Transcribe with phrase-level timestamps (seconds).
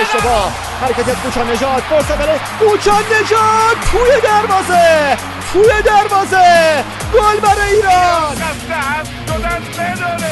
[0.00, 0.52] اشتباه
[0.82, 5.16] حرکت کوچان نجات فرصت برای کوچان نجات توی دروازه
[5.52, 6.84] توی دروازه
[7.14, 8.49] گل برای ایران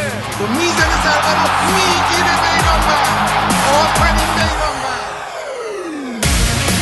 [0.08, 3.30] بداره می‌زنه ضربه رو می‌گیره بیرانوند
[3.80, 5.04] آفرین بیرانوند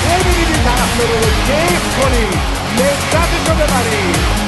[0.04, 2.38] ببینید طرفدار رو کیف کنید
[2.78, 4.45] لذتش رو ببرید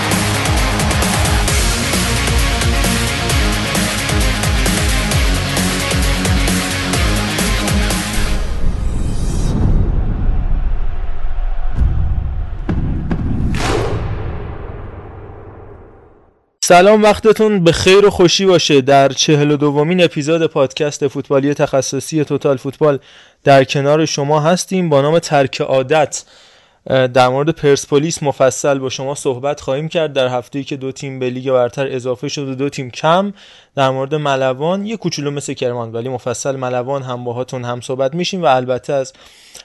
[16.69, 18.81] سلام وقتتون به خیر و خوشی باشه.
[18.81, 22.99] در چهل و دومین اپیزود پادکست فوتبالی تخصصی توتال فوتبال
[23.45, 24.89] در کنار شما هستیم.
[24.89, 26.25] با نام ترک عادت
[26.87, 30.13] در مورد پرسپولیس مفصل با شما صحبت خواهیم کرد.
[30.13, 33.33] در هفته‌ای که دو تیم به لیگ برتر اضافه شد و دو تیم کم
[33.77, 38.43] در مورد ملوان یه کوچولو مثل کرمان ولی مفصل ملوان هم باهاتون هم صحبت میشیم
[38.43, 39.13] و البته از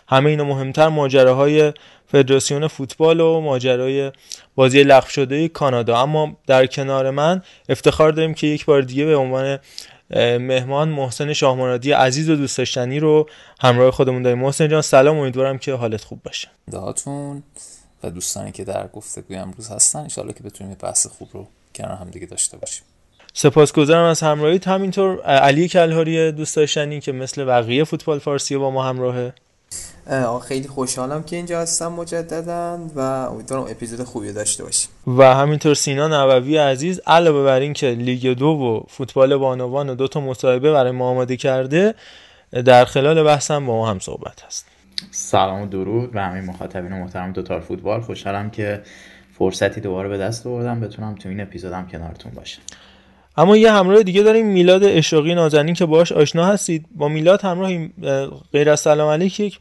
[0.07, 1.73] همه اینا مهمتر ماجراهای
[2.13, 4.11] فدراسیون فوتبال و ماجرای
[4.55, 6.01] بازی لغو شده کانادا.
[6.01, 9.59] اما در کنار من افتخار داریم که یک بار دیگه به عنوان
[10.39, 13.29] مهمان محسن شاهمرادی عزیز و دوست داشتنی رو
[13.61, 14.39] همراه خودمون داریم.
[14.39, 15.17] محسن جان سلام.
[15.17, 16.47] امیدوارم که حالت خوب باشه.
[16.71, 17.43] دهاتون
[18.03, 19.99] و دوستانی که در گفتگوی امروز هستن.
[19.99, 22.83] انشالله که بتونیم بحث خوب رو کنار هم دیگه داشته باشیم.
[23.33, 24.67] سپاسگزارم از همراهیت.
[24.67, 29.33] همینطور علی کلهاری دوست داشتنی که مثل بقیه فوتبال فارسی با ما همراهه
[30.47, 34.89] خیلی خوشحالم که اینجا هستم مجددا و امیدوارم اپیزود خوبی داشته باشیم.
[35.07, 40.07] و همینطور سینا نووی عزیز علاوه بر اینکه لیگ دو و فوتبال بانوان و دو
[40.07, 41.95] تا مصاحبه برای ما آماده کرده
[42.65, 44.65] در خلال بحثم با ما هم صحبت هست.
[45.11, 48.01] سلام و درود و همه مخاطبین محترم دوتار فوتبال.
[48.01, 48.81] خوشحالم که
[49.39, 50.79] فرصتی دوباره به دست آوردم.
[50.79, 52.61] بتونم تو این اپیزودم کنارتون باشم.
[53.37, 56.85] اما یه همراه دیگه داریم میلاد اشاقی نازنین که باهاش آشنا هستید.
[56.95, 57.71] با میلاد همراه
[58.51, 59.59] غیر از سلام علیک یک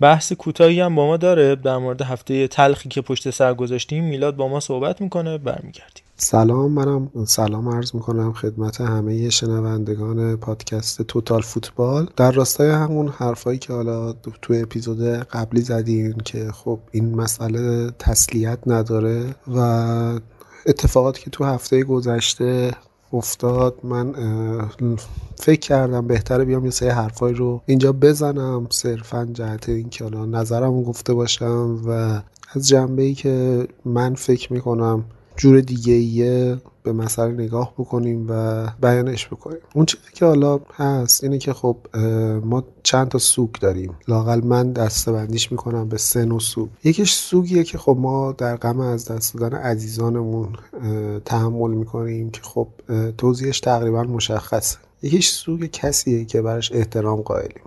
[0.00, 4.04] بحث کوتاهی هم با ما داره در مورد هفته تلخی که پشت سر گذاشتیم.
[4.04, 6.04] میلاد با ما صحبت می‌کنه برمیگردیم.
[6.16, 12.08] سلام منم سلام عرض می‌کنم خدمت همه شنوندگان پادکست توتال فوتبال.
[12.16, 18.58] در راستای همون حرفایی که حالا تو اپیزود قبلی زدیم که خب این مسئله تسلیت
[18.66, 19.58] نداره و
[20.66, 22.70] اتفاقاتی که تو هفته گذشته
[23.12, 23.74] افتاد.
[23.82, 24.14] من
[25.36, 31.14] فکر کردم بهتره بیام یه سری حرفایی رو اینجا بزنم صرفا جهت اینکه نظرم گفته
[31.14, 32.20] باشم و
[32.54, 35.04] از جنبه ای که من فکر می‌کنم
[35.36, 39.58] جور دیگه ایه به مسئله نگاه بکنیم و بیانش بکنیم.
[39.74, 41.76] اون چیزی که حالا هست اینه که خب
[42.44, 43.94] ما چند تا سوگ داریم.
[44.08, 46.68] لاقل من دسته بندیش می‌کنم به سه نوع سوگ.
[46.84, 50.48] یکیش سوگیه که خب ما در غم از دست دادن عزیزانمون
[51.24, 52.68] تحمل می‌کنیم که خب
[53.18, 54.78] توضیحش تقریبا مشخصه.
[55.02, 57.62] یکیش سوگ کسیه که براش احترام قائلیم.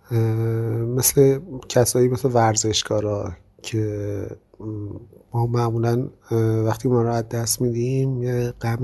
[0.96, 4.28] مثل کسایی مثل ورزشکارا که
[5.34, 6.08] ما معمولا
[6.66, 8.84] وقتی ما رو از دست میدیم یه غم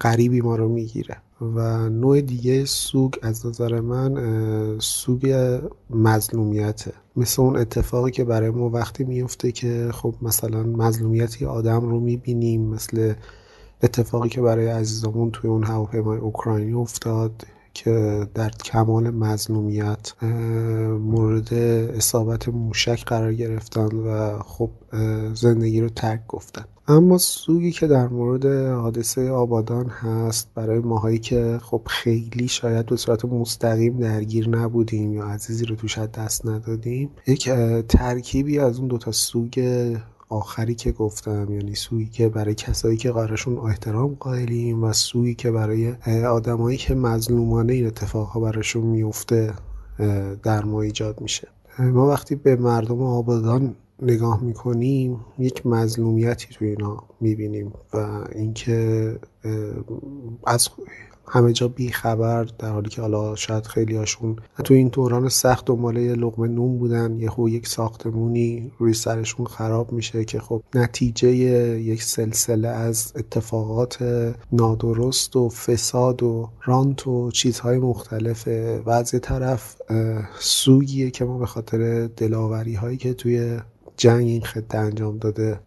[0.00, 1.16] غریبی ما رو می‌گیره.
[1.40, 5.58] و نوع دیگه سوگ از نظر من سوگ
[5.90, 6.92] مظلومیته.
[7.16, 12.62] مثل اون اتفاقی که برای ما وقتی میفته که خب مثلا مظلومیتی آدم رو می‌بینیم
[12.62, 13.14] مثل
[13.82, 17.46] اتفاقی که برای عزیزمون توی اون هواپیمای اوکراینی افتاد.
[17.74, 20.12] که در کمال مظلومیت
[21.00, 21.54] مورد
[21.96, 24.70] اصابت موشک قرار گرفتن و خب
[25.34, 26.64] زندگی رو ترک گفتن.
[26.88, 28.46] اما سوگی که در مورد
[28.80, 35.24] حادثه آبادان هست برای ماهایی که خب خیلی شاید به صورت مستقیم درگیر نبودیم یا
[35.24, 37.50] عزیزی رو توش دست ندادیم یک
[37.88, 39.60] ترکیبی از اون دوتا سوگ
[40.30, 45.50] آخری که گفتم یعنی سویی که برای کسایی که قرارشون احترام قائلیم و سویی که
[45.50, 45.92] برای
[46.24, 49.54] آدمایی که مظلومانه این اتفاقها براشون میفته
[50.42, 51.48] در ما ایجاد میشه.
[51.78, 59.18] ما وقتی به مردم آبادان نگاه می‌کنیم یک مظلومیتی توی اینا می‌بینیم و اینکه
[60.46, 60.68] از
[61.32, 65.64] همه جا بی خبر در حالی که حالا شاید خیلی هاشون تو این دوران سخت
[65.64, 71.28] دنبال یه لقمه نون بودن یهو یک ساختمونی روی سرشون خراب میشه که خب نتیجه
[71.78, 73.98] یک سلسله از اتفاقات
[74.52, 79.76] نادرست و فساد و رانت و چیزهای مختلفه و از طرف
[80.38, 83.58] سوگیه که ما به خاطر دلاوری هایی که توی
[83.96, 85.60] جنگ این خطه انجام داده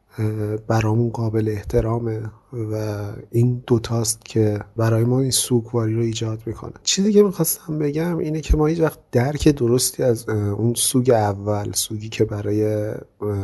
[0.67, 2.21] برامون قابل احترامه
[2.53, 6.73] و این دوتاست که برای ما این سوگواری رو ایجاد می‌کنه.
[6.83, 11.71] چیزی که می‌خواستم بگم اینه که ما هیچ وقت درک درستی از اون سوگ اول
[11.71, 12.91] سوگی که برای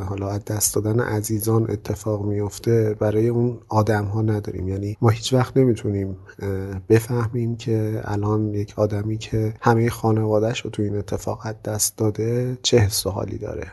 [0.06, 4.68] حالا از دست دادن عزیزان اتفاق میفته برای اون آدم ها نداریم.
[4.68, 6.18] یعنی ما هیچ وقت نمی‌تونیم
[6.90, 12.78] بفهمیم که الان یک آدمی که همه خانوادهش رو تو این اتفاق دست داده چه
[12.78, 13.68] حس حالی داره.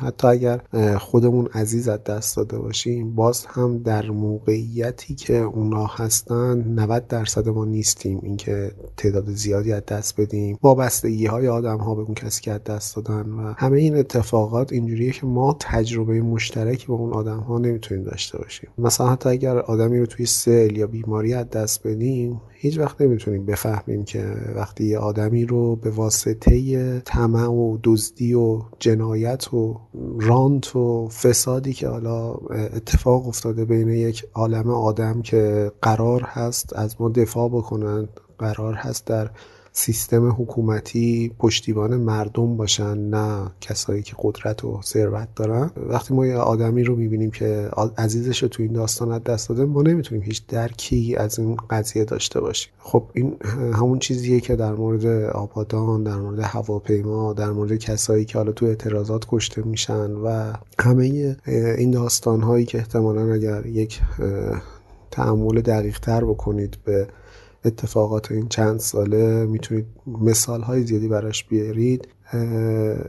[0.00, 0.60] حتی اگر
[0.98, 7.48] خودمون عزیز از دست داده باشیم باز هم در موقعیتی که اونا هستن 90 درصد
[7.48, 10.58] ما نیستیم اینکه تعداد زیادی از دست بدیم.
[10.62, 14.72] وابستگی های آدم ها به اون کسی که از دست دادن و همه این اتفاقات
[14.72, 18.70] اینجوریه که ما تجربه مشترکی با اون آدم ها نمی‌تونیم داشته باشیم.
[18.78, 23.46] مثلا حتی اگر آدمی رو توی سل یا بیماری از دست بدیم هیچ وقت نمی‌تونیم
[23.46, 24.24] بفهمیم که
[24.56, 29.80] وقتی یه آدمی رو به واسطه طمع و دزدی و جنایت و
[30.20, 37.00] رانت و فسادی که حالا اتفاق افتاده بین یک عالم آدم که قرار هست از
[37.00, 38.08] ما دفاع بکنن
[38.38, 39.30] قرار هست در
[39.74, 45.70] سیستم حکومتی پشتیبان مردم باشن نه کسایی که قدرت و ثروت دارن.
[45.76, 49.64] وقتی ما یه آدمی رو می‌بینیم که عزیزش رو تو این داستان از دست داده
[49.64, 52.72] ما نمی‌تونیم هیچ درکی از این قضیه داشته باشیم.
[52.78, 53.36] خب این
[53.74, 58.66] همون چیزیه که در مورد آبادان در مورد هواپیما در مورد کسایی که حالا تو
[58.66, 61.36] اعتراضات کشته میشن و همه
[61.78, 64.00] این داستان هایی که احتمالا اگر یک
[65.10, 67.08] تعمل دقیق تر بکنید به
[67.64, 72.08] اتفاقات این چند ساله می‌تونید مثال های زیادی براش بیارید.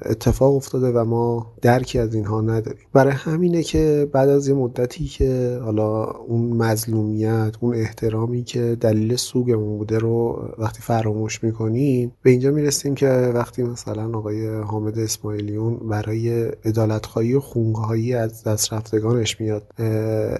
[0.06, 2.84] اتفاق افتاده و ما درکی از اینها نداریم.
[2.94, 9.16] برای همینه که بعد از یه مدتی که حالا اون مظلومیت اون احترامی که دلیل
[9.16, 15.78] سوگمون بوده رو وقتی فراموش می‌کنیم به اینجا می‌رسیم که وقتی مثلا آقای حامد اسماعیلیون
[15.90, 19.64] برای ادالتخواهی و خونگاهی از دست رفتگانش میاد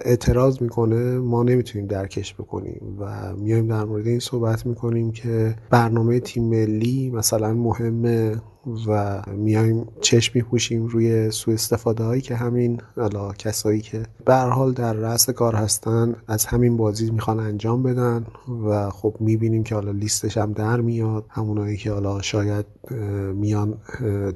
[0.04, 6.20] اعتراض می‌کنه ما نمی‌تونیم درکش بکنیم و میایم در مورد این صحبت می‌کنیم که برنامه
[6.20, 8.36] تیم ملی مثلا مهمه
[8.86, 14.72] و میایم چشم میپوشیم روی سوء استفاده هایی که همین حالا کسایی که به حال
[14.72, 18.26] در رأس کار هستن از همین بازی می‌خوان انجام بدن
[18.66, 21.24] و خب می‌بینیم که حالا لیستش هم در میاد.
[21.28, 22.66] همونایی که حالا شاید
[23.34, 23.74] میان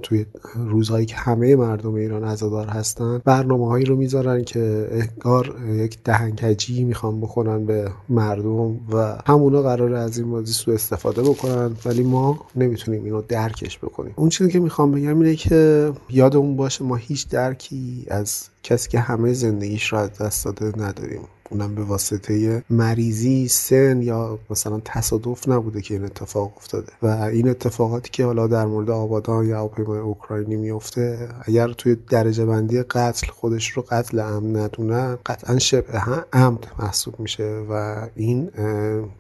[0.03, 5.99] توی روزهایی که همه مردم ایران عزادار هستن برنامه هایی رو می‌ذارن که انگار یک
[6.05, 12.03] دهنکجی می‌خوان بکنن به مردم و همونا قرار از این بازی سوء استفاده بکنن ولی
[12.03, 14.15] ما نمی‌تونیم اینو درکش بکنیم.
[14.19, 19.01] اون چیزی که می‌خوام بگم اینه که یادمون باشه ما هیچ درکی از کسی که
[19.01, 21.21] همه زندگیش رو از دست داده نداریم.
[21.51, 26.93] اونم به واسطه مریضی سن یا مثلا تصادف نبوده که این اتفاق افتاده.
[27.03, 32.47] و این اتفاقاتی که حالا در مورد آبادان یا هواپیمای اوکراینی میفته اگر توی درجه
[32.47, 37.65] بندی قتل خودش رو قتل امن ندونن قطعا شبه عمد محسوب میشه.
[37.71, 38.51] و این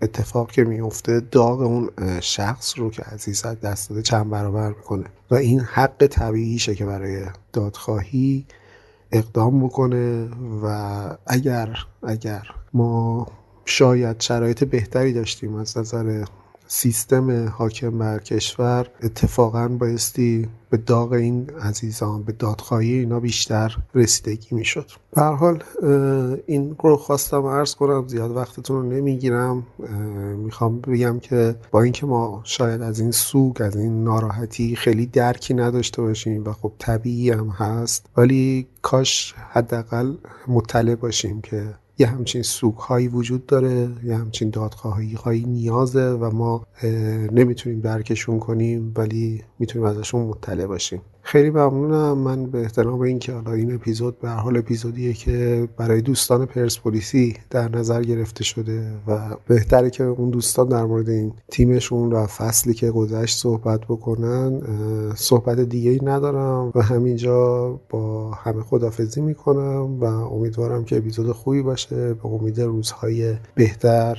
[0.02, 1.90] اتفاق که میفته داغ اون
[2.20, 5.04] شخص رو که عزیز دست داده چند برابر می‌کنه.
[5.30, 7.22] و این حق طبیعیشه که برای
[7.52, 8.46] دادخواهی
[9.12, 10.28] اقدام بکنه
[10.62, 10.66] و
[11.26, 13.26] اگر اگر ما
[13.64, 16.24] شاید شرایط بهتری داشتیم از نظر
[16.70, 24.48] سیستم حاکم بر کشور اتفاقا بایستی به داغ این عزیزان به دادخواهی اینا بیشتر رسیدگی
[24.50, 24.90] می‌شد.
[25.14, 25.62] به حال
[26.46, 29.66] این رو خواستم عرض کنم زیاد وقتتون رو نمی‌گیرم.
[30.36, 35.54] می‌خوام بگم که با اینکه ما شاید از این سوگ از این ناراحتی خیلی درکی
[35.54, 40.14] نداشته باشیم و خب طبیعی هم هست ولی کاش حداقل
[40.48, 46.30] مطلع باشیم که یه همچین سوگ هایی وجود داره یه همچین دادخواهی هایی نیازه و
[46.30, 46.66] ما
[47.32, 51.00] نمی‌تونیم درکشون کنیم ولی می‌تونیم ازشون مطلع باشیم.
[51.30, 52.18] خیلی ممنونم.
[52.18, 57.68] من به احترام اینکه حالا این اپیزود به حال اپیزودیه که برای دوستان پرسپولیسی در
[57.68, 62.90] نظر گرفته شده و بهتره که اون دوستان در مورد این تیمشون و فصلی که
[62.90, 64.60] گذشت صحبت بکنن
[65.14, 71.62] صحبت دیگه ای ندارم و همینجا با همه خدافزی می‌کنم و امیدوارم که اپیزود خوبی
[71.62, 72.14] باشه.
[72.14, 74.18] به امید روزهای بهتر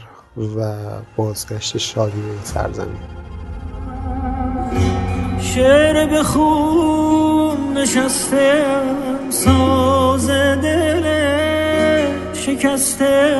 [0.57, 0.75] و
[1.17, 3.19] بازگشت شادی به این سرزمین.
[5.55, 8.63] شعر بخون نشسته
[9.29, 10.27] ساز
[10.61, 11.05] دل
[12.33, 13.37] شکسته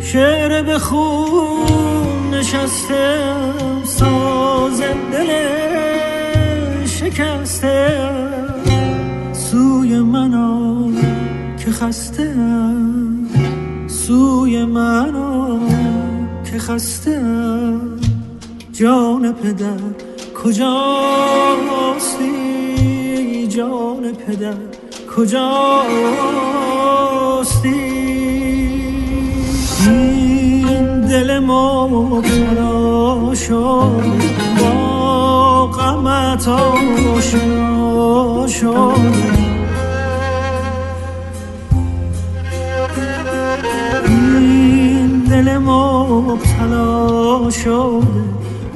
[0.00, 3.18] شعر بخون نشسته
[3.84, 4.80] ساز
[5.12, 5.30] دل
[6.86, 7.98] شکسته
[9.32, 10.92] سوی منو
[11.58, 12.34] که خسته
[14.08, 15.58] سوی منو
[16.44, 17.22] که خسته
[18.72, 19.78] جان پدر.
[20.44, 20.68] کجاستی
[23.48, 24.54] جان پدر؟
[25.16, 25.38] کجاستی؟
[29.86, 34.02] این دل مبتلا شد.
[34.60, 39.47] با غمت آشنا شد.
[46.08, 48.24] مبتلا شده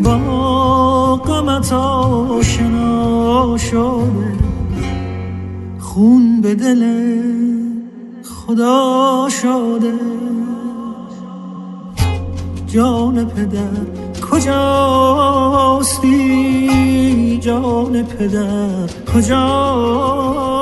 [0.02, 4.34] با غمت آشنا شده.
[5.78, 6.84] خون به دل
[8.24, 9.92] خدا شده.
[12.66, 13.86] جان پدر
[14.30, 15.72] کجاستی
[17.42, 20.61] جان پدر کجاستی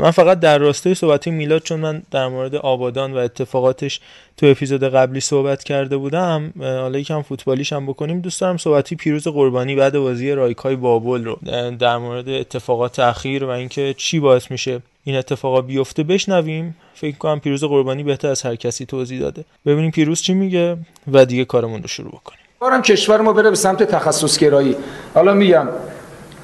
[0.00, 4.00] من فقط در راستای صحبتی میلاد چون من در مورد آبادان و اتفاقاتش
[4.36, 8.20] تو اپیزود قبلی صحبت کرده بودم حالا یکم فوتبالیش هم بکنیم.
[8.20, 11.38] دوست دارم صحبتی پیروز قربانی بعد بازی رایکای بابل رو
[11.78, 16.76] در مورد اتفاقات اخیر و اینکه چی باعث میشه این اتفاقا بیفته بشنویم.
[16.94, 19.44] فکر کنم پیروز قربانی بهتر از هر کسی توضیح داده.
[19.66, 20.76] ببینیم پیروز چی میگه
[21.12, 22.40] و دیگه کارمون رو شروع بکنیم.
[22.58, 24.76] بارم کشور ما بره به سمت تخصص گرایی
[25.14, 25.68] حالا میگم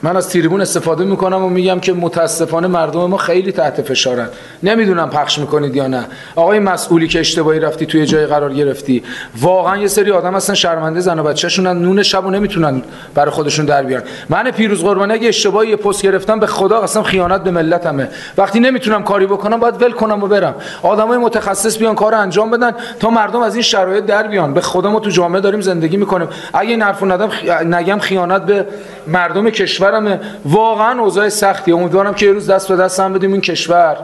[0.05, 4.29] من از تریبون استفاده می‌کنم و میگم که متاسفانه مردم ما خیلی تحت فشارن.
[4.63, 6.05] نمی‌دونم پخش می‌کنید یا نه.
[6.37, 9.03] آقای مسئولی که اشتباهی رفتی توی جای قرار گرفتی.
[9.41, 12.83] واقعا یه سری آدم هستن شرمنده زن و بچه‌شونن نون شبو نمی‌تونن
[13.15, 14.05] برای خودشون در بیارن.
[14.29, 18.09] من پیروز قربانی اگه اشتباهی یه پست گرفتم به خدا قسم خیانت به ملتمه.
[18.39, 20.55] وقتی نمی‌تونم کاری بکنم باید ول کنم و برم.
[20.83, 24.55] آدمای متخصص بیان کار انجام بدن تا مردم از این شرایط در بیان.
[24.55, 26.29] به خدا ما تو جامعه داریم زندگی می‌کنیم.
[26.55, 27.31] اگه این حرفو ندم
[27.65, 28.67] نگم خیانت به
[29.07, 33.33] مردم کشور کشورمه واقعا اوضاع سختیه امیدوارم که یه روز دست به دست هم بدیم
[33.33, 33.97] این کشور.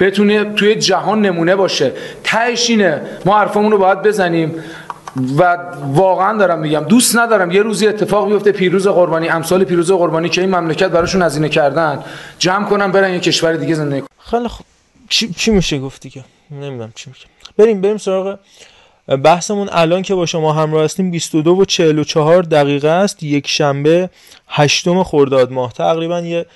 [0.00, 1.92] بتونه توی جهان نمونه باشه.
[2.24, 3.00] تهش اینه.
[3.24, 4.54] ما حرفمون رو باید بزنیم.
[5.38, 5.56] و
[5.92, 10.40] واقعا دارم میگم دوست ندارم یه روزی اتفاق بیفته پیروز قربانی امثال پیروز قربانی که
[10.40, 12.04] این مملکت براشون هزینه کردن
[12.38, 14.48] جمع کنن برن یه کشور دیگه زندگی خیلی
[15.08, 17.26] چی, چی میشه گفتی که؟ نمی‌دونم چی میشه
[17.58, 18.38] بریم بریم سراغ
[19.08, 23.22] بحثمون الان که با شما همراه هستیم 22 و 44 دقیقه است.
[23.22, 24.10] یک شنبه
[24.48, 25.72] هشتم خرداد ماه.
[25.72, 26.46] تقریبا یه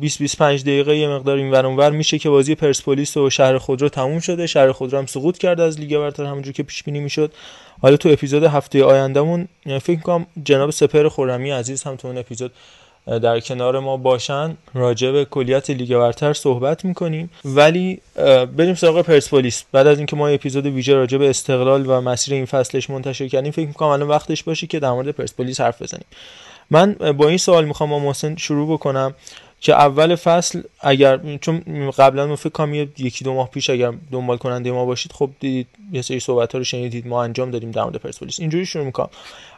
[0.00, 4.20] 20 25 دقیقه یه مقدار این ور میشه که بازی پرسپولیس و شهر خودرو تموم
[4.20, 4.46] شده.
[4.46, 7.32] شهر خودرو هم سقوط کرده از لیگ برتر همونجور که پیش بینی می‌شد.
[7.82, 9.48] حالا تو اپیزود هفته آیندهمون
[9.82, 12.52] فکر کنم جناب سپر خرمی عزیز هم تو اون اپیزود
[13.22, 17.30] در کنار ما باشن راجع به کلیت لیگ برتر صحبت می‌کنیم.
[17.44, 18.00] ولی
[18.56, 19.64] بریم سراغ پرسپولیس.
[19.72, 23.52] بعد از اینکه ما اپیزود ویژه راجع به استقلال و مسیر این فصلش منتشر کردیم
[23.52, 26.06] فکر می‌کنم الان وقتش باشه که در مورد پرسپولیس حرف بزنیم.
[26.70, 29.14] من با این سوال می‌خوام با محسن شروع بکنم.
[29.60, 34.36] که اول فصل اگر چون قبلا ما فکر کنم یکی دو ماه پیش اگر دنبال
[34.36, 37.82] کننده ما باشید خب دیدید یه سری صحبت ها رو شنیدید ما انجام دادیم در
[37.82, 38.40] مورد پرسپولیس.
[38.40, 39.08] اینجوری شروع می‌کنم.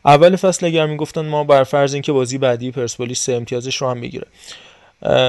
[0.04, 3.98] اول فصل اگر می‌گفتن ما بر فرض اینکه بازی بعدی پرسپولیس سه امتیازش رو هم
[3.98, 4.26] می‌گیره.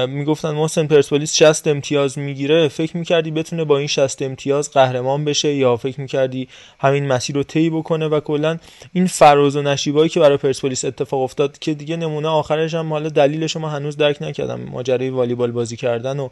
[0.08, 2.68] می‌گفتن محسن پرسپولیس 60 امتیاز می‌گیره.
[2.68, 6.48] فکر می‌کردی بتونه با این 60 امتیاز قهرمان بشه یا فکر می‌کردی
[6.80, 8.58] همین مسیر رو طی بکنه و کلا
[8.92, 13.08] این فراز و نشیبایی که برای پرسپولیس اتفاق افتاد که دیگه نمونه آخرش هم حالا
[13.08, 14.60] دلیلش ما هنوز درک نکردم.
[14.60, 16.28] ماجرای والیبال بازی کردن و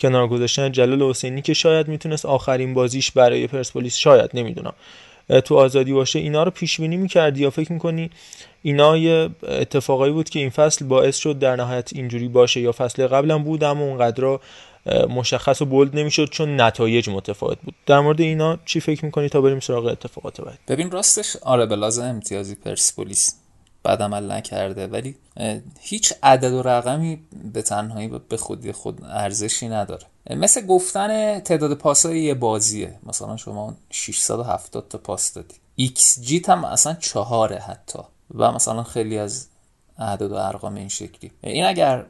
[0.00, 4.74] کنار گذاشتن جلال حسینی که شاید می‌تونست آخرین بازیش برای پرسپولیس شاید نمی‌دونم.
[5.44, 8.10] تو آزادی باشه اینا رو پیش بینی می‌کردی یا فکر می‌کنی
[8.62, 13.06] اینا یه اتفاقایی بود که این فصل باعث شد در نهایت اینجوری باشه یا فصل
[13.06, 14.38] قبلم بود اما اونقدر
[15.08, 17.74] مشخص و بولد نمی‌شد چون نتایج متفاوت بود.
[17.86, 21.76] در مورد اینا چی فکر می‌کنی تا بریم سراغ اتفاقات بعد ببین راستش آره به
[21.76, 23.34] لحاظ امتیازی پرسپولیس
[23.84, 25.16] بد عمل نکرده ولی
[25.80, 27.20] هیچ عدد و رقمی
[27.52, 30.06] به تنهایی به خودی خود ارزشی نداره.
[30.30, 32.98] مثل گفتن تعداد پاسای یه بازیه.
[33.06, 35.54] مثلا شما 670 تا پاس دادی.
[35.76, 37.98] XG هم اصلا چهاره حتی.
[38.34, 39.46] و مثلا خیلی از
[39.98, 41.30] اعداد و ارقام این شکلی.
[41.40, 42.04] این اگر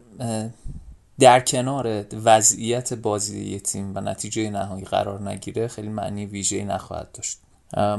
[1.19, 7.39] در کنار وضعیت بازی تیم و نتیجه نهایی قرار نگیره خیلی معنی ویژه‌ای نخواهد داشت.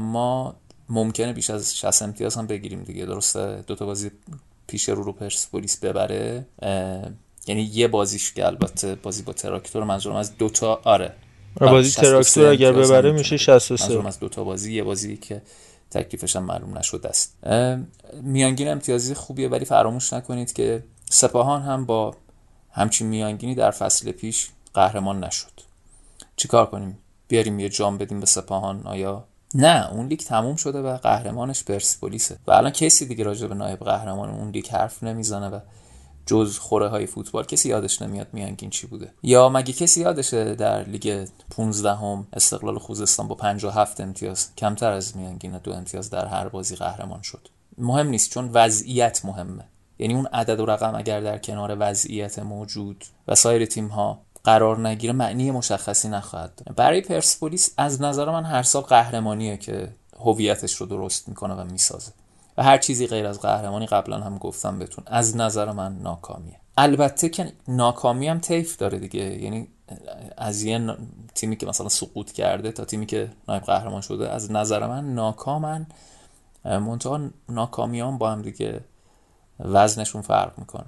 [0.00, 0.56] ما
[0.88, 4.10] ممکنه بیش از 60 امتیاز هم بگیریم دیگه درسته؟ دو تا بازی
[4.66, 6.46] پیش رو رو پرسپولیس ببره.
[7.46, 11.12] یعنی یه بازیش که البته بازی با تراکتور منظورم از دو تا آره.
[11.60, 15.42] بازی تراکتور اگر ببره میشه 63 منظورم از دو تا بازی یه بازی که
[15.92, 17.36] تکلیفش هم معلوم نشده است.
[18.22, 22.14] میانگین امتیازی خوبیه ولی فراموش نکنید که سپاهان هم با
[22.72, 25.52] همچین میانگینی در فصل پیش قهرمان نشد.
[26.36, 30.96] چیکار کنیم؟ بیاریم یه جام بدیم به سپاهان آیا؟ نه اون لیگ تموم شده و
[30.96, 32.38] قهرمانش پرسپولیسه.
[32.46, 35.60] و الان کسی دیگه راجع به نایب قهرمان اون لیگ حرف نمی‌زنه و
[36.26, 39.12] جز خوره های فوتبال کسی یادش نمیاد میانگین چی بوده.
[39.22, 45.16] یا مگه کسی یادشه در لیگ 15 هم استقلال خوزستان با 57 امتیاز کمتر از
[45.16, 47.48] میانگین دو امتیاز در هر بازی قهرمان شد؟
[47.78, 49.64] مهم نیست چون وضعیت مهمه.
[49.98, 54.88] یعنی اون عدد و رقم اگر در کنار وضعیت موجود و سایر تیم ها قرار
[54.88, 59.88] نگیره معنی مشخصی نخواهد داره برای پرسپولیس از نظر من هر سال قهرمانیه که
[60.20, 62.12] هویتش رو درست می‌کنه و می‌سازه.
[62.56, 66.56] و هر چیزی غیر از قهرمانی قبلا هم گفتم بهتون از نظر من ناکامیه.
[66.76, 69.42] البته که ناکامی هم تیف داره دیگه.
[69.42, 69.68] یعنی
[70.36, 70.96] از یه
[71.34, 75.86] تیمی که مثلا سقوط کرده تا تیمی که نایب قهرمان شده از نظر من ناکامن.
[76.64, 78.84] منتها ناکامیان با هم دیگه
[79.60, 80.86] وزنشون فرق می‌کنه.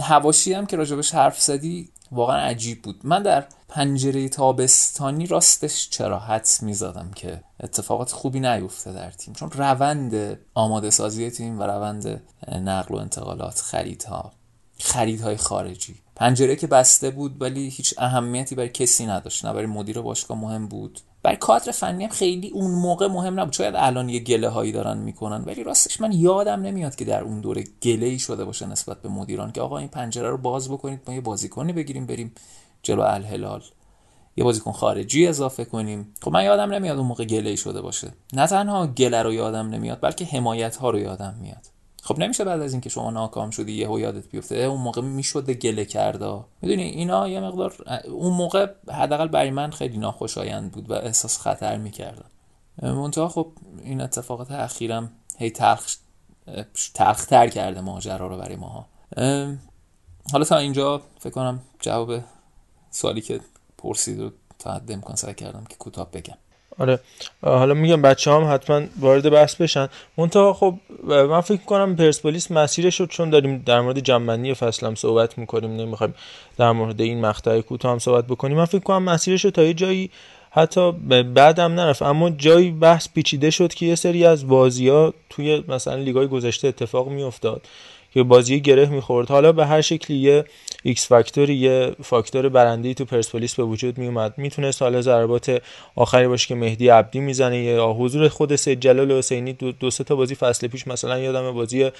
[0.00, 3.00] هواشی هم که راجبش حرف زدی واقعا عجیب بود.
[3.04, 9.50] من در پنجره تابستانی راستش چرا حدس می‌زدم که اتفاقات خوبی نیفته در تیم؟ چون
[9.50, 12.22] روند آماده سازی تیم و روند
[12.52, 14.32] نقل و انتقالات خریدها
[14.78, 15.94] خریدهای خارجی.
[16.16, 19.44] پنجره که بسته بود ولی هیچ اهمیتی برای کسی نداشت.
[19.44, 21.00] نه برای مدیر باشگاه مهم بود.
[21.26, 23.52] برای کادر فنی هم خیلی اون موقع مهم نبود.
[23.52, 27.40] شاید الان یه گله هایی دارن می‌کنن ولی راستش من یادم نمیاد که در اون
[27.40, 31.00] دوره گله ای شده باشه نسبت به مدیران که آقا این پنجره رو باز بکنید
[31.06, 32.32] ما یه بازیکنی بگیریم بریم
[32.82, 33.62] جلو الهلال.
[34.36, 36.14] یه بازیکن خارجی اضافه کنیم.
[36.22, 38.12] خب من یادم نمیاد اون موقع گله شده باشه.
[38.32, 41.66] نه تنها گله رو یادم نمیاد بلکه حمایت ها رو یادم میاد.
[42.06, 45.84] خب نمیشه بعد از اینکه شما ناکام شدی یهو یادت بیفته اون موقع می‌شد گله
[45.84, 47.74] کرده می‌دونی اینا یه مقدار
[48.08, 52.30] اون موقع حداقل برای من خیلی ناخوشایند بود و احساس خطر می‌کردم.
[52.82, 55.96] منتها خب این اتفاقات اخیرم هی تلخ
[56.94, 58.86] تلختر کرده ماجرا رو برای ماها.
[60.32, 62.20] حالا تا اینجا فکر کنم جواب
[62.90, 63.40] سوالی که
[63.78, 66.36] پرسید رو تا حد امکان سعی کردم که کوتاه بگم.
[66.78, 67.00] آره.
[67.42, 69.88] حالا میگم بچه‌ها هم حتما وارد بحث بشن.
[70.16, 74.94] منتها خب من فکر کنم پرسپولیس مسیرش شد چون داریم در مورد جمع‌بندی فصل هم
[74.94, 76.14] صحبت می‌کنیم نمی‌خوایم
[76.58, 78.56] در مورد این مقطع کوتاه هم صحبت بکنیم.
[78.56, 80.10] من فکر کنم مسیرش رو تا یه جایی
[80.50, 80.92] حتی
[81.34, 82.02] بعدم نرفت.
[82.02, 86.68] اما جایی بحث پیچیده شد که یه سری از بازی ها توی مثلا لیگای گذشته
[86.68, 87.62] اتفاق میافتاد.
[88.16, 89.28] که بازی گره می‌خورد.
[89.28, 90.44] حالا به هر شکلی یه
[90.82, 94.34] X factor ی یه فاکتور برنده تو پرسپولیس به وجود میومد.
[94.36, 95.62] می‌تونه ارسال ضربات
[95.96, 100.04] آخری باشه که مهدی عبدی می‌زنه یا حضور خود سید جلال حسینی دو, دو سه
[100.04, 101.90] تا بازی فصل پیش مثلا یادم بازی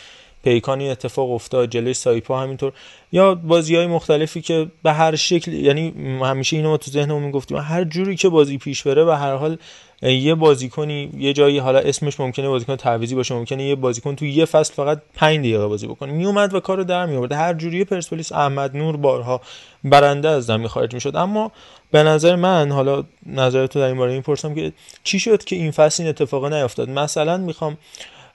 [0.44, 2.72] پیکانی اتفاق افتاد جلوی سایپا همینطور.
[3.12, 7.56] یا بازی های مختلفی که به هر شکل یعنی همیشه اینو ما تو ذهنمون می‌گفتیم
[7.56, 9.58] هر جوری که بازی پیش بره و هر حال
[10.02, 14.44] یه بازیکنی یه جایی حالا اسمش ممکنه بازیکن تعویضی باشه ممکنه یه بازیکن تو یه
[14.44, 16.12] فصل فقط 5 دقیقه بازی بکنه.
[16.12, 17.32] میومد و کارو در میآورد.
[17.32, 19.40] هر جوری پرسپولیس احمد نور بارها
[19.84, 21.16] برنده از زمین خارج می‌شد.
[21.16, 21.52] اما
[21.90, 24.72] به نظر من حالا نظر تو در این باره می‌پرسم که
[25.04, 27.78] چی شد که این فصل این اتفاق نیفتاد؟ مثلا می‌خوام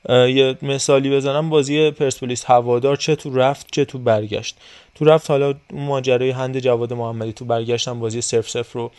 [0.09, 1.49] یه مثالی بزنم.
[1.49, 4.57] بازی پرسپولیس هوادار چه تو رفت چه تو برگشت؟
[4.95, 8.91] تو رفت حالا اون ماجرای هند جواد محمدی تو برگشتم بازی صفر صفر رو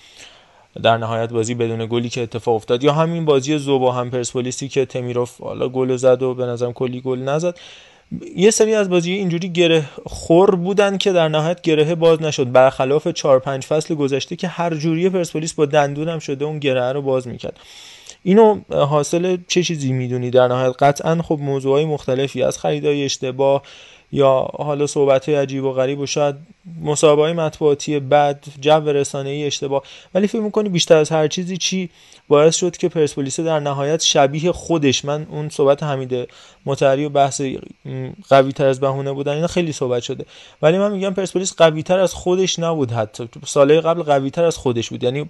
[0.83, 4.85] در نهایت بازی بدون گلی که اتفاق افتاد یا همین بازی زوبا هم پرسپولیسی که
[4.85, 7.59] تمیروف حالا گل زد و به نظرم کلی گل نزد.
[8.37, 12.53] یه سری از بازی اینجوری گره خور بودن که در نهایت گره باز نشد.
[12.53, 17.03] برخلاف 4 5 فصل گذشته که هر جوری پرسپولیس با دندونم شده اون گره رو
[17.03, 17.61] باز می‌کرد.
[18.23, 23.63] اینو حاصل چه چیزی می‌دونی؟ در نهایت قطعا خب موضوعهای مختلفی از خریدای اشتباه
[24.13, 26.35] یا حالا صحبت عجیب و غریب و شاید
[26.83, 29.83] مسابقه های مطبوعاتی بد جو رسانه ای اشتباه.
[30.15, 31.91] ولی فکر می‌کنی بیشتر از هر چیزی چی
[32.29, 36.29] باعث شد که پرسپولیس در نهایت شبیه خودش من اون صحبت حمید
[36.67, 37.43] متعری و بحث
[38.29, 40.25] قوی تر از بهونه بودن اینا خیلی صحبت شده.
[40.63, 43.29] ولی من میگم پرسپولیس قوی تر از خودش نبود حتی.
[43.47, 45.03] سالهای قبل قوی تر از خودش بود.
[45.03, 45.29] یعنی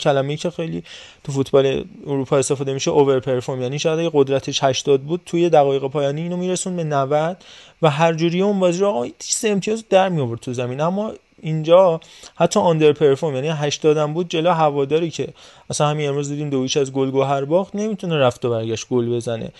[0.00, 0.82] کلمه‌ای که خیلی
[1.24, 5.82] تو فوتبال اروپا استفاده میشه اوور پرفورم یعنی شاید اگه قدرتش 80 بود توی دقایق
[5.88, 7.36] پایانی اینو میرسون به 90
[7.82, 9.06] و هر جوری اون بازی رو آقا
[9.44, 10.69] امتیاز در می آورد تو زمین.
[10.78, 12.00] اما اینجا
[12.36, 15.28] حتی آندر پرفورم یعنی 80 هم بود جلو هواداری که
[15.70, 19.52] مثلا همین امروز دیدیم دویش از گل گوهر باخت نمی‌تونه رفت و برگشت گل بزنه.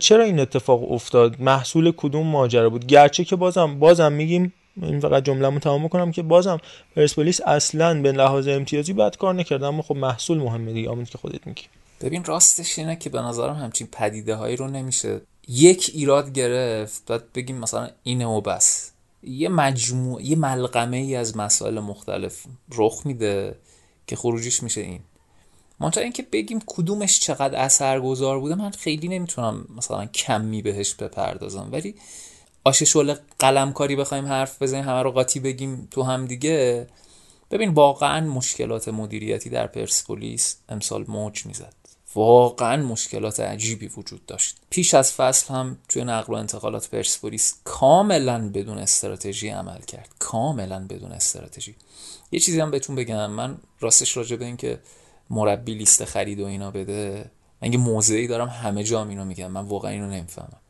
[0.00, 5.24] چرا این اتفاق افتاد؟ محصول کدوم ماجرا بود؟ گرچه که بازم بازم میگیم این فقط
[5.24, 6.58] جمله‌مو تمام کنم که بازم
[6.96, 11.46] پرسپولیس اصلا به لحاظ امتیازی بد کار نکرد اما خب محصول مهمه دیگه که خودت
[11.46, 11.62] میگی.
[12.00, 15.20] ببین راستش اینه که به نظرم همچین پدیده هایی رو نمیشه.
[15.48, 18.91] یک ایراد گرفت بعد بگیم مثلا اینه و بس.
[19.22, 23.56] یه مجموع یه ملغمه ای از مسائل مختلف رخ میده
[24.06, 25.00] که خروجیش میشه این.
[25.80, 31.68] منتها اینکه بگیم کدومش چقدر اثرگذار بوده من خیلی نمی‌تونم مثلا کمی بهش بپردازم.
[31.72, 31.94] ولی
[32.64, 36.86] آش شل قلمکاری بخوایم حرف بزنیم همه رو قاطی بگیم تو هم دیگه.
[37.50, 41.81] ببین واقعا مشکلات مدیریتی در پرسپولیس امسال موج می‌زد.
[42.14, 44.56] واقعا مشکلات عجیبی وجود داشت.
[44.70, 50.08] پیش از فصل هم توی نقل و انتقالات پرسپولیس کاملا بدون استراتژی عمل کرد.
[50.18, 51.74] کاملا بدون استراتژی.
[52.32, 53.30] یه چیزی هم بهتون بگم.
[53.30, 54.80] من راستش راجع به این که
[55.30, 57.30] مربی لیست خرید و اینا بده
[57.62, 59.50] من یه موضعی دارم همه جا اینو میگم.
[59.50, 60.60] من واقعا اینو نمی‌فهمم.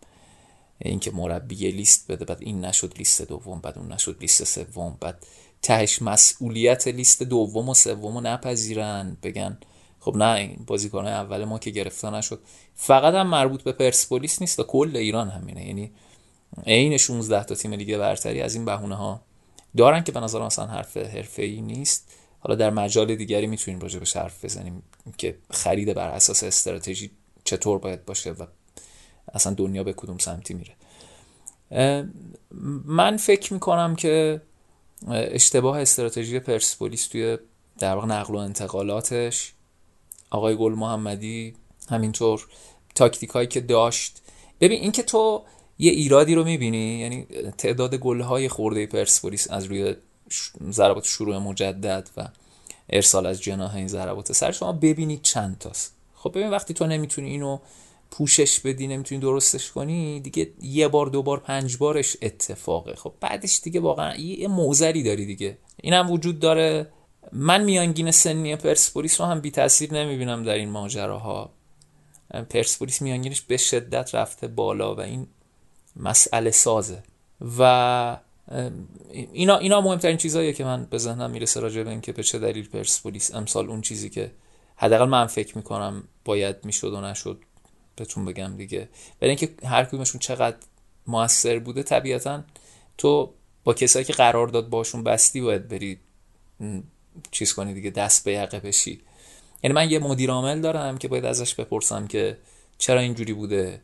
[0.79, 5.27] اینکه مربی لیست بده بعد این نشد لیست دوم بعد اون نشد لیست سوم بعد
[5.63, 9.59] تهش مسئولیت لیست دوم و سوم رو نپذیرن بگن
[10.05, 12.41] خب نه این بازیکن اول ما که گرفته نشد.
[12.75, 15.67] فقط هم مربوط به پرسپولیس نیست و کل ایران همینه.
[15.67, 15.93] یعنی
[16.67, 19.23] عین 16 تا تیم لیگ برتری از این بهونه ها
[19.77, 22.13] دارن که به نظر مثلا حرف حرفه‌ای نیست.
[22.41, 24.83] حالا در مجال دیگری می‌تونیم راجع به حرف بزنیم
[25.19, 27.11] که خرید بر اساس استراتژی
[27.45, 28.47] چطور باید باشه و
[29.35, 30.75] اصلا دنیا به کدوم سمتی میره.
[32.85, 34.43] من فکر می‌کنم که
[35.09, 37.39] اشتباه استراتژی پرسپولیس توی
[37.79, 39.53] در واقع نقل و انتقالاتش
[40.33, 41.55] آقای گل محمدی
[41.91, 42.47] همینطور
[42.95, 44.23] تاکتیک هایی که داشت.
[44.61, 45.43] ببین اینکه تو
[45.79, 47.27] یه ایرادی رو می‌بینی یعنی
[47.59, 49.95] تعداد گل های خورده پرسپولیس از روی
[50.71, 52.29] ضربات شروع مجدد و
[52.91, 55.95] ارسال از جناح این ضربات سر شما ببینید چند تاست.
[56.15, 57.59] خب ببین وقتی تو نمی‌تونی اینو
[58.11, 62.95] پوشش بدی نمی‌تونی درستش کنی دیگه یه بار دو بار پنج بارش اتفاقه.
[62.95, 65.59] خب بعدش دیگه واقعا یه موزری داری دیگه.
[65.83, 66.89] اینم وجود داره.
[67.33, 71.51] من میانگین سنی پرسپولیس رو هم بی تاثیر نمی‌بینم در این ماجراها.
[72.51, 75.27] پرسپولیس میانگینش به شدت رفته بالا و این
[75.97, 77.03] مسئله سازه.
[77.59, 78.19] و
[79.11, 82.69] اینا اینا مهمترین چیزهاییه که من به ذهنم می‌رسه راجع به اینکه به چه دلیل
[82.69, 84.31] پرسپولیس امسال اون چیزی که
[84.77, 87.39] حداقل من فکر می‌کنم باید می‌شد و نشد
[87.97, 88.89] بهتون بگم دیگه.
[89.21, 90.57] برای اینکه هر کدومشون چقدر
[91.07, 92.43] موثر بوده طبیعتا
[92.99, 93.33] تو
[93.65, 95.99] با کسایی که قرار داد باشون بستی باید بری
[97.31, 99.01] چیز کنی دیگه دست به یقه بشی.
[99.63, 102.39] یعنی من یه مدیر عامل دارم که باید ازش بپرسم که
[102.79, 103.81] چرا اینجوری بوده.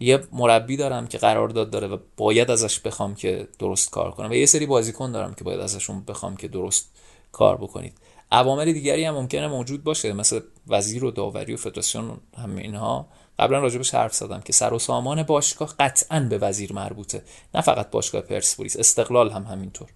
[0.00, 4.34] یه مربی دارم که قرارداد داره و باید ازش بخوام که درست کار کنه و
[4.34, 6.90] یه سری بازیکن دارم که باید ازشون بخوام که درست
[7.32, 7.94] کار بکنید.
[8.32, 13.08] عوامل دیگری هم ممکنه موجود باشه مثل وزیر و داوری و فدراسیون همه اینها.
[13.38, 17.22] قبلا راجبش حرف زدم که سر و سامان باشگاه قطعا به وزیر مربوطه.
[17.54, 19.88] نه فقط باشگاه پرسپولیس استقلال هم همینطور.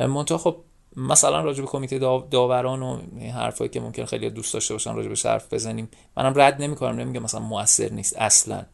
[0.00, 0.56] منتها خب
[0.96, 1.98] مثلا راجع به کمیته
[2.30, 3.00] داوران و
[3.30, 5.88] حرفایی که ممکن خیلی دوست داشته باشن راجع به حرف بزنیم.
[6.16, 8.64] منم رد نمی‌کنم نمیگم مثلا موثر نیست اصلا.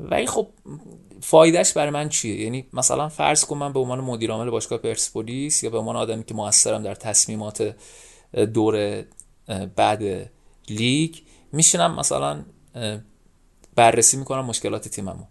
[0.00, 0.48] ولی خب
[1.20, 5.62] فایدهش برای من چیه؟ یعنی مثلا فرض کن من به عنوان مدیر عامل باشگاه پرسپولیس
[5.62, 7.74] یا به عنوان آدمی که موثرم در تصمیمات
[8.54, 9.04] دور
[9.76, 10.30] بعد
[10.68, 11.16] لیگ
[11.52, 12.44] میشینم مثلا
[13.74, 15.24] بررسی می‌کنم مشکلات تیممو.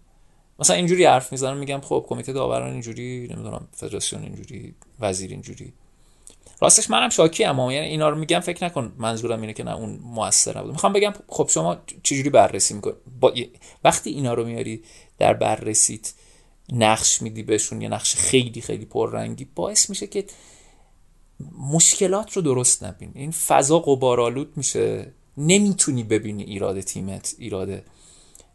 [0.58, 5.72] مثلا اینجوری حرف می‌زنم میگم خب کمیته داوران اینجوری نمی‌دونم فدراسیون اینجوری وزیر اینجوری.
[6.62, 10.00] راستش منم شاکی اما یعنی اینا رو میگم فکر نکن منظورم اینه که نه اون
[10.02, 13.32] موثر نبود می‌خوام بگم خب شما چجوری بررسی می‌کنی؟ با...
[13.84, 14.82] وقتی اینا رو میاری
[15.18, 16.12] در بررسیت
[16.72, 20.24] نقش میدی بهشون یه نقش خیلی خیلی پررنگی باعث میشه که
[21.72, 23.12] مشکلات رو درست نبینی.
[23.14, 25.12] این فضا قبارالود میشه.
[25.36, 27.82] نمی‌تونی ببینی ایراد تیمت ایراد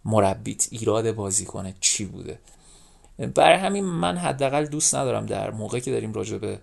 [0.06, 2.40] مربیت ایراد بازیکنه چی بوده.
[3.36, 6.60] برای همین من حداقل دوست ندارم در موقع که داریم راجع به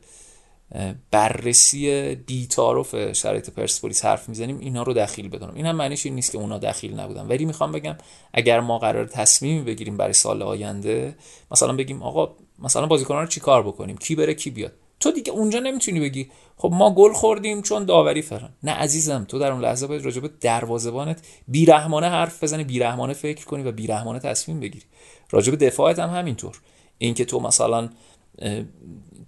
[1.11, 5.55] بررسی بیتارف شرایط پرسپولیس حرف می‌زنیم اینا رو دخیل بدونم.
[5.55, 7.27] این هم معنیش این نیست که اونا دخیل نبودن.
[7.27, 7.97] ولی می‌خوام بگم
[8.33, 11.17] اگر ما قرار تصمیمی بگیریم برای سال آینده
[11.51, 15.59] مثلا بگیم آقا مثلا بازیکنان رو چیکار بکنیم؟ کی بره کی بیاد؟ تو دیگه اونجا
[15.59, 18.51] نمی‌تونی بگی خب ما گل خوردیم چون داوری فران.
[18.63, 23.45] نه عزیزم تو در اون لحظه باید راجع به دروازه‌بانت بیرحمانه حرف بزنی بیرحمانه فکر
[23.45, 24.87] کنی و بیرحمانه تصمیم بگیری.
[25.31, 26.61] راجع به دفاعت هم همینطور.
[26.99, 27.89] اینکه تو مثلا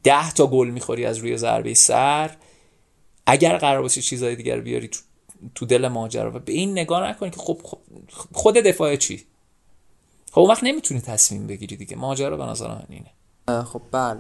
[0.07, 2.31] ده تا گل می‌خوری از روی ضربه سر.
[3.27, 5.01] اگر قرار باشه چیزای دیگر بیاری تو,
[5.55, 6.31] تو دل ماجرا.
[6.31, 7.79] و به این نگاه نکنی که خب, خب
[8.33, 9.25] خود دفاع چی؟
[10.33, 11.97] خب اون وقت نمی‌تونی تصمیم بگیری دیگه.
[11.97, 13.11] ماجرا به نظر من اینه.
[13.63, 14.19] خب بله.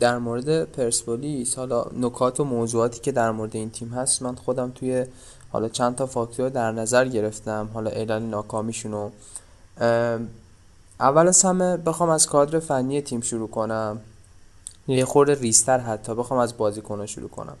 [0.00, 4.72] در مورد پرسپولیس حالا نکات و موضوعاتی که در مورد این تیم هست من خودم
[4.74, 5.04] توی
[5.50, 7.70] حالا چند تا فاکتور در نظر گرفتم.
[7.74, 9.10] حالا اعلان ناکامیشونو.
[11.00, 14.00] اول از همه بخوام از کادر فنی تیم شروع کنم.
[14.88, 16.14] یه خورده ریستر حتی.
[16.14, 17.56] بخوام از بازیکن‌ها شروع کنم.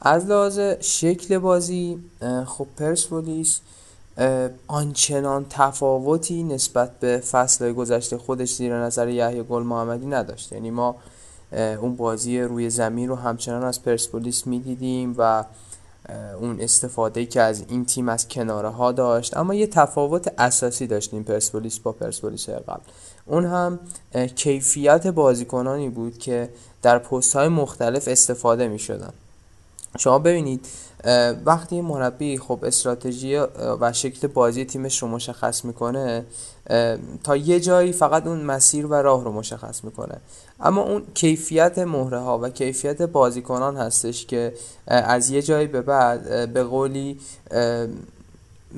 [0.00, 1.98] از لحاظ شکل بازی
[2.46, 3.60] خب پرسپولیس
[4.66, 10.52] آنچنان تفاوتی نسبت به فصل گذشته خودش زیر نظر یحیی گل محمدی نداشت.
[10.52, 10.96] یعنی ما
[11.52, 15.44] اون بازی روی زمین رو همچنان از پرسپولیس می‌دیدیم و
[16.40, 19.36] اون استفاده که از این تیم از کناره ها داشت.
[19.36, 22.82] اما یه تفاوت اساسی داشتیم پرسپولیس با پرسپولیس قبل.
[23.26, 23.78] اون هم
[24.36, 26.48] کیفیت بازیکنانی بود که
[26.82, 29.12] در پست های مختلف استفاده می شدن
[29.98, 30.66] شما ببینید
[31.44, 33.36] وقتی مربی خب استراتژی
[33.80, 36.24] و شکل بازی تیمش رو مشخص می‌کنه
[37.24, 40.20] تا یه جایی فقط اون مسیر و راه رو مشخص می‌کنه.
[40.60, 44.52] اما اون کیفیت مهره ها و کیفیت بازیکنان هستش که
[44.86, 47.20] از یه جایی به بعد به قولی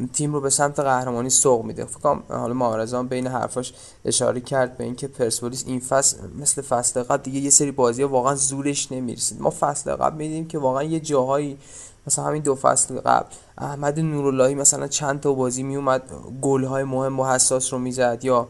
[0.06, 1.84] تیم رو به سمت قهرمانی سوق میده.
[1.84, 3.72] فکر حالا معارضان بین حرفاش
[4.04, 8.34] اشاره کرد به اینکه پرسپولیس این فصل مثل فصل قبل دیگه یه سری بازی واقعا
[8.34, 9.42] زورش نمی‌رسید.
[9.42, 11.58] ما فصل قبل میدیم که واقعا یه جاهایی
[12.06, 13.26] مثلا همین دو فصل قبل
[13.58, 16.02] احمد نوراللهی مثلا چند تا بازی میومد
[16.42, 18.48] گل های مهم و حساس رو می‌زد یا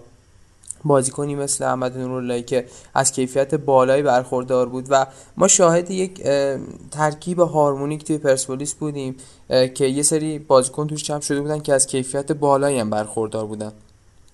[0.89, 6.23] بازیکنی مثل احمد نوراللهی که از کیفیت بالایی برخوردار بود و ما شاهد یک
[6.91, 9.17] ترکیب هارمونیک توی پرسپولیس بودیم
[9.49, 13.73] که یه سری بازیکن توش جمع شده بودن که از کیفیت بالایی هم برخوردار بودن.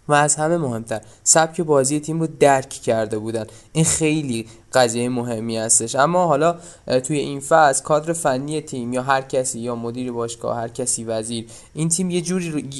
[0.08, 1.00] و از همه مهمتر.
[1.22, 3.46] سبک بازی تیم رو درک کرده بودن.
[3.72, 5.94] این خیلی قضیه مهمی هستش.
[5.94, 6.56] اما حالا
[7.04, 11.46] توی این فاز کادر فنی تیم یا هر کسی یا مدیر باشگاه هر کسی وزیر
[11.74, 12.70] این تیم یه جوری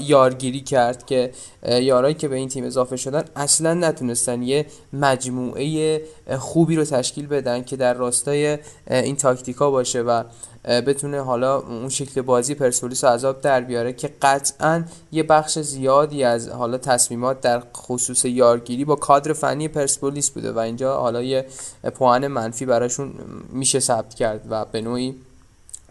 [0.00, 6.02] یارگیری کرد که یارایی که به این تیم اضافه شدن اصلا نتونستن یه مجموعه
[6.38, 8.58] خوبی رو تشکیل بدن که در راستای
[8.90, 10.22] این تاکتیکا باشه و
[10.64, 16.48] بتونه حالا اون شکل بازی پرسپولیس عذاب در بیاره که قطعا یه بخش زیادی از
[16.48, 21.46] حالا تصمیمات در خصوص یارگیری با کادر فنی پرسپولیس بوده و اینجا حالا یه
[21.94, 23.12] پوان منفی براشون
[23.52, 25.14] میشه ثبت کرد و به نوعی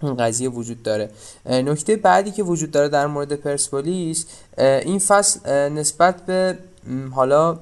[0.01, 1.09] این قضیه وجود داره.
[1.45, 4.25] نکته بعدی که وجود داره در مورد پرسپولیس
[4.57, 6.57] این فصل نسبت به
[7.11, 7.57] حالا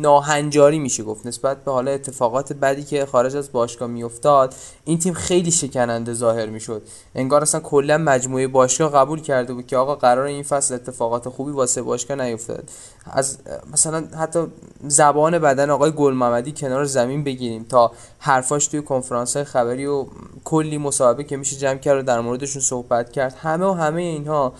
[0.00, 5.14] ناهنجاری میشه گفت نسبت به حالا اتفاقات بدی که خارج از باشگاه میافتاد این تیم
[5.14, 6.82] خیلی شکننده ظاهر می‌شد.
[7.14, 11.52] انگار اصلا کلا مجموعه باشگاه قبول کرده بود که آقا قرار این فصل اتفاقات خوبی
[11.52, 12.70] واسه باشگاه نیفتاد.
[13.06, 13.38] از
[13.72, 14.46] مثلا حتی
[14.86, 20.06] زبان بدن آقای گل محمدی کنار زمین بگیریم تا حرفاش توی کنفرانس های خبری و
[20.44, 23.34] کلی مصاحبه که میشه جمع کرد و در موردشون صحبت کرد.
[23.34, 24.52] همه و همه اینها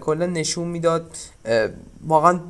[0.00, 1.10] کلا نشون می‌داد
[2.06, 2.40] واقعا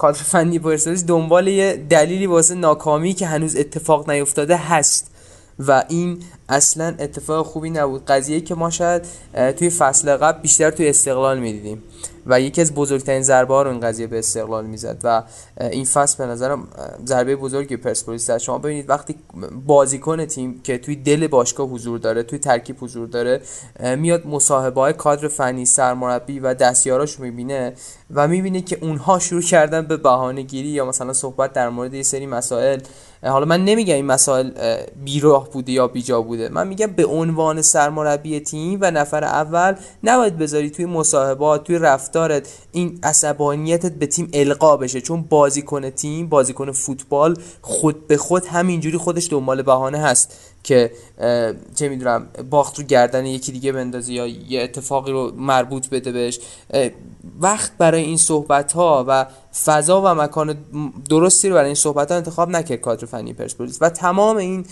[0.00, 5.10] کادر فنی پرسپولیس دنبال یه دلیلی واسه ناکامی که هنوز اتفاق نیفتاده هست.
[5.68, 6.18] و این
[6.48, 8.04] اصلا اتفاق خوبی نبود.
[8.04, 9.02] قضیه که ما شاید
[9.56, 11.82] توی فصل قبل بیشتر توی استقلال می‌دیدیم
[12.26, 15.22] و یکی از بزرگترین ضربه ها رو این قضیه به استقلال می‌زد و
[15.60, 16.68] این فصل به نظرم
[17.06, 19.14] ضربه بزرگی پرسپولیس شما ببینید وقتی
[19.66, 23.40] بازیکن تیم که توی دل باشگاه حضور داره توی ترکیب حضور داره
[23.96, 27.72] میاد مصاحبه های کادر فنی سرمربی و دستیاراش می‌بینه
[28.14, 32.02] و می‌بینه که اونها شروع کردن به بهانه گیری یا مثلا صحبت در مورد یه
[32.02, 32.80] سری مسائل
[33.22, 34.50] حالا من نمیگم این مسائل
[35.04, 36.48] بیراه بوده یا بیجا بوده.
[36.48, 42.48] من میگم به عنوان سرمربی تیم و نفر اول نباید بذاری توی مصاحبات توی رفتارت
[42.72, 45.00] این عصبانیتت به تیم القا بشه.
[45.00, 50.49] چون بازیکن تیم بازیکن فوتبال خود به خود همینجوری خودش دنبال بهانه هست.
[50.62, 50.90] که
[51.74, 56.40] چه می‌دونم باخت رو گردن یکی دیگه بندازه یا یه اتفاقی رو مربوط بده بهش.
[57.40, 59.26] وقت برای این صحبت ها و
[59.64, 60.56] فضا و مکان
[61.08, 64.66] درستی رو برای این صحبت ها انتخاب نکرد کادر فنی پرسپولیس و تمام این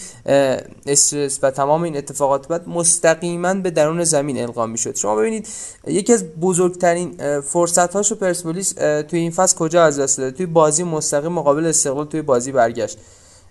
[0.87, 4.97] استرس و تمام این اتفاقات بعد مستقیما به درون زمین القا می‌شد.
[4.97, 5.49] شما ببینید
[5.87, 8.73] یکی از بزرگترین فرصت هاشو پرسپولیس
[9.09, 12.99] توی این فصل کجا از دست داد توی بازی مستقیم مقابل استقلال توی بازی برگشت.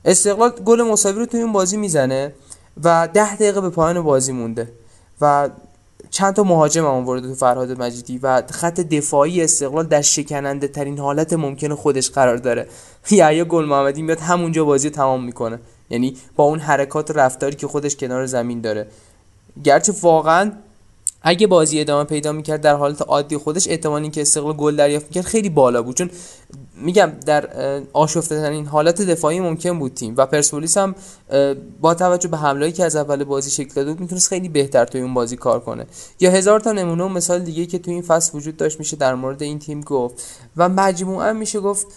[0.06, 2.34] استقلال گل مساوی رو توی این بازی می‌زنه
[2.84, 4.72] و ده دقیقه به پایان بازی مونده
[5.22, 5.50] و
[6.10, 11.00] چند تا مهاجم هم آورده تو فرهاد مجیدی و خط دفاعی استقلال در شکننده ترین
[11.00, 12.68] حالت ممکن خودش قرار داره.
[13.12, 15.60] یا گل محمدی میاد همونجا بازی تمام می‌کنه.
[15.90, 18.88] یعنی با اون حرکات رفتاری که خودش کنار زمین داره.
[19.64, 20.52] گرچه واقعا
[21.22, 25.26] اگه بازی ادامه پیدا می‌کرد در حالت عادی خودش احتمال اینکه استقلال گل دریافت می‌کرد
[25.26, 25.96] خیلی بالا بود.
[25.96, 26.10] چون
[26.82, 27.50] میگم در
[27.94, 30.96] آشفته ترین حالت دفاعی ممکن بود تیم و پرسپولیس هم
[31.82, 35.02] با توجه به حملهایی که از اول بازی شکل داده بود می‌تونست خیلی بهتر توی
[35.02, 35.86] اون بازی کار کنه.
[36.20, 39.16] یا هزار تا نمونه و مثال دیگه که توی این فصل وجود داشت میشه در
[39.16, 40.24] مورد این تیم گفت.
[40.58, 41.88] و مجموعا میشه گفت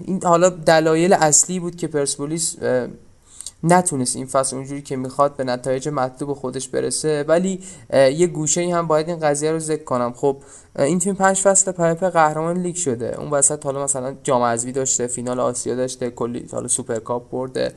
[0.00, 2.56] این حالا دلایل اصلی بود که پرسپولیس
[3.66, 7.24] نتونست این فصل اونجوری که می‌خواد به نتایج مطلوب خودش برسه.
[7.28, 7.60] ولی
[7.92, 10.12] یه گوشه ای هم باید این قضیه رو ذکر کنم.
[10.12, 10.36] خب
[10.78, 13.20] این تیم پنج فصل پیاپی قهرمان لیگ شده.
[13.20, 17.72] اون وسط حالا مثلا جام حذفی داشته فینال آسیا داشته کلی حالا سوپرکاپ برده.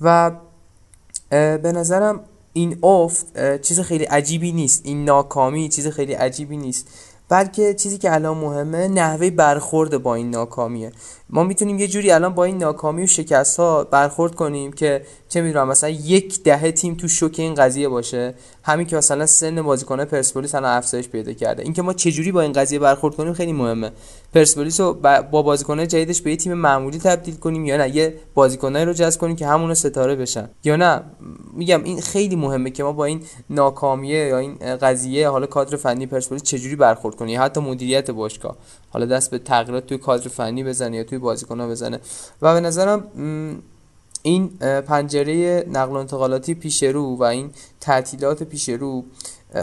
[0.00, 0.30] و
[1.30, 2.20] به نظرم
[2.52, 4.80] این افت چیز خیلی عجیبی نیست.
[4.84, 6.88] این ناکامی چیز خیلی عجیبی نیست.
[7.30, 10.92] بلکه چیزی که الان مهمه نحوه برخورد با این ناکامیه.
[11.30, 15.40] ما می‌تونیم یه جوری الان با این ناکامی و شکست ها برخورد کنیم که چه
[15.40, 18.34] می‌دونم مثلا یک دهه تیم تو شوک این قضیه باشه.
[18.62, 21.62] همین که مثلا سن بازیکن‌های پرسپولیس الان افزایش پیدا کرده.
[21.62, 23.92] اینکه ما چجوری با این قضیه برخورد کنیم خیلی مهمه.
[24.34, 24.92] پرسپولیس رو
[25.30, 29.20] با بازیکن‌های جدیدش به یه تیم معمولی تبدیل کنیم یا نه؟ یه بازیکنایی رو جذب
[29.20, 30.48] کنیم که همونو ستاره بشن.
[30.64, 31.02] یا نه؟
[31.52, 36.06] میگم این خیلی مهمه که ما با این ناکامیه یا این قضیه حالا کادر فنی
[36.06, 38.56] پرسپولیس چجوری برخورد کنیم حتی مدیریت باشگاه.
[38.90, 42.00] حالا دست به تغییرات توی کادر فنی بزنه یا توی بازیکن‌ها بزنه.
[42.42, 43.04] و به نظرم
[44.22, 44.48] این
[44.86, 49.04] پنجره نقل و انتقالاتی پیش رو و این تعطیلات پیش رو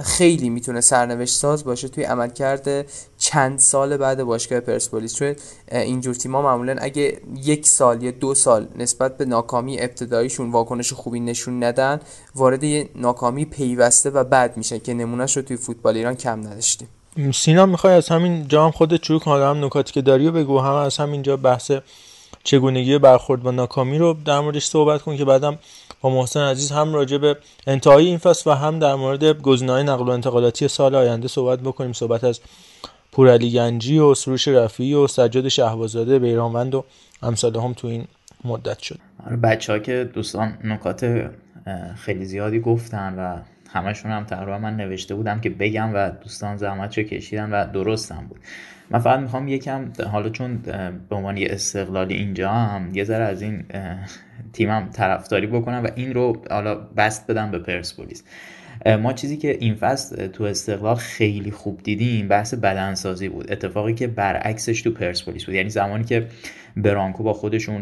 [0.04, 2.86] خیلی می‌تونه سرنوشت ساز باشه توی عملکرد
[3.17, 5.15] چند سال بعد باشگاه پرسپولیس.
[5.15, 5.36] چون
[5.71, 11.19] اینجور تیما معمولا اگه یک سال یا دو سال نسبت به ناکامی ابتداییشون واکنش خوبی
[11.19, 12.00] نشون ندن
[12.36, 16.88] وارد یه ناکامی پیوسته و بد میشه که نمونهش رو توی فوتبال ایران کم نداشتیم.
[17.34, 20.60] سینا می‌خوای از همین جا هم خودت شروع کن؟ هم نکاتی که داری و بگو.
[20.60, 21.71] هم از همینجا بحث
[22.43, 25.60] چگونگی برخورد با ناکامی رو در موردش صحبت کن که بعدم
[26.01, 30.03] با محسن عزیز هم راجع به انتهای این فصل و هم در مورد گزینه‌های نقل
[30.03, 31.93] و انتقالاتی سال آینده صحبت بکنیم.
[31.93, 32.39] صحبت از
[33.12, 36.86] پورعلی گنجی و سروش رفیعی و سجاد شهبازاده بیرانوند و
[37.23, 38.07] امثال هم تو این
[38.45, 38.99] مدت شد.
[39.25, 41.29] آره بچه ها که دوستان نکات
[41.95, 43.38] خیلی زیادی گفتن و
[43.73, 48.25] همشون هم تقریبا من نوشته بودم که بگم و دوستان زحمت رو کشیدن و درستم
[48.29, 48.39] بود.
[48.89, 50.58] من فقط می‌خوام یکم حالا چون
[51.10, 53.63] به عنوان یه استقلالی اینجا هم یه ذره از این
[54.54, 58.23] تیمم طرفداری بکنم و این رو حالا بست بدم به پرسپولیس.
[59.02, 63.52] ما چیزی که این فصل تو استقلال خیلی خوب دیدیم بحث بدنسازی بود.
[63.52, 65.56] اتفاقی که برعکسش تو پرسپولیس بود.
[65.56, 66.28] یعنی زمانی که
[66.77, 67.81] برانکو با خودشون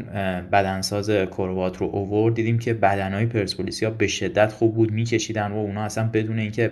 [0.51, 2.35] بدنساز کروات رو اوورد.
[2.35, 4.91] دیدیم که بدنهای پرسپولیسیا به شدت خوب بود.
[4.91, 6.71] میکشیدن و اونا اصلا بدون اینکه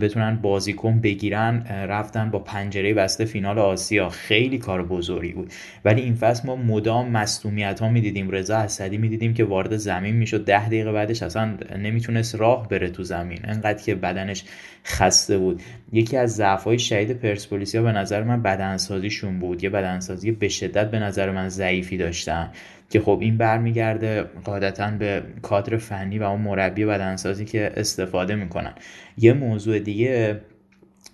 [0.00, 4.08] بتونن بازیکن بگیرن رفتن با پنجره بسته فینال آسیا.
[4.08, 5.52] خیلی کار بزرگی بود.
[5.84, 8.30] ولی این فصل ما مدام مصونیت ها می‌دیدیم.
[8.30, 10.44] رضا اسدی می‌دیدیم که وارد زمین می‌شد.
[10.44, 13.38] ده دقیقه بعدش اصلا نمی‌تونست راه بره تو زمین.
[13.44, 14.44] انقدر که بدنش
[14.84, 15.62] خسته بود.
[15.92, 19.64] یکی از ضعف های شهید پرسپولیسیا به نظر من بدنسازیشون بود.
[19.64, 22.50] یه بدنسازی به شدت به نظر من ضعیفی داشتن
[22.90, 28.72] که خب این برمیگرده قاعدتا به کادر فنی و اون مربی بدنسازی که استفاده می‌کنن.
[29.18, 30.40] یه موضوع دیگه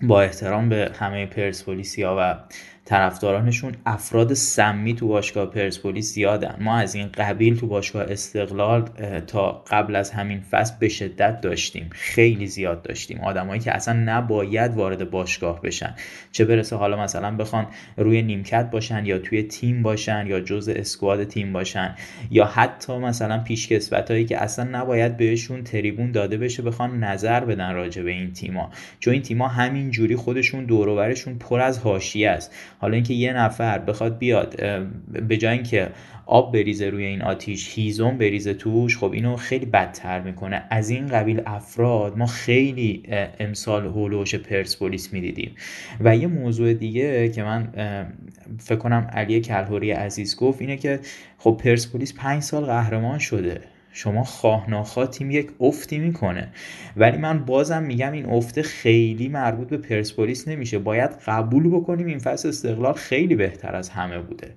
[0.03, 2.35] با احترام به همه پرسپولیسیا و
[2.91, 6.57] طرفدارانشون افراد سمی تو باشگاه پرسپولیس زیادن.
[6.61, 8.89] ما از این قبیل تو باشگاه استقلال
[9.27, 11.91] تا قبل از همین فصل به شدت داشتیم.
[11.93, 13.21] خیلی زیاد داشتیم.
[13.21, 15.95] آدمایی که اصلا نباید وارد باشگاه بشن.
[16.33, 21.25] چه برسه حالا مثلا بخوان روی نیمکت باشن یا توی تیم باشن یا جزء اسکواد
[21.25, 21.95] تیم باشن.
[22.31, 27.75] یا حتی مثلا پیشکسوت هایی که اصلا نباید بهشون تریبون داده بشه بخوان نظر بدن
[27.75, 28.71] راجع به این تیما.
[29.01, 32.55] چون این تیما همین جوری خودشون دور پر از حاشیه است.
[32.81, 34.57] حالا اینکه یه نفر بخواد بیاد
[35.29, 35.89] به جای اینکه
[36.27, 40.63] آب بریزه روی این آتیش هیزم بریزه توش خب اینو خیلی بدتر می‌کنه.
[40.71, 43.03] از این قبیل افراد ما خیلی
[43.41, 45.55] امسال هولوش پرسپولیس می‌دیدیم.
[46.01, 47.69] و یه موضوع دیگه که من
[48.59, 51.01] فکر کنم علی کلهوری عزیز گفت اینه که
[51.39, 53.61] خب پرسپولیس پنج سال قهرمان شده.
[53.93, 56.49] شما خواه ناخواه تیم یک افتی می‌کنه.
[56.97, 60.79] ولی من بازم میگم این افت خیلی مربوط به پرسپولیس نمیشه.
[60.79, 64.49] باید قبول بکنیم این فصل استقلال خیلی بهتر از همه بوده.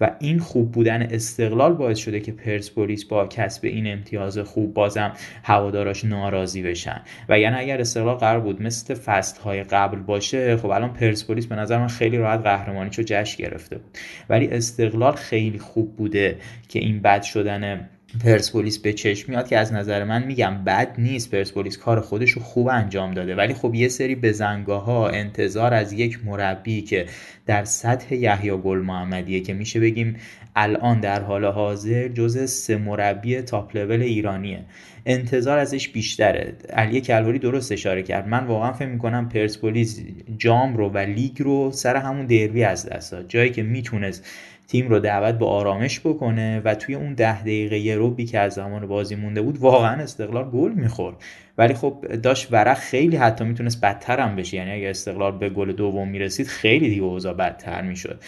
[0.00, 5.12] و این خوب بودن استقلال باعث شده که پرسپولیس با کسب این امتیاز خوب بازم
[5.42, 7.02] هواداراش ناراضی بشن.
[7.28, 11.54] و یعنی اگر استقلال قرار بود مثل فصل های قبل باشه خب الان پرسپولیس به
[11.54, 13.98] نظر من خیلی راحت قهرمانیشو جشن گرفته بود.
[14.28, 17.88] ولی استقلال خیلی خوب بوده که این بد شدن
[18.24, 21.30] پرسپولیس به چشم میاد که از نظر من میگم بد نیست.
[21.30, 23.34] پرسپولیس کار خودش رو خوب انجام داده.
[23.34, 27.06] ولی خب یه سری بزنگاه ها انتظار از یک مربی که
[27.46, 30.16] در سطح یحیی گل محمدیه که میشه بگیم
[30.56, 34.64] الان در حال حاضر جز سه مربی تاپ لول ایرانیه.
[35.06, 36.52] انتظار ازش بیشتره.
[36.72, 38.28] علی کلوری درست اشاره کرد.
[38.28, 40.00] من واقعا فکر می‌کنم پرسپولیس
[40.38, 43.28] جام رو و لیگ رو سر همون دروی از دست داد.
[43.28, 44.26] جایی که می‌تونست
[44.68, 48.54] تیم رو دعوت به آرامش بکنه و توی اون ده دقیقه یه روبی که از
[48.54, 51.16] زمان بازی مونده بود واقعا استقلال گل می‌خورد.
[51.58, 54.56] ولی خب داشت ورق خیلی حتی می‌تونست بدتر هم بشه.
[54.56, 58.20] یعنی اگه استقلال به گل دوم می‌رسید خیلی دیگه اوضاع بدتر می‌شد.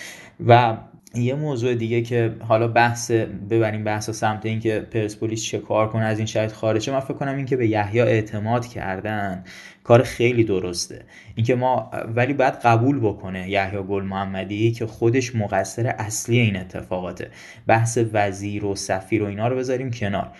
[0.46, 0.76] و
[1.14, 3.10] یه موضوع دیگه که حالا بحث
[3.50, 7.36] ببریم بحث سمت اینکه پرسپولیس چه کار کنه از این شاید خارجه من فکر کنم
[7.36, 9.44] اینکه به یحیی اعتماد کردن
[9.84, 11.04] کار خیلی درسته.
[11.34, 17.30] اینکه ما ولی باید قبول بکنه یحیی گل محمدی که خودش مقصر اصلی این اتفاقاته.
[17.66, 20.30] بحث وزیر و سفیر و اینا رو بذاریم کنار.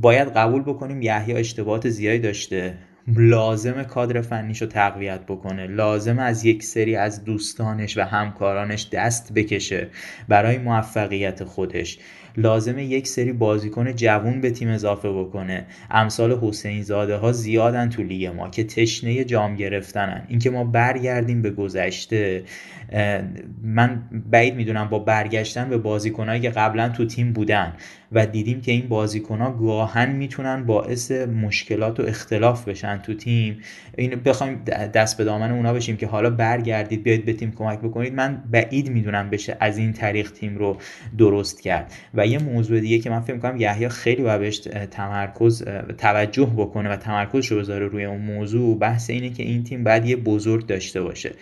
[0.00, 2.74] باید قبول بکنیم یحیی اشتباهات زیادی داشته.
[3.16, 5.66] لازم کادر فنیش رو تقویت بکنه.
[5.66, 9.88] لازم از یک سری از دوستانش و همکارانش دست بکشه
[10.28, 11.98] برای موفقیت خودش.
[12.36, 15.66] لازمه یک سری بازیکن جوون به تیم اضافه بکنه.
[15.90, 20.22] امثال حسین زاده ها زیادن تو لیگ ما که تشنه جام گرفتنن.
[20.28, 22.44] اینکه ما برگردیم به گذشته
[23.62, 27.72] من بعید می‌دونم با برگشتن به بازیکنهایی که قبلا تو تیم بودن.
[28.12, 33.58] و دیدیم که این بازیکن ها گاهن می‌تونن باعث مشکلات و اختلاف بشن تو تیم.
[33.96, 38.14] این بخوایم دست به دامن اونا بشیم که حالا برگردید بیاید به تیم کمک بکنید.
[38.14, 40.76] من بعید می‌دونم بشه از این طریق تیم رو
[41.18, 41.92] درست کرد.
[42.14, 44.58] و یه موضوع دیگه که من فکر می‌کنم یحیی خیلی باید بهش
[44.90, 45.64] تمرکز
[45.98, 50.06] توجه بکنه و تمرکزش رو بذاره روی اون موضوع بحث اینه که این تیم باید
[50.06, 51.32] یه بزرگ داشته باشه.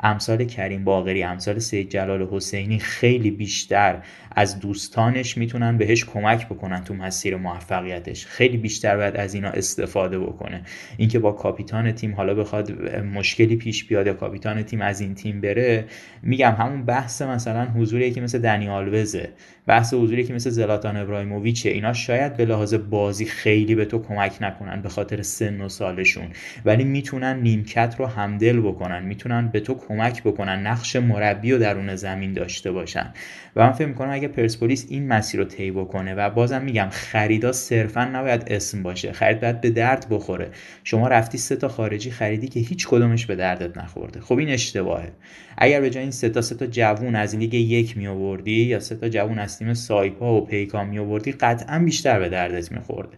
[0.00, 3.98] امثال کریم باقری امثال سید جلال حسینی خیلی بیشتر
[4.34, 8.26] از دوستانش می‌تونن بهش کمک بکنن تو مسیر موفقیتش.
[8.26, 10.62] خیلی بیشتر باید از اینا استفاده بکنه.
[10.96, 15.84] اینکه با کاپیتان تیم حالا بخواد مشکلی پیش بیاد کاپیتان تیم از این تیم بره
[16.22, 19.28] میگم همون بحث مثلا حضوری که مثل دنی آلوزه.
[19.66, 24.36] بحث حضوری که مثل زلاتان ابراهیموویچه اینا شاید به لحاظ بازی خیلی به تو کمک
[24.40, 26.26] نکنن به خاطر سن و سالشون
[26.64, 31.96] ولی می‌تونن نیمکت رو همدل بکنن می‌تونن به تو کمک بکنن نقش مربی و درون
[31.96, 33.12] زمین داشته باشن.
[33.56, 37.52] و من فکر می‌کنم اگه پرسپولیس این مسیر رو طی بکنه و بازم میگم خریدا
[37.52, 40.50] صرفا نباید اسم باشه خرید باید به درد بخوره.
[40.84, 44.20] شما رفتی سه تا خارجی خریدی که هیچ کدومش به دردت نخورده.
[44.20, 45.12] خب این اشتباهه.
[45.58, 48.80] اگر به جای این سه تا سه تا جوون از لیگ یک می آوردی یا
[48.80, 53.16] سه تا جوون از تیم سایپا و پیکا می آوردی قطعا بیشتر به دردت میخورده.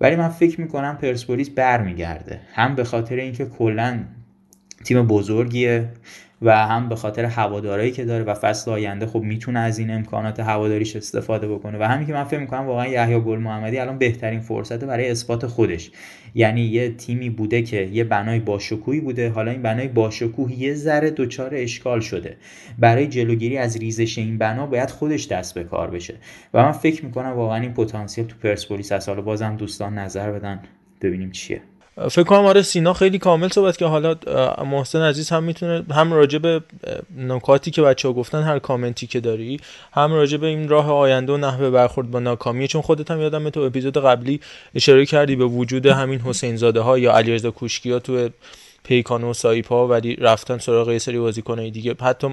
[0.00, 2.40] ولی من فکر می‌کنم پرسپولیس برمیگرده.
[2.54, 4.04] هم به خاطر اینکه کلا
[4.84, 5.88] تیم بزرگیه
[6.42, 10.40] و هم به خاطر هوادارایی که داره و فصل آینده خب می‌تونه از این امکانات
[10.40, 11.78] هواداریش استفاده بکنه.
[11.78, 15.46] و همین که من فکر می‌کنم واقعا یحیی گل محمدی الان بهترین فرصت برای اثبات
[15.46, 15.90] خودش.
[16.34, 19.30] یعنی یه تیمی بوده که یه بنای باشکوهی بوده.
[19.30, 22.36] حالا این بنای باشکوه یه ذره دچار اشکال شده.
[22.78, 26.14] برای جلوگیری از ریزش این بنا باید خودش دست به کار بشه.
[26.54, 30.60] و من فکر می‌کنم واقعا این پتانسیل تو پرسپولیس از حالا بازم دوستان نظر بدن.
[31.02, 31.60] ببینیم چیه.
[31.96, 34.16] فکر کنم آره سینا خیلی کامل صحبت که حالا
[34.64, 36.60] محسن عزیز هم می‌تونه هم راجع به
[37.16, 39.60] نکاتی که بچه ها گفتن هر کامنتی که داری
[39.92, 43.50] هم راجع به این راه آینده و نحوه برخورد با ناکامی چون خودت هم یادم
[43.50, 44.40] تو اپیزود قبلی
[44.74, 48.28] اشاره کردی به وجود همین حسین زاده ها یا علیرضا کوشکی ها تو
[48.84, 51.94] پیکان و سایپا ولی رفتن سراغ یه سری بازیکنای دیگه.
[52.00, 52.28] حتی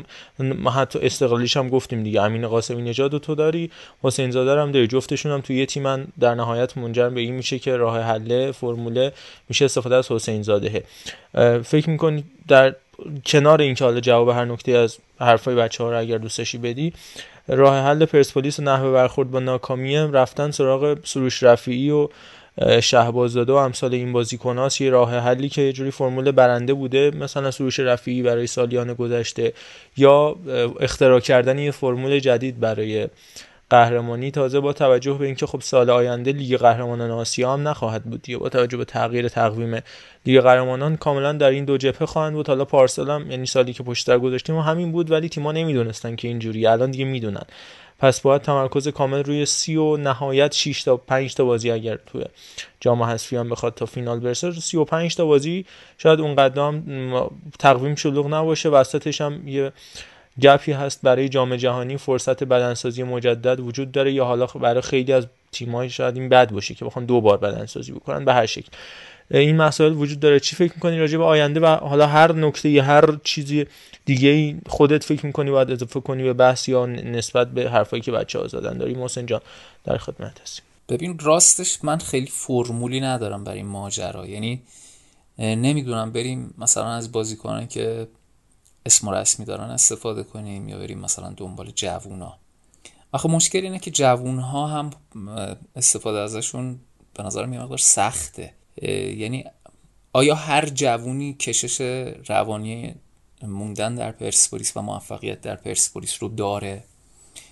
[0.76, 2.22] حتی استقلالیش هم گفتیم دیگه.
[2.22, 3.72] امین قاسمی نژاد تو داری
[4.04, 4.88] حسین زاده هم داری.
[4.88, 9.14] جفتشون هم توی یه تیمن در نهایت منجر به این میشه که راه حل فرموله
[9.50, 10.84] میشه استفاده از حسین زاده
[11.64, 12.76] فکر می‌کنی در
[13.26, 16.93] کنار اینکه حالا جواب هر نکته از حرفای بچه ها رو اگر دوستشی بدی
[17.47, 22.10] راه حل پرسپولیس و نحوه برخورد با ناکامی رفتن سراغ سروش رفیعی و
[22.82, 27.51] شهبازداده و امثال این بازیکناست یه راه حلی که یه جوری فرمول برنده بوده مثلا
[27.51, 29.53] سروش رفیعی برای سالیان گذشته
[29.97, 30.36] یا
[30.80, 33.07] اختراع کردن یه فرمول جدید برای
[33.70, 34.32] قهرمانی.
[34.32, 38.38] تازه با توجه به اینکه خب سال آینده لیگ قهرمانان آسیا هم نخواهد بود دیگه
[38.38, 39.82] با توجه به تغییر تقویم
[40.26, 42.47] لیگ قهرمانان کاملا در این دو جبهه خواهند بود.
[42.47, 46.28] حالا پارسال هم یعنی سالی که پشت گذاشتیم و همین بود ولی تیم‌ها نمی‌دونستن که
[46.28, 47.43] اینجوری الان دیگه می‌دونن.
[48.00, 52.26] پس باید تمرکز کامل روی سی و نهایت 6 تا 5 تا بازی اگر توی
[52.80, 55.66] جام حذفی بخواد تا فینال برسه 35 تا بازی
[55.97, 56.84] شاید اون قدم
[57.60, 58.70] تقویم شلوغ نباشه.
[58.70, 59.72] وسطش هم یه
[60.41, 64.14] گپی هست برای جام جهانی فرصت بدنسازی مجدد وجود داره.
[64.14, 67.91] یا حالا برای خیلی از تیم‌های شاید این بد باشه که بخوان دو بار بدنسازی
[67.91, 68.70] بکنن به هر شکل.
[69.32, 70.40] این مسائل وجود داره.
[70.40, 73.66] چی فکر می‌کنی راجع به آینده و حالا هر نکته یا هر چیزی
[74.06, 78.40] دیگه خودت فکر می‌کنی باید اضافه کنی به بحث یا نسبت به حرفایی که بچه
[78.40, 79.42] ها زدن؟ داری محسن جان
[79.84, 84.28] در خدمت هستیم ببین راستش من خیلی فرمولی ندارم برای این ماجرا.
[84.28, 84.62] یعنی
[85.38, 88.08] نمی‌دونم بریم مثلا از بازیکنان که
[88.86, 92.38] اسم رسمی دارن استفاده کنیم یا بریم مثلا دنبال جوونا.
[93.12, 94.90] آخه مشکل اینه که جوون ها هم
[95.76, 96.80] استفاده ازشون
[97.14, 98.54] به نظر میاد سخته.
[98.82, 99.46] یعنی
[100.14, 101.82] آیا هر جوونی کشش
[102.28, 102.96] روانی
[103.42, 106.84] موندن در پرسپولیس و موفقیت در پرسپولیس رو داره؟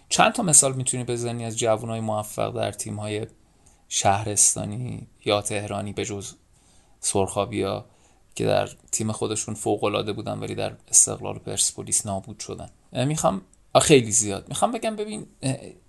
[0.10, 3.28] چند تا مثال می‌تونی بزنی از جوانای موفق در تیم‌های
[3.90, 6.34] شهرستانی یا تهرانی به جز
[7.00, 7.86] سرخابیا
[8.36, 13.42] که در تیم خودشون فوق بودن ولی در استقلال پرسپولیس نابود شدن؟ می‌خوام
[13.80, 14.50] خیلی زیاد.
[14.50, 15.26] می‌خوام بگم ببین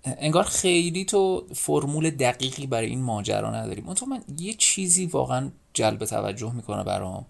[0.03, 3.87] انگار خیلی تو فرمول دقیقی برای این ماجرا نداریم.
[3.87, 7.25] اون من یه چیزی واقعا جلب توجه می‌کنه برام.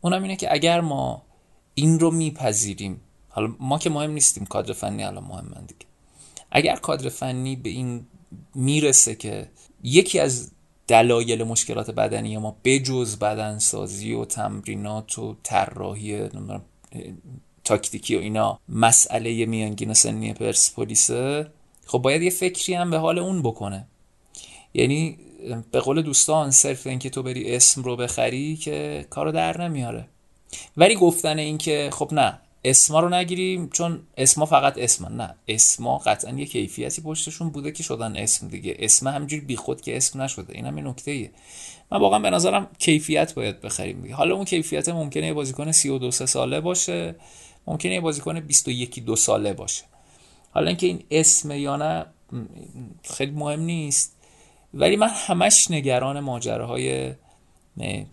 [0.00, 1.22] اونم اینه که اگر ما
[1.74, 5.86] این رو میپذیریم حالا ما که مهم نیستیم کادر فنی الان مهم دیگه.
[6.50, 8.06] اگر کادر فنی به این
[8.54, 9.48] می‌رسه که
[9.82, 10.50] یکی از
[10.86, 16.28] دلایل مشکلات بدنی ما بجز بدنسازی و تمرینات و طراحی
[17.64, 21.46] تاکتیکی و اینا مسئله میانگین سنی پرسپولیسه
[21.86, 23.86] خب باید یه فکری هم به حال اون بکنه.
[24.74, 25.18] یعنی
[25.70, 30.08] به قول دوستان صرف اینکه تو بری اسم رو بخری که کارو در نمیاره.
[30.76, 36.32] ولی گفتن اینکه خب نه اسما رو نگیریم چون اسما فقط اسم نه اسما قطعا
[36.32, 38.76] یه کیفیتی پشتشون بوده که شدن اسم دیگه.
[38.78, 40.52] اسم همجوری بیخود که اسم نشده.
[40.56, 41.30] این یه نکته ایه.
[41.92, 46.60] من واقعا به نظرم کیفیت باید بخریم حالا اون کیفیت ممکنه یه بازیکن 32 ساله
[46.60, 47.14] باشه.
[47.66, 49.84] ممکنه یه بازیکن 21 دو ساله باشه.
[50.50, 52.06] حالا اینکه این اسم یا نه
[53.02, 54.16] خیلی مهم نیست.
[54.74, 57.14] ولی من همش نگران ماجراهای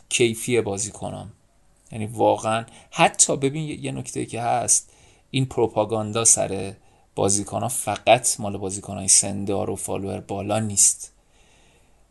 [0.10, 1.32] کیفی بازیکنام.
[1.92, 4.92] یعنی واقعا حتی ببین یه نکته که هست
[5.32, 6.74] این پروپاگاندا سر
[7.16, 11.14] بازیکن فقط مال بازیکن های سندار و فالوور بالا نیست.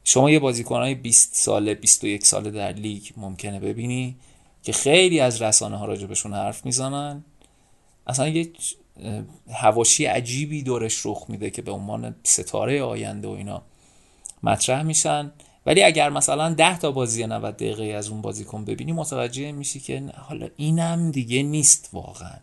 [0.05, 4.17] شما یه بازیکن های 20 ساله 21 ساله در لیگ ممکنه ببینی
[4.63, 7.25] که خیلی از رسانه ها راجبشون حرف می‌زنن.
[8.09, 8.51] اصلا یه
[9.53, 13.63] هواشی عجیبی دورش رخ میده که به عنوان ستاره آینده و اینا
[14.43, 15.33] مطرح میشن.
[15.67, 20.03] ولی اگر مثلا 10 تا بازی 90 دقیقه از اون بازیکن ببینی متوجه میشی که
[20.17, 22.37] حالا اینم دیگه نیست واقعا.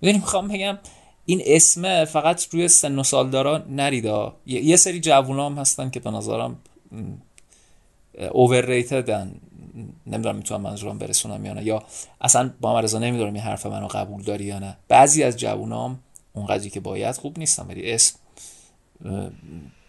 [0.00, 0.78] می‌دونی می‌خوام بگم
[1.26, 6.00] این اسم فقط روی سن و سال دارا نریدا یه سری جوونا هم هستن که
[6.00, 6.58] به نظرم
[8.30, 9.34] اوورریتدن
[10.06, 11.64] نمی‌دونم می‌تونم منظورم برسونم یا نه.
[11.64, 11.82] یا
[12.20, 14.76] اصلا با رضا نمی‌دونم این حرف منو قبول داری یا نه.
[14.88, 15.98] بعضی از جوونام
[16.32, 18.18] اونقدری که باید خوب نیستن ولی اسم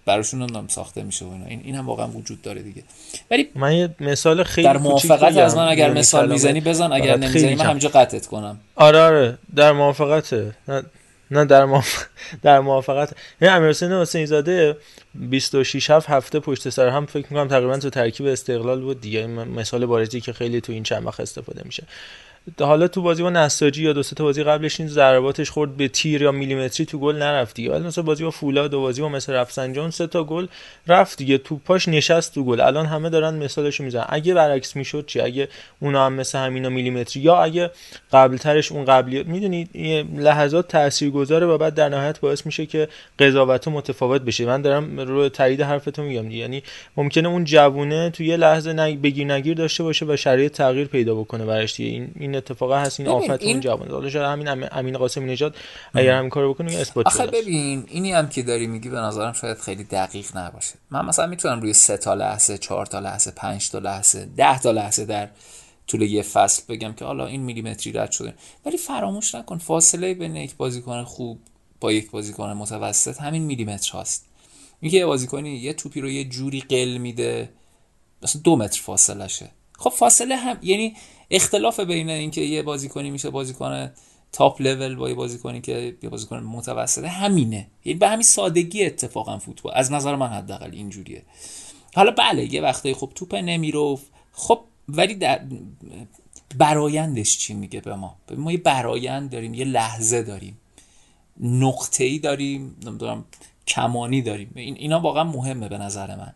[0.06, 1.46] براشون هم ساخته میشه و اینا.
[1.46, 2.84] این این هم واقعا وجود داره دیگه.
[3.32, 7.56] ولی من یه مثال خیلی در موافقت از من اگر مثال می‌زنی بزن اگر نمی‌زنی
[7.56, 8.60] من همینجا قطعت کنم.
[8.76, 9.38] آره آره.
[9.56, 10.56] در موافقته.
[11.32, 11.68] نه در.
[12.44, 14.78] در موافقت این امیر حسین حسین زاده
[15.16, 19.86] 26 7 هفته پشت سر هم فکر می‌کنم تقریبا تو ترکیب استقلال بود دیگه مثال
[19.86, 21.84] بارزی که خیلی تو این چند وقت استفاده میشه
[22.60, 26.22] حالا تو بازی با نساجی یا دو تا بازی قبلش این ضرباتش خورد به تیر
[26.22, 27.72] یا میلیمتری تو گل نرفت دیگه.
[27.72, 30.48] حالا مثلا بازی با فولاد و بازی با مثل رفسنجان سه تا گل
[30.88, 31.38] رفت دیگه.
[31.38, 32.62] پاش نشست تو گل.
[32.62, 34.06] الان همه دارن مثالش می‌زنن.
[34.10, 35.48] اگه برعکس می‌شد چی؟ اگه
[35.80, 37.72] اونا هم مثل همینا میلیمتری یا اگه
[38.14, 39.70] قبل ترش اون قبلی می‌دونید
[40.18, 42.88] لحظات تاثیرگذاره و بعد در نهایت باعث میشه که
[43.20, 44.46] قضاوت متفاوت بشه.
[44.46, 46.64] من دارم رو تایید حرفتون میگم یعنی
[46.98, 49.02] ممکنه اون جوونه تو یه لحظه نگ...
[49.02, 53.10] بگیر نگیر داشته باشه و شرایط تغییر پیدا بکنه براش این این اتفاقا هست این
[53.10, 55.56] آفت اون جوان حالا شاید همین امین قاسمی نژاد
[55.94, 59.58] اگر همین کارو بکنه اثبات آخه ببین اینی هم که داری میگی به نظرم شاید
[59.58, 60.74] خیلی دقیق نباشه.
[60.92, 64.72] من مثلا می‌تونم روی سه تا لحظه چهار تا لحظه پنج تا لحظه ده تا
[64.72, 65.30] لحظه در
[65.88, 68.34] طول یه فصل بگم که حالا این میلیمتری رد شده.
[68.66, 71.40] ولی فراموش نکن فاصله بین یک بازیکن خوب
[71.80, 74.26] با یک بازیکن متوسط همین میلیمتر هاست.
[74.82, 77.50] میگه یه بازیکنی یه توپی رو یه جوری قل میده
[78.24, 80.96] مثلا دو متر فاصله شه خب فاصله هم یعنی
[81.32, 83.92] اختلاف بین اینکه یه بازیکنی میشه بازیکن
[84.32, 87.68] تاپ لول با یه بازیکنی که یه بازیکن متوسطه همینه.
[87.86, 89.74] یعنی به همین سادگی اتفاقا فوتبال.
[89.76, 91.24] از نظر من حداقل اینجوریه.
[91.96, 94.00] حالا بله یه وقتایی خب توپ نمیرو
[94.32, 94.60] خب
[94.90, 95.42] ولی در
[96.58, 100.58] برایندش چی میگه به ما؟ ما یه برایند داریم یه لحظه داریم.
[101.40, 103.26] نقطه ای داریم نمی‌دونم
[103.68, 104.52] کمانی داریم.
[104.56, 106.34] این اینا واقعا مهمه به نظر من.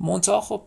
[0.00, 0.62] منتها خب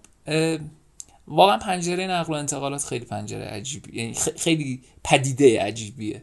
[1.28, 6.22] واقعا پنجره نقل و انتقالات خیلی پنجره عجیبی یعنی خیلی پدیده عجیبیه.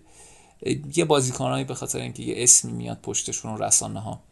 [0.96, 4.22] یه بازیکنایی به خاطر اینکه یه اسمی میاد پشتشون و رسانه ها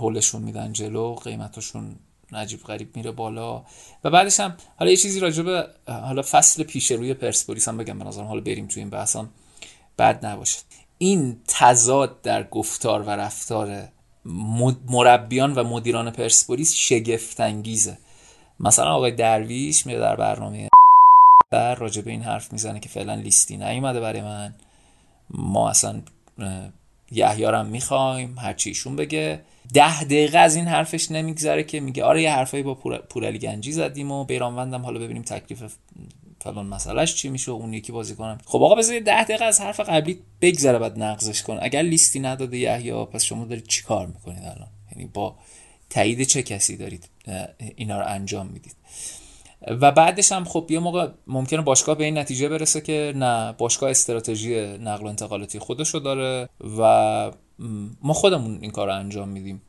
[0.00, 1.96] هولشون میدن جلو قیمتشون
[2.32, 3.64] عجیب غریب میره بالا.
[4.04, 7.98] و بعدش هم حالا یه چیزی راجع به حالا فصل پیش روی پرسپولیس هم بگم
[7.98, 9.28] به نظرم حالا بریم تو این بحثان
[9.98, 10.58] بد نباشه.
[10.98, 13.88] این تضاد در گفتار و رفتار
[14.88, 17.98] مربیان و مدیران پرسپولیس شگفت انگیزه
[18.60, 20.68] مثلا آقای درویش میره در برنامه
[21.50, 24.54] در راجع به این حرف می‌زنه که فعلا لیستی نیومده برای من.
[25.30, 26.02] ما اصلا
[27.12, 29.40] یحیارم می‌خوایم هرچی ایشون بگه.
[29.74, 32.74] ده دقیقه از این حرفش نمیگذره که میگه آره یه حرفایی با
[33.08, 35.74] پورعلی گنجی زدیم و بیرانوندم حالا ببینیم تکلیف
[36.40, 39.80] فلان مسئلهش چی میشه اون یکی بازی کنم خب آقا بذار ده دقیقه از حرف
[39.80, 41.58] قبلی بگذره بعد نقضش کن.
[41.62, 45.34] اگر لیستی نداده یحیی پس شما دارید چیکار می‌کنید الان؟ یعنی با
[45.90, 47.08] تایید چه کسی دارید؟
[47.76, 48.76] اینا رو انجام می‌دید.
[49.68, 53.90] و بعدش هم خب یه موقع ممکنه باشگاه به این نتیجه برسه که نه باشگاه
[53.90, 56.48] استراتژی نقل و انتقالاتی خودشو داره
[56.78, 57.30] و
[58.02, 59.62] ما خودمون این کار رو انجام میدیم.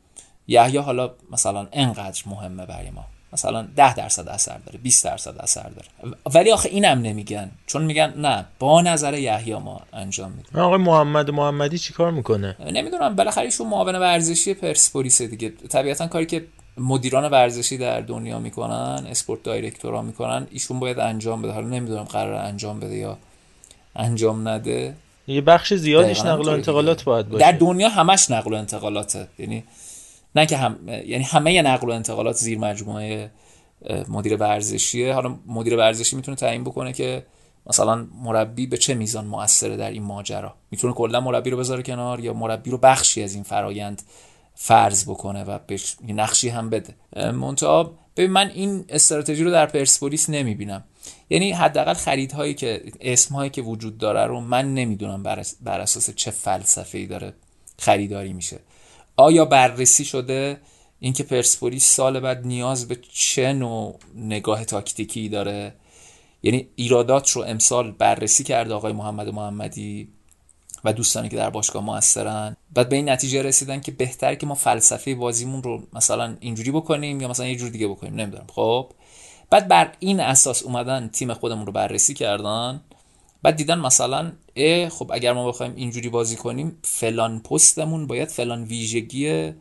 [0.48, 5.68] یحیی حالا مثلا انقدر مهمه برای ما؟ مثلا 10 درصد اثر داره 20 درصد اثر
[5.68, 6.16] داره.
[6.34, 7.50] ولی آخه اینم نمیگن.
[7.66, 10.60] چون میگن نه با نظر یحیی ما انجام میدیم.
[10.60, 15.50] آقای محمد محمدی چیکار می‌کنه؟ نمی‌دونم بالاخره ایشون معاون ورزشی پرسپولیس دیگه.
[15.50, 16.44] طبیعتا کاری که
[16.78, 21.52] مدیران ورزشی در دنیا می‌کنن اسپورت دایرکتورا می‌کنن ایشون باید انجام بده.
[21.52, 23.18] حالا نمی‌دونم قرار انجام بده یا
[23.96, 24.94] انجام نده.
[25.26, 27.04] یه بخش دقیقاً نقل و انتقالات.
[27.04, 27.44] باید باشه.
[27.44, 29.28] در دنیا همش نقل و انتقالاته.
[29.38, 29.64] یعنی
[30.34, 33.30] نه که هم یعنی همه نقل و انتقالات زیر مجموعه
[34.08, 35.14] مدیر ورزشیه.
[35.14, 37.26] حالا مدیر ورزشی می‌تونه تعیین بکنه که
[37.66, 40.54] مثلا مربی به چه میزان موثره در این ماجرا.
[40.70, 44.02] می‌تونه کلا مربی رو بذاره کنار یا مربی رو بخشی از این فرایند
[44.58, 46.94] فرض بکنه و بهش نقشی هم بده.
[47.32, 50.84] منتها ببین من این استراتژی رو در پرسپولیس نمی‌بینم.
[51.30, 56.30] یعنی حداقل خریدهایی که اسمهایی که وجود داره رو من نمی‌دونم بر, بر اساس چه
[56.30, 57.34] فلسفه‌ای داره
[57.78, 58.60] خریداری میشه.
[59.16, 60.60] آیا بررسی شده
[61.00, 65.74] اینکه پرسپولیس سال بعد نیاز به چه نوع نگاه تاکتیکی داره؟
[66.42, 70.15] یعنی ایرادات رو امسال بررسی کرده آقای محمد محمدی.
[70.86, 74.54] و دوستانی که در باشگاه موثرن بعد به این نتیجه رسیدن که بهتر که ما
[74.54, 78.14] فلسفه بازیمون رو مثلا اینجوری بکنیم یا مثلا یه جور دیگه بکنیم.
[78.14, 78.46] نمی‌دونم.
[78.52, 78.92] خب.
[79.50, 82.80] بعد بر این اساس اومدن تیم خودمون رو بررسی کردن.
[83.42, 88.64] بعد دیدن مثلا اه خب اگر ما بخوایم اینجوری بازی کنیم فلان پستمون باید فلان
[88.64, 89.52] ویژگی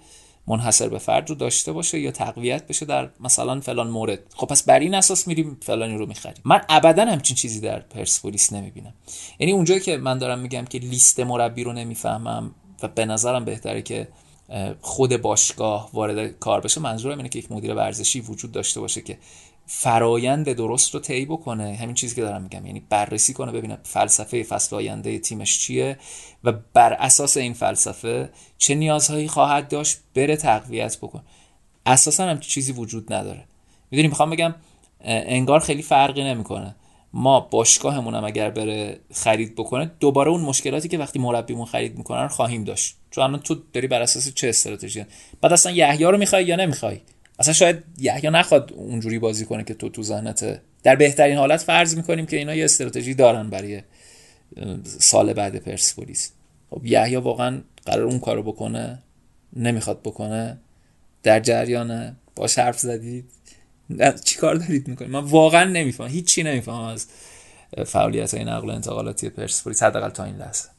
[0.48, 4.20] منحصر به فرد رو داشته باشه یا تقویت بشه در مثلا فلان مورد.
[4.36, 6.42] خب پس بر این اساس میریم فلانی رو می‌خریم.
[6.46, 8.94] من ابدا همچین چیزی در پرسپولیس نمی‌بینم.
[9.40, 13.82] یعنی اونجایی که من دارم میگم که لیست مربی رو نمی‌فهمم و به نظرم بهتره
[13.82, 14.08] که
[14.82, 19.18] خود باشگاه وارد کار بشه منظورم اینه که یک مدیر ورزشی وجود داشته باشه که
[19.68, 22.66] فرایند درست رو طی بکنه همین چیزی که دارم میگم.
[22.66, 25.98] یعنی بررسی کنه ببینه فلسفه فصل آینده تیمش چیه
[26.44, 31.24] و بر اساس این فلسفه چه نیازهایی خواهد داشت بره تقویت بکن
[31.86, 33.44] اساسا هم چیزی وجود نداره.
[33.92, 34.56] می‌دونی می‌خوام بگم
[35.02, 36.76] انگار خیلی فرقی نمی‌کنه.
[37.14, 42.28] ما باشگاهمون هم اگر بره خرید بکنه دوباره اون مشکلاتی که وقتی مربیمون خرید می‌کنن
[42.28, 42.96] خواهیم داشت.
[43.12, 45.06] چون الان تو داری بر اساس چه استراتژی؟
[45.42, 47.02] بعد اصلا یحیی رو می‌خوای یا نمی‌خوای؟
[47.40, 50.62] اصلا شاید یحیی نخواد اونجوری بازی کنه که تو تو ذهنته.
[50.84, 53.82] در بهترین حالت فرض می‌کنیم که اینا یه استراتژی دارن برای
[54.84, 56.32] سال بعد پرسپولیس.
[56.70, 59.00] خب یحیی واقعا قرار اون کارو بکنه
[59.54, 60.58] نمی‌خواد بکنه.
[61.24, 62.16] در جریانه.
[62.36, 63.26] باش حرف زدید.
[64.24, 67.08] چی کار دارید می‌کنید؟ من واقعا نمی‌فهمم هیچی نمی‌فهمم از
[67.86, 70.70] فعالیت های نقل و انتقالاتی پرسپولیس حداقل تا این لحظه.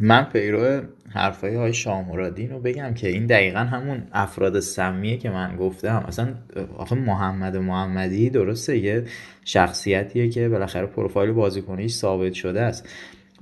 [0.00, 5.56] من پیرو حرفای های شامرادین رو بگم که این دقیقا همون افراد سمیه که من
[5.56, 6.04] گفتم.
[6.08, 6.34] اصلا
[6.76, 9.04] آخه محمد محمدی درسته یه
[9.44, 12.88] شخصیتیه که بالاخره پروفایل بازیکنیش ثابت شده است.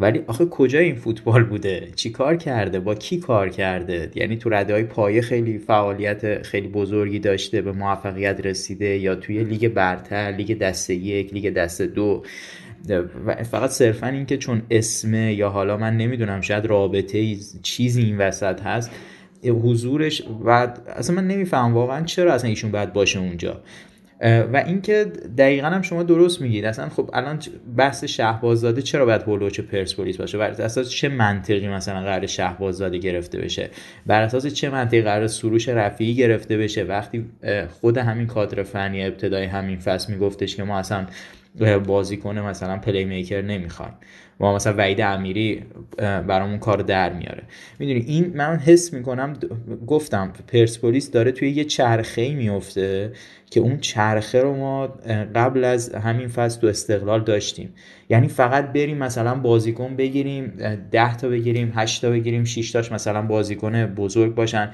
[0.00, 4.50] ولی آخه کجا این فوتبال بوده؟ چی کار کرده؟ با کی کار کرده؟ یعنی تو
[4.50, 10.34] رده های پایه خیلی فعالیت خیلی بزرگی داشته به موفقیت رسیده یا توی لیگ برتر
[10.36, 12.22] لیگ دسته یک لیگ دسته دو؟
[13.50, 18.60] فقط صرفا این که چون اسمه یا حالا من نمی‌دونم شاید رابطه چیزی این وسط
[18.62, 18.90] هست
[19.44, 23.60] حضورش و اصلا من نمیفهم واقعا چرا اصلا ایشون باید باشه اونجا.
[24.20, 25.04] و اینکه
[25.38, 27.38] دقیقا هم شما درست میگید اصلا خب الان
[27.76, 33.38] بحث شهبازداده چرا باید هولوچ پرسپولیس باشه؟ بر اساس چه منطقی مثلا قرار شهبازداده گرفته
[33.38, 33.70] بشه؟
[34.06, 37.24] بر اساس چه منطقی قرار سروش رفیعی گرفته بشه؟ وقتی
[37.80, 41.06] خود همین کادر فنی ابتدای همین فصل میگفتش که ما اصلا
[41.86, 43.92] بازیکن مثلا پلی میکر نمی‌خوایم.
[44.40, 45.62] ما مثلا وحید امیری
[45.98, 47.42] برامون کار در میاره.
[47.78, 49.36] می‌دونی این من حس می‌کنم
[49.86, 53.12] گفتم پرسپولیس داره توی یه چرخه ای میفته
[53.50, 54.86] که اون چرخه رو ما
[55.34, 57.74] قبل از همین فصل تو استقلال داشتیم.
[58.08, 60.52] یعنی فقط بریم مثلا بازیکن بگیریم
[60.90, 64.70] ده تا بگیریم هشت تا بگیریم 6 تاش مثلا بازیکن بزرگ باشن.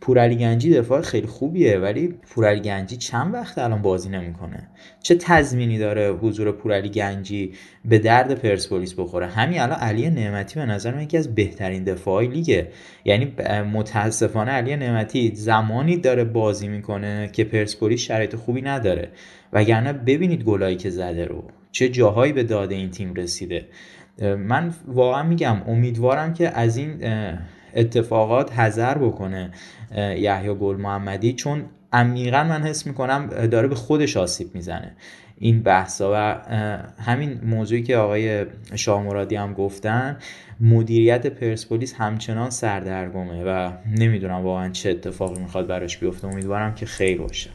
[0.00, 4.68] پورعلی گنجی دفاع خیلی خوبیه ولی پورعلی گنجی چند وقت الان بازی نمی‌کنه؟
[5.02, 7.52] چه تضمینی داره حضور پورعلی گنجی
[7.84, 12.28] به درد پرسپولیس بخوره؟ همین الان علی نعمتی به نظر من یکی از بهترین دفاعی
[12.28, 12.68] لیگه.
[13.04, 13.34] یعنی
[13.72, 19.08] متاسفانه علی نعمتی زمانی داره بازی می‌کنه که پرسپولیس شرایط خوبی نداره.
[19.52, 21.44] وگرنه ببینید گلایی که زده رو.
[21.72, 23.66] چه جاهایی به داده این تیم رسیده.
[24.22, 27.00] من واقعا میگم امیدوارم که از این
[27.78, 29.50] اتفاقات حذر بکنه
[29.96, 34.96] یحیی گل محمدی چون عمیقا من حس می‌کنم داره به خودش آسیب می‌زنه.
[35.40, 36.16] این بحثا و
[36.98, 40.18] همین موضوعی که آقای شاه مرادی هم گفتن
[40.60, 46.28] مدیریت پرسپولیس همچنان سردرگمه و نمی‌دونم واقعا چه اتفاقی می‌خواد براش بیفته.
[46.28, 47.50] امیدوارم که خیر باشه.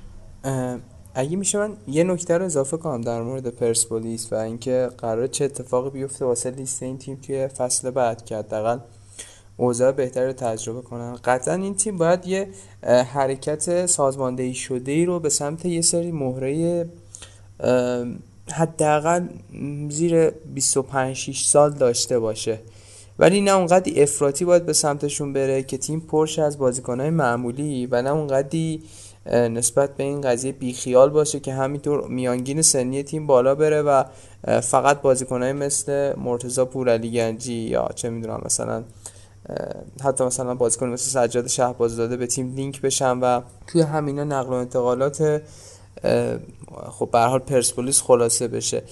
[1.15, 5.45] اگه میشه من یه نکته رو اضافه کنم در مورد پرسپولیس و اینکه قرار چه
[5.45, 8.77] اتفاقی بیفته واسه لیست این تیم توی فصل بعد که حداقل
[9.57, 11.15] اوضاع بهتر رو تجربه کنن.
[11.23, 12.47] قطعا این تیم باید یه
[13.13, 16.85] حرکت سازماندهی شده ای رو به سمت یه سری مهره
[18.51, 19.27] حداقل
[19.89, 22.59] زیر 25 6 سال داشته باشه.
[23.19, 28.01] ولی نه اونقدی افراطی باید به سمتشون بره که تیم پرش از بازیکنهای معمولی و
[28.01, 28.83] نه اونقدی
[29.31, 34.03] نسبت به این قضیه بیخیال باشه که همینطور میانگین سنی تیم بالا بره و
[34.61, 38.83] فقط بازیکنهای مثل مرتضی پورعلی گنجی یا چه می‌دونم مثلا
[40.03, 44.53] حتی مثلا بازیکن مثل سجاد شهبازداده به تیم لینک بشن و توی همینا نقل و
[44.53, 45.41] انتقالات
[46.89, 48.83] خب به حال پرسپولیس خلاصه بشه.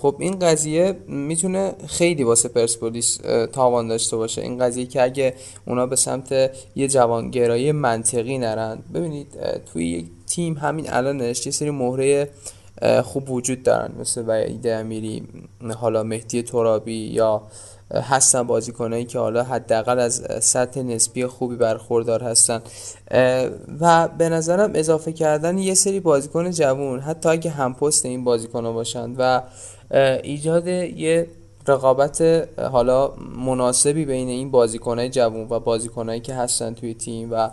[0.00, 3.16] خب این قضیه می‌تونه خیلی واسه پرسپولیس
[3.52, 4.42] تاوان داشته باشه.
[4.42, 5.34] این قضیه که اگه
[5.66, 6.32] اونا به سمت
[6.76, 9.28] یه جوانگرایی منطقی نرن ببینید
[9.72, 12.30] توی یک تیم همین الانش یه سری مهره
[13.04, 13.92] خوب وجود دارن.
[14.00, 15.28] مثل وعید امیری
[15.76, 17.42] حالا مهدی ترابی یا
[17.94, 22.62] هستن بازیکنایی که حالا حداقل از سطح نسبی خوبی برخوردار هستن.
[23.80, 28.72] و به نظرم اضافه کردن یه سری بازیکن جوون حتی اگه هم پست این بازیکن
[28.72, 29.42] باشند و
[30.22, 31.26] ایجاد یه
[31.68, 33.12] رقابت حالا
[33.46, 37.50] مناسبی بین این بازیکنهای جوون و بازیکنهایی که هستن توی تیم و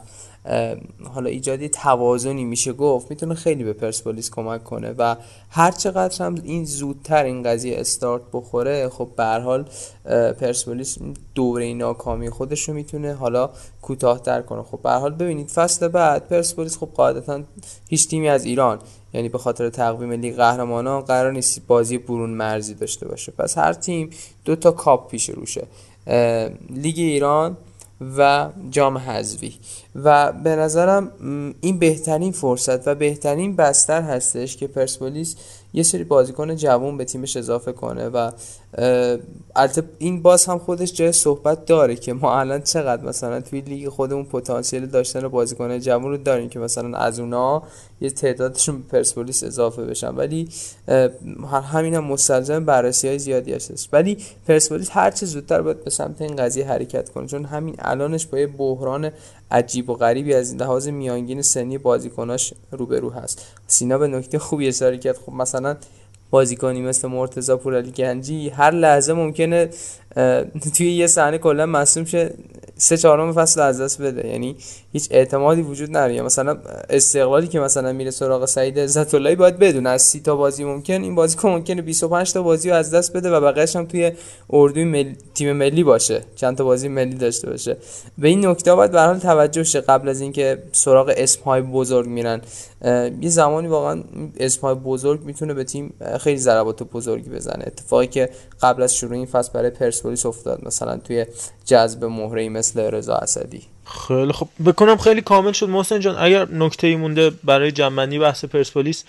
[1.13, 5.15] حالا ایجادی توازنی میشه گفت می‌تونه خیلی به پرسپولیس کمک کنه و
[5.49, 9.65] هر چقدر هم این زودتر این قضیه استارت بخوره خب به حال
[10.39, 10.97] پرسپولیس
[11.35, 13.49] دوره ناکامی خودش رو می‌تونه حالا
[13.81, 14.63] کوتاهتر کنه.
[14.63, 17.41] خب به حال ببینید فصل بعد پرسپولیس خب قاعدتا
[17.89, 18.79] هیچ تیمی از ایران
[19.13, 23.31] یعنی به خاطر تقویم لیگ قهرمانان قرار نیست بازی برون مرزی داشته باشه.
[23.31, 24.09] پس هر تیم
[24.45, 25.67] دو تا کاپ پیش روشه.
[26.69, 27.57] لیگ ایران
[28.17, 29.59] و جام حذفی.
[29.95, 31.11] و به نظرم
[31.61, 35.35] این بهترین فرصت و بهترین بستر هستش که پرسپولیس
[35.73, 38.31] یه سری بازیکن جوون به تیمش اضافه کنه و
[39.55, 43.89] البته این باز هم خودش جای صحبت داره که ما الان چقدر مثلا توی لیگ
[43.89, 47.63] خودمون پتانسیل داشتن بازیکن جوون رو داریم که مثلا از اونا
[48.01, 50.15] یه تعدادشون به پرسپولیس اضافه بشن.
[50.15, 50.49] ولی
[51.71, 54.17] همین هم مستلزم بررسی های زیادی هست ولی
[54.47, 57.28] پرسپولیس هر چه زودتر باید به سمت این قضیه حرکت کنه.
[57.28, 59.11] چون همین الانش با یه بحران
[59.51, 63.45] عجیب و غریبی از لحاظ میانگین سنی بازیکناش روبرو هست.
[63.67, 65.17] سینا به نکته خوبی اشاره کرد.
[65.17, 65.78] خب مثلا
[66.36, 69.69] بازیکنی مثل مرتضی پورعلی گنجی هر لحظه ممکنه
[70.78, 72.34] توی یه صحنه کلا مصوم شه
[72.78, 74.28] سه چهارم فصل از دست بده.
[74.28, 74.55] یعنی
[74.93, 76.22] هیچ اعتمادی وجود نداره.
[76.22, 76.57] مثلا
[76.89, 81.03] استقلالی که مثلا میره سراغ سعید عزت اللهی باید بدون از سی تا بازی ممکن
[81.03, 84.11] این بازیکن ممکنه 25 تا بازی رو از دست بده و بقیه‌اش هم توی
[84.49, 85.13] اردوی مل...
[85.34, 86.22] تیم ملی باشه.
[86.36, 87.78] چند تا بازی ملی داشته باشه.
[88.18, 92.41] به این نکته باید به حال توجه شه قبل از اینکه سراغ اسمهای بزرگ میرن.
[93.22, 94.03] یه زمانی واقعا
[94.39, 97.63] اسمهای بزرگ می‌تونه به تیم خیلی ضربات بزرگی بزنه.
[97.68, 98.30] اتفاقی که
[98.61, 99.70] قبل از شروع این فصل برای
[100.05, 100.65] پرسپولیس افتاد.
[100.65, 101.25] مثلا توی
[101.65, 103.61] جذب مهره مثل رضا اسدی.
[104.07, 104.47] خیلی خب.
[104.65, 105.69] بکنم خیلی کامل شد.
[105.69, 109.03] محسن جان اگر نکته ای مونده برای جنبندی بحث پرسپولیس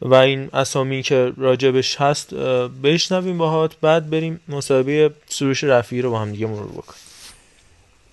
[0.00, 2.34] و این اسامی که راجبش هست
[2.82, 3.72] بشنویم باهات.
[3.80, 7.00] بعد بریم مصاحبه سروش رفیعی رو با هم دیگه مرور بکنیم.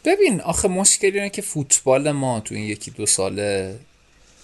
[0.06, 3.80] ببین آخه مشکلی اینه که فوتبال ما تو این یکی دو ساله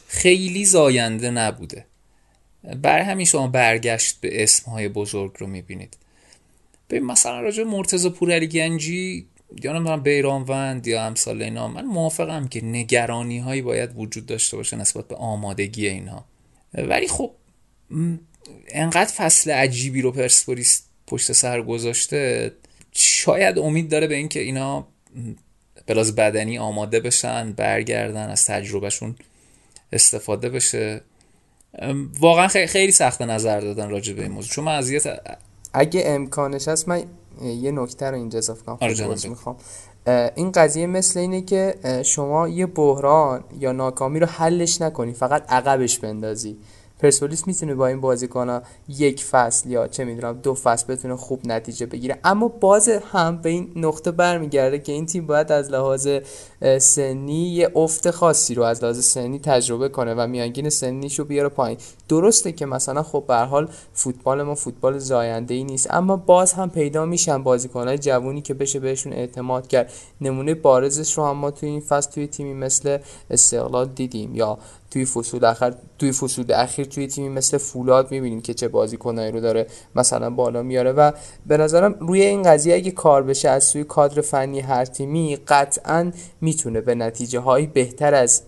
[0.07, 1.85] خیلی زاینده نبوده.
[2.81, 5.97] بر همین شما برگشت به اسمهای بزرگ رو می‌بینید.
[6.89, 9.27] ببین مثلا راجع مرتضی پورعلی گنجی
[9.63, 14.77] یا نمی‌دونم بیرانوند یا امثال اینا من موافقم که نگرانی هایی باید وجود داشته باشه
[14.77, 16.25] نسبت به آمادگی اینها.
[16.73, 17.31] ولی خب
[18.67, 22.51] انقدر فصل عجیبی رو پرسپولیس پشت سر گذاشته
[22.91, 24.87] شاید امید داره به اینکه اینا
[25.85, 29.15] بلاز بدنی آماده بشن برگردن از تجربهشون
[29.93, 31.01] استفاده بشه.
[32.19, 34.51] واقعا خیلی سخت نظر دادن راجع به این موضوع.
[34.51, 34.73] چون من
[35.73, 37.03] اگه امکانش هست من
[37.41, 39.55] یه نکته رو اینجا اضافه کنم آره می‌خوام
[40.35, 45.99] این قضیه مثل اینه که شما یه بحران یا ناکامی رو حلش نکنی فقط عقبش
[45.99, 46.57] بندازی.
[46.99, 51.85] پرسپولیس می‌تونه با این بازیکن یک فصل یا چه می‌دونم دو فصل بتونه خوب نتیجه
[51.85, 52.19] بگیره.
[52.23, 56.07] اما باز هم به این نقطه برمیگرده که این تیم باید از لحاظ
[56.79, 61.77] سنی یه افت خاصی رو از لحاظ سنی تجربه کنه و میانگین سنیشو بیاره پایین.
[62.09, 66.69] درسته که مثلا خب به حال فوتبال ما فوتبال زاینده ای نیست اما باز هم
[66.69, 69.91] پیدا میشن بازیکنهای جوونی که بشه بهشون اعتماد کرد.
[70.21, 72.97] نمونه بارزش رو هم ما توی این فصل توی تیمی مثل
[73.29, 74.57] استقلال دیدیم یا
[74.91, 79.39] توی فصول اخر توی فصول اخیر توی تیمی مثل فولاد می‌بینیم که چه بازیکنایی رو
[79.39, 81.11] داره مثلا بالا میاره و
[81.45, 86.11] به نظرم روی این قضیه اگه کار بشه از سوی کادر فنی هر تیمی قطعا
[86.41, 88.41] می‌تونه به نتیجه هایی بهتر از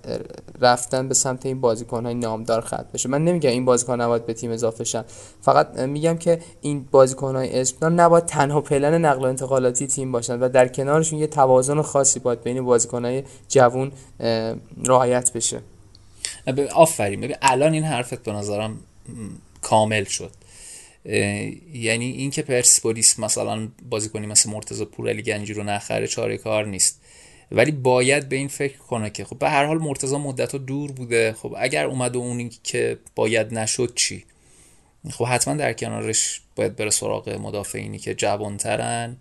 [0.62, 3.10] رفتن به سمت این بازیکن های نامدار ختم بشه.
[3.10, 5.06] من نمیگم این بازیکن نباید به تیم اضافه شن.
[5.42, 10.50] فقط میگم که این بازیکن های نباید تنها پلن نقل و انتقالاتی تیم باشن و
[10.50, 13.92] در کنارشون یه توازن خاصی باید بین بازیکن های جوون
[14.86, 15.62] رعایت بشه.
[16.74, 17.22] آفرین.
[17.22, 18.80] ببین الان این حرفت به نظرم
[19.62, 20.32] کامل شد.
[21.74, 27.02] یعنی اینکه پرسپولیس مثلا بازیکنی مثل مرتضی پورعلی گنجی رو نخره چاره کار نیست.
[27.52, 31.34] ولی باید به این فکر کنه که خب به هر حال مرتضی مدت دور بوده.
[31.34, 34.26] خب اگر اومد و اونی که باید نشد چی؟
[35.12, 39.18] خب حتما در کنارش باید بره سراغ مدافعینی که جوانترن.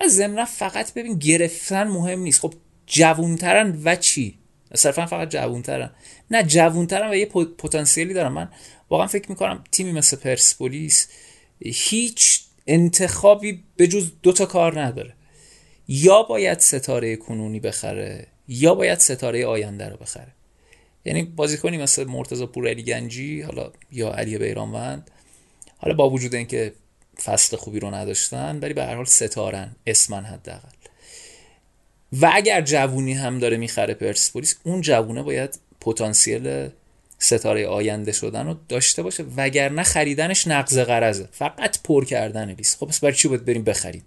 [0.00, 2.40] و ضمنا فقط ببین گرفتن مهم نیست.
[2.40, 2.54] خب
[2.86, 4.38] جوونترن و چی؟
[4.74, 5.90] صرفا فقط جوونترن
[6.30, 7.26] نه جوونترن و یه
[7.58, 8.48] پتانسیلی دارن من
[8.90, 11.08] واقعا فکر می‌کنم تیمی مثل پرسپولیس
[11.60, 15.14] هیچ انتخابی به جز دوتا کار نداره.
[15.88, 20.32] یا باید ستاره کنونی بخره یا باید ستاره آینده رو بخره.
[21.04, 25.10] یعنی بازیکنی مثل مرتضی پورعلی گنجی حالا یا علی بیرانوند
[25.78, 26.72] حالا با وجود اینکه
[27.24, 30.68] فصل خوبی رو نداشتن ولی به هر حال ستارن اسمن حداقل.
[32.20, 36.68] و اگر جوونی هم داره می‌خره پرسپولیس اون جوونه باید پتانسیل
[37.18, 42.78] ستاره آینده شدن رو داشته باشه وگرنه خریدنش نقض قرضه فقط پر کردن لیست.
[42.78, 44.02] خب پس برای چی باید بریم بخریم؟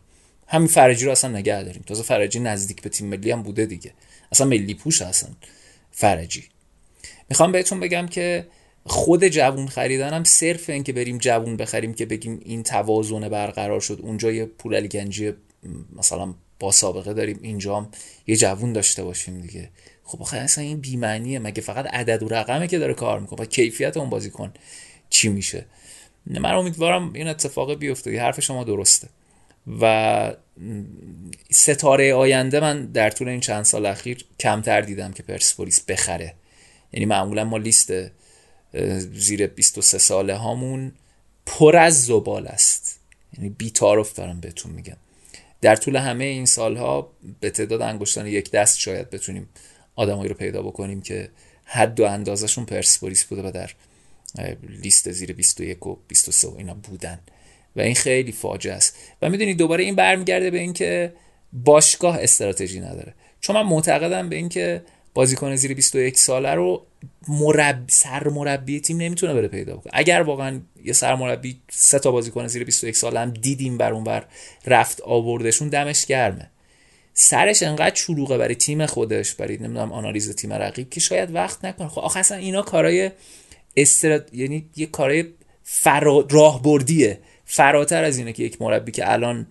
[0.47, 1.83] همین فرجی رو اصلا نگه داریم.
[1.85, 3.93] تازه فرجی نزدیک به تیم ملی هم بوده دیگه.
[4.31, 5.29] اصلا ملی پوش اصلا
[5.91, 6.43] فرجی.
[7.29, 8.47] می‌خوام بهتون بگم که
[8.85, 13.79] خود جوون خریدن هم صرف این که بریم جوون بخریم که بگیم این توازن برقرار
[13.79, 13.99] شد.
[14.01, 15.33] اونجا یه پول گنجی
[15.95, 17.89] مثلا با سابقه داریم اینجا
[18.27, 19.69] یه جوون داشته باشیم دیگه.
[20.09, 23.45] خب آخه اصلا این بیمعنیه مگه فقط عدد و رقمه که داره کار می‌کنه؟ و
[23.45, 24.53] کیفیت اون بازیکن
[25.09, 25.65] چی میشه؟
[26.25, 28.21] من امیدوارم این اتفاق بیفته.
[28.21, 29.07] حرف شما درسته.
[29.81, 30.33] و
[31.51, 36.33] ستاره آینده من در طول این چند سال اخیر کمتر دیدم که پرسپولیس بخره.
[36.93, 37.91] یعنی معمولا ما لیست
[39.13, 40.91] زیر 23 ساله هامون
[41.45, 42.99] پر از زبال است.
[43.37, 44.97] یعنی بیتارف دارم بهتون میگم.
[45.61, 49.49] در طول همه این سالها به تعداد انگشتان یک دست شاید بتونیم
[49.99, 51.29] آدمایی رو پیدا بکنیم که
[51.65, 53.69] حد و اندازشون پرسپولیس بوده و در
[54.69, 57.19] لیست زیر 21 و 23 و اینا بودن.
[57.75, 58.95] و این خیلی فاجعه است.
[59.21, 61.13] و می‌دونید دوباره این برمیگرده به اینکه
[61.53, 63.13] باشگاه استراتژی نداره.
[63.41, 64.81] چون من معتقدم به اینکه
[65.13, 66.85] بازیکن زیر 21 ساله رو
[67.27, 69.91] مربی سرمربی تیم نمی‌تونه بره پیدا بکنه.
[69.95, 74.25] اگر واقعا یه سرمربی سه تا بازیکن زیر 21 ساله هم دیدیم بر اون بر
[74.65, 76.49] رفت آوردشون دمش گرمه.
[77.21, 81.87] سرش انقدر شلوغه برای تیم خودش برای نمی‌دونم آنالیز تیم رقیب که شاید وقت نکنه.
[81.87, 83.11] خب آخه اصلا اینا کارای
[83.77, 85.25] استرات یعنی یه کارای
[85.63, 86.27] فرا...
[86.29, 87.19] راهبردیه.
[87.45, 89.47] فراتر از اینه که یک مربی که الان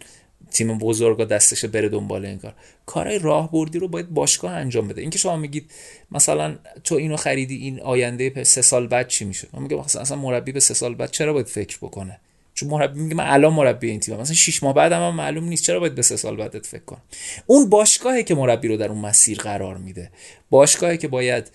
[0.51, 2.55] تیم بزرگ دستش بره دنبال این کار.
[2.87, 5.01] کارهای راهبردی رو باید باشگاه انجام بده.
[5.01, 5.71] اینکه شما میگید
[6.11, 10.53] مثلا تو اینو خریدی این آینده سه سال بعد چی میشه؟ من میگم مثلا مربی
[10.53, 12.21] به سه سال بعد چرا باید فکر بکنه؟
[12.59, 15.65] چون مربی میگه من الان مربی این تیم مثلا 6 ماه بعدم هم معلوم نیست.
[15.65, 17.03] چرا باید به سه سال بعدت فکر کنم؟
[17.47, 20.11] اون باشگاهی که مربی رو در اون مسیر قرار میده.
[20.51, 21.51] باشگاهی که باید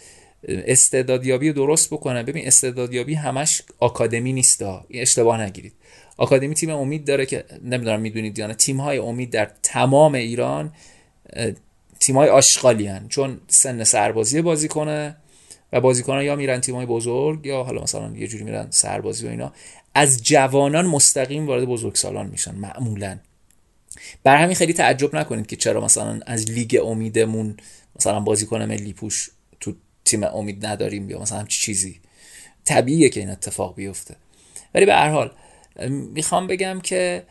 [0.47, 2.23] استعدادیابی درست بکنه.
[2.23, 5.73] ببین استعدادیابی همش آکادمی نیست اشتباه نگیرید.
[6.17, 8.53] آکادمی تیم امید داره که نمی‌دونم می‌دونید یا نه.
[8.53, 10.71] تیم های امید در تمام ایران
[11.99, 13.07] تیم های آشغالی هن.
[13.07, 15.15] چون سن سربازی بازی کنه
[15.73, 19.29] و بازیکن یا میرن تیم های بزرگ یا حالا مثلا یه جوری میرن سربازی و
[19.29, 19.53] اینا.
[19.95, 23.19] از جوانان مستقیم وارد بزرگسالان میشن معمولا.
[24.23, 27.57] بر همین خیلی تعجب نکنید که چرا مثلا از لیگ امیدمون
[27.99, 29.29] مثلا بازیکن ملی پوش
[29.59, 29.73] تو
[30.05, 31.99] تیم امید نداریم یا مثلا همچی چیزی.
[32.65, 34.15] طبیعیه که این اتفاق بیفته.
[34.75, 35.31] ولی به هر حال
[35.89, 37.23] می‌خوام بگم که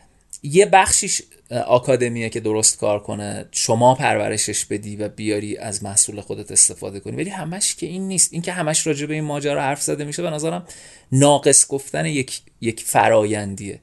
[0.43, 1.21] یه بخشیش
[1.67, 3.45] آکادمیه که درست کار کنه.
[3.51, 7.15] شما پرورشش بدی و بیاری از محصول خودت استفاده کنی.
[7.15, 8.33] ولی همش که این نیست.
[8.33, 10.67] این که همش راجع به این ماجرا حرف زده میشه به نظرم
[11.11, 13.79] ناقص گفتن یک یک فرایندیه.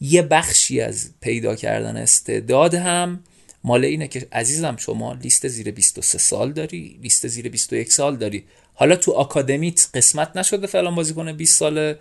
[0.00, 3.24] یه بخشی از پیدا کردن استعداد هم
[3.64, 8.44] مال اینه که عزیزم شما لیست زیر 23 سال داری لیست زیر 21 سال داری.
[8.74, 11.98] حالا تو آکادمیت قسمت نشده فلان بازیکن 20 ساله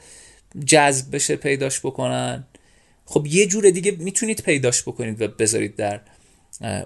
[0.66, 2.48] جذب بشه پیداش بکنن.
[3.06, 6.02] خب یه جور دیگه می‌تونید پیداش بکنید و بذارید در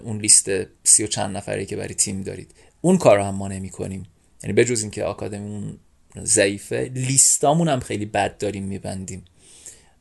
[0.03, 0.49] اون لیست
[0.83, 2.51] سی و چند نفری که برای تیم دارید.
[2.81, 4.03] اون کار رو هم ما نمی کنیم
[4.43, 5.77] یعنی بجز اینکه آکادمیمون
[6.23, 9.25] ضعیفه لیستامون هم خیلی بد داریم میبندیم.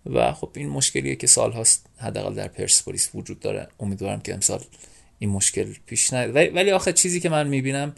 [0.06, 3.68] و خب این مشکلیه که سال هاست حداقل در پرسپولیس وجود داره.
[3.80, 4.64] امیدوارم که امسال
[5.18, 6.36] این مشکل پیش نیاد.
[6.36, 7.94] ولی آخه چیزی که من می‌بینم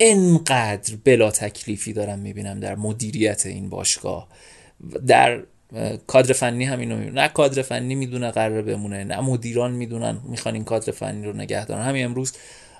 [0.00, 4.28] انقدر بلا تکلیفی دارم می‌بینم در مدیریت این باشگاه.
[5.06, 5.42] در
[6.06, 10.54] کادر فنی هم اینو می‌دونه نه کادر فنی می‌دونه قرار بمونه نه مدیران می‌دونن می‌خوان
[10.54, 11.82] این کادر فنی رو نگه دارن.
[11.82, 12.32] همین امروز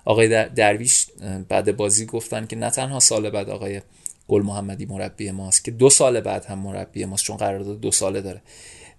[0.05, 1.07] آقای درویش
[1.49, 3.80] بعد بازی گفتن که نه تنها سال بعد آقای
[4.28, 8.20] گل محمدی مربی ماست که دو سال بعد هم مربی ماست چون قرارداد دو ساله
[8.20, 8.43] داره.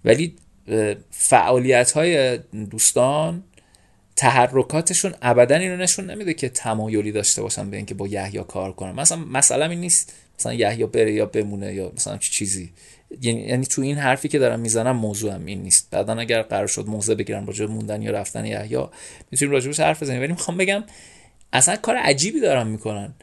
[0.04, 0.36] ولی
[1.10, 2.38] فعالیت های
[2.70, 3.42] دوستان
[4.16, 8.92] تحرکاتشون ابدا اینو نشون نمیده که تمایلی داشته باشن به اینکه با یحیی کار کنن.
[8.92, 12.70] مثلا مثلا این نیست مثلا یحیی بره یا بمونه یا مثلا چی چیزی.
[13.20, 15.88] یعنی یعنی تو این حرفی که دارم می‌زنم موضوعم این نیست.
[15.90, 18.86] بعدا اگر قرار شد موضوع بگیرم راجع موندن یا رفتن یحیی
[19.30, 20.20] می‌تونیم راجبش حرف بزنیم.
[20.20, 20.84] ولی می‌خوام بگم
[21.52, 23.14] اصلا کار عجیبی دارن می‌کنن.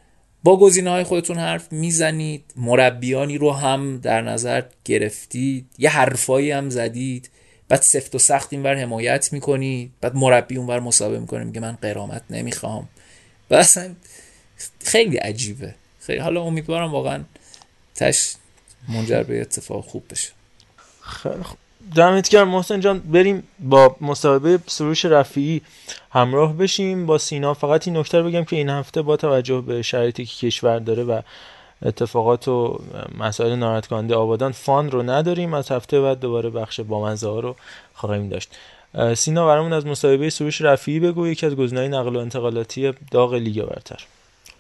[0.44, 6.70] با گزینه های خودتون حرف می‌زنید مربیانی رو هم در نظر گرفتید یه حرفایی هم
[6.70, 7.30] زدید
[7.70, 12.22] بعد سفت و سخت اینور حمایت می‌کنید بعد مربی اونور مسابقه می‌کنه میگه من قرامت
[12.30, 12.90] نمی‌خوام.
[13.50, 13.96] و اصلا
[14.84, 15.76] خیلی عجیبه.
[16.00, 17.24] خیلی حالا امیدوارم واقعا
[17.96, 18.36] تش
[18.90, 20.32] منجر به اتفاق خوب بشه.
[21.02, 21.58] خیلی خوب.
[21.96, 23.00] دمت گرم محسن جان.
[23.00, 25.62] بریم با مصاحبه سروش رفیعی
[26.12, 27.06] همراه بشیم.
[27.06, 30.80] با سینا فقط این نکته بگم که این هفته با توجه به شرایطی که کشور
[30.80, 31.22] داره و
[31.82, 32.80] اتفاقات و
[33.18, 35.54] مسائل ناراحت کننده آبادان فان رو نداریم.
[35.54, 37.56] از هفته بعد دوباره بخش بامزه ها رو
[37.94, 38.50] خواهیم داشت.
[39.16, 41.28] سینا برامون از مصاحبه سروش رفیعی بگو.
[41.28, 44.06] یکی از گزینه‌های نقل و انتقالاتی داغ لیگ برتر.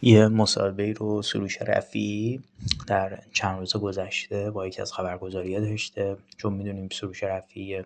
[0.02, 2.43] یه مصاحبه رو سروش رفی
[2.88, 6.18] در چند روز گذشته با یکی از خبرگزاری داشته.
[6.38, 7.82] چون می‌دونیم سروش رفی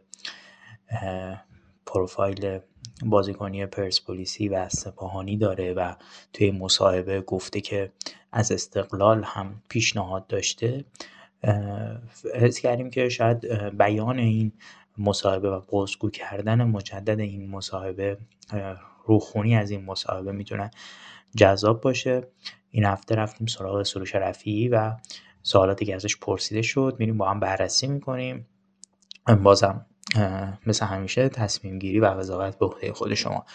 [1.85, 2.59] پروفایل
[3.05, 5.93] بازیکنی پرسپولیسی و سپاهانی داره و
[6.33, 7.91] توی مصاحبه گفته که
[8.31, 10.85] از استقلال هم پیشنهاد داشته.
[12.35, 13.47] حس کردیم که شاید
[13.77, 14.51] بیان این
[14.97, 18.17] مصاحبه و بازگو کردن مجدد این مصاحبه
[19.05, 20.71] روخونی از این مصاحبه می‌تونه
[21.35, 22.27] جذاب باشه.
[22.71, 24.93] این هفته رفتیم سراغ سروش رفیعی و
[25.43, 26.95] سوالاتی که ازش پرسیده شد.
[26.99, 28.47] میریم با هم بررسی می‌کنیم.
[29.43, 29.85] بازم
[30.65, 33.45] مثل همیشه تصمیم گیری و قضاوت به عهده خود شما.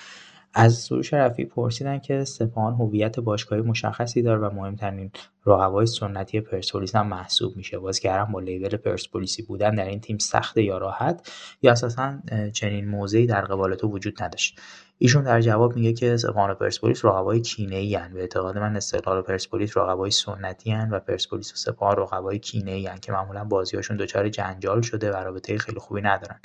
[0.57, 5.11] از سروش رفیعی پرسیدن که سپاهان هویت باشگاهی مشخصی داره و مهمترین
[5.47, 7.79] رقبای سنتی پرسپولیس هم محسوب میشه.
[7.79, 11.31] بازیگران با لیبل پرسپولیسی بودن در این تیم سخت یا راحت
[11.63, 12.19] یا اساسا
[12.53, 14.61] چنین موضعی در قبال تو وجود نداشت.
[14.99, 19.23] ایشون در جواب میگه که سپاهان و پرسپولیس رقبای کینه‌ای به اعتقاد من استقلال و
[19.23, 24.83] پرسپولیس رقبای سنتی هن و پرسپولیس و سپاهان رقبای کینه‌ای که معمولا بازیاشون دچار جنجال
[24.83, 26.41] شده و رابطه خیلی خوبی ندارن.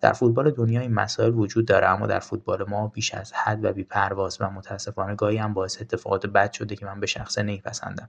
[0.00, 3.72] در فوتبال دنیا این مسائل وجود داره اما در فوتبال ما بیش از حد و
[3.72, 8.08] بی پرواز و متاسفانه گاهی هم باعث اتفاقات بد شده که من به شخصه نمیپسندم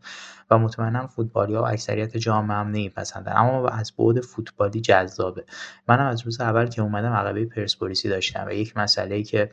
[0.50, 3.34] و مطمئنا فوتبالیا و اکثریت جامعه هم نمیپسندن.
[3.36, 5.46] اما از بعد فوتبالی جذابه.
[5.88, 9.50] منم از روز اول که اومدم عقبه پرسپولیسی داشتم و یک مسئله ای که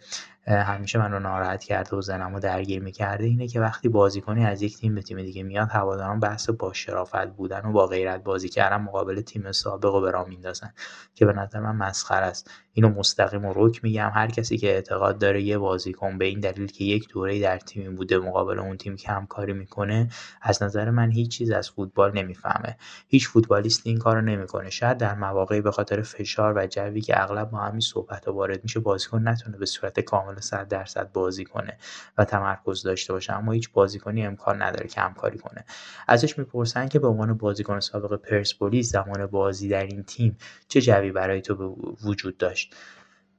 [0.46, 3.24] همیشه من رو ناراحت کرده و زنمو درگیر می‌کرده.
[3.24, 7.26] اینه که وقتی بازیکنی از یک تیم به تیم دیگه میاد هواداران بحث با شرافت
[7.26, 10.72] بودن و با غیرت بازی کردن مقابل تیم سابق و به راه میندازن
[11.14, 12.50] که به نظر من مسخره است.
[12.72, 14.10] اینو مستقیم و رک میگم.
[14.14, 17.88] هر کسی که اعتقاد داره یه بازیکن به این دلیل که یک دوره در تیمی
[17.88, 20.08] بوده مقابل اون تیم کم کاری می‌کنه
[20.42, 22.76] از نظر من هیچ چیز از فوتبال نمی‌فهمه.
[23.08, 24.70] هیچ فوتبالیست این کارو نمی‌کنه.
[24.70, 28.80] شاید در مواقعی به خاطر فشار و جوی که اغلب با همین صحبت وارد میشه
[28.80, 31.78] بازیکن نتونه به صورت کامل 100 درصد بازی کنه
[32.18, 35.64] و تمرکز داشته باشه اما هیچ بازیکنی امکان نداره که همکاری کنه.
[36.08, 40.36] ازش می‌پرسن که به عنوان بازیکن سابق پرسپولیس زمان بازی در این تیم
[40.68, 42.74] چه جوی برای تو وجود داشت؟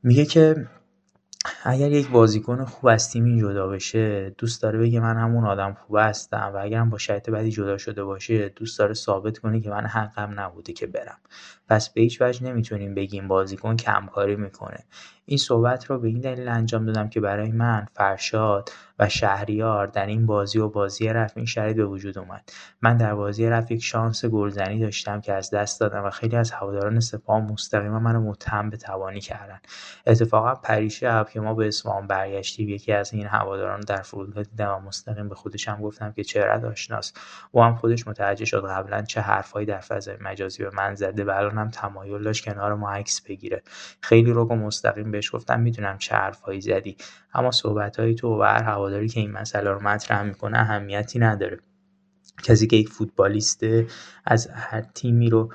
[0.03, 0.67] میگه که
[1.63, 5.97] اگر یک بازیکن خوب از تیمی جدا بشه دوست داره بگه من همون آدم خوب
[5.99, 9.85] هستم و اگرم با شرط بدی جدا شده باشه دوست داره ثابت کنه که من
[9.85, 11.17] حقم نبوده که برم.
[11.69, 14.83] پس به هیچ وجه نمی‌تونیم بگیم بازیکن کمکاری می‌کنه.
[15.25, 20.05] این صحبت رو به این دلیل انجام دادم که برای من فرشاد و شهریار در
[20.05, 22.49] این بازی و بازی رفت این شرایط به وجود اومد.
[22.81, 26.51] من در بازی رفت یک شانس گلزنی داشتم که از دست دادم و خیلی از
[26.51, 29.59] هواداران سپاه مستقیما منو متهم به توانی کردن.
[30.07, 34.79] اتفاقا پریشب که ما به اصفهان برگشتیم یکی از این هواداران در فرودگاه دیدم و
[34.87, 37.19] مستقیم به خودش هم گفتم که چهره آشناست.
[37.51, 41.31] او هم خودش متوجه شد قبلا چه حرفهایی در فضای مجازی به من زده و
[41.53, 43.63] الانم تمایل داشت کنار ما عکس بگیره.
[44.01, 46.97] خیلی رو مستقیم بهش گفتم می‌دونم چه حرفایی زدی.
[47.33, 51.59] اما صحبتهای تو و هر هواداری که این مسئله رو مطرح می‌کنه اهمیتی نداره.
[52.43, 53.87] کسی که یک فوتبالیسته
[54.25, 55.53] از هر تیمی رو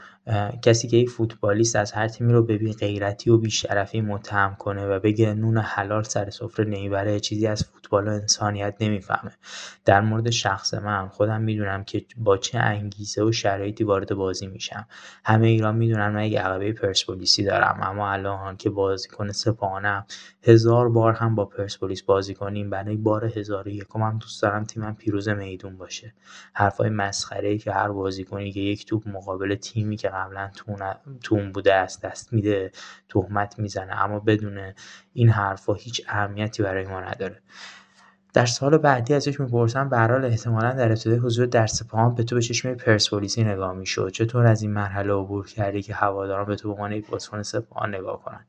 [0.62, 5.00] کسی که یک فوتبالیست از هر تیمی رو به غیرتی و بیشرفی متهم کنه و
[5.00, 9.30] بگه نون حلال سر سفره نمی‌بره چیزی از فوتبال و انسانیت نمی‌فهمه.
[9.84, 14.86] در مورد شخص من خودم می‌دونم که با چه انگیزه و شرایطی وارد بازی میشم.
[15.24, 20.06] همه ایران می‌دونن من یک عقبه پرسپولیسی دارم اما الان که بازیکن سپاهانم
[20.42, 24.94] هزار بار هم با پرسپولیس بازی کنیم برای بار هزار یکم هم دوست دارم تیمم
[24.94, 26.14] پیروز میدون باشه.
[26.54, 30.50] حرفای مسخره که هر بازیکنی که یک توپ مقابل تیمی که قبلا
[31.22, 32.72] تون بوده است دست میده
[33.08, 34.04] تهمت می‌زنه.
[34.04, 34.72] اما بدون
[35.12, 37.42] این حرفا هیچ اهمیتی برای ما نداره.
[38.34, 42.22] در سوال بعدی ازش می‌پرسم به هر حال احتمالا در ابتدای حضور در سپاهان به
[42.22, 44.10] تو به چشم پرسپولیسی نگاه می‌شد.
[44.10, 47.94] چطور از این مرحله عبور کردی که هواداران به تو به عنوان یک بازیکن سپاهان
[47.94, 48.44] نگاه کنن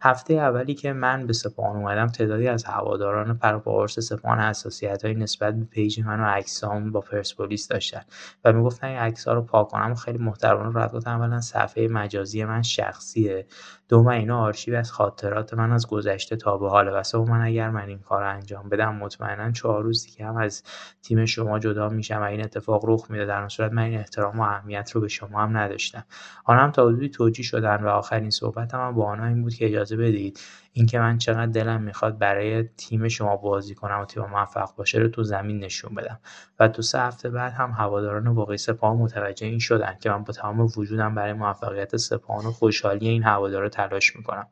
[0.00, 4.40] هفته اولی که من به سپاهان اومدم تعدادی از هواداران پر و پا قرص سپاهان
[4.40, 8.02] حساسیت های نسبت به page من و عکسام با پرسپولیس داشتن
[8.44, 9.94] و می‌گفتن این عکس ها رو پاک کنم.
[9.94, 13.46] خیلی محترمانه رد گفتم اولا صفحه مجازی من شخصیه.
[13.88, 17.88] دوم اینا آرشیو از خاطرات من از گذشته تا به حال و من اگر من
[17.88, 20.62] این کار انجام بدم مطمئنا چهار روز دیگه هم از
[21.02, 23.26] تیم شما جدا میشم و این اتفاق رخ میده.
[23.26, 26.04] در صورت من این احترام و اهمیت رو به شما هم نداشتم.
[26.44, 29.66] آنها هم تا حدودی توجیه شدن و آخرین صحبتم هم با آنها این بود که
[29.66, 30.40] اجازه بدید
[30.78, 35.08] اینکه من چقدر دلم می‌خواد برای تیم شما بازی کنم و تیم موفق باشه رو
[35.08, 36.20] تو زمین نشون بدم.
[36.60, 40.32] و تو سه هفته بعد هم هواداران واقعی سپاهان متوجه این شدن که من با
[40.32, 44.46] تمام وجودم برای موفقیت سپاهان و خوشحالی این هوادارا تلاش می‌کنم.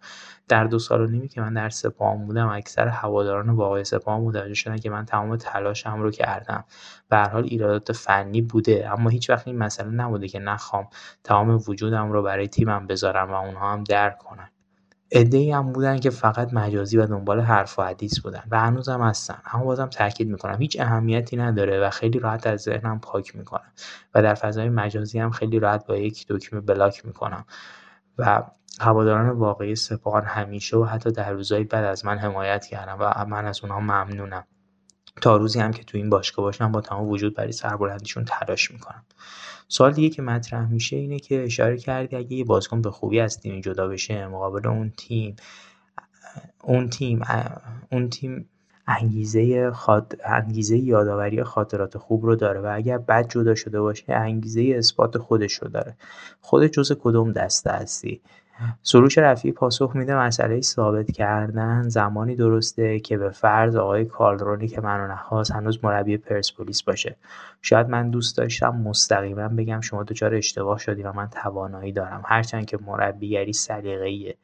[0.49, 4.55] در دو سال و نیمی که من در سپاهان بودم اکثر هواداران واقعی سپاهان متوجه
[4.55, 6.64] شدن که من تمام تلاشم رو کردم.
[7.09, 10.89] به هر حال ایرادات فنی بوده اما هیچ وقت این مسئله نبوده که نخوام
[11.24, 14.51] تمام وجودم رو برای تیمم بذارم و اونها هم درک کنن
[15.09, 19.39] ای هم بودن که فقط مجازی و دنبال حرف و حدیث بودن و هنوزم هستن.
[19.53, 23.73] اما بازم تاکید می‌کنم هیچ اهمیتی نداره و خیلی راحت از ذهنم پاک می‌کنم
[24.15, 27.45] و در فضای مجازی هم خیلی راحت با یک دکمه بلاک می‌کنم
[28.19, 28.43] و
[28.81, 33.47] هواداران واقعی سپاهان همیشه و حتی در روزهای بعد از من حمایت کردن و من
[33.47, 34.45] از اونها ممنونم.
[35.23, 39.05] تا روزی هم که تو این باشگاه باشم با تمام وجود برای سربلندیشون تلاش می‌کنم.
[39.69, 43.41] سوال دیگه که مطرح میشه اینه که اشاره کردی اگه یه بازیکن به خوبی از
[43.41, 45.37] تیم جدا بشه مقابل اون تیم
[46.62, 47.23] اون تیم
[47.93, 48.49] اون تیم
[48.87, 50.14] انگیزه خاط...
[50.25, 55.55] انگیزه یادآوری خاطرات خوب رو داره و اگر بد جدا شده باشه انگیزه اثبات خودش
[55.55, 55.97] رو داره.
[56.41, 58.21] خود جز کدوم دسته هستی؟
[58.83, 64.81] سروش رفیعی پاسخ میده مسئله ثابت کردن زمانی درسته که به فرض آقای کالدرونی که
[64.81, 67.17] منو نخواست هنوز مربی پرسپولیس باشه.
[67.63, 72.23] شاید من دوست داشتم مستقیما بگم شما دچار اشتباه شدی و من توانایی دارم.
[72.25, 74.37] هرچند که مربیگری سلیقه‌ایه.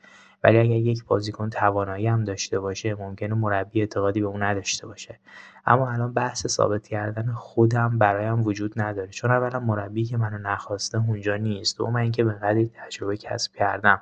[0.45, 5.19] ولی اگر یک بازیکن توانایی هم داشته باشه ممکنه مربی اعتقادی به اون نداشته باشه.
[5.67, 9.09] اما الان بحث ثابت کردن خودم برایم وجود نداره.
[9.09, 11.79] چون اولا مربی که منو نخواسته اونجا نیست.
[11.79, 14.01] دوم اینکه به قدری تجربه کسب کردم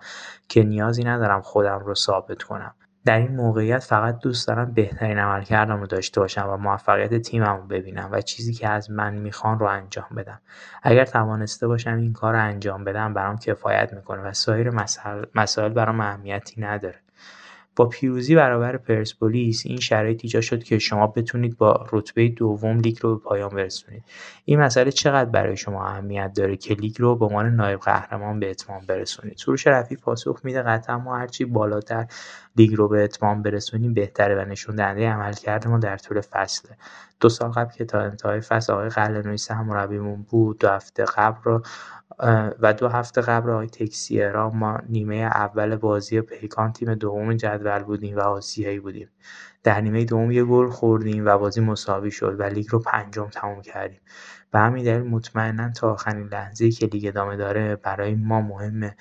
[0.49, 2.74] که نیازی ندارم خودم رو ثابت کنم.
[3.05, 7.66] در این موقعیت فقط دوست دارم بهترین عملکردم رو داشته باشم و موفقیت تیمم رو
[7.66, 10.40] ببینم و چیزی که از من می‌خوان رو انجام بدم.
[10.82, 15.72] اگر توانسته باشم این کار رو انجام بدم برام کفایت می‌کنه و سایر مسائل, مسائل
[15.72, 16.98] برام اهمیتی نداره.
[17.76, 22.98] با پیروزی برابر پرسپولیس این شرایط ایجاد شد که شما بتونید با رتبه دوم لیگ
[23.01, 24.05] رو به پایان برسونید.
[24.44, 28.51] این مسئله چقدر برای شما اهمیت داره که لیگ رو به عنوان نایب قهرمان به
[28.51, 32.07] اتمام برسونید؟ سروش رفی پاسخ میده قطعا ما هرچی بالاتر
[32.57, 36.76] لیگ رو به اتمام برسونیم بهتره و نشون دهنده عملکرد ما در طول فصله
[37.20, 41.40] دو سال قبل که تا انتهای فصل آقای قلعه‌نویی سهم مربیمون بود دو هفته قبل
[41.42, 41.62] رو
[42.61, 48.16] و دو هفته قبل آقای تکسیرا ما نیمه اول بازی پیکان تیم دوم جدول بودیم
[48.16, 49.09] و آسیایی بودیم.
[49.62, 53.62] در نیمه دوم یه گل خوردیم و بازی مساوی شد و لیگ رو پنجم تموم
[53.62, 54.01] کردیم.
[54.51, 58.96] به همین دلیل مطمئنا تا آخرین لحظه که لیگ ادامه داره برای ما مهمه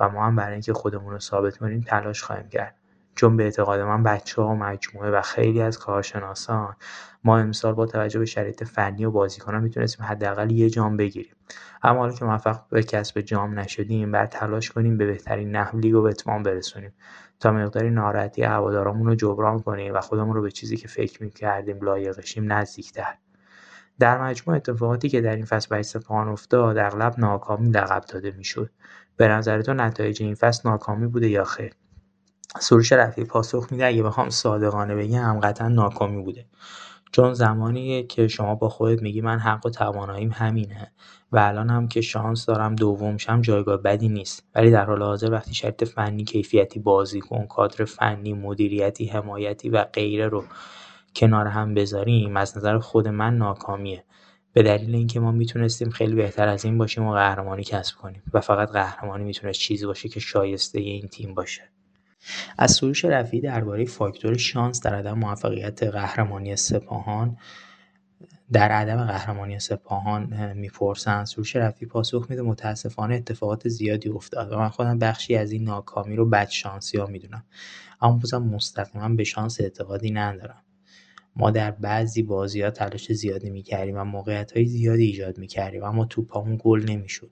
[0.00, 2.83] و ما هم برای اینکه خودمون رو ثابت کنیم تلاش خواهیم کرد.
[3.14, 6.76] چون به اعتقاد من بچه ها و مجموعه و خیلی از کارشناسان
[7.24, 11.34] ما امسال با توجه به شرایط فنی و بازیکنان می‌تونستیم حداقل یه جام بگیریم.
[11.82, 15.92] اما حالا که موفق به کسب جام نشدیم بعد تلاش کنیم به بهترین نحو لیگ
[15.92, 16.92] به اتمام برسونیم.
[17.40, 21.78] تا مقداری ناراحتی هوادارامون رو جبران کنیم و خودمون رو به چیزی که فکر می‌کردیم
[21.82, 23.14] لایقشیم نزدیکتر.
[23.98, 28.70] در مجموع اتفاقاتی که در این فصل برای سپاهان افتاد اغلب ناکامی لقب داده می‌شد.
[29.16, 31.72] به نظر تو نتایج این فصل ناکامی بوده یا خیر؟
[32.60, 36.46] سروش رفیعی پاسخ میده اگه بخوام صادقانه بگم قطعا ناکامی بوده.
[37.12, 40.92] چون زمانی که شما با خودت میگی من حق و تواناییم همینه
[41.32, 44.42] و الان هم که شانس دارم دوم شم جایگاه بدی نیست.
[44.54, 50.28] ولی در حال حاضر وقتی شرط فنی کیفیتی بازیکن کادر فنی مدیریتی حمایتی و غیره
[50.28, 50.44] رو
[51.16, 54.04] کنار هم بذاریم از نظر خود من ناکامیه.
[54.52, 58.22] به دلیل اینکه ما می‌تونستیم خیلی بهتر از این باشیم و قهرمانی کسب کنیم.
[58.34, 61.62] و فقط قهرمانی می‌تونست چیزی باشه که شایسته این تیم باشه.
[62.58, 67.36] از سروش رفیعی درباره فاکتور شانس در عدم موفقیت قهرمانی سپاهان
[68.52, 74.68] در عدم قهرمانی سپاهان می‌پرسن سروش رفیعی پاسخ میده متاسفانه اتفاقات زیادی افتاد و من
[74.68, 77.44] خودم بخشی از این ناکامی رو بد شانسی ها می‌دونم.
[78.00, 80.62] اما بازم مستقیما به شانس اعتقادی ندارم.
[81.36, 86.04] ما در بعضی بازی ها تلاش زیادی می‌کردیم و موقعیت های زیادی ایجاد می‌کردیم اما
[86.04, 87.30] توپامون گل نمی‌شد.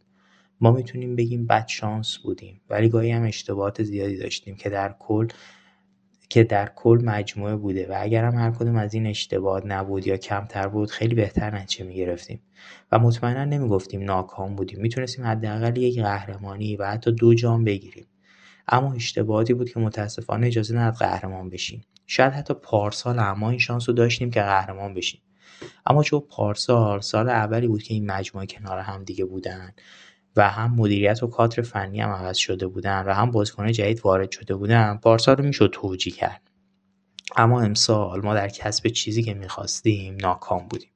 [0.62, 5.28] ما می‌تونیم بگیم بد شانس بودیم ولی گاهی هم اشتباهات زیادی داشتیم که در کل
[6.28, 7.86] که در کل مجموعه بوده.
[7.90, 11.84] و اگر هم هر کدوم از این اشتباهات نبود یا کمتر بود خیلی بهتر نتیجه
[11.84, 12.42] می‌گرفتیم.
[12.92, 14.80] و مطمئنا نمی‌گفتیم ناکام بودیم.
[14.80, 18.06] می‌تونستیم حداقل یک قهرمانی و حتی دو جام بگیریم.
[18.68, 21.84] اما اشتباهاتی بود که متاسفانه اجازه نداد قهرمان بشیم.
[22.06, 25.20] شاید حتی پارسال اما این شانس رو داشتیم که قهرمان بشیم.
[25.86, 29.72] اما چون پارسال سال اولی بود که این مجموعه کنار هم دیگه بودن.
[30.36, 34.30] و هم مدیریت و کادر فنی هم عوض شده بودن و هم بازیکن جدید وارد
[34.30, 36.50] شده بودن پارسال رو می‌شد توجیه کرد.
[37.36, 40.88] اما امسال ما در کسب چیزی که می‌خواستیم ناکام بودیم.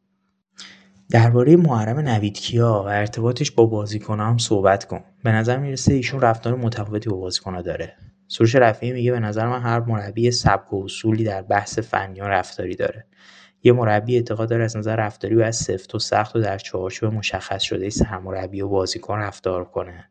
[1.11, 5.05] درباره محرم نویدکیا و ارتباطش با بازیکن هم صحبت کن.
[5.25, 7.97] به نظر می‌رسه ایشون رفتار متفاوتی با بازیکن داره.
[8.29, 12.25] سروش رفیعی میگه به نظر من هر مربی سبک و اصولی در بحث فنی و
[12.25, 13.07] رفتاری داره.
[13.63, 17.63] یه مربی اعتقاد داره از نظر رفتاری باید سفت و سخت و در چارچوب مشخص
[17.63, 20.05] شده سرمربی و بازیکن رفتار کنه.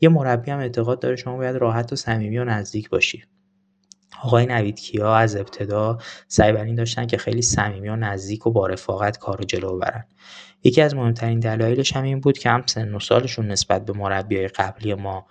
[0.00, 3.24] یه مربی هم اعتقاد داره شما باید راحت و صمیمی و نزدیک باشی.
[4.22, 5.98] آقای نوید کیا از ابتدا
[6.28, 9.76] سعی بر این داشتن که خیلی صمیمی و نزدیک و با رفاقت کار رو جلو
[9.76, 10.04] ببرن
[10.64, 14.48] یکی از مهمترین دلایلش هم این بود که هم سن و سالشون نسبت به مربیای
[14.48, 15.26] قبلی ما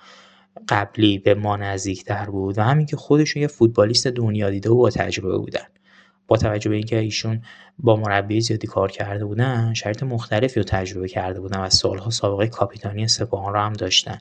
[0.70, 4.90] قبلی به ما نزدیکتر بود و همین که خودشون یه فوتبالیست دنیا دیده و با
[4.90, 5.66] تجربه بودن.
[6.28, 7.42] با توجه به اینکه ایشون
[7.80, 12.48] با مربی زیادی کار کرده بودن شرایط مختلفی رو تجربه کرده بودن و سالها سابقه
[12.48, 14.18] کاپیتانی سپاهان رو هم داشتن.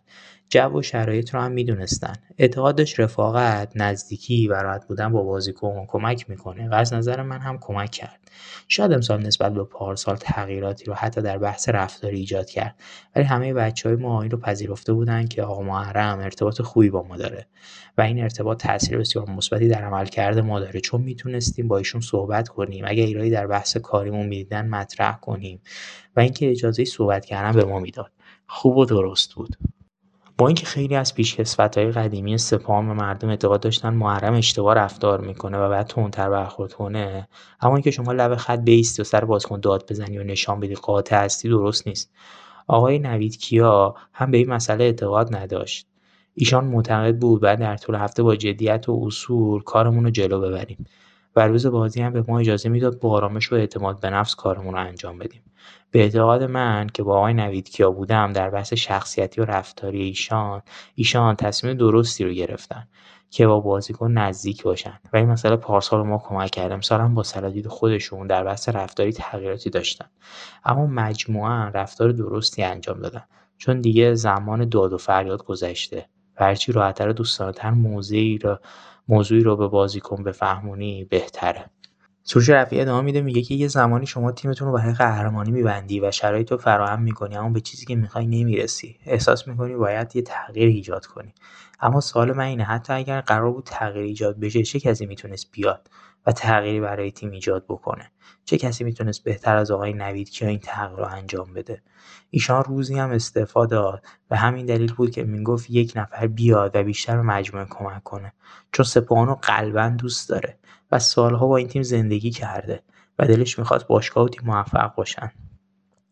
[0.48, 2.12] جو و شرایط رو هم می‌دونستن.
[2.38, 7.38] اعتقاد داشت رفاقت نزدیکی و راحت بودن با بازیکن کمک می‌کنه و از نظر من
[7.38, 8.25] هم کمک کرد.
[8.68, 12.74] شاید امسال نسبت به پارسال تغییراتی رو حتی در بحث رفتاری ایجاد کرد.
[13.16, 17.02] ولی همه بچه های ما این رو پذیرفته بودن که آقا محرم ارتباط خوبی با
[17.02, 17.46] ما داره
[17.98, 20.80] و این ارتباط تاثیر بسیار مثبتی در عملکرد ما داره.
[20.80, 25.60] چون می‌تونستیم با ایشون صحبت کنیم اگه ایرادی در بحث کاریمون می‌دیدن مطرح کنیم
[26.16, 28.12] و اینکه اجازه صحبت کردن به ما می‌داد.
[28.46, 29.56] خوب و درست بود.
[30.38, 31.14] با اینکه خیلی از
[31.76, 36.72] های قدیمی سپاهان و مردم اعتقاد داشتن محرم اشتباه رفتار می‌کنه و بعد تندتر برخورد
[36.72, 37.28] کنه
[37.60, 41.24] اما اینکه شما لب خط بیستی و سر بازیکن داد بزنی و نشان بدی قاطع
[41.24, 42.12] هستی درست نیست.
[42.66, 45.86] آقای نوید کیا هم به این مسئله اعتقاد نداشت.
[46.34, 50.86] ایشان معتقد بود بعد در طول هفته با جدیت و اصول کارمون رو جلو ببریم.
[51.36, 54.74] و روز بازی هم به ما اجازه می‌داد با آرامش و اعتماد به نفس کارمون
[54.74, 55.42] رو انجام بدیم.
[55.90, 60.62] به اعتقاد من که با آقای نوید کیا بودم در بحث شخصیتی و رفتاری ایشان
[60.94, 62.88] ایشان تصمیم درستی رو گرفتن
[63.30, 64.98] که با بازیکن نزدیک باشن.
[65.12, 69.12] و این مسئله پارسال ما کمک کرد امسال هم با سلادید خودشون در بحث رفتاری
[69.12, 70.06] تغییراتی داشتن.
[70.64, 73.24] اما مجموعا رفتار درستی انجام دادن.
[73.58, 76.08] چون دیگه زمان داد و فریاد گذشته.
[76.40, 78.60] و هرچی راحتتر و موضعی را
[79.08, 81.70] موضوعی رو به بازیکن بفهمونی بهتره.
[82.22, 86.10] سروش رفیعی ادامه میده میگه که یه زمانی شما تیمتون رو برای قهرمانی میبندی و
[86.10, 88.98] شرایط رو فراهم می‌کنی اما به چیزی که می‌خوای نمی‌رسی.
[89.06, 91.34] احساس می‌کنی باید یه تغییر ایجاد کنی.
[91.80, 95.88] اما سوال من اینه حتی اگر قرار بود تغییر ایجاد بشه چه کسی می‌تونست بیاد؟
[96.26, 98.10] و تغییری برای تیم ایجاد بکنه.
[98.44, 101.82] چه کسی می‌تونست بهتر از آقای نوید که این تغییر رو انجام بده؟
[102.30, 106.82] ایشان روزی هم استعفا داد و همین دلیل بود که می‌گفت یک نفر بیاد و
[106.82, 108.32] بیشتر به مجموعه کمک کنه
[108.72, 110.58] چون سپاهانو قلبا دوست داره
[110.92, 112.82] و سالها با این تیم زندگی کرده
[113.18, 115.32] و دلش می‌خواد باشگاه و تیم موفق باشن.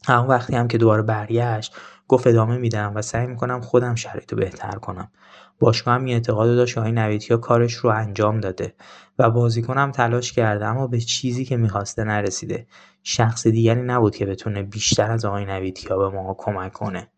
[0.08, 1.76] اما وقتی هم که دوباره برگشت
[2.08, 5.10] گفت ادامه میدم و سعی می‌کنم خودم شرایط رو بهتر کنم.
[5.58, 8.74] باشگاه هم این اعتقاد داشت که نویدکیا کارش رو انجام داده
[9.18, 12.66] و بازیکنم تلاش کرده اما به چیزی که می‌خواسته نرسیده.
[13.02, 17.08] شخص دیگری نبود که بتونه بیشتر از آقای نویدکیا به ما کمک کنه.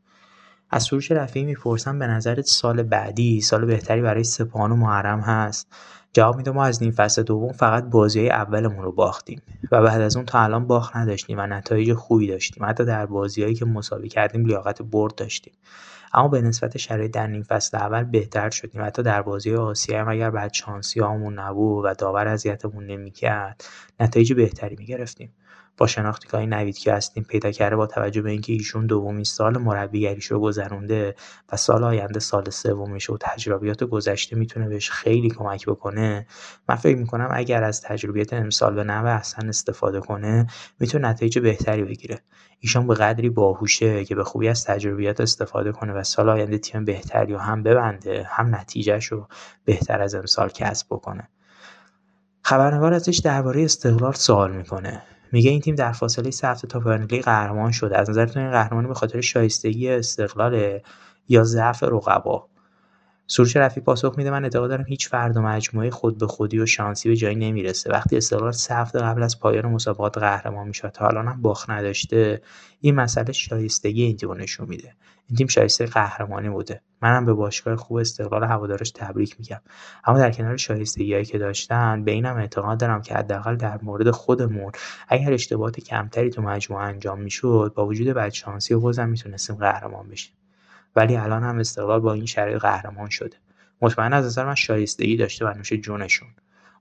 [0.71, 5.69] از سروش رفیعی می‌پرسم به نظرت سال بعدی سال بهتری برای سپاهان و محرم هست؟
[6.13, 9.43] جواب میده ما از نیم فصل دوم فقط بازی اولمون رو باختیم
[9.73, 12.65] و بعد از اون تا الان باخت نداشتیم و نتایج خوبی داشتیم.
[12.65, 15.53] حتی در بازیهایی که مساوی کردیم لیاقت برد داشتیم.
[16.17, 18.85] اما به نسبت شرایط در نیم فصل اول بهتر شدیم.
[18.85, 23.65] حتی در بازی آسیا هم اگر بعد شانسی همون نبود و داور اذیتمون نمی‌کرد
[24.01, 25.35] نتایج بهتری می‌گرفتیم.
[25.77, 29.59] با شناختی که نوید که هستیم پیدا کرده با توجه به اینکه ایشون دومین سال
[29.59, 31.15] مربیگریش رو گذرونده
[31.53, 36.27] و سال آینده سال سومیشه و تجربیات گذشته می‌تونه بهش خیلی کمک بکنه
[36.69, 40.47] من فکر می‌کنم اگر از تجربیات امسال به نوع احسن استفاده کنه
[40.81, 42.21] می‌تونه نتایج بهتری بگیره.
[42.61, 46.85] ایشون به قدری باهوشه که به خوبی از تجربیات استفاده کنه و سال آینده تیم
[46.85, 49.13] بهتری و هم ببنده هم نتیجهش
[49.65, 51.29] بهتر از امسال کسب بکنه.
[52.43, 55.03] خبرنگار ازش درباره استقلال سوال می‌کنه.
[55.33, 57.99] میگه این تیم در فاصله سه هفته تا لیگ قهرمان شده.
[57.99, 60.81] از نظرتون این قهرمانی به خاطر شایستگی استقلال
[61.29, 62.49] یا ضعف رقبا؟
[63.29, 66.67] سروش رفی پاسخ میده من اعتقاد دارم هیچ فرد و مجموعه خود به خودی و
[66.67, 67.91] شانسی به جایی نمی‌رسه.
[67.91, 72.43] وقتی استقلال سه هفته قبل از پایان مسابقات قهرمان می‌شد تا الان هم باخت نداشته
[72.81, 74.95] این مسئله شایستگی این تیم نشون میده.
[75.29, 76.81] این تیم شایسته قهرمانی بوده.
[77.03, 79.61] منم به باشگاه خوب استقلال هوادارش تبریک میگم.
[80.05, 84.73] اما در کنار شایستگیهایی که داشتن به اینم اعتقاد دارم که حداقل در مورد خودمون
[85.09, 90.33] اگر اشتباهات کمتری تو مجموعه انجام می‌شد با وجود بدشانسی و بازم می‌تونستیم قهرمان بشیم.
[90.97, 93.37] ولی الان هم استقلال با این شرایط قهرمان شده.
[93.81, 96.29] مطمئن از نظر من شایستگی داشته و نوش جونشون.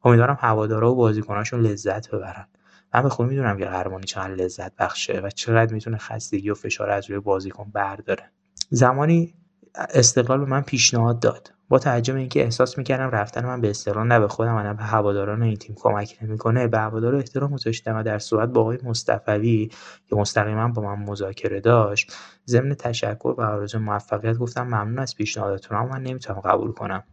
[0.04, 2.48] امیدوارم هوادارا و بازیکناشون لذت ببرن.
[2.94, 6.90] من به خوبی می‌دونم که قهرمانی چقدر لذت بخشه و چقدر می‌تونه خستگی و فشار
[6.90, 8.32] از روی بازیکن برداره.
[8.70, 9.34] زمانی
[9.78, 11.52] استقلال به من پیشنهاد داد.
[11.70, 14.74] با توجه به اینکه احساس می‌کردم رفتن من به استقلال نه به خودم و نه
[14.74, 18.78] به هواداران این تیم کمک نمی‌کنه به هوادارا احترام گذاشتم و در صورت با آقای
[18.84, 19.72] مصطفی
[20.10, 22.14] که مستقیما با من مذاکره داشت
[22.48, 27.04] ضمن تشکر و آرزوی موفقیت گفتم ممنون از پیشنهادتون اما من نمی‌تونم قبول کنم.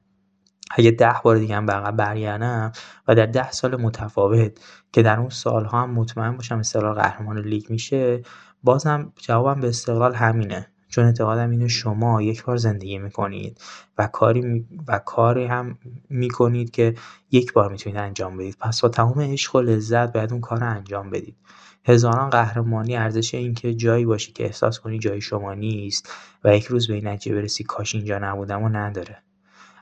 [0.71, 2.73] اگه ده بار دیگه هم به برگردم
[3.09, 4.61] و در ده سال متفاوت
[4.93, 8.23] که در اون سالها هم مطمئن باشم استقلال قهرمان لیگ میشه
[8.63, 10.72] بازم جوابم به استقلال همینه.
[10.93, 13.61] چون اعتقادم اینه شما یک بار زندگی می‌کنید
[13.99, 15.79] و کاری و کاری هم
[16.09, 16.95] می‌کنید که
[17.31, 18.57] یک بار می‌تونید انجام بدید.
[18.61, 21.37] پس با تمام عشق و لذت باید اون کار رو انجام بدید.
[21.85, 26.13] هزاران قهرمانی ارزش این که جایی باشی که احساس کنی جای شما نیست
[26.45, 29.19] و یک روز به این نتیجه برسی کاش اینجا نبودم و نداره.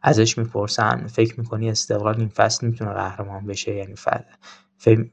[0.03, 3.95] ازش می‌پرسن فکر می‌کنی استقلال این فصل می‌تونه قهرمان بشه یعنی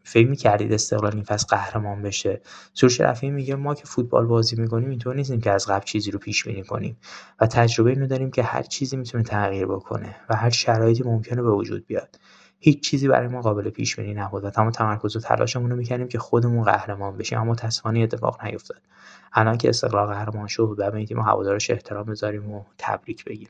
[0.04, 2.42] فکر می‌کردید استقلال این فصل قهرمان بشه.
[2.74, 6.20] سروش رفیعی میگه ما که فوتبال بازی می‌کنیم اینطور نیستیم که از قبل چیزی رو
[6.20, 6.98] پیش بینی کنیم.
[7.42, 11.52] و تجربه اینو داریم که هر چیزی می‌تونه تغییر بکنه و هر شرایطی ممکنه به
[11.52, 12.20] وجود بیاد.
[12.60, 16.08] هیچ چیزی برای ما قابل پیش بینی نبود و تمام تمرکز و تلاشمون رو می‌کردیم
[16.08, 18.82] که خودمون قهرمان بشیم اما تصفانی اتفاق نیفتاد.
[19.34, 23.50] الان که استقلال قهرمان شد و به تیم هوادارش احترام بذاریم و تبریک بگیم.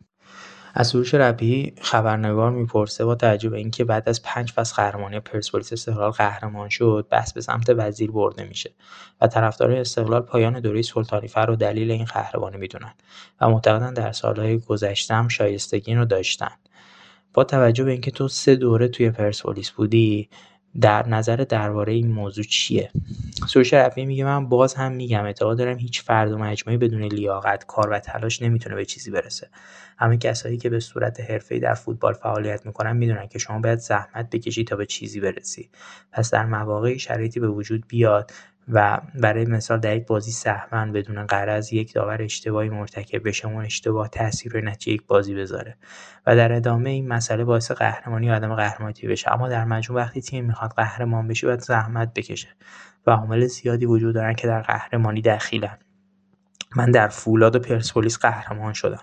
[0.79, 5.73] از سروش ربیعی خبرنگار می‌پرسه با توجه به اینکه بعد از پنج فصل قهرمانی پرسپولیس
[5.73, 8.73] استقلال قهرمان شد بحث به سمت وزیر برده میشه
[9.21, 12.93] و طرفدارای استقلال پایان دوره سلطانی فر رو دلیل این قهرمانی می‌دونن
[13.41, 16.51] و معتقدن در سالهای گذشته هم شایستگی رو داشتن.
[17.33, 20.29] با توجه به اینکه تو سه دوره توی پرسپولیس بودی
[20.81, 22.91] در نظر درباره این موضوع چیه؟
[23.47, 27.65] سروش رفیعی میگه من باز هم میگم اعتقاد دارم هیچ فرد و مجموعی بدون لیاقت
[27.65, 29.49] کار و تلاش نمی‌تونه به چیزی برسه.
[29.97, 34.29] همه کسایی که به صورت حرفه‌ای در فوتبال فعالیت می‌کنن می‌دونن که شما باید زحمت
[34.29, 35.69] بکشی تا به چیزی برسی.
[36.11, 38.31] پس در مواقعی شرایطی به وجود بیاد
[38.69, 43.65] و برای مثال در یک بازی سهمن بدون قرض یک داور اشتباهی مرتکب بشه اون
[43.65, 45.77] اشتباه تاثیر روی نتیجه یک بازی بذاره
[46.27, 49.33] و در ادامه این مسئله باعث قهرمانی و عدم قهرمانی بشه.
[49.33, 52.47] اما در مجموع وقتی تیم می‌خواد قهرمان بشه باید زحمت بکشه
[53.07, 55.77] و عامل زیادی وجود دارن که در قهرمانی دخیلن.
[56.75, 59.01] من در فولاد پرسپولیس قهرمان شدم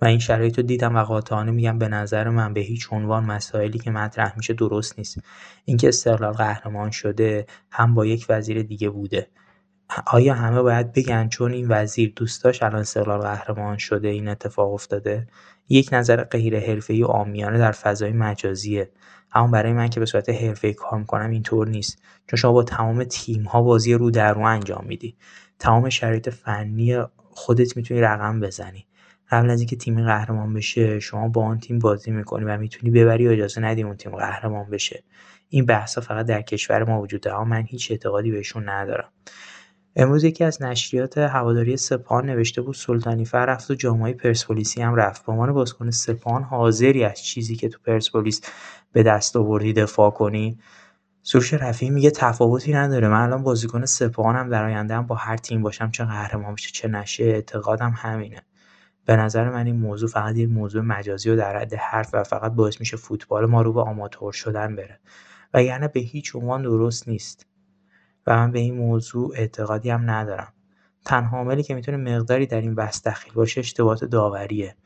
[0.00, 3.78] و این شرایط رو دیدم و قاطعانه میگم به نظر من به هیچ عنوان مسائلی
[3.78, 5.18] که مطرح میشه درست نیست.
[5.64, 9.28] اینکه استقلال قهرمان شده هم با یک وزیر دیگه بوده.
[10.06, 15.26] آیا همه باید بگن چون این وزیر دوست الان استقلال قهرمان شده این اتفاق افتاده؟
[15.68, 18.90] یک نظر غیر حرفه‌ای و عامیانه در فضای مجازیه.
[19.32, 22.02] اما برای من که به صورت حرفه‌ای کار می‌کنم اینطور نیست.
[22.26, 25.16] چون شما با تمام تیم ها بازی رو در رو انجام میدی.
[25.58, 28.86] تمام شرایط فنی خودت می‌تونی رقم بزنی.
[29.30, 33.28] قبل از اینکه تیمی قهرمان بشه شما با آن تیم بازی می‌کنی و می‌تونی ببری
[33.28, 35.02] و اجازه ندی اون تیم قهرمان بشه.
[35.48, 39.08] این بحثا فقط در کشور ما وجود داره من هیچ اعتقادی بهشون ندارم.
[39.96, 44.94] امروز یکی از نشریات هواداری سپاهان نوشته بود سلطانی فر رفت و جامعه پرسپولیسی هم
[44.94, 45.26] رفت.
[45.26, 48.40] به عنوان بازیکن سپاهان حاضری از چیزی که تو پرسپولیس
[48.92, 50.58] به دست آوردی دفاع کنی؟
[51.28, 53.08] سروش رفیعی میگه تفاوتی نداره.
[53.08, 56.88] من الان بازیکن سپاهانم در آینده هم با هر تیم باشم چه قهرمان بشه چه
[56.88, 58.42] نشه اعتقادم همینه.
[59.04, 62.52] به نظر من این موضوع فقط یه موضوع مجازی و در حد حرف و فقط
[62.52, 65.00] باعث میشه فوتبال ما رو به آماتور شدن بره.
[65.54, 67.46] و یعنی به هیچ عنوان درست نیست.
[68.26, 70.52] و من به این موضوع اعتقادی هم ندارم.
[71.04, 74.76] تنها عاملی که می‌تونه مقداری در این بحث دخیل باشه اشتباهات داوریه.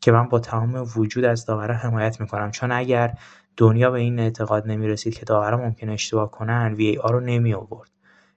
[0.00, 2.50] که من با تمام وجود از داورا حمایت می‌کنم.
[2.50, 3.14] چون اگر
[3.56, 7.54] دنیا به این اعتقاد نمی‌رسید که داورا ممکنه اشتباه کنن وی ای آر رو نمی
[7.54, 7.90] آورد.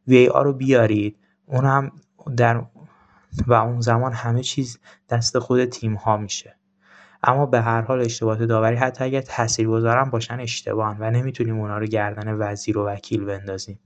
[0.08, 1.18] وی ای آر رو بیارید.
[1.46, 1.92] اون هم
[2.38, 2.64] در
[3.48, 4.80] و اون زمان همه چیز
[5.10, 6.56] دست خود تیم ها میشه.
[7.24, 11.86] اما به هر حال اشتباهات داوری حتی اگر تاثیرگذارم باشن اشتباهن و نمی‌تونیم اونا رو
[11.86, 13.80] گردن وزیر و وکیل بندازیم.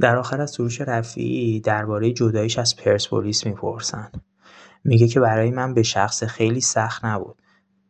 [0.00, 4.10] در آخر از سروش رفیعی درباره جداییش از پرسپولیس می‌پرسن.
[4.84, 7.42] میگه که برای من به شخص خیلی سخت نبود.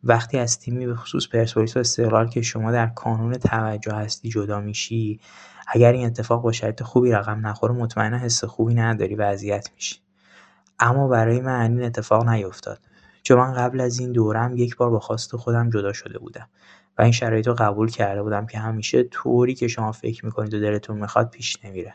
[0.04, 4.60] وقتی از تیمی به خصوص پرسپولیس و استقلال که شما در کانون توجه هستی جدا
[4.60, 5.20] میشی
[5.68, 9.96] اگر این اتفاق با شرط خوبی رقم نخوره مطمئنا حس خوبی نداری و اذیت میشی.
[10.78, 12.78] اما برای من این اتفاق نیفتاد.
[13.22, 16.48] چون من قبل از این دورم یک بار با خواست خودم جدا شده بودم
[16.98, 20.60] و این شرایط رو قبول کرده بودم که همیشه طوری که شما فکر می‌کنید و
[20.60, 21.94] دلتون می‌خواد پیش نمیره.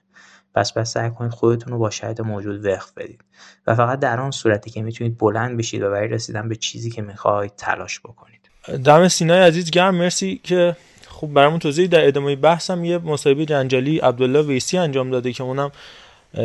[0.58, 3.22] پس بس سعی کنید خودتون رو با شاید موجود وقف بدید.
[3.68, 7.02] و فقط در آن صورتی که می‌تونید بلند بشید و برای رسیدن به چیزی که
[7.02, 8.40] می‌خواهید تلاش بکنید.
[8.84, 9.96] دم سینای عزیز گرم.
[9.96, 10.76] مرسی که
[11.08, 15.72] خب برامون توضیح در ادامه بحثم یه مصاحبه جنجالی عبدالله ویسی انجام داده که اونم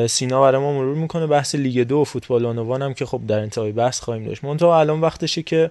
[0.09, 1.27] سینا برای ما مرور می‌کنه.
[1.27, 4.45] بحث لیگ دو و فوتبال بانوان هم که خب در انتهای بحث خواهیم داشت.
[4.45, 5.69] منتها الان وقتشه که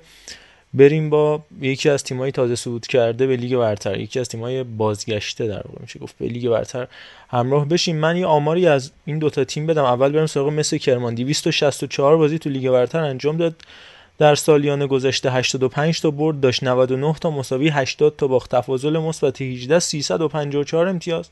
[0.73, 3.99] بریم با یکی از تیمایی تازه صعود کرده به لیگ برتر.
[3.99, 6.87] یکی از تیمای بازگشته در واقع میشه گفت به لیگ برتر
[7.29, 7.95] همراه بشیم.
[7.95, 9.83] من یه آماری از این دوتا تیم بدم.
[9.83, 13.55] اول بریم سراغ مس کرمان 264 بازی تو لیگ برتر انجام داد.
[14.17, 18.55] در سالیان گذشته 85 تا برد داشت 99 تا مساوی 80 تا باخت.
[18.55, 21.29] تفاضل مثبت 18 354 امتیاز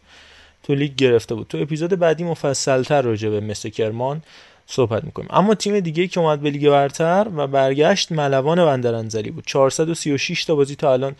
[0.63, 1.47] تو لیگ گرفته بود.
[1.47, 4.21] تو اپیزود بعدی مفصلتر راجع به مس کرمان
[4.71, 5.27] صحبت می‌کنیم.
[5.31, 9.45] اما تیم دیگه که اومد به لیگ برتر و برگشت ملوان بندرانزلی بود.
[9.45, 11.15] 436 تا بازی تا الان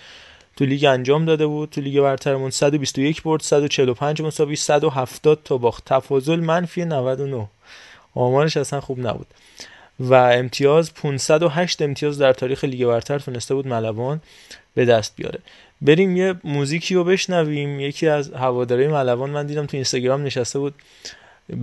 [0.56, 1.70] تو لیگ انجام داده بود.
[1.70, 5.86] تو لیگ برترمون 121 برد 145 مساوی 170 تا باخت.
[5.86, 7.48] تفاضل منفی 99
[8.16, 9.28] آمارش اصلا خوب نبود.
[10.00, 14.22] و امتیاز 508 امتیاز در تاریخ لیگ برتر تونسته بود ملوان
[14.76, 15.40] به دست بیاره.
[15.82, 17.80] بریم یه موزیکی رو بشنویم.
[17.80, 20.76] یکی از هواداری ملوان من دیدم تو اینستاگرام نشسته بود.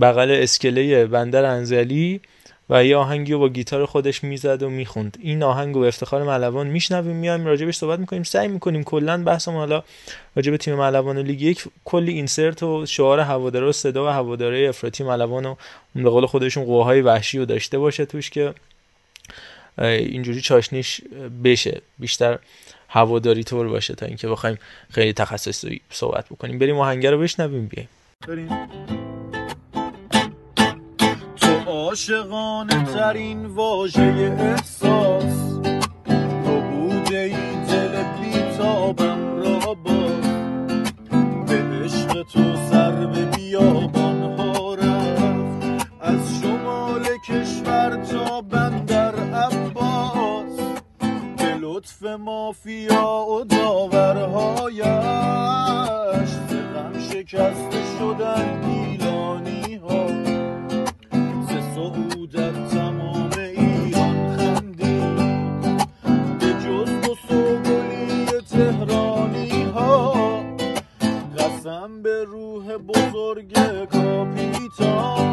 [0.01, 2.21] بغل اسکله بندر انزلی
[2.69, 5.17] و یه آهنگی رو با گیتار خودش می‌زد و می‌خوند.
[5.21, 9.83] این آهنگ رو افتخار ملوان میشنویم میایم راجبش صحبت می‌کنیم سعی می‌کنیم کلا بحثمون حالا
[10.35, 15.03] راجب تیم ملوان لیگ یک کلی اینسرت و شعار هواداره و صدا و هواداره افراطی
[15.03, 15.55] ملوان و
[15.95, 18.53] به قول خودشون قواهای وحشی رو داشته باشه توش که
[19.79, 21.01] اینجوری چاشنیش
[21.43, 22.39] بشه بیشتر
[22.89, 24.57] هواداری طور باشه تا اینکه بخوایم
[24.91, 26.59] خیلی تخصصی صحبت بکنیم.
[26.59, 27.89] بریم آهنگ رو بشنویم بیایم.
[31.87, 35.59] عاشقانه ترین واژه احساس.
[36.45, 40.27] تو بوده ای دل بیتابم را باز.
[41.47, 44.77] به عشق تو سر به بیابان ها
[46.01, 50.59] از شمال کشور تا بندر عباس.
[51.37, 54.87] به لطف مافیا و داورهایش.
[56.73, 60.07] غم شکسته شدن گیلانی ها.
[61.77, 65.77] سعودت تمام ایران خندید
[66.39, 70.43] به جز دو سوگلی تهرانی ها
[71.37, 73.53] قسم به روح بزرگ
[73.85, 75.27] کاپیتان.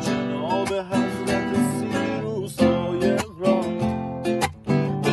[0.00, 2.62] جناب حضرت سیروس
[3.02, 3.78] اقرام
[5.02, 5.12] به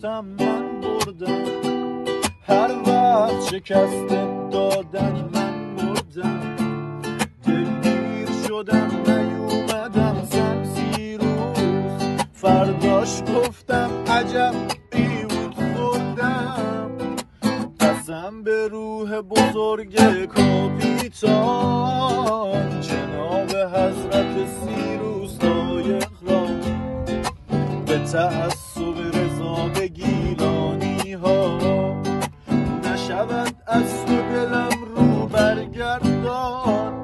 [0.00, 1.44] گفتم من بردم.
[2.42, 4.08] هر وقت شکست
[4.50, 6.56] دادن من مردم
[7.44, 11.58] دلگیر شدم نیومدم زم سیروز
[12.32, 14.54] فرداش گفتم عجب
[14.90, 16.90] بیود خوردم.
[17.80, 19.96] قسم به روح بزرگ
[20.26, 21.90] کاپیتان.
[22.80, 26.46] جناب حضرت سیروس لایق را.
[27.86, 29.29] به تعصب
[29.68, 31.58] به گیلانی ها
[32.84, 37.00] نشود از تو دلم رو برگردان.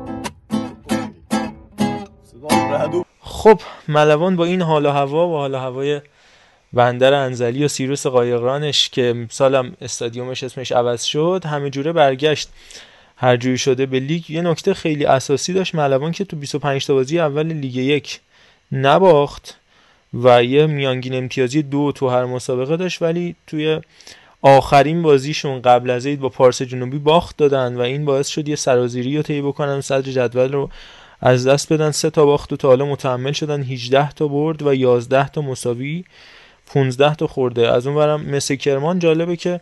[3.21, 6.01] خب ملوان با این حال و هوا و حال و هوای
[6.73, 12.49] بندر انزلی و سیروس قایقرانش که سالم استادیومش اسمش عوض شد همه جوره برگشت.
[13.17, 16.95] هر جوری شده به لیگ یه نکته خیلی اساسی داشت ملوان که تو 25 تا
[16.95, 18.21] بازی اول لیگ یک
[18.73, 19.61] نباخت.
[20.23, 23.81] و یه میانگین امتیازی دو تو هر مسابقه داشت ولی توی
[24.43, 28.57] آخرین بازیشون قبل از عید با پارس جنوبی باخت دادن و این باعث شد یه
[28.57, 30.71] سرازیری رو طی بکنن صدر جدول رو
[31.21, 31.91] از دست بدن.
[31.91, 33.63] سه تا باخت و تا حالا متحمل شدن.
[33.63, 36.05] 18 تا برد و 11 تا مساوی
[36.67, 37.73] 15 تا خورده.
[37.73, 39.61] از اون برم مثل کرمان جالبه که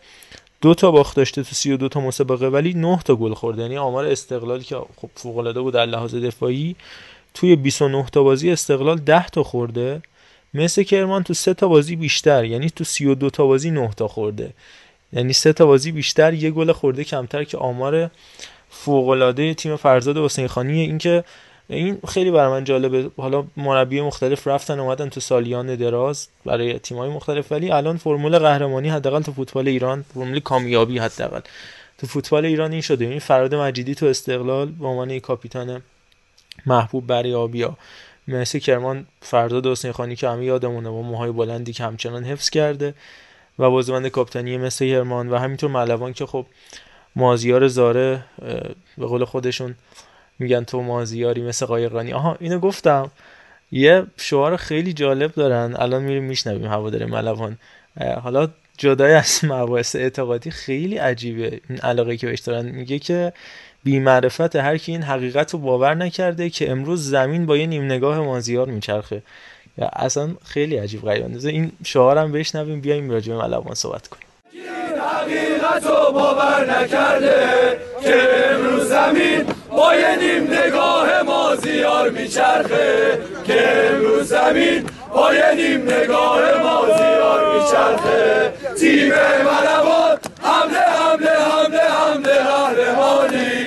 [0.61, 3.63] دو تا باخت داشته تو 32 تا مسابقه ولی 9 تا گل خورده.
[3.63, 6.77] یعنی آمار استقلالی که خب فوق العاده بود در لحاظ دفاعی
[7.35, 10.03] توی 29 تا بازی استقلال 10 تا خورده.
[10.55, 14.53] مثل کرمان تو 3 تا بازی بیشتر یعنی تو 32 تا بازی 9 تا خورده.
[15.13, 18.11] یعنی 3 تا بازی بیشتر یه گل خورده کمتر که آمار
[18.71, 20.81] فوق العاده تیم فرزاد حسین خانی.
[20.81, 21.25] این که
[21.69, 23.11] این خیلی برای من جالبه.
[23.17, 27.53] حالا مربی مختلف رفتن اومدن تو سالیان دراز برای تیم‌های مختلف.
[27.53, 31.41] ولی الان فرمول قهرمانی حداقل تو فوتبال ایران فرمول کامیابی حداقل.
[31.99, 33.05] تو فوتبال ایران این شده.
[33.05, 35.83] این فراد مجیدی تو استقلال به عنوان کاپیتان
[36.67, 37.77] محبوب برای آبیا.
[38.29, 42.95] مثل کرمان فرزاد حسین خانی که همه یادمونه با موهای بلندی که همچنان حفظ کرده
[43.59, 46.47] و بازیکن کاپیتانی مثل کرمان و همینطور ملوان که خب
[47.17, 48.25] مازیار زاره
[48.99, 49.75] به قول خودشون
[50.39, 53.11] میگن تو مازیاری مثل قایقرانی آها اینو گفتم.
[53.73, 55.75] یه شعار خیلی جالب دارن.
[55.79, 57.59] الان میریم میشنویم هوادار ملوان.
[58.23, 58.49] حالا
[58.79, 61.61] جدای از مباحث اعتقادی خیلی عجیبه.
[61.69, 62.67] این علاقه که بهش دارن.
[62.67, 63.33] میگه که
[63.85, 67.85] بی معرفت هر کی این حقیقت رو باور نکرده که امروز زمین با یه نیم
[67.85, 69.23] نگاه مازیار میچرخه.
[69.79, 71.49] یا اصلا خیلی عجیب غریبه.
[71.49, 74.25] این شعارم بشنویم بیایم راجع به ملوان صحبت کنیم.
[75.01, 83.19] حقیقت رو باور نکرده که امروز زمین با یه نیم نگاه مازیار میچرخه.
[83.47, 84.85] که امروز زمین
[85.15, 88.53] با یه نیم نگاه مازیار میچرخه.
[88.81, 93.64] تیم ملوان حمله حمله حمله حمله قهرمانی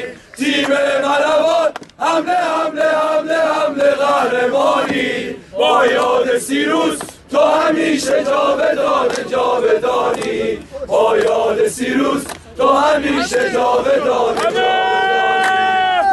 [0.68, 1.72] تیم ملوان.
[2.00, 5.36] حمله حمله حمله حمله قهرمانی.
[5.60, 7.00] با یاد سیروس
[7.32, 10.60] تو همیشه جاودان جاودانی.
[10.88, 12.24] با یاد سیروس
[12.58, 14.36] تو همیشه جاودان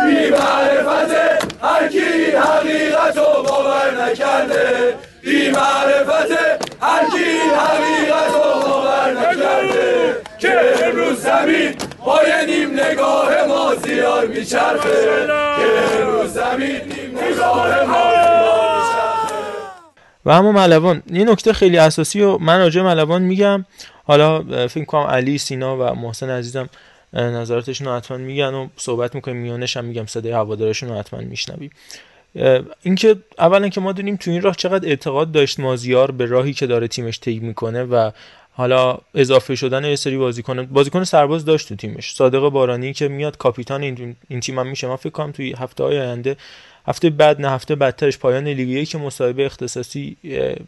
[0.07, 1.11] بی معرفت
[1.63, 4.95] هر کی حقیقت رو باور نکرده.
[5.23, 6.31] بی معرفت
[6.81, 10.17] هر کی حقیقت رو باور نکرده.
[10.39, 11.75] که امروز زمین
[12.05, 14.89] با یه نیم نگاه مازیار میچرخه
[15.59, 18.45] که امروز زمین نیم نگاه مازیار
[20.25, 23.65] و اما ملوان یه نکته خیلی اساسی و من راجع ملوان میگم.
[24.05, 26.69] حالا فکر کنم علی سینا و محسن عزیزم
[27.13, 29.37] نظراتشون رو حتما میگن و صحبت می‌کنیم.
[29.37, 31.71] میانش هم میگم صدای هوادارشون رو حتما میشنویم.
[32.83, 36.67] اینکه اولا که ما دونیم تو این راه چقدر اعتقاد داشت مازیار به راهی که
[36.67, 38.11] داره تیمش طی می‌کنه و
[38.57, 42.15] حالا اضافه شدن یه سری بازیکن بازیکن سرباز داشت تو تیمش.
[42.15, 44.87] صادق بارانی که میاد کاپیتان این, تیم هم میشه.
[44.87, 46.37] من فکر کنم توی هفته های آینده
[46.87, 50.17] هفته بعد نه هفته بعدترش پایان لیگ که مصاحبه اختصاصی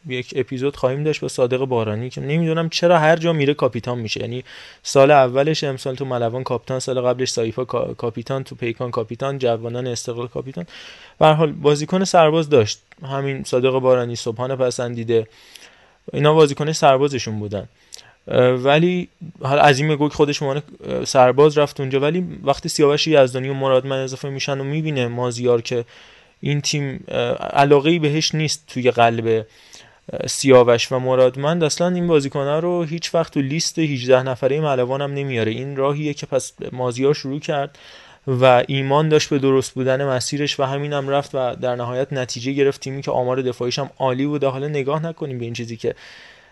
[0.08, 4.20] یک اپیزود خواهیم داشت با صادق بارانی که نمی‌دونم چرا هر جا میره کاپیتان میشه.
[4.20, 4.44] یعنی
[4.82, 7.64] سال اولش امسال تو ملوان کاپیتان سال قبلش سایفا
[7.94, 10.66] کاپیتان تو پیکان کاپیتان جوانان استقلال کاپیتان.
[11.18, 12.80] به حال بازیکن سرباز داشت.
[13.02, 15.26] همین صادق بارانی صبحانه پسندیده.
[16.12, 17.68] اینا بازیکن سربازشون بودن.
[18.64, 19.08] ولی
[19.42, 20.62] حالا عظیم گوک خودش عنوان
[21.04, 25.84] سرباز رفت اونجا ولی وقتی سیاوش یزدانی و مرادمن اضافه میشن و می‌بینه مازیار که
[26.40, 27.04] این تیم
[27.52, 29.46] علاقه بهش نیست توی قلب
[30.26, 31.64] سیاوش و مرادمند.
[31.64, 35.52] اصلا این بازیکنه رو هیچ وقت تو لیست 18 نفره ملوان هم نمیاره.
[35.52, 37.78] این راهیه که پس مازیار شروع کرد.
[38.26, 42.52] و ایمان داشت به درست بودن مسیرش و همین هم رفت و در نهایت نتیجه
[42.52, 42.80] گرفت.
[42.80, 45.94] تیمی که آمار دفاعیش هم عالی بوده حالا نگاه نکنیم به این چیزی که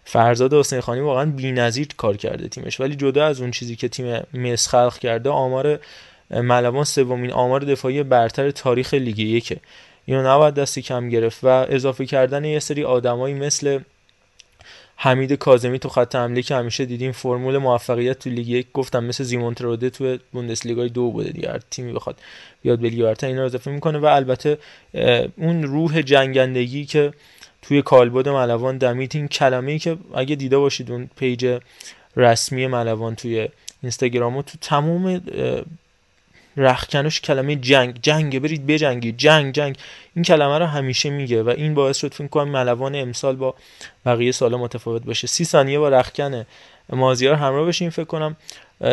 [0.05, 2.80] فرزاد حسین خانی واقعا بی‌نظیر کار کرده تیمش.
[2.80, 5.78] ولی جدا از اون چیزی که تیم مس خلق کرده آمار
[6.30, 9.56] ملوان سومین آمار دفاعی برتر تاریخ لیگ یکه.
[10.06, 13.78] اینو نباید دستی کم گرفت و اضافه کردن یه سری آدمایی مثل
[14.97, 19.25] حمید کاظمی تو خط حمله که همیشه دیدیم فرمول موفقیت تو لیگ یک گفتم مثل
[19.25, 22.19] زیمون تروده تو بوندسلیگای دو بوده دیگه هر تیمی بخواد
[22.62, 23.99] بیاد به لیگ اینا رو اضافه می‌کنه.
[23.99, 24.59] و البته
[25.37, 27.12] اون روح جنگندگی که
[27.62, 31.59] توی کالبد ملوان دمید این کلمه ای که اگه دیده باشید اون پیج
[32.16, 33.49] رسمی ملوان توی
[33.83, 35.23] اینستاگرام تو تمام
[36.56, 37.98] رخکنش کلمه جنگ.
[38.02, 39.16] جنگ برید بجنگید.
[39.16, 39.78] جنگ جنگ.
[40.14, 43.55] این کلمه رو همیشه میگه و این باعث شد فکر کنم ملوان امسال با
[44.06, 45.26] بقیه سال متفاوت باشه.
[45.26, 46.47] سی ثانیه با رخکن
[46.89, 48.36] مازیار همراه بشیم فکر کنم.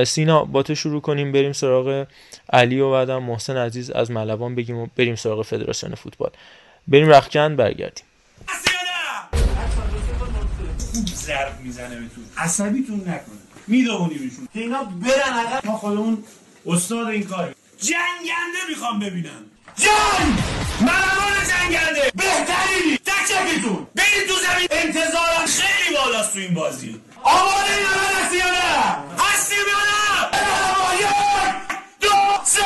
[0.05, 1.31] سینا با تو شروع کنیم.
[1.31, 2.07] بریم سراغ
[2.53, 6.31] علی و بعدم محسن عزیز از ملوان بگیم و بریم سراغ فدراسیون فوتبال.
[6.87, 8.05] بریم رخکن برگردیم.
[11.15, 13.35] ضرب می‌زنه بهتون عصبیتون نکنه.
[13.67, 14.47] میدونیمشون.
[14.53, 15.65] اینا برن عقب.
[15.65, 16.23] ما خودمون
[16.65, 17.55] استاد این کار.
[17.79, 19.45] جنگنده می‌خوام ببینم.
[19.75, 20.33] جنگ
[20.81, 22.11] ملوان جنگنده!
[22.15, 24.67] بهترینی تک تکتون برید تو زمین!
[24.71, 27.01] انتظارم خیلی بالاست تو این بازی.
[27.23, 30.01] آماده این همه هستی یا نه؟ هستیم یا نه؟
[30.99, 31.53] یک
[32.01, 32.09] دو
[32.43, 32.61] سه!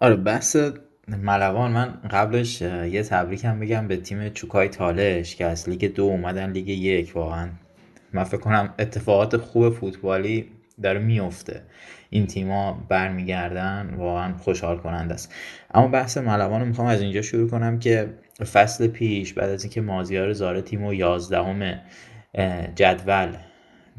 [0.00, 0.56] آره بحث
[1.16, 6.02] ملوان من قبلش یه تبریک هم بگم به تیم چوکای تالش که از لیگ دو
[6.02, 7.48] اومدن لیگ یک واقعا.
[8.12, 10.46] من فکر کنم اتفاقات خوب فوتبالی
[10.82, 11.62] داره میفته.
[12.10, 15.34] این تیما برمیگردن واقعا خوشحال کننده است.
[15.74, 18.14] اما بحث ملوان رو می‌خوام از اینجا شروع کنم که
[18.52, 21.80] فصل پیش بعد از اینکه مازیار زاره تیم و یازدهم
[22.74, 23.36] جدول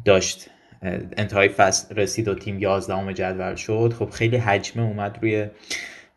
[0.06, 0.50] داشت
[1.18, 5.48] انتهای فصل رسید و تیم یازدهم جدول شد خب خیلی حجمه اومد روی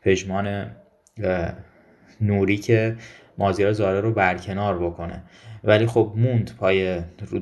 [0.03, 0.71] پژمان
[2.21, 2.97] نوری که
[3.39, 5.23] مازیار زاره رو برکنار بکنه.
[5.67, 7.01] ولی خب موند پای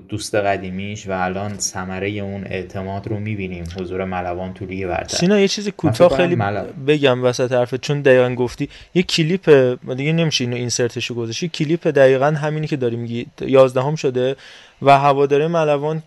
[0.08, 3.64] دوست قدیمیش و الان ثمره اون اعتماد رو می‌بینیم.
[3.80, 5.16] حضور ملوان تو لیگ برتر.
[5.16, 6.64] سینا یه چیزی کوتاه خیلی ملو...
[6.86, 9.50] بگم وسط حرفت چون دقیقا گفتی یه کلیپ
[9.96, 11.42] دیگه نمیشه اینو اینسرتشو گذاشت.
[11.42, 13.26] یه کلیپ دقیقا همینی که داری میگی.
[13.40, 14.36] 11 هم شده
[14.82, 16.02] و هواداره ملوان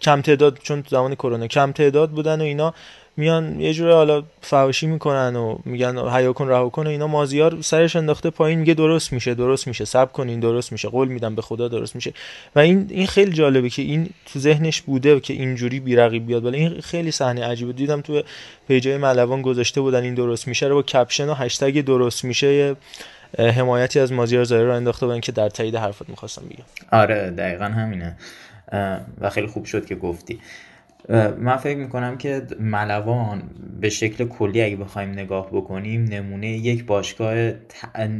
[0.00, 2.74] کم تعداد چون زمان کرونا کم تعداد بودن و اینا.
[3.16, 7.06] میان یه جوره حالا فحاشی می‌کنن و میگن حیا کن رها کن و اینا.
[7.06, 9.84] مازیار سرش انداخته پایین میگه درست میشه درست میشه.
[9.84, 10.88] سب کنین درست میشه.
[10.88, 12.12] قول میدم به خدا درست میشه.
[12.56, 16.44] و این این خیلی جالبه که این تو ذهنش بوده که اینجوری بیرقیب بیاد.
[16.44, 17.72] ولی این خیلی صحنه عجیبه.
[17.72, 18.22] دیدم تو
[18.68, 22.76] پیجای ملوان گذاشته بودن این درست میشه رو با کپشن و هشتگ درست میشه.
[23.38, 26.64] حمایتی از مازیار زاهری رو انداخته بودن که در تایید حرفت می‌خواستم بگم.
[27.00, 28.16] آره دقیقا همینه.
[29.20, 30.40] و خیلی خوب شد که گفتی.
[31.38, 33.42] من فکر می‌کنم که ملوان
[33.80, 37.52] به شکل کلی اگه بخوایم نگاه بکنیم نمونه یک باشگاه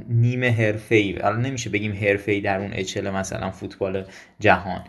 [0.08, 1.22] نیمه حرفه‌ای.
[1.22, 4.04] الان نمیشه بگیم حرفه‌ای در اون اچل مثلا فوتبال
[4.40, 4.84] جهان.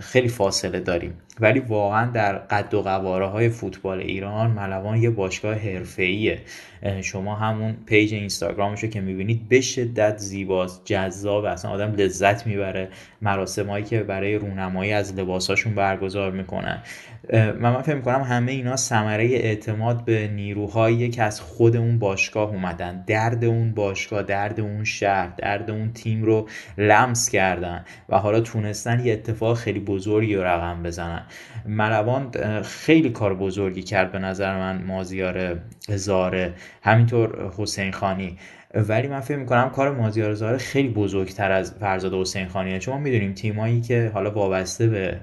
[0.00, 1.14] خیلی فاصله داریم.
[1.40, 6.38] ولی واقعا در قد و قواره های فوتبال ایران ملوان یه باشگاه حرفه‌ایه.
[7.02, 12.88] شما همون پیج اینستاگرامش رو که می‌بینید به شدت زیباست جذاب اصلا آدم لذت می‌بره.
[13.22, 16.82] مراسمایی که برای رونمایی از لباساشون برگزار می‌کنن.
[17.32, 22.50] من من فکر می‌کنم همه اینا ثمره اعتماد به نیروهایی که از خود اون باشگاه
[22.50, 23.04] اومدن.
[23.06, 26.48] درد اون باشگاه درد اون شهر درد اون تیم رو
[26.78, 27.84] لمس کردن.
[28.08, 31.22] و حالا تونستن یه اتفاق خیلی بزرگی رو رقم بزنن.
[31.66, 32.30] ملوان
[32.62, 35.58] خیلی کار بزرگی کرد به نظر من مازیار
[35.88, 36.52] زاره.
[36.82, 38.38] همینطور حسین خانی.
[38.88, 42.78] ولی من فکر می‌کنم کار مازیار زاره خیلی بزرگتر از فرزاد حسین خانیه.
[42.78, 45.20] چون ما می‌دونیم تیمایی که حالا وابسته به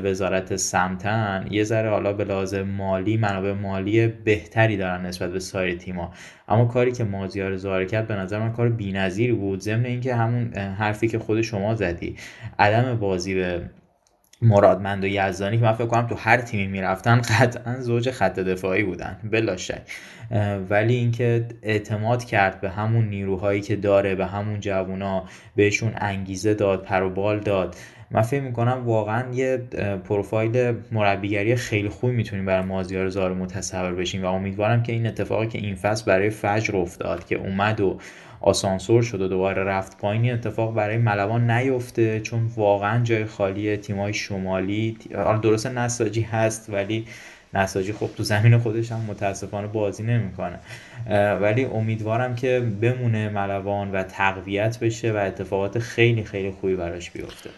[0.00, 5.76] وزارت سمتن یه ذره حالا به لازم مالی منابع مالی بهتری دارن نسبت به سایر
[5.76, 6.12] تیما
[6.48, 9.60] اما کاری که مازیار زاره کرد به نظر من کار بی‌نظیری بود.
[9.60, 12.16] ضمن اینکه همون حرفی که خود شما زدی.
[12.58, 13.62] عدم بازی به
[14.42, 18.82] مرادمند و یزدانی که من فکر کنم تو هر تیمی می‌رفتن قطعا زوج خط دفاعی
[18.82, 19.16] بودن.
[19.30, 19.82] بلا شک.
[20.70, 25.24] ولی اینکه اعتماد کرد به همون نیروهایی که داره به همون جوونا
[25.56, 27.76] بهشون انگیزه داد پروبال داد.
[28.10, 29.56] من فکر می‌کنم واقعا یه
[30.04, 35.46] پروفایل مربیگری خیلی خوبی می‌تونیم برای مازیار زار متصور بشیم و امیدوارم که این اتفاقی
[35.46, 37.98] که این فصل برای فجر افتاد که اومد و
[38.42, 44.14] آسانسور شد و دوباره رفت پایین اتفاق برای ملوان نیفته چون واقعا جای خالی تیمای
[44.14, 44.96] شمالی
[45.42, 47.06] درست نساجی هست ولی
[47.54, 50.58] نساجی خب تو زمین خودش هم متاسفانه بازی نمی‌کنه.
[51.40, 57.50] ولی امیدوارم که بمونه ملوان و تقویت بشه و اتفاقات خیلی خیلی خوبی براش بیفته.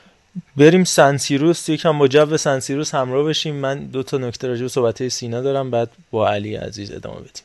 [0.56, 3.54] بریم سنسیروس یکم با جو سنسیروس همراه بشیم.
[3.54, 7.44] من دو تا نکته راجع به صحبت سینا دارم بعد با علی عزیز ادامه بدیم.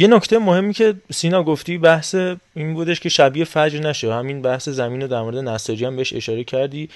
[0.00, 2.14] یه نکته مهمی که سینا گفتی بحث
[2.54, 4.14] این بودش که شبیه فجر نشه.
[4.14, 6.88] همین بحث زمین رو در مورد نساجی هم بهش اشاره کردی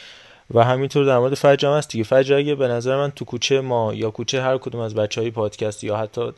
[0.55, 2.05] و همینطور در مورد فجر هم هست دیگه.
[2.05, 5.31] فجر اگه به نظر من تو کوچه ما یا کوچه هر کدوم از بچه های
[5.31, 6.32] پادکست یا حتی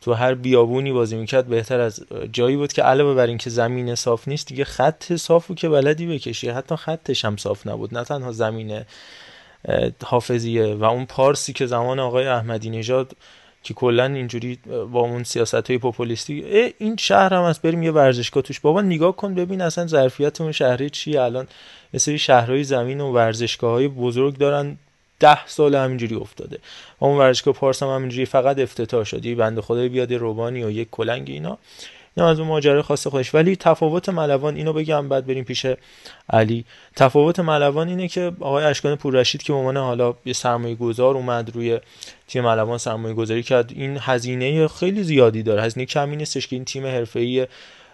[0.00, 2.00] تو هر بیابونی بازی می‌کرد بهتر از
[2.32, 6.48] جایی بود که علاوه بر اینکه زمین صاف نیست دیگه خط صافو که بلدی بکشی.
[6.48, 7.94] حتی خطش هم صاف نبود.
[7.94, 8.80] نه تنها زمین
[10.04, 13.16] حافظیه و اون پارسی که زمان آقای احمدی نژاد
[13.62, 14.58] که کلا اینجوری
[14.92, 16.44] با اون سیاست های پوپولیستی
[16.78, 18.60] این شهر هم هست بریم یه ورزشگاه توش.
[18.60, 21.20] بابا نگاه کن ببین اصلا ظرفیت اون شهری چیه.
[21.22, 21.48] الان
[21.96, 24.76] سری شهرهای زمین و ورزشگاه های بزرگ دارن.
[25.20, 26.58] ده سال همینجوری افتاده.
[26.98, 29.26] اون ورزشگاه پارس هم همینجوری فقط افتتاح شد.
[29.26, 31.58] یه بنده خدای بیاد روبانی و یک کلنگ اینا.
[32.20, 33.34] اینا از اون ماجرا خاص خودش.
[33.34, 35.66] ولی تفاوت ملوان اینو بگم بعد بریم پیش
[36.30, 36.64] علی.
[36.96, 41.54] تفاوت ملوان اینه که آقای اشکان پوررشید که به عنوان حالا یه سرمایه گذار اومد
[41.54, 41.80] روی
[42.28, 45.62] تیم ملوان سرمایه گذاری کرد این هزینه خیلی زیادی داره.
[45.62, 47.46] هزینه کمی نیستش که این تیم حرفه‌ای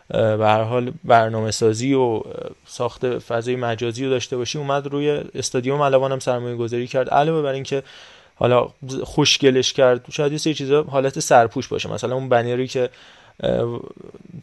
[0.09, 2.23] به هر حال برنامه سازی و
[2.67, 7.11] ساخت فضای مجازی رو داشته باشی اومد روی استادیوم ملوان هم سرمایه گذاری کرد.
[7.11, 7.83] علاوه بر اینکه
[8.35, 8.69] حالا
[9.05, 11.93] خوشگلش کرد شاید یه سری چیزا حالت سرپوش باشه.
[11.93, 12.91] مثلا اون بنری که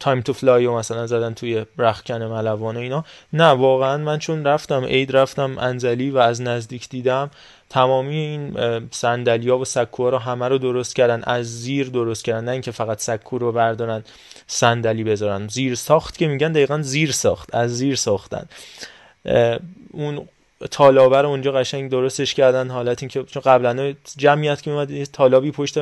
[0.00, 3.04] time to fly و مثلا زدن توی رخکن ملوان اینا.
[3.32, 7.30] نه واقعا من چون رفتم عید رفتم انزلی و از نزدیک دیدم
[7.70, 8.56] تمامی این
[8.90, 13.00] صندلیا و سکوها رو همه رو درست کردن از زیر درست کردن نه اینکه فقط
[13.00, 14.04] سکو رو بردارن
[14.46, 15.48] صندلی بذارن.
[15.48, 18.46] زیر ساخت که میگن دقیقا زیر ساخت از زیر ساختن.
[19.92, 20.28] اون
[20.70, 25.78] تالابه رو اونجا قشنگ درستش کردن حالت اینکه چون قبلا جمعیت که میومد تالابی پشت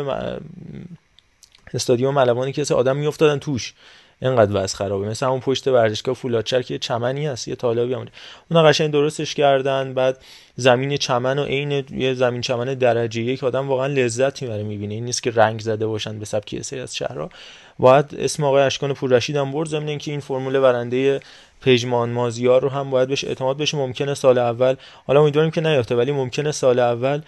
[1.75, 3.75] استادیوم ملوانی که آدم میافتادن توش.
[4.23, 5.09] اینقدر وضع خرابه.
[5.09, 8.07] مثل همون پشت ورزشگاه فولادچر که چمنی هست یه طالبی هم.
[8.51, 10.19] اون قشنگ درستش کردن بعد
[10.57, 14.95] زمین چمن و عین یه زمین چمن درجه یک آدم واقعا لذت می‌بره می‌بینه.
[14.95, 17.31] این نیست که رنگ زده باشن به سبک سری از شهرها.
[17.79, 21.21] باید اسم آقای اشکان پوررشید هم برد ضمن اینکه این فرمول برنده
[21.61, 23.77] پژمان مازیار رو هم باید بهش اعتماد بشه.
[23.77, 24.75] ممکنه سال اول
[25.07, 27.21] حالا امیدواریم که نیفته ولی ممکنه سال اول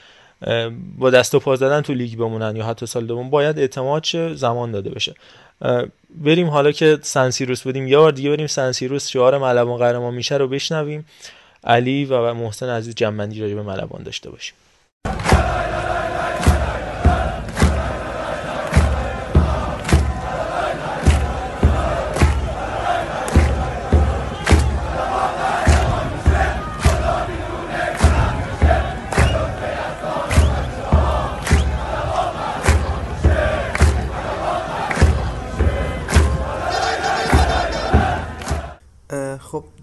[0.99, 4.35] با دست و پا زدن تو لیگ بمونن یا حتی سال دوم باید اعتماد شه
[4.35, 5.15] زمان داده بشه.
[6.15, 7.87] بریم حالا که سنسیروس بودیم.
[7.87, 11.07] یه بار دیگه بریم سنسیروس شعار ملوان قهرمان میشه رو بشنویم.
[11.65, 14.55] علی و محسن عزیز جنبندی راجع به ملوان داشته باشیم.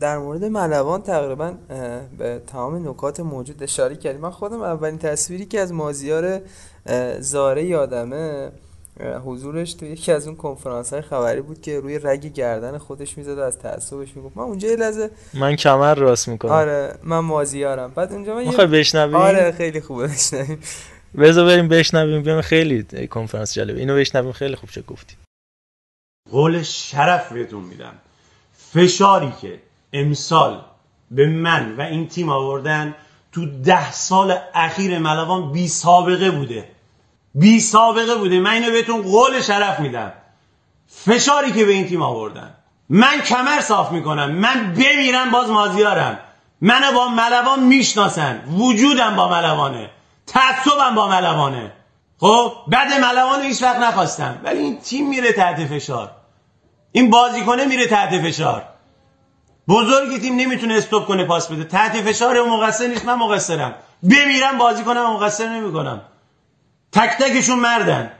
[0.02, 1.53] در مورد ملوان تقریبا
[2.18, 4.22] به تمام نکات موجود اشاره کردیم.
[4.22, 6.41] من خودم اولین تصویری که از مازیار
[7.19, 8.52] زاره یادمه
[9.26, 13.38] حضورش تو یکی از اون کنفرانس های خبری بود که روی رگ گردن خودش می‌زد
[13.38, 14.38] و از تعصبش می‌گفت.
[14.38, 16.52] من اونجا یه لحظه من کمر راست می‌کنم.
[16.52, 17.91] آره من مازیارم.
[17.95, 20.60] بعد اونجا من می‌خوای بشنویم آره خیلی خوبه بشنویم.
[21.18, 23.80] بذار بریم بشنویم ببین خیلی کنفرانس جالبه.
[23.80, 25.15] اینو بشنویم خیلی خوب چه گفتی.
[26.32, 27.94] قول شرف بهتون میدم.
[28.73, 29.60] فشاری که
[29.93, 30.61] امسال
[31.11, 32.95] به من و این تیم آوردن
[33.31, 36.69] تو ده سال اخیر ملوان بی سابقه بوده.
[37.35, 38.39] بی سابقه بوده.
[38.39, 40.13] من اینو بهتون قول شرف میدم.
[40.88, 42.53] فشاری که به این تیم آوردن.
[42.89, 44.31] من کمر صاف می‌کنم.
[44.31, 46.19] من بمیرم باز مازیارم.
[46.61, 48.43] منو با ملوان می‌شناسن.
[48.57, 49.89] وجودم با ملوانه.
[50.27, 51.72] تعصبم با ملوانه.
[52.19, 54.41] خب بعد ملوان هیچ وقت نخواستم.
[54.43, 56.11] ولی این تیم میره تحت فشار.
[56.91, 58.70] این بازیکنه میره تحت فشار.
[59.68, 61.64] بزرگی تیم نمی‌تونه استوب کنه پاس بده.
[61.64, 63.06] تحت فشار و مقصر نیست.
[63.06, 63.76] من مقصرم.
[64.04, 66.02] بمیرم بازی کنم مقصر نمی‌کنم.
[66.92, 68.12] تک تکشون مردن.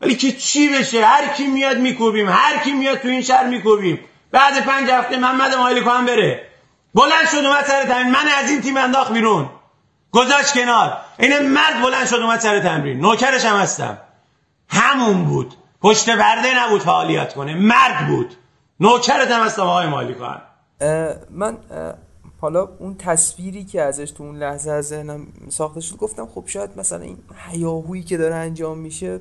[0.00, 2.28] ولی که چی بشه؟ هر کی میاد میکوبیم.
[2.28, 4.00] هر کی میاد تو این شهر میکوبیم.
[4.30, 6.46] بعد پنج هفته محمد مالکو هم بره.
[6.94, 8.10] بلند شد اومد سر تمرین.
[8.10, 9.50] من از این تیم انداخت بیرون.
[10.12, 10.96] گذاشت کنار.
[11.18, 13.00] این مرد بلند شد اومد سر تمرین.
[13.00, 13.98] نوکرش هم هستم.
[14.68, 15.54] همون بود.
[15.82, 17.54] پشت پرده نبود فعالیت کنه.
[17.54, 18.34] مرد بود.
[18.80, 20.40] نوکرت هم هستم آقای مالکو هم.
[21.30, 21.58] من
[22.40, 26.70] حالا اون تصویری که ازش تو اون لحظه از ذهنم ساخته شد گفتم خب شاید
[26.76, 27.18] مثلا این
[27.50, 29.20] هیاهویی که داره انجام میشه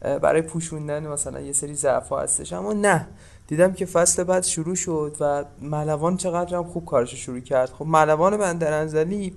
[0.00, 2.52] برای پوشوندن مثلا یه سری ضعف هستش.
[2.52, 3.08] اما نه.
[3.46, 7.70] دیدم که فصل بعد شروع شد و ملوان چقدر هم خوب کارش شروع کرد.
[7.70, 9.36] خب ملوان بندرانزلی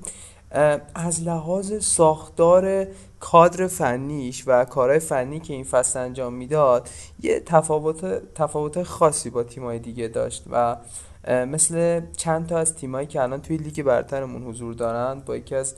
[0.96, 2.88] از لحاظ ساختار
[3.20, 6.90] کادر فنیش و کارهای فنی که این فصل انجام می‌داد
[7.22, 10.76] یه تفاوت تفاوت خاصی با تیمای دیگه داشت و
[11.28, 15.76] مثل چند تا از تیمایی که الان توی لیگ برترمون حضور دارن با یکی از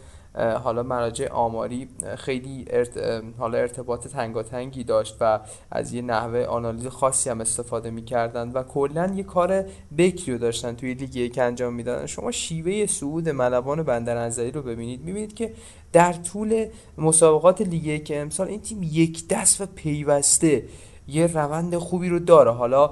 [0.64, 3.22] حالا مراجع آماری خیلی ارت...
[3.38, 5.40] حالا ارتباط تنگاتنگی داشت و
[5.72, 9.65] از یه نحوه آنالیز خاصی هم استفاده می‌کردن و کلا یه کار
[9.98, 12.06] بکری رو داشتن توی لیگ یک انجام می‌دادن.
[12.06, 15.53] شما شیوه صعود ملوان بندرانزلی رو ببینید می‌بینید که
[15.94, 16.65] در طول
[16.98, 20.64] مسابقات لیگ یک امسال این تیم یک دست و پیوسته
[21.07, 22.52] یه روند خوبی رو داره.
[22.52, 22.90] حالا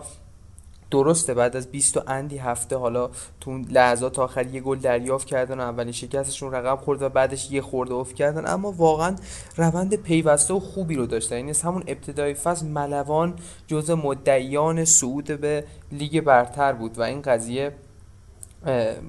[0.91, 3.10] درسته بعد از 20 و اندی هفته حالا
[3.41, 7.62] تو لحظات آخر یه گل دریافت کردن و اولین شکستشون رقم خورد و بعدش یه
[7.62, 8.48] خورده افت کردن.
[8.48, 9.16] اما واقعا
[9.57, 11.36] روند پیوسته و خوبی رو داشتن.
[11.36, 13.34] یعنی همون ابتدای فصل ملوان
[13.68, 17.72] جزء مدعیان صعود به لیگ برتر بود و این قضیه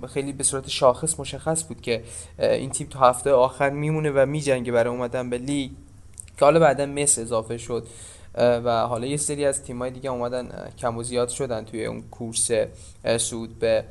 [0.09, 2.03] خیلی به صورت شاخص مشخص بود که
[2.39, 5.71] این تیم تا هفته آخر میمونه و میجنگه برای اومدن به لیگ.
[6.39, 7.87] که حالا بعدا مس اضافه شد.
[8.37, 10.49] و حالا یه سری از تیمای دیگه اومدن
[10.79, 12.51] کم و زیاد شدن توی اون کورس
[13.17, 13.85] سود به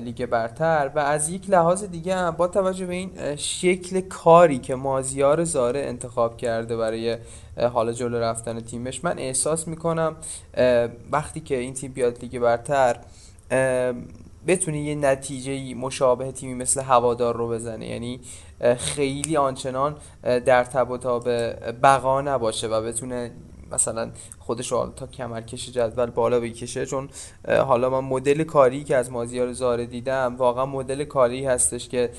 [0.00, 0.90] لیگ برتر.
[0.94, 5.80] و از یک لحاظ دیگه هم با توجه به این شکل کاری که مازیار زاره
[5.80, 7.16] انتخاب کرده برای
[7.72, 10.16] حالا جلو رفتن تیمش من احساس می‌کنم
[11.10, 12.96] وقتی که این تیم بیاد لیگ برتر
[14.46, 17.88] بتونه یه نتیجه مشابه تیمی مثل هوادار رو بزنه.
[17.88, 18.20] یعنی
[18.78, 21.28] خیلی آنچنان در تب و تاب
[21.82, 23.30] بقا نباشه و بتونه
[23.74, 26.86] مثلا خودش رو تا کمرکش جدول بالا بکشه.
[26.86, 27.08] چون
[27.48, 32.10] حالا من مدل کاری که از مازیار زاره دیدم واقعا مدل کاری هستش که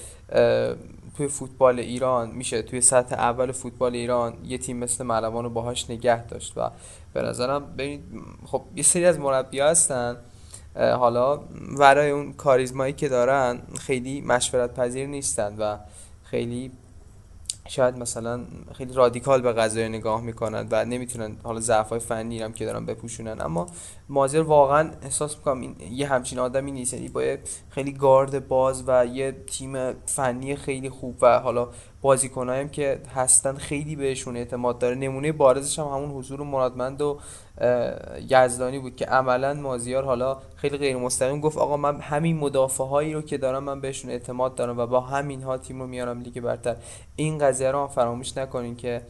[1.18, 2.62] توی فوتبال ایران میشه.
[2.62, 6.70] توی سطح اول فوتبال ایران یه تیم مثل ملوان رو باهاش نگه داشت و
[7.14, 8.04] به نظرم ببینید
[8.46, 10.18] خب یه سری از مربی هستن.
[10.76, 11.40] حالا
[11.78, 15.78] ورای اون کاریزمایی که دارن خیلی مشورت پذیر نیستن و
[16.24, 16.72] خیلی
[17.68, 22.54] شاید مثلا خیلی رادیکال به قضایی نگاه می‌کنن و نمی‌تونن حالا ضعف های فنی هم
[22.54, 23.66] که دارن بپوشونن اما
[24.10, 27.38] مازر واقعا احساس می‌کنم این یه همچین آدمی نیست یعنی با
[27.70, 31.70] خیلی گارد باز و یه تیم فنی خیلی خوب و حالا
[32.06, 34.96] بازیکنایم که هستن خیلی بهشون اعتماد داره.
[34.96, 37.20] نمونه بارزش هم همون حضور مرادمند و
[38.30, 43.14] یزدانی بود که عملا مازیار حالا خیلی غیر مستقیم گفت آقا من همین مدافع هایی
[43.14, 46.40] رو که دارم من بهشون اعتماد دارم و با همین ها تیم رو میارم لیگ
[46.40, 46.76] برتر.
[47.16, 49.02] این قضیه رو فراموش نکنین که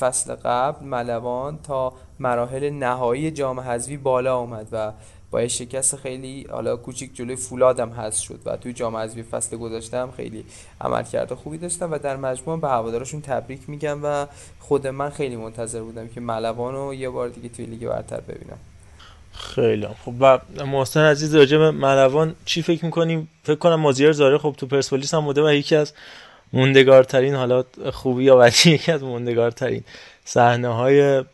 [0.00, 4.92] فصل قبل ملوان تا مراحل نهایی جام حذفی بالا آمد و
[5.34, 9.98] با شکست خیلی حالا کوچیک جلوی فولادم هست شد و توی جام حذفی فصل گذشته
[9.98, 10.44] هم خیلی
[10.80, 14.26] عملکرد خوبی داشتم و در مجموع به هوادارشون تبریک میگم و
[14.60, 18.58] خود من خیلی منتظر بودم که ملوان رو یه بار دیگه توی لیگ برتر ببینم.
[19.32, 24.38] خیلی خب و محسن عزیز راجع به ملوان چی فکر می‌کنیم فکر کنم مازیار زاره
[24.38, 25.92] خب تو پرسپولیس هم بوده و یکی از
[26.52, 29.84] موندگارترین حالا خوبی یا ولی یکی از موندگارترین
[30.24, 31.24] صحنه های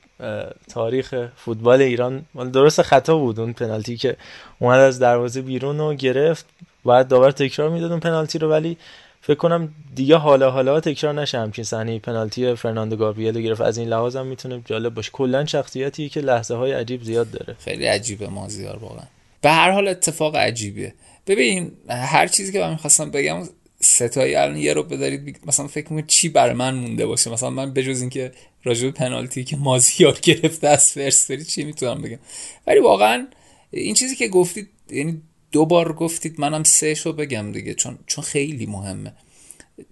[0.69, 2.25] تاریخ فوتبال ایران.
[2.53, 4.17] درست خطا بود اون پنالتی که
[4.59, 6.47] اومد از دروازه بیرون و گرفت.
[6.85, 8.77] بعد داور تکرار می‌داد اون پنالتی رو ولی
[9.21, 13.61] فکر کنم دیگه حالا حالا تکرار نشه همچین صحنه پنالتی فرناندو گابریل گرفت.
[13.61, 15.11] از این لحاظ هم می‌تونه جالب باشه.
[15.11, 17.57] کلا شخصیتی که لحظه های عجیب زیاد داره.
[17.65, 19.05] خیلی عجیبه مازیار واقعا.
[19.41, 20.95] به هر حال اتفاق عجیبیه.
[21.27, 23.43] ببین هر چیزی که من می‌خواستم بگم
[23.81, 27.73] ستایی الان یه رو بدارید مثلا فکر کنید چی برای من مونده باشه؟ مثلا من
[27.73, 32.19] بجز اینکه راجع به پنالتی که مازیار گرفته از فرستری چی می‌تونم بگم؟
[32.67, 33.27] ولی واقعا
[33.71, 35.23] این چیزی که گفتید یعنی
[35.53, 39.13] دو بار گفتید منم سه شو بگم دیگه چون چون خیلی مهمه.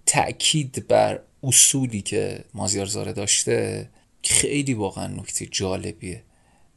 [0.05, 3.89] تاکید بر اصولی که مازیار زاره داشته
[4.23, 6.23] خیلی واقعا نکته جالبیه.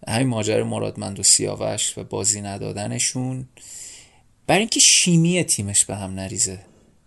[0.09, 3.49] همین ماجر مرادمند و سیاوش و بازی ندادنشون.
[4.47, 6.59] برای اینکه شیمی تیمش به هم نریزه.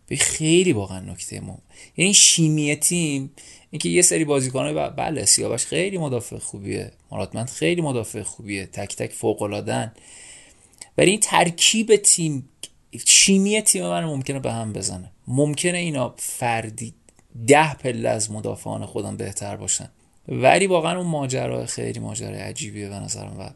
[0.07, 1.62] به خیلی واقعا نکته مهم.
[1.98, 3.32] یعنی شیمی تیم
[3.76, 6.92] اینکه یه سری بازیکن‌ها بله سیاوش خیلی مدافع خوبیه.
[7.12, 8.66] مرادمند خیلی مدافع خوبیه.
[8.66, 9.94] تک تک فوق العادن
[10.98, 12.50] ولی این ترکیب تیم
[13.08, 15.12] شیمی تیم من ممکنه به هم بزنه.
[15.28, 16.94] ممکنه اینا فردی
[17.48, 19.90] ده پله از مدافعان خودم بهتر باشن.
[20.28, 23.50] ولی واقعا اون ماجرا خیلی ماجرای عجیبیه به نظرم و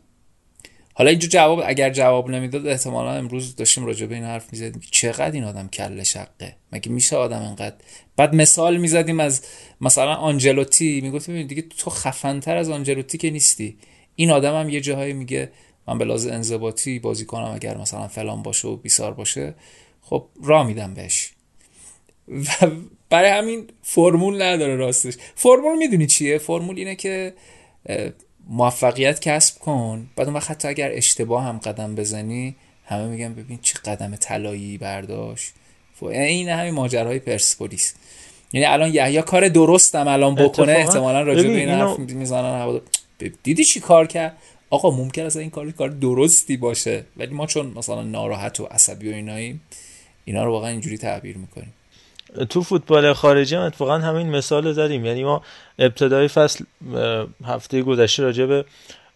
[0.99, 5.31] حالا اینجا جواب اگر جواب نمی‌داد احتمالا امروز داشتیم راجع به این حرف می‌زدیم چقدر
[5.31, 6.55] این آدم کله شقه.
[6.71, 7.75] مگه میشه آدم انقدر
[8.15, 9.41] بعد مثال می‌زدیم از
[9.81, 13.77] مثلا آنجلوتی می‌گفتیم دیگه تو خفنتر از آنجلوتی که نیستی.
[14.15, 15.51] این آدم هم یه جاهایی میگه
[15.87, 19.55] من به لحاظ انضباطی بازی کنم اگر مثلا فلان باشه و بیسار باشه.
[20.01, 21.31] خب را میدم بهش.
[22.27, 22.67] و
[23.09, 25.13] برای همین فرمول نداره راستش.
[25.35, 27.33] فرمول می‌دونی چیه؟ فرمول اینه که
[28.49, 30.07] موفقیت کسب کن.
[30.15, 32.55] بعد اون وقت حتی اگر اشتباه هم قدم بزنی
[32.85, 35.53] همه میگن ببین چه قدم طلایی برداشت.
[36.01, 37.93] این همین ماجرای پرسپولیس.
[38.53, 42.79] یعنی الان یحیی کار درستم الان بکنه احتمالا راجع به این حرف می‌زنن
[43.43, 44.37] دیدی چی کار کرد؟
[44.69, 49.11] آقا ممکن است این کار کار درستی باشه ولی ما چون مثلا ناراحت و عصبی
[49.11, 49.61] و ایناییم
[50.25, 51.73] اینا رو واقعا اینجوری تعبیر می‌کنیم.
[52.49, 55.05] تو فوتبال خارجی هم اتفاقا همین مثال زدیم.
[55.05, 55.41] یعنی ما
[55.79, 56.65] ابتدای فصل
[57.45, 58.65] هفته گذشته راجع به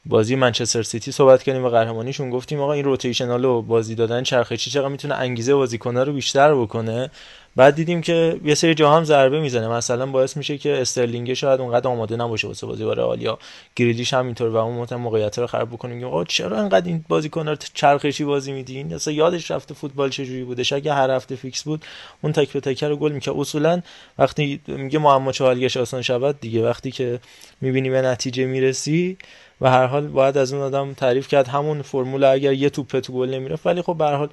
[0.05, 4.57] بازی منچستر سیتی صحبت کردیم و قهرمانیشون گفتیم آقا این روتیشنال و بازی دادن چرخه
[4.57, 7.11] چی؟ چقدر می‌تونه انگیزه بازیکن‌ها رو بیشتر بکنه؟
[7.55, 9.67] بعد دیدیم که یه سری جا هم ضربه می‌زنه.
[9.67, 13.39] مثلا باعث میشه که استرلینگ شاید اونقدر آماده نباشه واسه بازی با رئال یا
[13.75, 16.03] گریلیش هم اینطور و اون موقعیت رو خراب بکنیم.
[16.03, 20.63] آقا چرا انقدر این بازیکن رو چرخشی بازی میدین اصلا یادش رفته فوتبال چجوری بوده.
[20.75, 21.85] اگه هر هفته فیکس بود.
[22.21, 23.35] اون تک به تک رو گل می‌کرد.
[23.37, 23.81] اصولا
[24.19, 27.19] وقتی میگه معما چو حل گشت آسان شود دیگه وقتی که
[27.61, 29.17] می‌بینی به نتیجه می‌رسی
[29.61, 33.13] و هر حال باید از اون آدم تعریف کرد همون فرمول اگر یه توپ تو
[33.13, 34.29] گل نمی‌رفت ولی خب به هر حال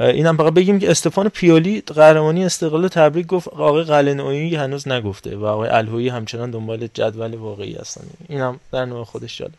[0.00, 5.44] اینم فقط بگیم که استفان پیولی قهرمانی استقلال تبریک گفت آقای قلعه‌نویی هنوز نگفته و
[5.44, 8.04] آقای الهویی همچنان دنبال جدول واقعی هستن.
[8.28, 9.54] اینم در نوع خودش جالب.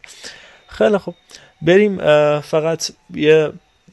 [0.68, 1.14] خیلی خب
[1.62, 1.98] بریم
[2.40, 3.52] فقط یه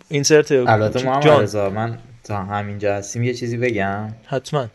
[0.09, 4.15] اینسرت البته محمد من تا همینجا هستیم یه چیزی بگم.
[4.27, 4.67] حتما.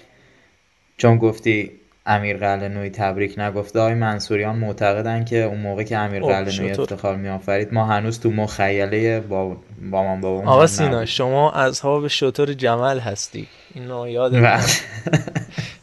[0.97, 1.71] چون گفتی
[2.05, 6.81] امیر قلعه‌نویی تبریک نگفته آقای منصوریان معتقدن که اون موقع که امیر خب، قلعه‌نویی شطور.
[6.81, 10.67] افتخار میآفرید ما هنوز تو مخیله با مامان بابامون آقا.
[10.67, 14.63] سینا شما اصحاب شطور جمل هستی اینو یاد بله.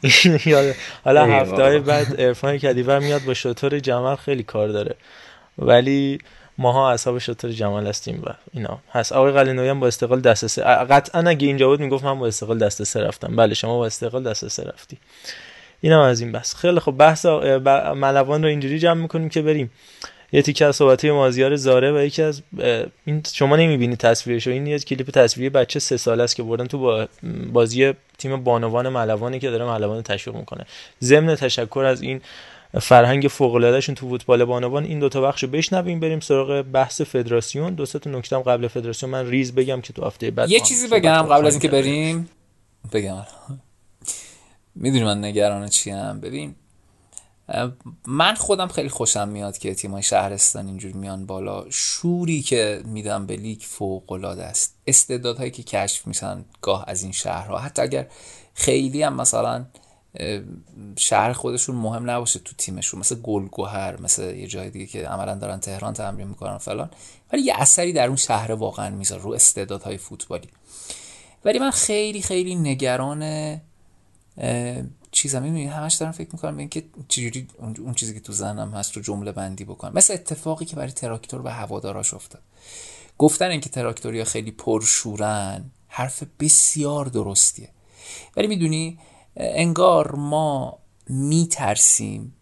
[1.04, 1.92] حالا هفته های بابا.
[1.92, 4.94] بعد عرفان کدیور میاد با شطور جمل خیلی کار داره
[5.58, 6.18] ولی
[6.58, 10.62] ماها اصحاب شطور جمل هستیم و اینا هست آقای قلینوی هم با استقلال دست سه
[10.62, 14.22] قطعا اگه اینجا بود می‌گفت من با استقلال دست سه رفتم بله شما با استقلال
[14.22, 14.98] دست سه رفتی
[15.80, 16.54] اینم از این بس.
[16.54, 17.26] خیلی خب بحث
[17.96, 19.70] ملوان رو اینجوری جمع می‌کنیم که بریم.
[20.32, 22.42] یه تیکه از صحبت مازیار زاره و یکی از
[23.04, 26.78] این شما نمی‌بینی تصویرشو این یه کلیپ تصویری بچه سه ساله است که بردن تو
[26.78, 27.08] با
[27.52, 30.66] بازی تیم بانوان ملوانی که داره ملوان رو تشویق می‌کنه.
[31.02, 32.20] ضمن تشکر از این
[32.80, 37.74] فرهنگ فوق العاده شون تو فوتبال بانوان این دوتا بخشو بشنویم بریم سراغ بحث فدراسیون.
[37.74, 40.58] دو سه تا نکته هم قبل فدراسیون من ریز بگم که تو هفته بعد یه
[40.58, 41.68] هم چیزی بگم قبل از اینکه.
[41.68, 42.28] بریم؟
[42.92, 43.22] بگم.
[44.80, 46.54] می‌دونی من نگران چیم؟ ببین
[48.06, 51.70] من خودم خیلی خوشم میاد که تیمای شهرستان اینجور میان بالا.
[51.70, 54.76] شوری که میدم به لیگ فوق العاده است.
[54.86, 57.58] استعدادهایی که کشف میشن گاه از این شهرها.
[57.58, 58.06] حتی اگر
[58.54, 59.64] خیلی هم مثلا
[60.96, 63.00] شهر خودشون مهم نباشه تو تیمشون.
[63.00, 66.90] مثل گلگوهر مثل یه جای دیگه که عملا دارن تهران تمرین می‌کنن فلان.
[67.32, 70.48] ولی یه اثری در اون شهر واقعا می‌ذاره رو استعدادهای فوتبالی.
[71.44, 73.60] ولی من خیلی خیلی نگران
[75.12, 78.74] چیزم می‌بینی؟ همش دارم فکر می‌کنم به اینکه چجوری اون اون چیزی که تو ذهنم
[78.74, 79.92] هست رو جمله بندی بکنم.
[79.94, 82.42] مثل اتفاقی که برای تراکتور به هواداراش افتاد.
[83.18, 87.68] گفتن اینکه تراکتوریا خیلی پرشورن حرف بسیار درستیه.
[88.36, 88.98] ولی می‌دونی
[89.36, 92.34] انگار ما میترسیم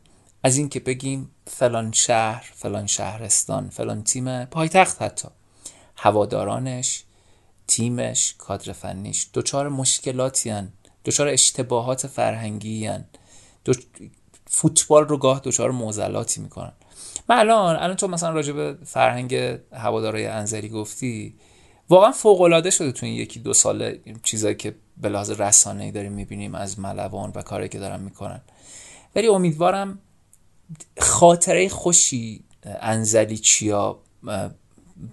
[0.42, 5.28] از اینکه بگیم فلان شهر فلان شهرستان فلان تیم پایتخت حتی.
[5.96, 7.04] هوادارانش
[7.66, 10.72] تیمش کادر فنیش دچار مشکلاتی هن.
[11.04, 13.04] دچار اشتباهات فرهنگی هن.
[13.64, 13.72] دو...
[14.46, 16.72] فوتبال رو گاه دچار معضلاتی می‌کنن.
[17.28, 19.34] من الان الان تو مثلا راجع به فرهنگ
[19.72, 21.34] هوادارای انزلی گفتی
[21.88, 26.12] واقعا فوق العاده شده تو این یکی دو ساله چیزایی که به لحاظ رسانه‌ای داریم
[26.12, 28.40] می‌بینیم از ملوان و کاری که دارن می‌کنن.
[29.16, 29.98] ولی امیدوارم
[30.98, 33.98] خاطره خوشی انزلی چیا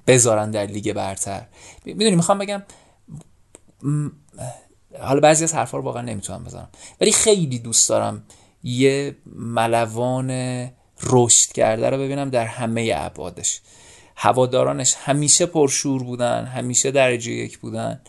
[0.08, 1.48] بذارن در لیگ برتر.
[1.86, 2.64] می‌دونی می‌خوام بگم
[5.02, 6.70] حالا بعضی از حرفا رو واقعا نمی‌تونم بزنم.
[7.02, 8.24] ولی خیلی دوست دارم
[8.64, 10.30] یه ملوان
[11.04, 13.62] رشد کرده رو ببینم در همه ابعادش.
[14.16, 18.02] هوادارانش همیشه پرشور بودن همیشه درجه یک بودن.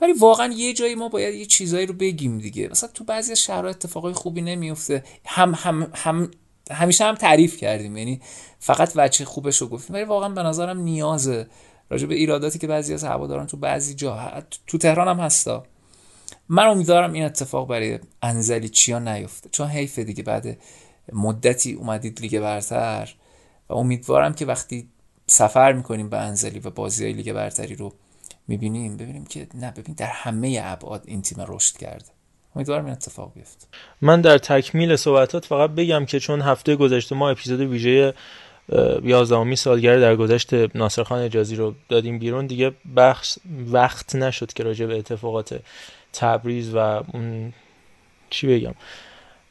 [0.00, 2.68] ولی واقعا یه جایی ما باید یه چیزایی رو بگیم دیگه.
[2.68, 6.30] مثلا تو بعضی شهرها اتفاقای خوبی نمیفته هم هم هم
[6.70, 7.96] همیشه هم تعریف کردیم.
[7.96, 8.20] یعنی
[8.58, 9.96] فقط وجه خوبش رو گفتیم.
[9.96, 11.46] ولی واقعا به نظرم نیازه
[11.90, 15.64] راجع به ایراداتی که بعضی از هواداران تو بعضی جا تو تهران هم هستا.
[16.52, 19.48] من امیدوارم این اتفاق برای انزلی چیا نیفته.
[19.48, 20.58] چون حیف دیگه بعد
[21.12, 23.14] مدتی اومدید لیگ برتر.
[23.68, 24.88] و امیدوارم که وقتی
[25.26, 27.94] سفر می‌کنیم به انزلی و بازی های لیگ برتری رو
[28.48, 32.04] می‌بینیم ببینیم که نه ببین در همه ابعاد این تیم رشد کرده.
[32.56, 33.66] امیدوارم این اتفاق بیفته.
[34.00, 38.14] من در تکمیل صحبتات فقط بگم که چون هفته گذشته ما اپیزود ویژه
[39.02, 42.46] یازدهمین سالگرد در گذشت ناصر خان اجازی رو دادیم بیرون.
[42.46, 45.60] دیگه بخش وقت نشد که راجع به اتفاقات
[46.12, 47.52] تبریز و اون
[48.30, 48.74] چی بگم؟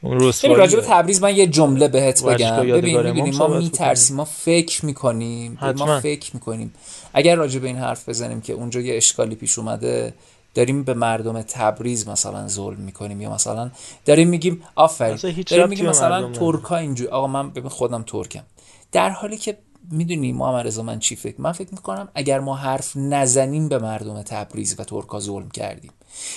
[0.02, 2.56] اون ببین راجع به تبریز من یه جمله بهت بگم.
[2.56, 5.58] ببین امام ما میترسیم ما فکر می‌کنیم.
[5.76, 6.74] ما فکر می‌کنیم.
[7.14, 10.14] اگر راجع به این حرف بزنیم که اونجا یه اشکالی پیش اومده
[10.54, 13.70] داریم به مردم تبریز مثلا ظلم می‌کنیم یا مثلا
[14.04, 15.44] داریم میگیم آفرین.
[15.46, 16.32] داریم میگیم مثلا.
[16.32, 17.10] ترکا اینجوری.
[17.10, 18.42] آقا من ببین خودم ترکم.
[18.92, 19.58] در حالی که
[19.90, 24.22] می‌دونی محمد رضا من چی فکر؟ من فکر می‌کنم اگر ما حرف نزنیم به مردم
[24.22, 25.90] تبریز و ترکا ظلم کردیم.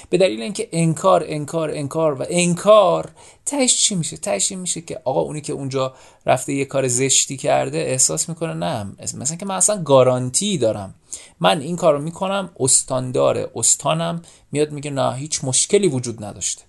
[0.10, 3.11] به دلیل اینکه انکار انکار انکار و انکار
[3.45, 5.93] تهش چی میشه؟ تهش میشه که آقا اونی که اونجا
[6.26, 10.95] رفته یه کار زشتی کرده احساس می‌کنه نه مثلا که من اصلا گارانتی دارم.
[11.39, 14.22] من این کارو می‌کنم استاندار استانم.
[14.52, 16.64] میاد میگه نه هیچ مشکلی وجود نداشته.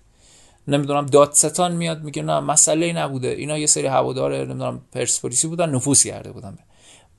[0.67, 3.27] نمی‌دونم دادستان میاد میگه نه مسئله نبوده.
[3.27, 6.57] اینا یه سری هوادار نمی‌دونم پرسپولیسی بودن نفوذ کرده بودن.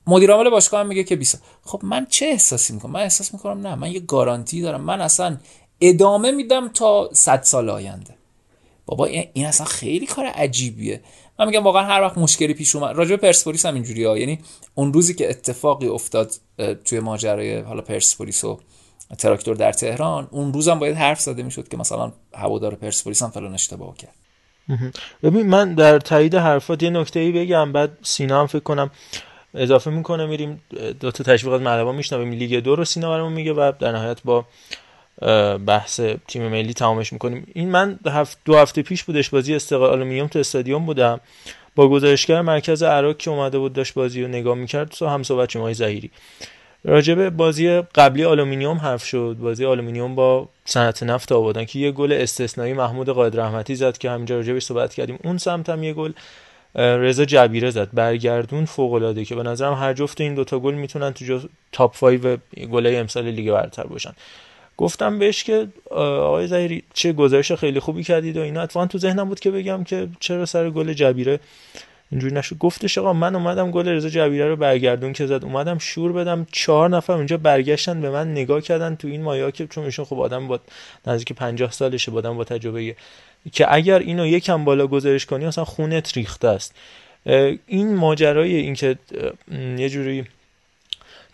[0.07, 3.75] مدیر عامل باشگاه میگه که 20 خب من چه احساسی می‌کنم؟ من احساس می‌کنم نه
[3.75, 4.81] من یه گارانتی دارم.
[4.81, 5.37] من اصلا
[5.81, 8.15] ادامه میدم تا 100 سال آینده.
[8.85, 11.01] بابا این اصلا خیلی کار عجیبیه.
[11.39, 14.17] من میگم واقعا هر وقت مشکلی پیش اومد راجع به پرسپولیس هم اینجوریه ها.
[14.17, 14.39] یعنی
[14.75, 16.31] اون روزی که اتفاقی افتاد
[16.85, 18.59] توی ماجرای حالا پرسپولیس و
[19.17, 23.53] تراکتور در تهران اون روزم باید حرف زده می‌شد که مثلا هوادار پرسپولیس هم فلان
[23.53, 24.15] اشتباه کرد.
[25.23, 28.91] ببین من در تایید حرفات یه نکته ای بگم بعد سینا هم فکر کنم
[29.53, 30.61] اضافه می‌کنه میریم
[30.99, 32.31] دو تا تشویقات ملوان میشنویم.
[32.31, 34.45] لیگ دو رو سینا برامون میگه و در نهایت با
[35.65, 37.47] بحث تیم ملی تمامش می‌کنیم.
[37.53, 37.99] این من
[38.45, 41.19] دو هفته پیش بودش بازی استقلال آلومینیوم تو استادیوم بودم.
[41.75, 45.55] با گزارشگر مرکز اراک که اومده بود داشت بازی رو نگاه می‌کرد تو هم صحبت
[45.55, 46.11] های زهیری
[46.83, 49.37] راجب بازی قبلی آلومینیوم حرف شد.
[49.39, 54.09] بازی آلومینیوم با صنعت نفت آبادان که یه گل استثنایی محمود قائد رحمتی زد که
[54.09, 55.19] همینجا راجبش صحبت کردیم.
[55.23, 56.11] اون سمت هم یه گل
[56.75, 57.89] رضا جبیره زد.
[57.93, 61.39] برگردون فوق العاده که به نظرم هر جفت این دوتا گل می‌تونن تو
[61.71, 62.39] تاپ 5
[62.71, 64.13] گلای امسال لیگ برتر باشن.
[64.79, 68.61] گفتم بهش که آقای زهیری چه گزارش خیلی خوبی کردید و اینا.
[68.61, 71.39] اتفاقا تو ذهنم بود که بگم که چرا سر گل جبیره
[72.11, 72.57] اینجوری نشد.
[72.57, 75.43] گفتش آقا من اومدم گل رضا جبیره رو برگردون که زد.
[75.43, 76.47] اومدم شور بدم.
[76.51, 80.19] چهار نفر اونجا برگشتن به من نگاه کردن تو این مایا که چون ایشون خب
[80.19, 80.59] آدم با
[81.07, 82.95] نزدیک 50 سالشه بودم با تجربه
[83.51, 86.75] که اگر اینو یکم بالا گزارش کنی اصلا خونت ریخته است.
[87.67, 88.95] این ماجرای اینکه
[89.77, 90.25] یه جوری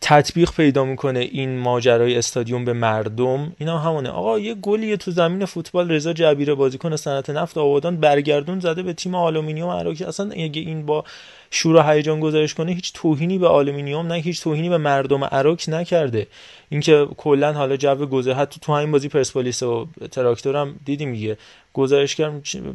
[0.02, 3.56] تطبیق پیدا می‌کنه این ماجرای استادیوم به مردم.
[3.58, 4.10] اینا همونه.
[4.10, 8.94] آقا یه گلی تو زمین فوتبال رضا جبیره بازیکن صنعت نفت آبادان برگردون زده به
[8.94, 9.70] تیم آلومینیوم.
[9.70, 11.04] عراقی اصلا اگه این با
[11.52, 15.70] شور و هیجان گزارش کنه هیچ توهینی به آلومینیوم نه هیچ توهینی به مردم اراک
[15.70, 16.28] نکرده.
[16.70, 21.38] اینکه کلا حالا جو گذر حتی تو همین بازی پرسپولیس و تراکتور هم دیدیم دیگه.
[21.74, 22.32] گزارشگر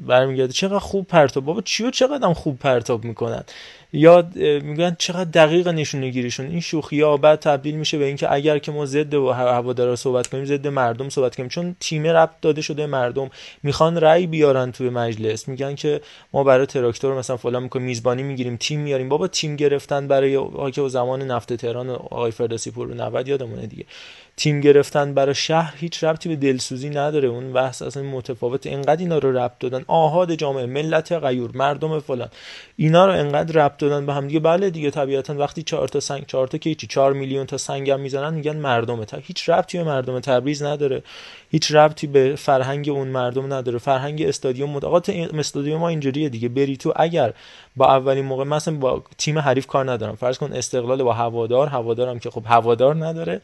[0.07, 0.53] برمیگرده.
[0.53, 1.45] چقدر خوب پرتاب.
[1.45, 3.45] بابا چیو چقدر خوب پرتاب می‌کنن.
[3.93, 4.29] یا
[4.63, 6.47] میگن چقدر دقیق نشونه گیریشون.
[6.47, 10.27] این شوخی ها بعد تبدیل میشه به اینکه اگر که ما ضد و هوادارا صحبت
[10.27, 11.49] کنیم ضد مردم صحبت کنیم.
[11.49, 13.31] چون تیم ربط داده شده مردم.
[13.63, 15.49] می‌خوان رأی بیارن توی مجلس.
[15.49, 16.01] میگن که
[16.33, 19.09] ما برای تراکتور مثلا فلان می‌کنیم میزبانی می‌گیریم تیم میاریم.
[19.09, 20.39] بابا تیم گرفتن برای
[20.73, 23.80] که زمان نفت تهران آقای فردوسی پور 90 یادمونه دیگه.
[23.81, 23.89] League.
[24.37, 27.29] تیم گرفتن برای شهر هیچ ربطی به دلسوزی نداره.
[27.29, 28.67] اون بحث اصلا متفاوت.
[28.67, 29.85] انقدر اینا رو ربط دادن.
[29.87, 32.29] آهاد جامعه ملت غیور مردم فلان.
[32.77, 36.27] اینا رو انقدر ربط دادن به هم دیگه بله دیگه طبیعتا وقتی 4 تا سنگ
[36.27, 40.21] 4 تا که 4 میلیون تا سنگم می‌زنن میگن مردم تا هیچ ربطی به مردم
[40.21, 41.03] تبریز نداره.
[41.51, 43.79] هیچ ربطی به فرهنگ اون مردم نداره.
[43.79, 46.49] فرهنگ استادیوم مداقات استادیوم ما اینجوریه دیگه.
[46.49, 47.33] بری تو اگر
[47.77, 50.15] با اولین موقع مثلا با تیم حریف کار ندارم.
[50.15, 51.67] فرض کن استقلال با هوادار.
[51.67, 53.41] هوادارم که خب هوادار نداره.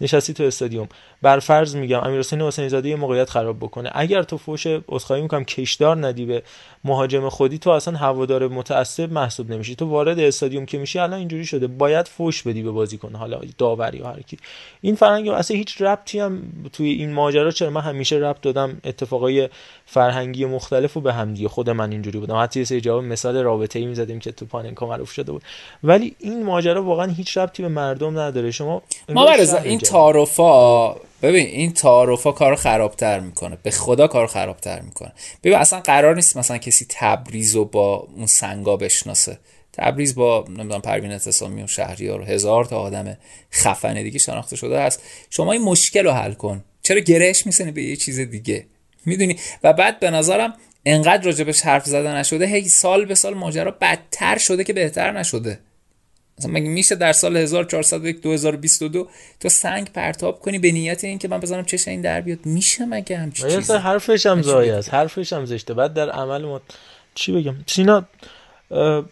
[0.00, 0.88] نشستی تو استادیوم.
[1.22, 3.90] بر فرض میگم امیر حسین حسینی زاده یه موقعیت خراب بکنه.
[3.94, 6.42] اگر تو فوش عذرخواهی می‌کنم کشدار ندی به
[6.84, 9.74] مهاجم خودی تو اصلا هوادار متعصب محسوب نمیشی.
[9.74, 11.66] تو وارد استادیوم که میشی الان اینجوری شده.
[11.66, 14.38] باید فوش بدی به بازیکن حالا داوری یا هر کی.
[14.80, 16.42] این فرهنگ اصلا هیچ ربطی هم
[16.72, 19.48] توی این ماجرا چرا من همیشه ربط دادم اتفاقای
[19.86, 21.48] فرهنگی مختلف و به هم دیگه.
[21.48, 22.42] خود من اینجوری بودم.
[22.42, 25.42] حتی یه جواب مثال رابطه ای می‌زدیم که تو پاننکا معروف شده بود.
[25.84, 28.50] ولی این ماجرا واقعا هیچ ربطی به مردم نداره.
[28.50, 29.30] شما ما
[29.64, 33.58] این تعارفا ببین این تعارفا کارو خرابتر می‌کنه.
[33.62, 35.12] به خدا کارو خرابتر می‌کنه.
[35.42, 39.38] ببین اصلا قرار نیست مثلا کسی تبریز رو با اون سنگا بشناسه.
[39.72, 43.16] تبریز با نمی‌دونم پروین اعتصامی و شهریار هزار تا آدم
[43.52, 46.64] خفن دیگه شناخته شده است شما این مشکل رو حل کن.
[46.82, 48.66] چرا گرهش میسنی به یه چیز دیگه؟
[49.06, 50.54] می‌دونی؟ و بعد به نظرم
[50.86, 55.58] انقدر راجبش حرف زده نشده هی سال به سال ماجرا بدتر شده که بهتر نشده.
[56.40, 59.08] مثلا مگه میشه در سال 1401 2022
[59.40, 63.18] تو سنگ پرتاب کنی به نیت اینکه من بزنم چش این در بیاد؟ میشه مگه
[63.18, 65.74] همچین چیزی؟ حرفش هم زایی است حرفش هم زشته.
[65.74, 66.60] بعد در عمل ما
[67.14, 68.04] چی بگم؟ سینا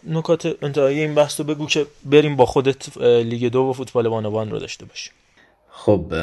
[0.07, 4.51] نکات انتهایی این بحث رو بگو که بریم با خودت لیگ دو و فوتبال بانوان
[4.51, 5.13] رو داشته باشیم.
[5.71, 6.15] خب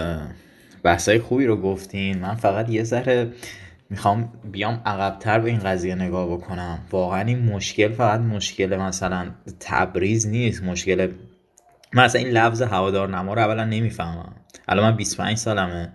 [0.84, 2.18] بحثای خوبی رو گفتین.
[2.18, 3.28] من فقط یه ذره
[3.90, 6.80] می‌خوام بیام عقبتر به این قضیه نگاه بکنم.
[6.92, 9.26] واقعا این مشکل فقط مشکل مثلا
[9.60, 11.12] تبریز نیست مشکل
[11.94, 14.36] مثلا این لفظ هوادار نما رو اولا نمی‌فهمم.
[14.68, 15.94] الان من 25 سالمه.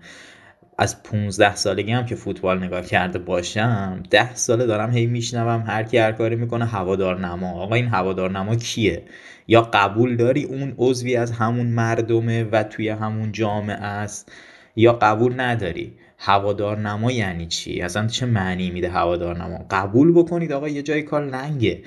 [0.77, 5.83] از 15 سالگی هم که فوتبال نگاه کرده باشم 10 ساله دارم هی میشنوم هر
[5.83, 7.51] کی هر کاری می‌کنه هوادار نما.
[7.61, 9.03] آقا این هوادار نما کیه؟
[9.47, 14.31] یا قبول داری اون عضوی از همون مردمه و توی همون جامعه است؟
[14.75, 15.93] یا قبول نداری؟
[16.23, 21.01] هوادار نما یعنی چی؟ اصلا چه معنی میده هوادار نما قبول بکنید آقا یه جای
[21.01, 21.83] کار لنگه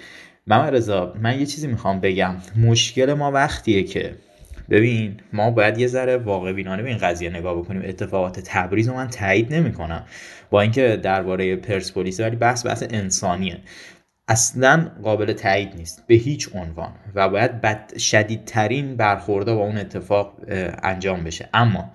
[0.47, 2.35] محمد رضا من یه چیزی می‌خوام بگم.
[2.57, 4.15] مشکل ما وقتیه که.
[4.71, 7.83] ببین ما باید یه ذره واقع بینانه به این قضیه نگاه بکنیم.
[7.85, 10.05] اتفاقات تبریز رو من تایید نمی‌کنم.
[10.51, 13.59] با اینکه درباره پرسپولیس ولی بحث بحث انسانیه.
[14.29, 16.05] اصلا قابل تایید نیست.
[16.07, 16.93] به هیچ عنوان.
[17.15, 20.33] و باید بد شدیدترین برخورده با اون اتفاق
[20.83, 21.49] انجام بشه.
[21.55, 21.91] اما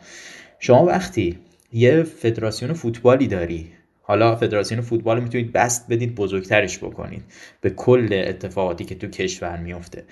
[0.59, 1.39] شما وقتی
[1.73, 3.71] یه فدراسیون فوتبالی داری.
[4.01, 7.23] حالا فدراسیون فوتبال می‌تونید بست بدید بزرگترش بکنید.
[7.61, 10.03] به کل اتفاقاتی که تو کشور میفته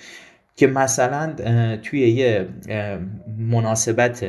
[0.56, 1.34] که مثلا
[1.84, 2.48] توی یه
[3.38, 4.26] مناسبت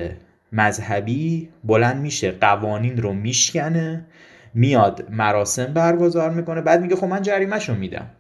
[0.53, 4.07] مذهبی بلند میشه قوانین رو میشکنه
[4.55, 8.11] میاد مراسم برگزار می‌کنه بعد میگه خب من جریمهشو میدم.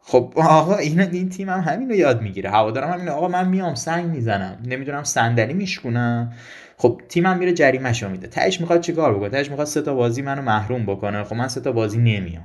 [0.00, 2.50] خب آقا این این تیم هم همین رو یاد می‌گیره.
[2.50, 4.58] هوادارم همین آقا من میام سنگ می‌زنم.
[4.64, 6.32] نمی‌دونم صندلی میشکونم.
[6.76, 8.26] خب تیمم میره جریمه‌شو میده.
[8.26, 11.24] تهش می‌خواد چیکار بکنه؟ تهش می‌خواد سه تا بازی منو محروم بکنه.
[11.24, 12.44] خب من سه تا بازی نمیام.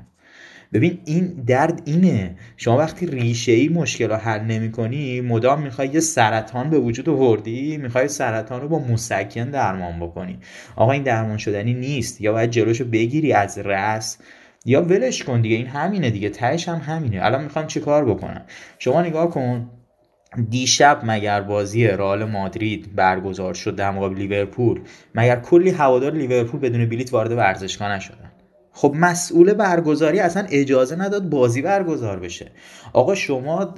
[0.73, 2.35] ببین این درد اینه.
[2.57, 7.09] شما وقتی ریشه ای مشکل رو حل نمی کنی مدام می‌خوای یه سرطان به وجود
[7.09, 10.39] آوردی می‌خوای سرطان رو با مسکن درمان بکنی.
[10.75, 12.21] آقا این درمان شدنی نیست.
[12.21, 14.17] یا باید جلوشو بگیری از رس
[14.65, 15.55] یا ولش کن دیگه.
[15.55, 16.29] این همینه دیگه.
[16.29, 17.25] تهش هم همینه.
[17.25, 18.41] الان می‌خوام چه کار بکنم؟
[18.79, 19.69] شما نگاه کن.
[20.49, 24.81] دیشب مگر بازی رئال مادرید برگزار شد در مقابل لیورپول؟
[25.15, 28.31] مگر کلی هوادار لیورپول بدون بلیت وارد ورزشگاه نشدن؟
[28.71, 32.51] خب مسئول برگزاری اصلا اجازه نداد بازی برگزار بشه.
[32.93, 33.75] آقا شما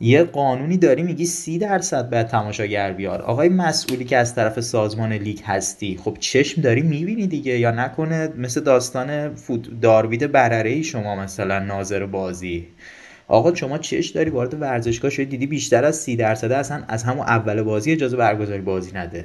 [0.00, 3.20] یه قانونی داری میگی سی درصد باید تماشاگر بیاد.
[3.20, 8.28] آقای مسئولی که از طرف سازمان لیگ هستی خب چشم داری می‌بینی دیگه یا نکنه؟
[8.36, 9.34] مثل داستان
[9.80, 12.66] داروید برره شما مثلا ناظر بازی.
[13.32, 17.26] آقا شما چش داری وارد ورزشگاه شدی؟ دیدی بیشتر از سی درصد اصلا از همون
[17.26, 19.24] اول بازی اجازه برگزاری بازی نده.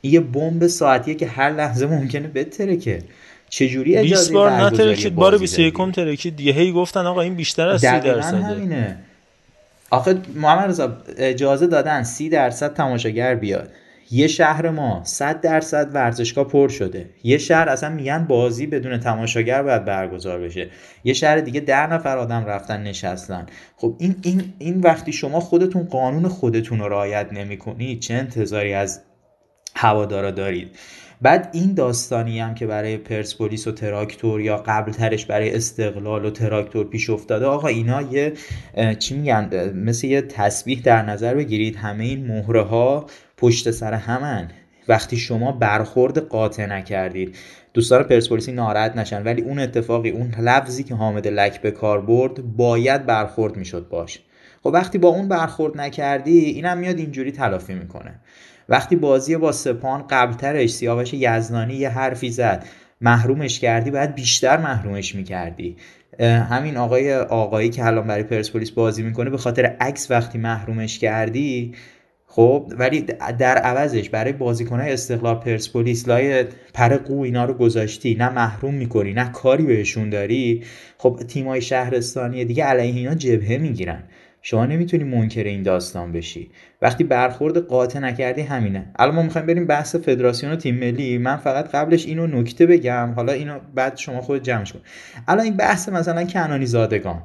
[0.00, 3.02] این یه بمب ساعتیه که هر لحظه ممکنه بتره که
[3.48, 6.52] چجوری اجازه 20 بار نترکید بار 21 ترکید دیگه.
[6.52, 8.36] هی گفتن آقا این بیشتر از 30 درصده.
[8.36, 8.96] همینه.
[9.90, 13.70] آخه محمد رضا اجازه دادن 30 درصد تماشاگر بیاد.
[14.10, 17.10] یه شهر ما 100 درصد ورزشگاه پر شده.
[17.24, 20.70] یه شهر اصلا میگن بازی بدون تماشاگر باید برگزار بشه.
[21.04, 23.46] یه شهر دیگه ده نفر آدم رفتن نشستن.
[23.76, 29.00] خب این این این وقتی شما خودتون قانون خودتون رو رعایت نمی‌کنید چه انتظاری از
[29.74, 30.70] هوادارا دارید؟
[31.22, 36.30] بعد این داستانی هم که برای پرسپولیس و تراکتور یا قبل ترش برای استقلال و
[36.30, 38.32] تراکتور پیش افتاده آقا اینا یه
[38.98, 41.76] چی میگن؟ مثل یه تسبیح در نظر بگیرید.
[41.76, 43.06] همه این مهره ها
[43.38, 44.48] پشت سر همن.
[44.88, 47.36] وقتی شما برخورد قاطع نکردید.
[47.74, 52.56] دوستان پرسپولیسی ناراحت نشن ولی اون اتفاقی اون لفظی که حامد لک به کار برد
[52.56, 54.18] باید برخورد می‌شد باش.
[54.62, 58.14] خب وقتی با اون برخورد نکردی اینم میاد اینجوری تلافی می‌کنه.
[58.68, 62.64] وقتی بازی با سپان قبلترش سیاوش یزنانی یه حرفی زد
[63.00, 65.76] محرومش کردی باید بیشتر محرومش می‌کردی.
[66.20, 71.74] همین آقای آقایی که الان برای پرسپولیس بازی می‌کنه به خاطر عکس وقتی محرومش کردی
[72.30, 73.00] خب ولی
[73.38, 76.44] در عوضش برای بازیکنهای استقلال پرسپولیس لای
[76.74, 80.64] پر قو اینا رو گذاشتی نه محروم می‌کنی نه کاری بهشون داری
[80.98, 84.02] خب تیمای شهرستانی دیگه علیه اینا جبهه می‌گیرن.
[84.42, 86.50] شما نمی‌تونی منکر این داستان بشی.
[86.82, 88.92] وقتی برخورد قاطع نکردی همینه.
[88.98, 91.18] الان ما می‌خوایم بریم بحث فدراسیون و تیم ملی.
[91.18, 93.12] من فقط قبلش اینو نکته بگم.
[93.16, 94.80] حالا اینو بعد شما خود جمعش کن.
[95.28, 97.22] الان این بحث مثلا کنانی زادگان.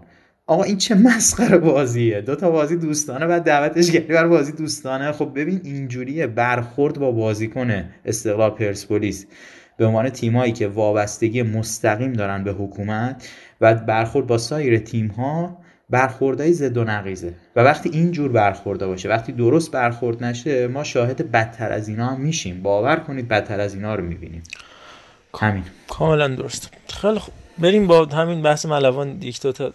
[0.48, 2.22] آقا این چه مسخره بازیه.
[2.22, 5.12] دو تا بازی دوستانه بعد دعوتش کردی بر بازی دوستانه.
[5.12, 6.28] خب ببین اینجوریه.
[6.28, 9.26] برخورد با بازیکن استقلال پرسپولیس.
[9.78, 13.30] به عنوان تیمایی که وابستگی مستقیم دارن به حکومت
[13.62, 15.58] و برخورد با سایر تیم ها
[15.90, 21.32] برخوردهای زد و نقیزه و وقتی اینجور برخورده باشه وقتی درست برخورد نشه ما شاهد
[21.32, 22.64] بدتر از اینا هم میشیم.
[22.64, 24.44] باور کنید بدتر از اینا رو می‌بینیم.
[25.40, 25.64] همین.
[25.88, 26.70] کاملا درست.
[26.88, 27.34] خیلی خوب.
[27.58, 29.74] بریم با همین بحث ملوان یک دو تا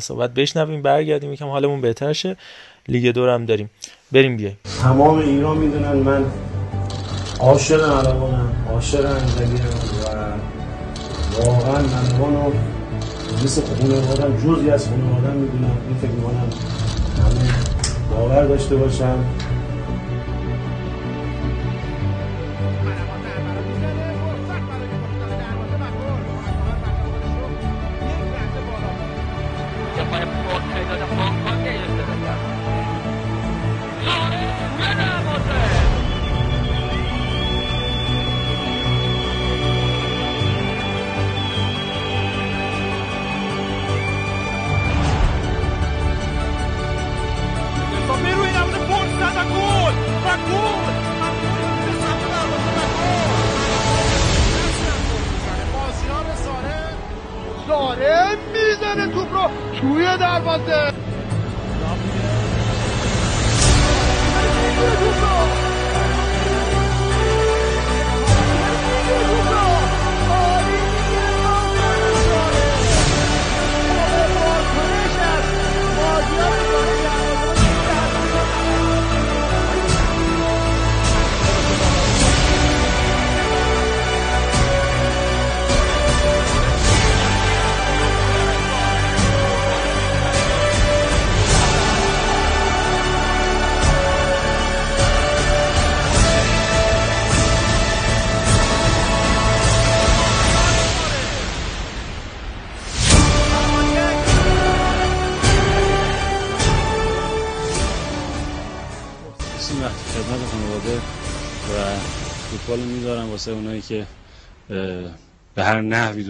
[0.00, 2.36] صحبت بشنویم برگردیم یکم حالمون بهتر شه
[2.88, 3.70] لیگ دورم داریم.
[4.12, 4.58] بریم بیایم.
[4.82, 6.24] تمام ایران می‌دونن من
[7.40, 10.10] عاشق ملوانم عاشق انزلی و
[11.44, 12.52] واقعا ملوانو
[13.44, 15.76] مثل خانوادم جزی از خانوادم می‌دونم.
[15.88, 16.50] این فکر می‌کنم
[17.22, 17.50] همه
[18.10, 19.24] باور داشته باشم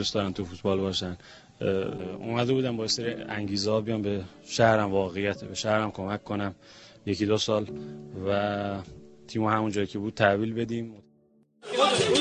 [0.01, 1.16] دوست دارن تو فوتبال باشن.
[2.18, 6.55] اومده بودم با سری انگیزه بیام به شهرم واقعیت به شهرم کمک کنم.
[7.06, 7.66] یکی دو سال
[8.27, 8.78] و
[9.28, 11.02] تیمو همون جایی که بود تحویل بدیم.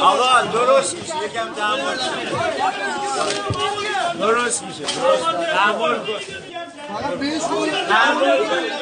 [0.02, 1.14] آقا درست میشه.
[1.26, 1.98] یکم تحمل
[4.20, 4.84] درست میشه.
[4.84, 6.20] تحمل کن
[7.90, 8.79] تحمل کن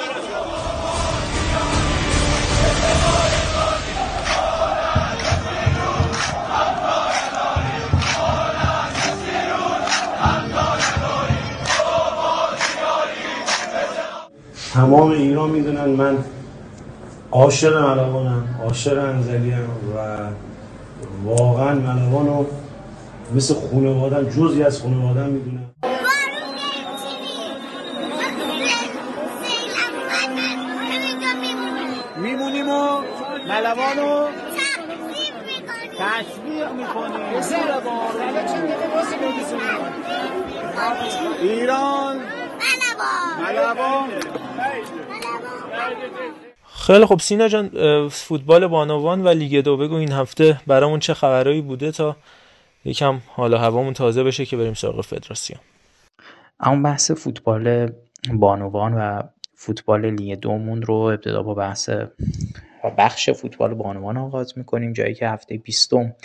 [14.78, 15.86] تمام ایران می‌دونن.
[15.86, 16.18] من
[17.32, 19.98] عاشق ملوانم عاشق انزلیم و
[21.26, 22.45] واقعا ملوان رو
[23.36, 25.72] مثل خانوادم جزی از خانوادم می‌دونم.
[32.18, 33.02] میمونیم و
[33.48, 34.28] ملوان رو
[35.98, 37.22] تشویق می‌کنیم.
[41.41, 42.18] ایران
[46.88, 47.69] خیلی خب سینا جان
[48.10, 49.77] فوتبال بانوان و لیگ دو.
[49.77, 52.15] بگو این هفته برامون چه خبرایی بوده تا
[52.85, 55.60] یکم حالا هوامون تازه بشه که بریم سراغ فدراسیون.
[56.60, 57.91] اما بحث فوتبال
[58.34, 59.22] بانوان و
[59.56, 61.89] فوتبال لیگ دومون رو ابتدا با بحث
[62.98, 66.15] بخش فوتبال بانوان آغاز می‌کنیم جایی که هفته بیستم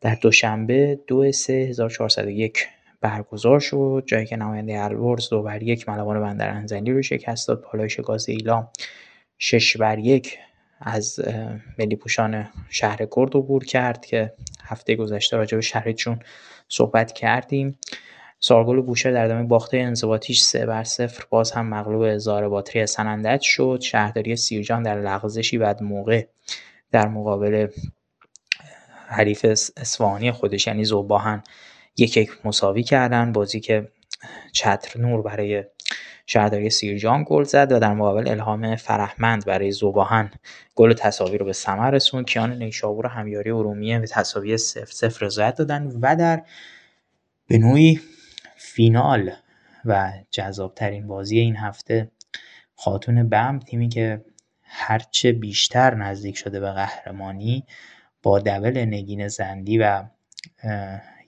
[0.00, 2.68] در دوشنبه دو سه 1401
[3.04, 7.60] برگزار شد جایی که نماینده الورز دو بر یک ملوان بندر انزلی رو شکست داد
[7.60, 8.68] پالایش گاز ایلام
[9.38, 10.38] شش بر یک
[10.80, 11.20] از
[11.78, 14.32] ملی پوشان شهر کرد عبور کرد که
[14.64, 16.18] هفته گذشته راجع به شهرشون
[16.68, 17.78] صحبت کردیم.
[18.40, 23.40] سارگل بوشهر در ادامه باخته انضباطیش سه بر صفر باز هم مغلوب هزار باتری سنندج
[23.40, 23.78] شد.
[23.82, 26.26] شهرداری سیرجان در لغزشی بعد موقع
[26.92, 27.66] در مقابل
[29.08, 29.44] حریف
[29.76, 31.42] اسفانی خودش یعنی زوباهن
[31.96, 33.88] یک یک مساوی کردن بازی که
[34.52, 35.64] چتر نور برای
[36.26, 40.30] شهرداری سیرجان گل زد و در مقابل الهام فرهمند برای زوباهن
[40.74, 42.26] گل تساوی رو به ثمر رسوند.
[42.26, 46.42] کیان نیشابور همیاری ارومیه به تساوی سفر سفر رضایت دادن و در
[47.46, 48.00] به نوعی
[48.56, 49.30] فینال
[49.84, 52.10] و جذابترین بازی این هفته
[52.74, 54.24] خاتون بم تیمی که
[54.62, 57.66] هرچه بیشتر نزدیک شده به قهرمانی
[58.22, 60.04] با دبل نگین زندی و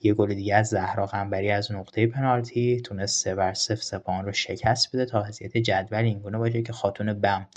[0.03, 4.31] یه گل دیگه از زهرا قنبری از نقطه پنالتی تونست سه بر صفر سپاهان رو
[4.31, 7.47] شکست بده تا وضعیت جدول اینگونه باشه که خاتون بم.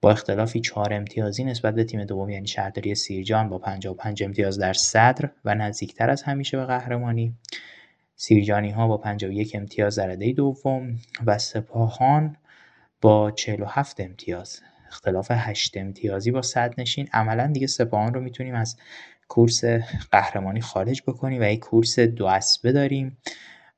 [0.00, 4.72] با اختلافی چهار امتیازی نسبت به تیم دوم یعنی شهرداری سیرجان با 55 امتیاز در
[4.72, 7.34] صدر و نزدیکتر از همیشه به قهرمانی.
[8.16, 12.36] سیرجانی ها با 51 امتیاز در رده دوم و سپاهان
[13.00, 14.60] با 47 امتیاز.
[14.86, 17.08] اختلاف 8 امتیازی با صد نشین.
[17.12, 18.76] عملا دیگه سپاهان رو می‌تونیم از
[19.28, 19.64] کورس
[20.10, 23.18] قهرمانی خارج بکنیم و یک کورس دو اسبه داریم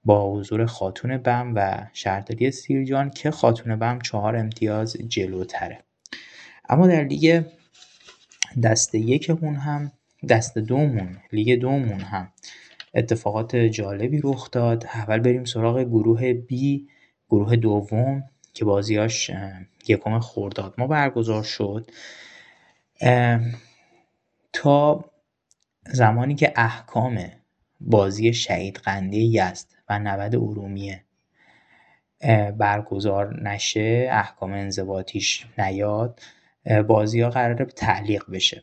[0.05, 5.79] با حضور خاتون بم و شهرداری سیرجان که خاتون بم چهار امتیاز جلوتره.
[6.69, 7.45] اما در لیگ
[8.63, 9.93] دست یکمون هم
[10.29, 12.33] دست دومون لیگ دومون هم
[12.95, 14.87] اتفاقات جالبی رخ داد.
[14.87, 16.89] اول بریم سراغ گروه بی
[17.31, 18.25] گروه دوم
[18.55, 19.31] که بازیاش
[19.89, 20.75] یکم خورداد.
[20.79, 21.91] ما برگزار شد.
[24.53, 25.05] تا
[25.93, 27.25] زمانی که احکام
[27.81, 31.05] بازی شهید قنده یزد و نود ارومیه
[32.59, 36.21] برگزار نشه احکام انضباطیش نیاد
[36.87, 38.63] بازی ها قراره تعلیق بشه.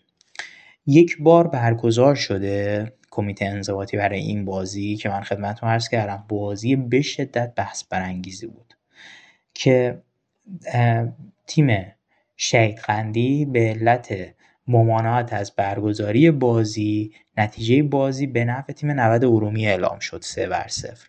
[0.85, 6.75] یک بار برگزار شده کمیته انضباطی برای این بازی که من خدمتتون عرض کردم بازی
[6.75, 8.73] به شدت بحث برانگیزی بود
[9.53, 10.01] که
[11.47, 11.93] تیم
[12.37, 14.35] شهید قندی به علت
[14.67, 20.67] ممانعت از برگزاری بازی نتیجه بازی به نفع تیم 90 ارومیه اعلام شد سه بر
[20.67, 21.07] صفر.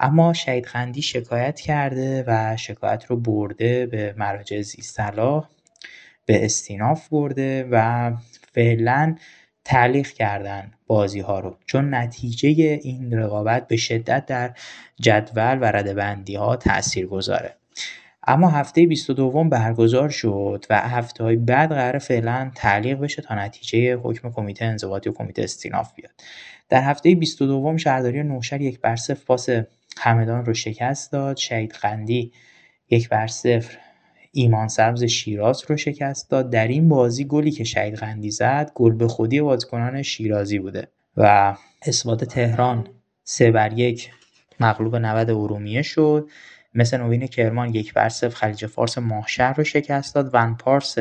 [0.00, 5.44] اما شهید قندی شکایت کرده و شکایت رو برده به مراجع زیستلا
[6.26, 8.12] به استیناف برده و
[8.54, 9.16] فعلا
[9.64, 11.56] تعلیق کردن بازی ها رو.
[11.66, 12.48] چون نتیجه
[12.82, 14.54] این رقابت به شدت در
[15.00, 17.56] جدول و ردبندی ها تأثیر گذاره
[18.26, 23.96] اما هفته 22 برگزار شد و هفته های بعد قرار فعلا تعلیق بشه تا نتیجه
[23.96, 26.12] حکم کمیته انضباطی و کمیته استیناف بیاد.
[26.68, 29.48] در هفته 22 شهرداری نوشهر یک بر صفر پاس
[29.98, 31.36] همدان رو شکست داد.
[31.36, 32.32] شهید قندی
[32.90, 33.78] یک بر صفر
[34.32, 36.50] ایمان سبز شیراز رو شکست داد.
[36.50, 41.56] در این بازی گلی که شهید قندی زد گل به خودی بازیکنان شیرازی بوده و
[41.82, 42.86] اثبات تهران
[43.24, 44.10] سه بر یک
[44.60, 46.28] مغلوب 90 ارومیه شد.
[46.74, 50.30] مثل نوین کرمان یک بر صفر خلیج فارس ماهشهر رو شکست داد.
[50.32, 50.98] ون پارس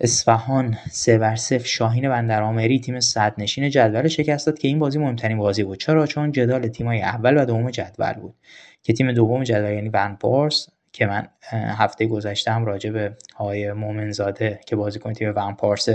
[0.00, 5.38] اصفهان سه بر صفر شاهین بندرآمری تیم صدرنشین جدول شکست داد که این بازی مهمترین
[5.38, 5.78] بازی بود.
[5.78, 8.34] چرا؟ چون جدال تیمای اول و دوم جدول بود.
[8.82, 13.72] که تیم دوم جدول یعنی ون پارس که من هفته گذشته هم راجع به آقای
[13.72, 15.88] مومنزاده که بازیکن تیم ون پارس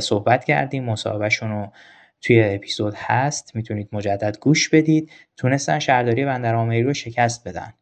[0.00, 0.84] صحبت کردیم.
[0.84, 1.72] مصاحبهشون رو
[2.20, 3.56] توی اپیزود هست.
[3.56, 5.10] می‌تونید مجدد گوش بدید.
[5.36, 7.72] تونستن شهرداری بندرآمری رو شکست بدن.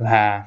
[0.00, 0.42] و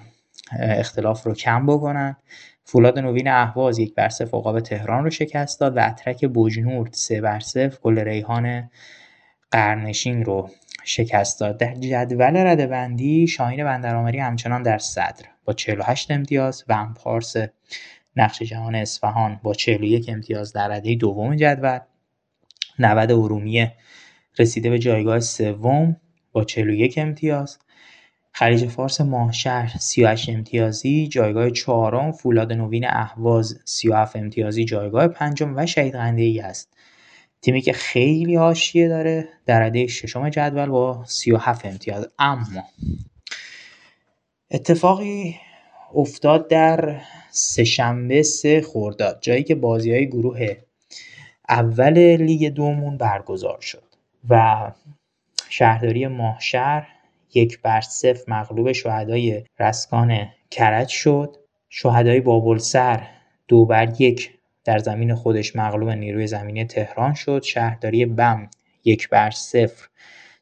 [0.59, 2.15] اختلاف رو کم بکنن.
[2.63, 7.39] فولاد نوین اهواز یک بر صفر تهران رو شکست داد و اترک بوجنورد سه بر
[7.39, 8.69] صفر گل ریحان
[9.51, 10.49] قرنشین رو
[10.84, 11.57] شکست داد.
[11.57, 17.35] در جدول رده بندی شاهین بندرآمری همچنان در صدر با 48 امتیاز و پارس
[18.15, 21.80] نقش جهان اصفهان با 41 امتیاز در رده دوم جدول.
[22.80, 23.73] 90 ارومیه
[24.39, 25.97] رسیده به جایگاه سوم
[26.31, 27.59] با 41 امتیاز.
[28.37, 35.65] خلیج فارس ماهشهر 38 امتیازی جایگاه چهارم فولاد نوین اهواز 37 امتیازی جایگاه پنجم و
[35.65, 36.73] شهید ای است.
[37.41, 42.07] تیمی که خیلی حاشیه داره در رده ششم جدول با 37 امتیاز.
[42.19, 42.63] اما
[44.51, 45.35] اتفاقی
[45.93, 50.55] افتاد در سهشنبه سه خورداد جایی که بازی های گروه
[51.49, 53.83] اول لیگ دومون برگزار شد
[54.29, 54.71] و
[55.49, 56.94] شهرداری ماهشهر
[57.35, 61.37] یک بر صفر مغلوب شهدای رسکان کرج شد.
[61.69, 63.07] شهدای بابلسر
[63.47, 64.31] دو بر یک
[64.63, 67.43] در زمین خودش مغلوب نیروی زمینی تهران شد.
[67.43, 68.49] شهرداری بم
[68.85, 69.87] یک بر صفر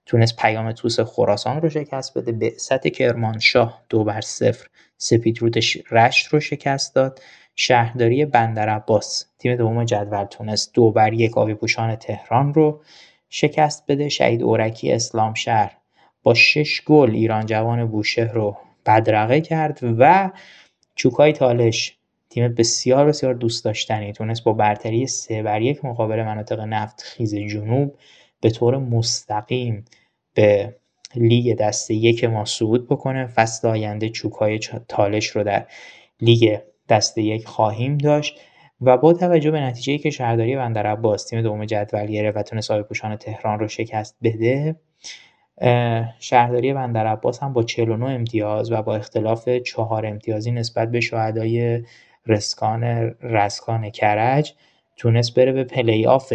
[0.05, 2.31] تونست پیام توس خراسان رو شکست بده.
[2.31, 4.67] بعثت کرمانشاه دو بر صفر
[4.97, 5.55] سپیدرود
[5.91, 7.21] رشت رو شکست داد.
[7.55, 12.81] شهرداری بندر عباس تیم دوم جدول تونست دو بر یک آبی پوشان تهران رو
[13.29, 14.09] شکست بده.
[14.09, 15.77] شهید اورکی اسلام شهر
[16.23, 20.31] با شش گل ایران جوان بوشهر رو بدرقه کرد و
[20.95, 21.97] چوکای تالش
[22.29, 27.35] تیم بسیار بسیار دوست داشتنی تونست با برتری سه بر یک مقابل مناطق نفت خیز
[27.35, 27.95] جنوب
[28.41, 29.85] به طور مستقیم
[30.33, 30.75] به
[31.15, 33.27] لیگ دسته یک ما صعود بکنه.
[33.27, 35.67] فصل آینده چوکای تالش رو در
[36.21, 36.59] لیگ
[36.89, 38.39] دسته یک خواهیم داشت
[38.81, 43.15] و با توجه به نتیجه که شهرداری بندرعباس تیم دوم جدول گرفت و تونست پوشان
[43.15, 44.75] تهران رو شکست بده
[46.19, 51.83] شهرداری بندرعباس هم با 49 امتیاز و با اختلاف چهار امتیازی نسبت به شهدای
[52.27, 52.83] رزکان
[53.21, 54.53] رزکان کرج
[54.97, 56.33] تونست بره به پلی آف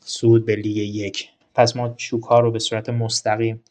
[0.00, 1.28] صعود به لیگ یک.
[1.54, 3.64] پس ما شوکا رو به صورت مستقیم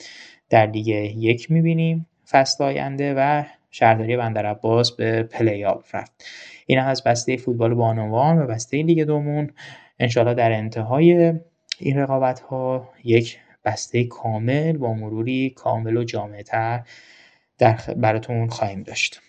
[0.49, 2.07] در لیگ یک می‌بینیم.
[2.29, 6.25] فصل آینده و شهرداری بندرعباس به پلی آف رفت.
[6.65, 9.51] این از بسته فوتبال بانوان و بسته لیگ دومون.
[9.99, 11.33] انشالله در انتهای
[11.79, 16.83] این رقابت ها یک بسته کامل با مروری کامل و جامعتر
[17.57, 19.21] در براتون خواهیم داشت.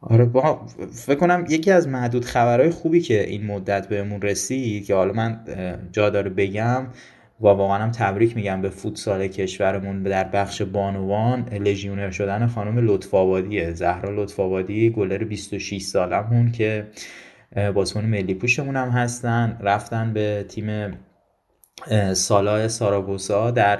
[0.00, 4.94] آره با فکر کنم یکی از معدود خبرهای خوبی که این مدت بهمون رسید که
[4.94, 5.44] حالا من
[5.92, 6.86] جا داره بگم
[7.40, 13.14] و واقعا هم تبریک میگم به فوتسال کشورمون در بخش بانوان لژیونر شدن خانم لطف
[13.14, 16.86] آبادیه زهرا لطف آبادی گلر 26 سالمون که
[17.74, 19.58] بازیکن ملی پوشمون هم هستن.
[19.60, 20.98] رفتن به تیم
[22.12, 23.78] سالای ساراگوسا در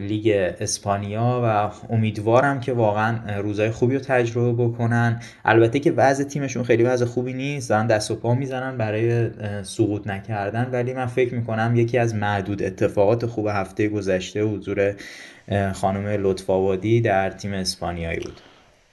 [0.00, 5.22] لیگ اسپانیا و امیدوارم که واقعا روزای خوبی رو تجربه بکنن.
[5.44, 7.70] البته که وضع تیمشون خیلی وضع خوبی نیست.
[7.70, 9.30] دارن دست و پا می‌زنن برای
[9.62, 10.68] سقوط نکردن.
[10.72, 14.94] ولی من فکر می‌کنم یکی از معدود اتفاقات خوب هفته گذشته حضور
[15.74, 18.40] خانم لطف آبادی در تیم اسپانیایی بود.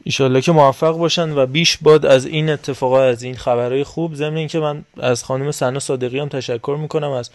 [0.03, 4.15] ایشالله که موفق باشن و بیش باد از این اتفاقات از این خبرهای خوب.
[4.15, 7.29] ضمن اینکه من از خانم سنا صادقی هم تشکر می‌کنم از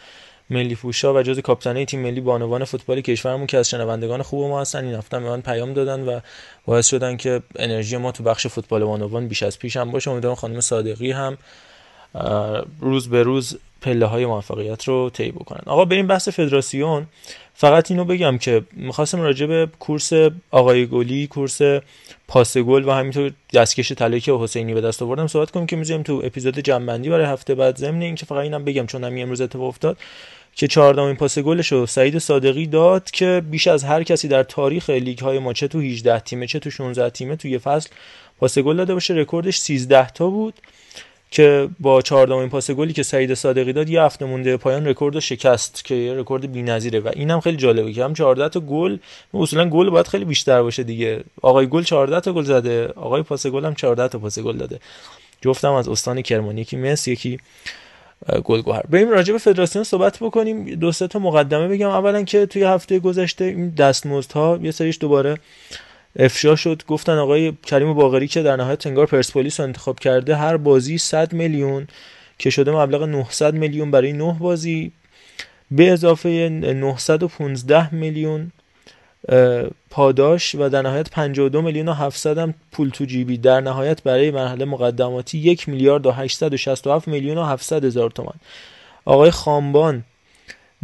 [0.51, 4.61] ملی فوشا و جز کاپیتانه تیم ملی بانوان فوتبال کشورمون که از شنوندگان خوب ما
[4.61, 6.21] هستن این هفته به من پیام دادن و
[6.67, 10.11] باعث شدن که انرژی ما تو بخش فوتبال بانوان بیش از پیش هم باشه.
[10.11, 11.39] امیدوارم خانم صادقی هم
[12.81, 15.63] روز به روز پله های موفقیت رو طی بکنن.
[15.67, 17.07] آقا بریم بحث فدراسیون.
[17.61, 20.13] فقط اینو بگم که می‌خواستم راجع به کورس
[20.51, 21.61] آقای گلی کورس
[22.29, 25.77] پاس گل و همینطور دستکش طلایی که حسینی به دست آورد هم صحبت کنیم که
[25.77, 29.41] می‌ذاریم تو اپیزود جمع‌بندی برای هفته بعد ضمن اینکه فقط اینم بگم چون همین امروز
[29.41, 29.99] اتفاق افتاد
[30.55, 34.91] که چهاردهمین پاس گلش رو سعید صادقی داد که بیش از هر کسی در تاریخ
[34.91, 37.91] لیگ های ما چه تو 18 تیمه چه تو 16 تیمه تو یه فصل
[38.39, 39.15] پاس گل داده باشه.
[39.15, 40.55] رکوردش 13 تا بود.
[41.31, 45.21] که با چهاردهمین پاس گلی که سعید صادقی داد یه هفته مونده پایان رکورد رو
[45.21, 48.99] شکست که یه رکورد بی‌نظیره و اینم خیلی جالبه که هم 14 تا گل
[49.35, 51.25] اصولا گل باید خیلی بیشتر باشه دیگه.
[51.43, 54.81] آقای گل 14 تا گل زده آقای پاس گل هم 14 تا پاس گل داده.
[55.43, 57.39] جفتم از استان کرمانی یکی مس یکی
[58.45, 58.83] گلگوهر.
[58.89, 60.75] بریم راجع به فدراسیون صحبت بکنیم.
[60.75, 61.89] دو سه تا مقدمه بگم.
[61.89, 65.39] اولا که توی هفته گذشته این دستمزدها یه سریش دوباره
[66.19, 70.57] افشا شد گفتن آقای کریم باقری که در نهایت انگار پرسپولیس رو انتخاب کرده هر
[70.57, 71.87] بازی 100 میلیون
[72.39, 74.93] که شده مبلغ 900 میلیون برای 9 بازی
[75.71, 78.53] به اضافه 915 میلیون
[79.91, 83.39] پاداش و در نهایت 52 میلیون و 700 هم پول تو جیبی.
[83.39, 88.35] در نهایت برای مرحله مقدماتی 1 میلیارد و 867 میلیون و 700 هزار تومان.
[89.05, 90.05] آقای خامبان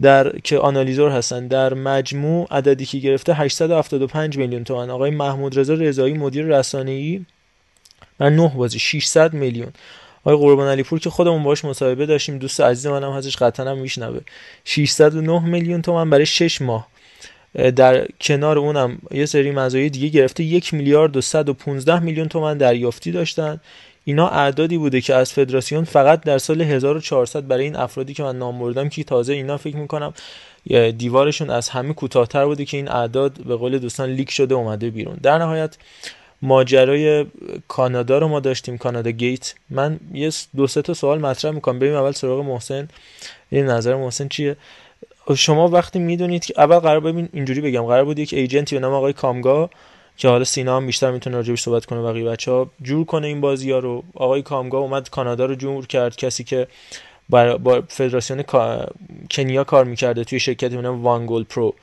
[0.02, 5.74] در که آنالیزور هستن در مجموع عددی که گرفته 875 میلیون تومان آقای محمود رضا
[5.74, 7.24] رضایی مدیر رسانه‌ای
[8.18, 9.72] بر 9 بازی 600 میلیون.
[10.24, 13.78] آقای قربان علی پور که خودمون باش مصاحبه داشتیم دوست عزیز منم هستش قطعا هم
[13.78, 14.20] میشنوه.
[14.64, 16.86] 609 میلیون تومان برای 6 ماه.
[17.76, 20.44] در کنار اونم یه سری مزایای دیگه گرفته.
[20.44, 23.60] یک میلیارد و 115 میلیون تومن دریافتی داشتن.
[24.08, 28.38] اینا اعدادی بوده که از فدراسیون فقط در سال 1400 برای این افرادی که من
[28.38, 30.14] نام بردم که تازه اینا فکر می‌کنم
[30.98, 35.16] دیوارشون از همه کوتاهتر بوده که این اعداد به قول دوستان لیک شده اومده بیرون.
[35.22, 35.76] در نهایت
[36.42, 37.26] ماجرای
[37.68, 39.54] کانادا رو ما داشتیم کانادا gate.
[39.70, 41.78] من یه دو سه تا سوال مطرح می‌کنم.
[41.78, 42.88] بریم اول سراغ محسن.
[43.50, 44.56] این نظر محسن چیه؟
[45.36, 47.82] شما وقتی می‌دونید که اول قرار ببین اینجوری بگم.
[47.82, 49.70] قرار بود یک agent ی به نام آقای کامگا
[50.16, 53.40] که حالا سینا هم بیشتر می‌تونه راجبش صحبت کنه بقیه بچه ها جور کنه این
[53.40, 54.02] بازی ها رو.
[54.14, 56.16] آقای کامگا اومد کانادا رو جور کرد.
[56.16, 56.66] کسی که
[57.28, 58.44] با فدراسیون
[59.30, 61.74] کنیا کار می‌کرده توی شرکتی به One Goal Pro.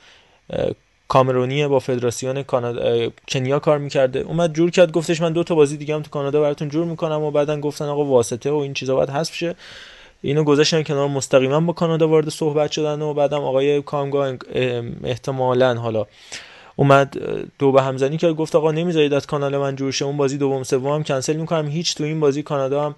[1.08, 4.20] کامرونیه با فدراسیون کانادا کنیا کار می‌کرده.
[4.20, 4.92] اومد جور کرد.
[4.92, 7.84] گفتش من دو تا بازی دیگه هم تو کانادا براتون جور می‌کنم و بعدا گفتن
[7.84, 9.54] آقا واسطه و این چیزا باید حذف شه.
[10.22, 14.36] اینو گذاشتن کنار مستقیما با کانادا وارد صحبت شدن و بعدم آقای کامگا
[15.04, 16.06] احتمالا حالا
[16.76, 17.16] اومد
[17.58, 20.92] دو به همزنی که گفت آقا نمی‌ذارید از کانال من جور اون بازی دوم سوم
[20.92, 21.68] هم کنسل می‌کنم.
[21.68, 22.94] هیچ تو این بازی کانادا هم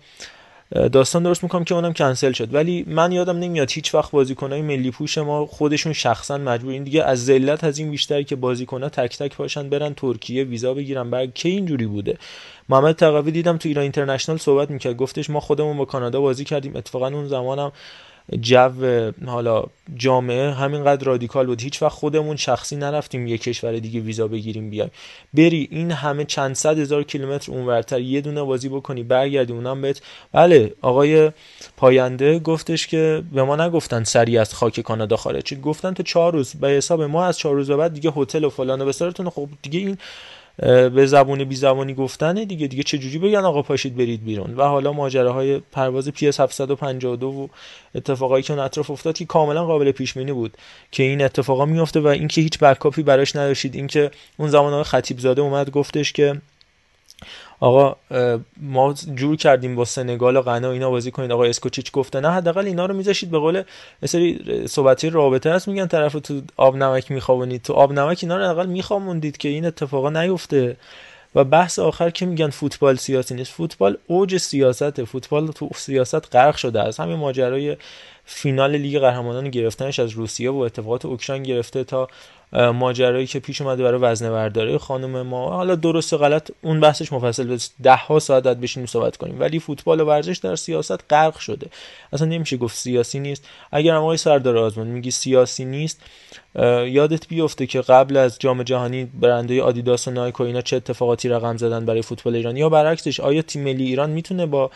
[0.89, 2.55] داستان درست می‌کنم که اونم کنسل شد.
[2.55, 7.24] ولی من یادم نمیاد هیچ وقت بازیکنای ملی پوش ما خودشون شخصا مجبورین دیگه از
[7.24, 11.11] ذلت از این بیشتری که بازیکن‌ها تک تک پاشن برن ترکیه ویزا بگیرن.
[11.11, 12.19] بعد کی اینجوری بوده؟
[12.69, 14.97] محمد تقوی دیدم تو ایران اینترنشنال صحبت می‌کرد.
[14.97, 16.77] گفتش ما خودمون با کانادا بازی کردیم.
[16.77, 17.73] اتفاقا اون زمانم
[18.40, 19.65] جو حالا
[19.97, 21.62] جامعه همینقدر رادیکال بود.
[21.62, 24.90] هیچ وقت خودمون شخصی نرفتیم یه کشور دیگه ویزا بگیریم بیایم.
[25.35, 30.03] بری این همه چند صد هزار کیلومتر اونورتر یه دونه بازی بکنی برگردی اونم بهت.
[30.32, 31.32] بله آقای
[31.77, 36.55] پاینده گفتش که به ما نگفتن سری از خاک کانادا خارج گفتن تو چهار روز
[36.55, 39.78] به حساب ما از چهار روز بعد دیگه هتل و فلان و بسارتون خب دیگه
[39.78, 39.98] این
[40.58, 44.62] به زبون بی زبانی گفتنه دیگه دیگه چه جوری بگن آقا پاشید برید بیرون؟ و
[44.62, 47.48] حالا ماجراهای پرواز PS 752 و
[47.94, 50.56] اتفاقایی که اون اطراف افتاد که کاملا قابل پیش بینی بود
[50.90, 53.74] که این اتفاقا میفته و اینکه هیچ backup ی براش نداشتید.
[53.74, 56.40] اینکه اون زمان آقای خطیب زاده اومد گفتش که
[57.60, 57.96] آقا
[58.56, 61.32] ما جور کردیم با سنگال و غنا اینا بازی کنید.
[61.32, 63.62] آقا اسکوچیچ گفته نه حداقل اینا رو میذاشتید به قول
[64.04, 67.62] سری صحبتی رابطه هست میگن طرف تو آب نمک میخوابونید.
[67.62, 70.76] تو آب نمک اینا رو حداقل میخوابوندید که این اتفاقا نیفته.
[71.34, 73.52] و بحث آخر که میگن فوتبال سیاسی نیست.
[73.52, 77.76] فوتبال اوج سیاست فوتبال تو سیاست غرق شده از همین ماجرای
[78.24, 82.08] فینال لیگ قهرمانان گرفتنش از روسیه و اتفاقات اوکراین گرفته تا
[82.52, 85.51] ماجرایی که پیش اومده برای وزنه برداری خانم ما.
[85.51, 89.40] حالا درست و غلط اون بحثش مفصل ده ها ساعت بشینیم صحبت کنیم.
[89.40, 91.66] ولی فوتبال و ورزش در سیاست غرق شده.
[92.12, 93.48] اصلا نمیشه گفت سیاسی نیست.
[93.73, 96.01] اگر هم آقای سردار آزمون میگی سیاسی نیست
[96.86, 101.28] یادت بیفته که قبل از جام جهانی برنده آدیداس و نایک و اینا چه اتفاقاتی
[101.28, 104.70] رقم زدن برای فوتبال ایران؟ یا برعکسش آیا تیم ملی ایران می‌تونه با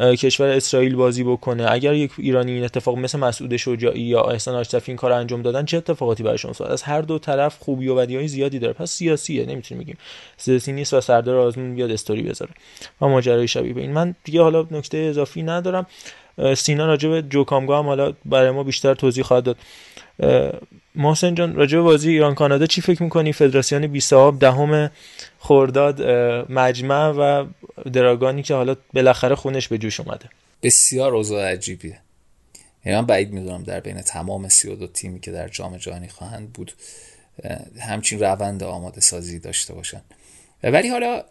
[0.00, 1.66] کشور اسرائیل بازی بکنه.
[1.70, 5.64] اگر یک ایرانی این اتفاق مثل مسعود شجاعی یا احسان آشرفی این کار انجام دادن
[5.64, 8.72] چه اتفاقاتی براشون افتاد؟ از هر دو طرف خوبی و بدی های زیادی داره.
[8.72, 9.98] پس سیاسیه نمی‌تونیم بگیم.
[10.36, 12.50] سیاسی نیست و سردار آزمون بیاد استوری بذاره.
[13.00, 13.92] و ماجرای شبیه به این.
[13.92, 15.86] من دیگه حالا نکته اضافی ندارم.
[16.56, 19.56] سینا راجع به جوکامگا هم حالا برای ما بیشتر توضیح خواهد داد.
[20.94, 24.90] محسن جان راجع بازی ایران کانادا چی فکر می‌کنی؟ فدراسیون بی صاحب دهم
[25.38, 26.02] خرداد
[26.52, 27.46] مجمع و
[27.92, 30.28] دراگانی که حالا بالاخره خونش به جوش اومده.
[30.62, 32.00] بسیار اوضاع عجیبیه.
[32.84, 36.72] یعنی من بعید می‌دونم در بین تمام 32 تیمی که در جام جهانی خواهند بود
[37.80, 40.00] همچین روند آماده سازی داشته باشن.
[40.62, 41.22] ولی حالا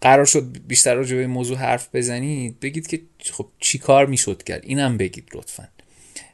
[0.00, 2.60] قرار شد بیشتر راجع به موضوع حرف بزنید.
[2.60, 3.00] بگید که
[3.32, 5.68] خب چی کار می‌شد کرد؟ اینم بگید لطفا.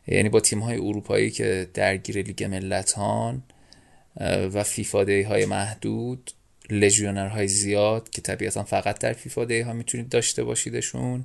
[0.07, 3.43] یعنی با تیم های اروپایی که درگیر لیگ ملتان
[4.53, 6.31] و فیفا های محدود
[6.71, 11.25] های زیاد که طبیعتا فقط در فیفا ها می‌تونید داشته باشیدشون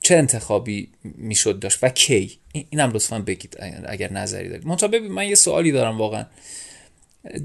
[0.00, 3.56] چه انتخابی می‌شد داشت و کی؟ اینم لطفا بگید
[3.86, 4.66] اگر نظری دارید.
[4.66, 6.26] منتها ببین من یه سوالی دارم واقعا.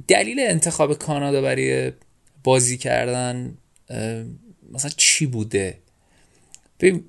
[0.07, 1.91] دلیل انتخاب کانادا برای
[2.43, 3.57] بازی کردن
[4.71, 5.77] مثلا چی بوده؟
[6.81, 7.03] ببین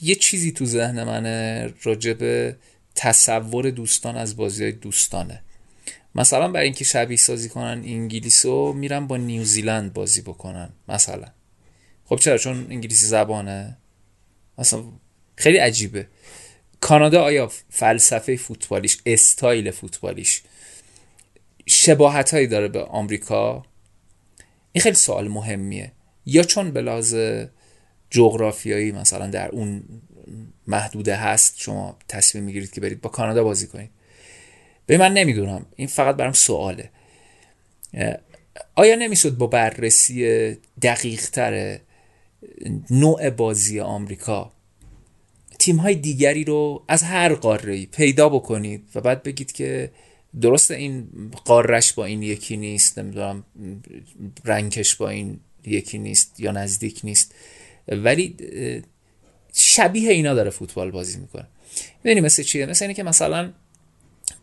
[0.00, 2.56] یه چیزی تو ذهن منه راجع به
[2.94, 5.42] تصور دوستان از بازی های دوستانه.
[6.14, 11.26] مثلا برای اینکه شبیه سازی کنن انگلیسو میرن با نیوزیلند بازی بکنن مثلا.
[12.04, 13.76] خب چرا؟ چون انگلیسی زبانه.
[14.58, 14.84] مثلا
[15.36, 16.06] خیلی عجیبه.
[16.80, 20.42] کانادا آیا فلسفه فوتبالیش استایل فوتبالیش
[21.66, 23.62] شباهت هایی داره به آمریکا؟
[24.72, 25.92] این خیلی سوال مهمیه.
[26.26, 26.82] یا چون به
[28.10, 29.82] جغرافیایی مثلا در اون
[30.66, 33.90] محدوده هست شما تصمیم می‌گیرید که برید با کانادا بازی کنید.
[34.86, 35.66] به من نمی‌دونم.
[35.76, 36.90] این فقط برام سواله.
[38.74, 41.80] آیا نمی‌شد با بررسی دقیق تر
[42.90, 44.52] نوع بازی آمریکا
[45.58, 49.90] تیم های دیگری رو از هر قاره پیدا بکنید و بعد بگید که
[50.40, 51.08] درسته این
[51.44, 53.44] قارش با این یکی نیست نمی‌دونم
[54.44, 57.34] رنگش با این یکی نیست یا نزدیک نیست.
[57.90, 58.36] ولی
[59.54, 61.46] شبیه اینا داره فوتبال بازی می‌کنه.
[62.04, 63.52] می‌دونی مثل چیه؟ مثل اینه که مثلا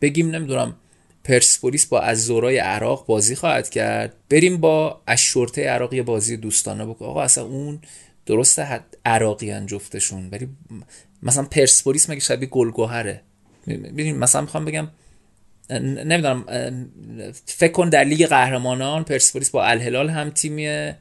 [0.01, 0.75] بگیم نمی‌دونم
[1.23, 4.13] پرسپولیس با از زورای عراق بازی خواهد کرد.
[4.29, 7.05] بریم با اشورته عراق یه بازی دوستانه بکن.
[7.05, 7.79] آقا اصلا اون
[8.25, 10.47] درسته عراقی جفتشون ولی
[11.23, 13.21] مثلا پرسپولیس مگه شبیه گلگوهره
[13.67, 14.87] ببین مثلا می‌خوام بگم
[15.69, 16.45] نمی‌دونم
[17.45, 20.97] فکر کن در لیگ قهرمانان پرسپولیس با الهلال هم تیمیه.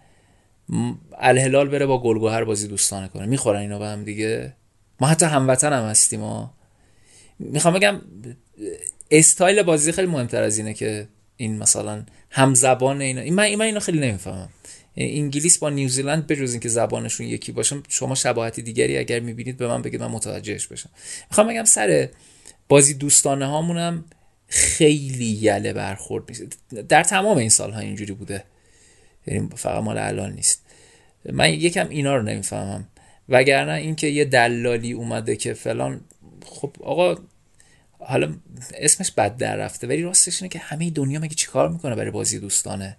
[1.19, 3.27] الهلال بره با گلگوهر بازی دوستانه کنه.
[3.27, 4.53] می‌خورن اینا به هم دیگه؟
[5.01, 6.55] ما حتی هموطن هم هستیم ما
[7.39, 8.01] می‌خوام بگم
[9.11, 13.65] استایل بازی خیلی مهمتر از اینه که این مثلا هم زبان اینا این من, من
[13.65, 14.49] اینو خیلی نمی‌فهمم.
[14.97, 19.83] انگلیس با نیوزیلند بجز اینکه زبانشون یکی باشه شما شباهتی دیگری اگر می‌بینید به من
[19.83, 20.91] بگید من متوجهش بشم.
[21.31, 22.09] می‌خوام بگم سر
[22.69, 24.05] بازی دوستانه هامونم
[24.49, 26.43] خیلی یله برخورد نیست
[26.89, 28.45] در تمام این سالها اینجوری بوده.
[29.27, 30.63] یعنی فقط مال الان نیست.
[31.33, 32.89] من یکم اینا رو نمی‌فهمم.
[33.29, 36.01] وگرنه اینکه یه دلالی اومده که فلان
[36.45, 37.17] خب آقا
[37.99, 38.35] حالا
[38.75, 42.39] اسمش بد در رفته ولی راستش اینه که همه دنیا مگه چیکار می‌کنه برای بازی
[42.39, 42.97] دوستانه؟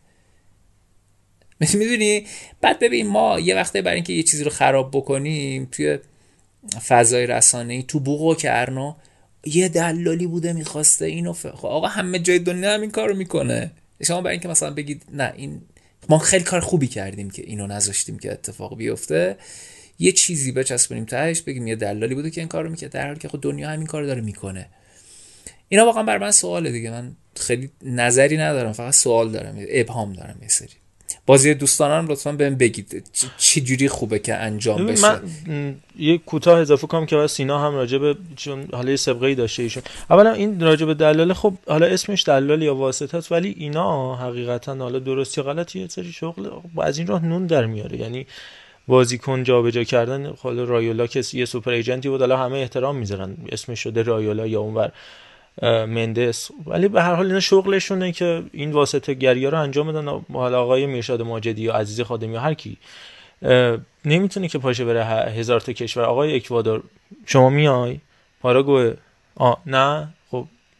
[1.74, 2.26] می‌دونی؟
[2.62, 6.00] بعد ببین ما یه وقته برای اینکه یه چیزی رو خراب بکنیم توی
[6.88, 8.98] فضای رسانه ای تو بوق و کرنا
[9.46, 11.46] یه دلالی بوده می‌خواسته اینو ف...
[11.46, 13.72] خب آقا همه جای دنیا هم این کار رو می‌کنه.
[14.04, 15.62] شما برای اینکه مثلا بگید نه این
[16.10, 19.38] ما خیلی کار خوبی کردیم که اینو نذاشتیم که اتفاق بیفته.
[20.00, 22.92] یه چیزی بچسبونیم تهش بگیم یه دلالی بوده که این کار رو می‌کرد.
[22.92, 24.70] در حالی که خب دنیا همین کار داره می‌کنه.
[25.70, 26.92] اینا واقعا بر من سواله دیگه.
[26.92, 29.66] من خیلی نظری ندارم فقط سوال دارم.
[29.70, 30.70] ابهام دارم یه سری.
[31.28, 33.04] بازی دوستانم لطفا بهم بگید.
[33.38, 37.98] چه جوری خوبه که انجام بشه؟ من یه کوتاه اضافه کنم که سینا هم راجع
[37.98, 39.84] به چون حالا یه سابقه ای داشته ایشون.
[40.10, 44.76] اولا این راجع به دلاله خب حالا اسمش دلال یا واسطه است ولی اینا حقیقتا
[44.76, 47.98] حالا درست یا غلط یه سری شغل از این راه نون در میاره.
[47.98, 48.26] یعنی
[48.88, 53.38] بازیکن جابجا کردن حالا رایولا که یه سوپر ایجنتی بود حالا همه احترام می‌ذارن.
[53.52, 54.92] اسمش شده رایولا یا اونور.
[55.62, 56.52] مندس.
[56.66, 60.22] ولی به هر حال اینا شغلشونه که این واسطه گری رو انجام بدن.
[60.34, 62.78] حالا آقای میرشاد ماجدی یا عزیز خادمی یا هر کی.
[64.06, 66.04] نمی‌تونه که پاشه بره هزار تا کشور.
[66.04, 66.84] آقای اکوادور
[67.26, 68.00] شما میای؟
[68.42, 68.98] پاراگوئه.
[69.36, 70.08] آ نه؟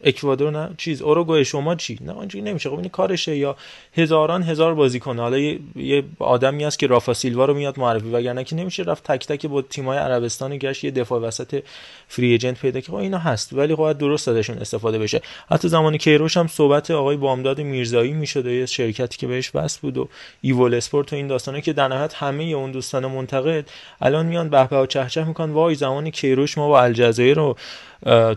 [0.04, 2.70] اکوادور نه چیز اوروگوئه شما چی؟ نه اونجوری نمیشه.
[2.70, 3.56] خب این کارشه یا
[3.96, 5.18] هزاران هزار بازیکن.
[5.18, 9.04] حالا یه, یه آدمی هست که رافا سیلوا رو میاد معرفی وگرنه که نمیشه رفت
[9.04, 11.62] تک تک با تیمای عربستان گشت یه دفاع وسط
[12.08, 15.20] فری ایجنت پیدا که خب اینا هست ولی خب درست ازشون استفاده بشه.
[15.50, 19.98] حتی زمان کیروش هم صحبت آقای بامداد میرزایی می‌شد یه شرکتی که بهش وصل بود
[19.98, 20.08] و
[20.40, 23.68] ایول اسپورت و این داستانه که در نهایت همه اون دوستان منتقد
[24.00, 25.52] الان میان به و چهچه می‌کنن.
[25.52, 27.56] وای زمان کیروش ما با الجزایر رو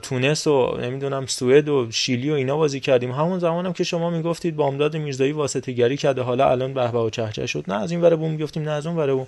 [0.01, 3.11] تونس و نمی‌دونم سوئد و شیلی و اینا بازی کردیم.
[3.11, 7.45] همون زمانم که شما می‌گفتید بامداد میرزایی واسطه گری کرده حالا الان به و چهچه
[7.45, 7.63] شد.
[7.67, 9.27] نه از این ور بوم می‌گفتیم نه از اون ور بوم.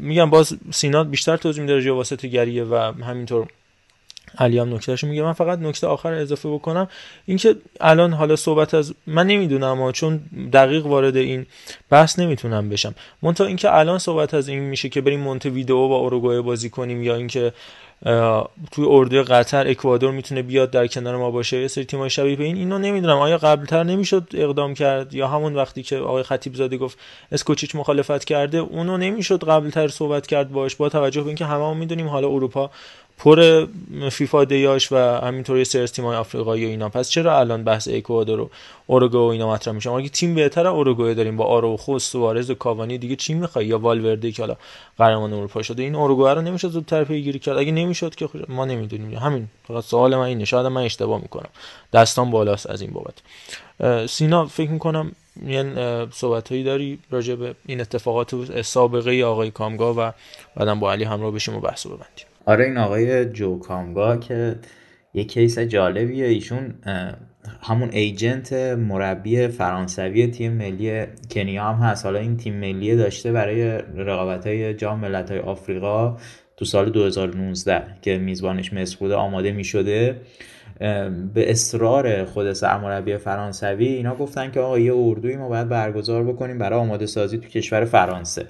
[0.00, 3.46] میگم باز سینا بیشتر توضیح میده راجع واسطه گریه و همینطور.
[4.38, 5.22] علی هم نکتهشو میگه.
[5.22, 6.88] من فقط نکته آخر اضافه بکنم.
[7.26, 10.20] اینکه الان حالا صحبت از من نمی‌دونم اما چون
[10.52, 11.46] دقیق وارد این
[11.90, 12.94] بحث نمی‌تونم بشم.
[13.22, 17.02] منتها اینکه الان صحبت از این میشه که بریم مونته ویدئو با اوروگوئه بازی کنیم
[17.02, 17.52] یا اینکه
[18.72, 22.44] توی اردوی قطر اکوادور می‌تونه بیاد در کنار ما باشه یه سری تیمای شبیه به
[22.44, 23.18] این اینو نمی‌دونم.
[23.18, 26.98] آیا قبلتر نمی‌شد اقدام کرد؟ یا همون وقتی که آقای خطیب زاده گفت
[27.32, 32.08] اسکوچیچ مخالفت کرده اونو نمی‌شد قبلتر صحبت کرد باش؟ با توجه به اینکه هممون می‌دونیم
[32.08, 32.70] حالا اروپا
[33.18, 33.66] پر
[34.10, 36.88] فیفا دیاش و همینطور یه تیم‌های آفریقایی و اینا.
[36.88, 38.50] پس چرا الان بحث اکوادور و
[38.86, 42.98] اوروگو و اینا مطرح میشه؟ اگه تیم بهتره اوروگوئه داریم با آروخو سوارز و کاوانی.
[42.98, 44.56] دیگه چی می‌خوای؟ یا والورده که حالا
[44.98, 45.82] قهرمان اروپا شده.
[45.82, 47.58] این اوروگوئه رو نمیشه زودتر پیگیری کرد.
[47.58, 49.18] اگه نمی‌شد که ما نمی‌دونیم.
[49.18, 49.48] همین.
[49.68, 50.44] فقط سوال من اینه.
[50.44, 51.48] شاید من اشتباه می‌کنم.
[51.92, 53.14] دستان بالاست از این بابت.
[54.10, 55.12] سینا فکر می‌کنم
[55.46, 60.12] یه صحبت هایی داری راجع به این اتفاقات سابقه آقای کامگا و
[60.56, 62.26] بعدم با علی همراه بشیم و بحث ببندیم.
[62.46, 64.56] آره این آقای جو کامگا که
[65.14, 66.26] یه کیس جالبیه.
[66.26, 66.74] ایشون
[67.62, 72.04] همون ایجنت مربی فرانسوی تیم ملی کنیا هم هست.
[72.04, 76.16] حالا این تیم ملی داشته برای رقابت های جام ملت های آفریقا
[76.56, 80.20] تو سال 2019 که میزبانش مصر بوده آماده می شده
[81.34, 86.58] به اصرار خود سرمربی فرانسوی اینا گفتن که آقا یه اردوی ما باید برگزار بکنیم
[86.58, 88.46] برای آماده سازی تو کشور فرانسه.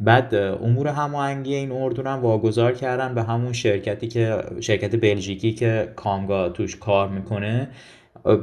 [0.00, 5.92] بعد امور هماهنگی این اردو هم واگذار کردن به همون شرکتی که شرکت بلژیکی که
[5.96, 7.68] کامگا توش کار می‌کنه.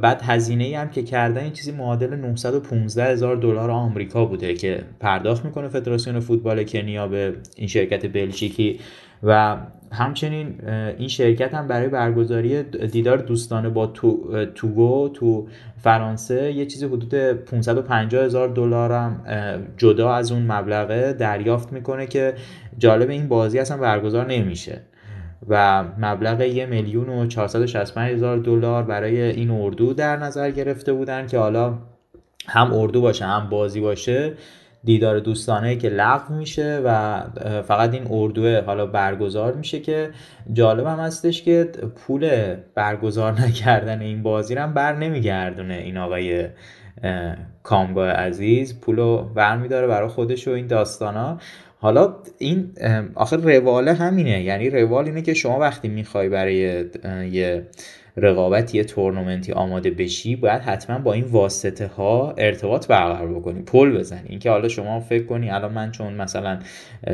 [0.02, 4.82] بعد هزینه ای هم که کردن این چیزی معادل 915 هزار دلار آمریکا بوده که
[5.00, 8.80] پرداخت می‌کنه فدراسیون فوتبال کنیا به این شرکت بلژیکی
[9.22, 9.56] و
[9.92, 15.46] همچنین این شرکت هم برای برگزاری دیدار دوستانه با تو، توگو تو
[15.78, 19.20] فرانسه یه چیزی حدود 550 هزار دلار هم
[19.76, 22.34] جدا از اون مبلغه دریافت می‌کنه که
[22.78, 24.80] جالب این بازی اصلا برگزار نمیشه.
[25.48, 31.26] و مبلغ یه میلیون و 465 هزار دلار برای این اردو در نظر گرفته بودن
[31.26, 31.78] که حالا
[32.46, 34.32] هم اردو باشه هم بازی باشه.
[34.84, 37.20] دیدار دوستانه که لغو میشه و
[37.62, 40.10] فقط این اردوه حالا برگزار میشه که
[40.52, 41.64] جالب هم هستش که
[41.96, 46.46] پول برگزار نکردن این بازی هم بر نمیگردونه این آقای
[47.62, 48.80] کامگا عزیز.
[48.80, 51.38] پولو برمیداره برای خودش و این داستانا.
[51.78, 52.72] حالا این
[53.14, 54.42] آخر رواله همینه.
[54.42, 56.84] یعنی روال اینه که شما وقتی می‌خوای برای
[57.30, 57.66] یه
[58.16, 63.98] رقابت یه تورنمنتی آماده بشی باید حتما با این واسطه ها ارتباط برقرار بکنی پل
[63.98, 64.28] بزنی.
[64.28, 66.58] اینکه حالا شما فکر کنی الان من چون مثلا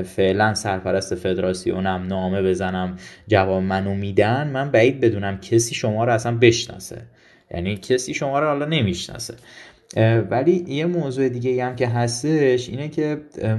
[0.05, 2.97] فعلا سرپرست فدراسیونم نامه بزنم
[3.29, 7.03] جواب منو میدن من بعید بدونم کسی شما رو اصلا بشناسه.
[7.51, 9.35] یعنی کسی شما رو حالا نمی‌شناسه.
[10.31, 13.17] ولی یه موضوع دیگه هم که هستش اینه که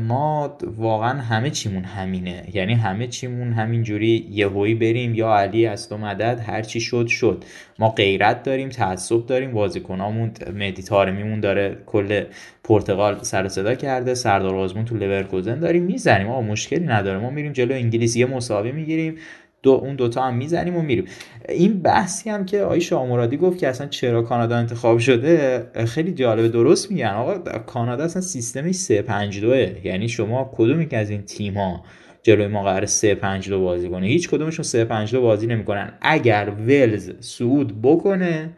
[0.08, 2.44] ما واقعا همه چیمون همینه.
[2.54, 7.44] یعنی همه چیمون همینجوری یهویی بریم یا علی است و مدد هر چی شد شد.
[7.80, 12.24] ما غیرت داریم تعصب داریم بازیکنامون مهدی تارمیمون داره کل
[12.64, 16.28] پرتغال سر صدا کرده سردار آزمون تو لورکوزن داریم می‌زنیم.
[16.28, 17.20] آقا مشکلی نداره.
[17.20, 19.16] ما میریم جلو انگلیس یه مساوی می‌گیریم.
[19.64, 21.06] دو اون دوتا هم می‌زنیم و میریم.
[21.50, 26.48] این بحثی هم که آیش آمورادی گفت که اصلا چرا کانادا انتخاب شده خیلی جالب
[26.48, 27.08] درست میگن.
[27.08, 31.84] آقا کانادا اصلا سیستمش 352 یعنی شما کدومی که از این تیم ها
[32.24, 35.94] جلوی ما قرار 352 بازی کنه؟ هیچ کدومشون 352 بازی نمی‌کنن.
[36.02, 38.50] اگر ولز صعود بکنه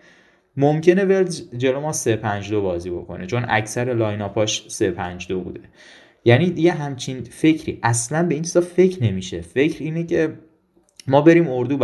[0.58, 5.62] ممکنه ولز جلو ما 352 بازی بکنه چون اکثر لاین اپاش 352 بوده.
[6.26, 7.80] یعنی یه همچین فکری.
[7.84, 9.42] اصلا به این چیزا فکر نمیشه.
[9.42, 10.34] فکر اینه که
[11.10, 11.78] ما بریم اردو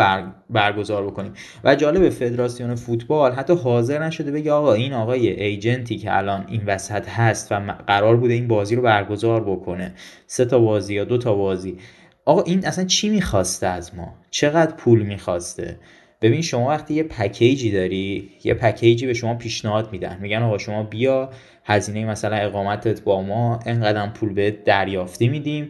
[0.49, 1.33] برگزار بکنیم.
[1.63, 6.61] و جالب فدراسیون فوتبال حتی حاضر نشده بگه آقا این آقای ایجنتی که الان این
[6.65, 9.93] وسط هست و قرار بوده این بازی رو برگزار بکنه.
[10.27, 11.77] سه تا بازی یا دو تا بازی.
[12.25, 15.79] آقا این اصلا چی می‌خواسته از ما؟ چقدر پول می‌خواسته؟
[16.21, 20.17] ببین شما وقتی یه پکیجی داری یه پکیجی به شما پیشنهاد میدن.
[20.21, 21.29] میگن آقا شما بیا
[21.63, 25.69] هزینه مثلا اقامتت با ما انقدر پول به دریافتی میدیم.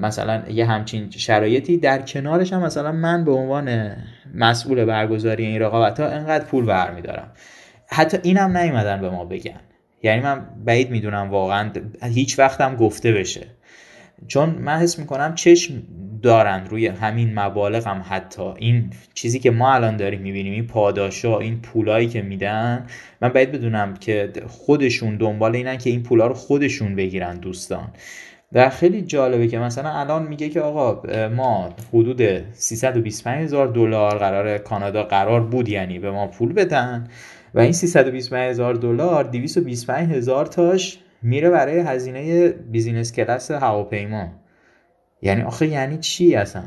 [0.00, 3.96] مثلا یه همچین شرایطی در کنارش هم مثلا من به عنوان
[4.34, 7.32] مسئول برگزاری این رقابت ها انقدر پول برمیدارم
[7.86, 9.60] حتی اینم نیومدن به ما بگن.
[10.02, 11.70] یعنی من بعید می‌دونم واقعا
[12.02, 13.46] هیچ وقتم گفته بشه.
[14.26, 15.82] چون من حس می‌کنم چشم
[16.22, 18.42] دارن روی همین مبالغ هم حتی.
[18.42, 22.86] این چیزی که ما الان داریم می‌بینیم این پاداشا این پولایی که میدن
[23.20, 27.88] من باید بدونم که خودشون دنبال اینن که این پولا رو خودشون بگیرن دوستان.
[28.54, 34.58] و خیلی جالبه که مثلا الان میگه که آقا ما حدود 325 هزار دلار قرار
[34.58, 37.08] کانادا قرار بود یعنی به ما پول بدن.
[37.54, 44.28] و این 325 هزار دلار 225 هزار تاش میره برای هزینه بیزینس کلاس هواپیما.
[45.22, 46.62] یعنی آخه یعنی چی اصلا؟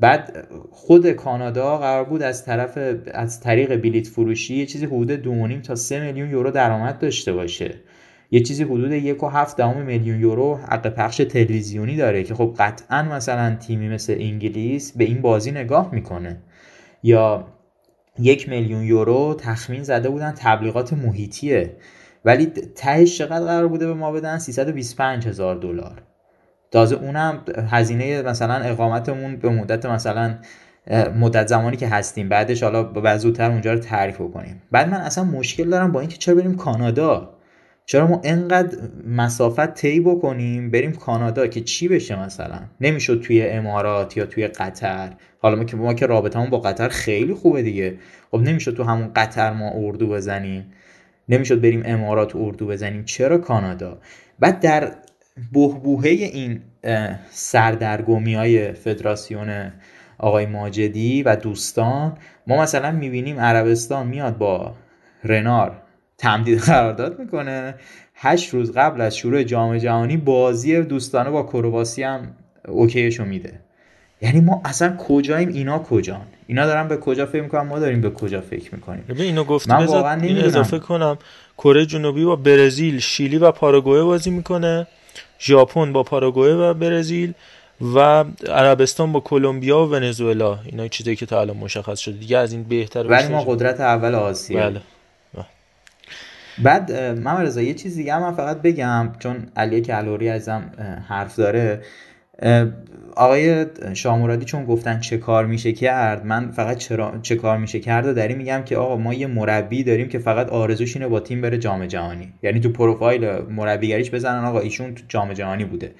[0.00, 2.78] بعد خود کانادا قرار بود از طرف
[3.14, 5.22] از طریق بلیت فروشی یه چیزی حدود
[5.60, 7.74] 2.5 تا 3 میلیون یورو درآمد داشته باشه.
[8.30, 12.54] یه چیزی حدود یک و هفت دهم میلیون یورو حق پخش تلویزیونی داره که خب
[12.58, 16.42] قطعا مثلا تیمی مثل انگلیس به این بازی نگاه می‌کنه.
[17.02, 17.44] یا
[18.18, 21.76] یک میلیون یورو تخمین زده بودن تبلیغات محیطیه.
[22.24, 26.02] ولی تهش چقدر قرار بوده به ما بدن؟ 325 هزار دلار.
[26.70, 30.38] تازه اونم هزینه مثلا اقامتمون به مدت مثلا
[31.20, 32.28] مدت زمانی که هستیم.
[32.28, 36.34] بعدش حالا زودتر اونجا رو تعریف کنیم بعد من اصلا مشکل دارم با اینکه چرا
[36.34, 37.35] بریم کانادا؟
[37.88, 44.16] چرا ما انقدر مسافت طی بکنیم؟ بریم کانادا که چی بشه مثلا؟ نمی‌شد توی امارات
[44.16, 45.12] یا توی قطر.
[45.38, 47.98] حالا ما که ما که رابطمون با قطر خیلی خوبه دیگه.
[48.30, 50.72] خب نمی‌شد تو همون قطر ما اردو بزنیم.
[51.28, 53.04] نمی‌شد بریم امارات اردو بزنیم.
[53.04, 53.98] چرا کانادا؟
[54.38, 54.92] بعد در
[55.52, 56.60] بهبوهه این
[57.30, 59.72] سردرگمی های فدراسیون
[60.18, 64.74] آقای ماجدی و دوستان ما مثلا می‌بینیم عربستان میاد با
[65.24, 65.82] رنار.
[66.18, 67.74] تمدید قرارداد می‌کنه.
[68.14, 72.28] هشت روز قبل از شروع جام جهانی بازی دوستانه با کرواسی هم
[72.68, 73.60] اوکیشو میده.
[74.22, 78.10] یعنی ما اصلا کجاییم؟ اینا کجان؟ اینا دارن به کجا فکر می‌کنن؟ ما داریم به
[78.10, 79.04] کجا فکر می‌کنیم.
[79.08, 80.38] ببین اینو گفتی من واقعا این.
[80.38, 81.18] اضافه کنم.
[81.58, 84.86] کره جنوبی با برزیل شیلی و پاراگوئه بازی می‌کنه.
[85.40, 87.32] ژاپن با پاراگوئه و برزیل
[87.94, 90.58] و عربستان با کلمبیا و ونزوئلا.
[90.64, 92.16] اینا چیزایی که تا الان مشخص شده.
[92.16, 94.80] دیگه از این بهتر ولی ما قدرت اول آسیا بله.
[96.62, 100.70] بعد محمد رضا یه چیز دیگه من فقط بگم چون علی کلوری ازم
[101.08, 101.82] حرف داره.
[103.16, 108.06] آقای شامورادی چون گفتن چه کار میشه کرد من فقط چرا چه کار میشه کرد
[108.06, 111.20] و در این میگم که آقا ما یه مربی داریم که فقط آرزوش اینه با
[111.20, 112.32] تیم بره جام جهانی.
[112.42, 115.92] یعنی تو پروفایل مربیگریش بزنن آقا ایشون تو جام جهانی بوده.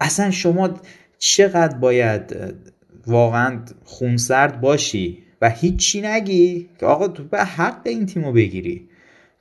[0.00, 0.70] اصلا شما
[1.18, 2.36] چقدر باید
[3.06, 8.88] واقعا خونسرد باشی و هیچی نگی که آقا تو به حق این تیمو بگیری.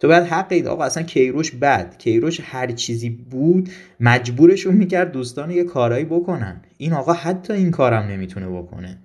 [0.02, 1.98] تو باید حق اید آقا اصلا کیروش بد.
[1.98, 6.62] کیروش هر چیزی بود مجبورشون می‌کرد دوستان یه کارایی بکنن.
[6.78, 8.98] این آقا حتی این کارم نمی‌تونه بکنه.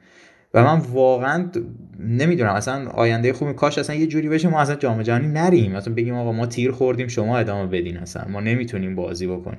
[0.55, 1.51] و من واقعا
[2.01, 2.51] نمی‌دونم.
[2.51, 5.75] اصلا آینده خوبی کاش اصلا یه جوری بشه ما اصلا جام جهانی نریم.
[5.75, 8.29] اصلا بگیم آقا ما تیر خوردیم شما ادامه بدین اصلا.
[8.29, 9.59] ما نمی‌تونیم بازی بکنیم.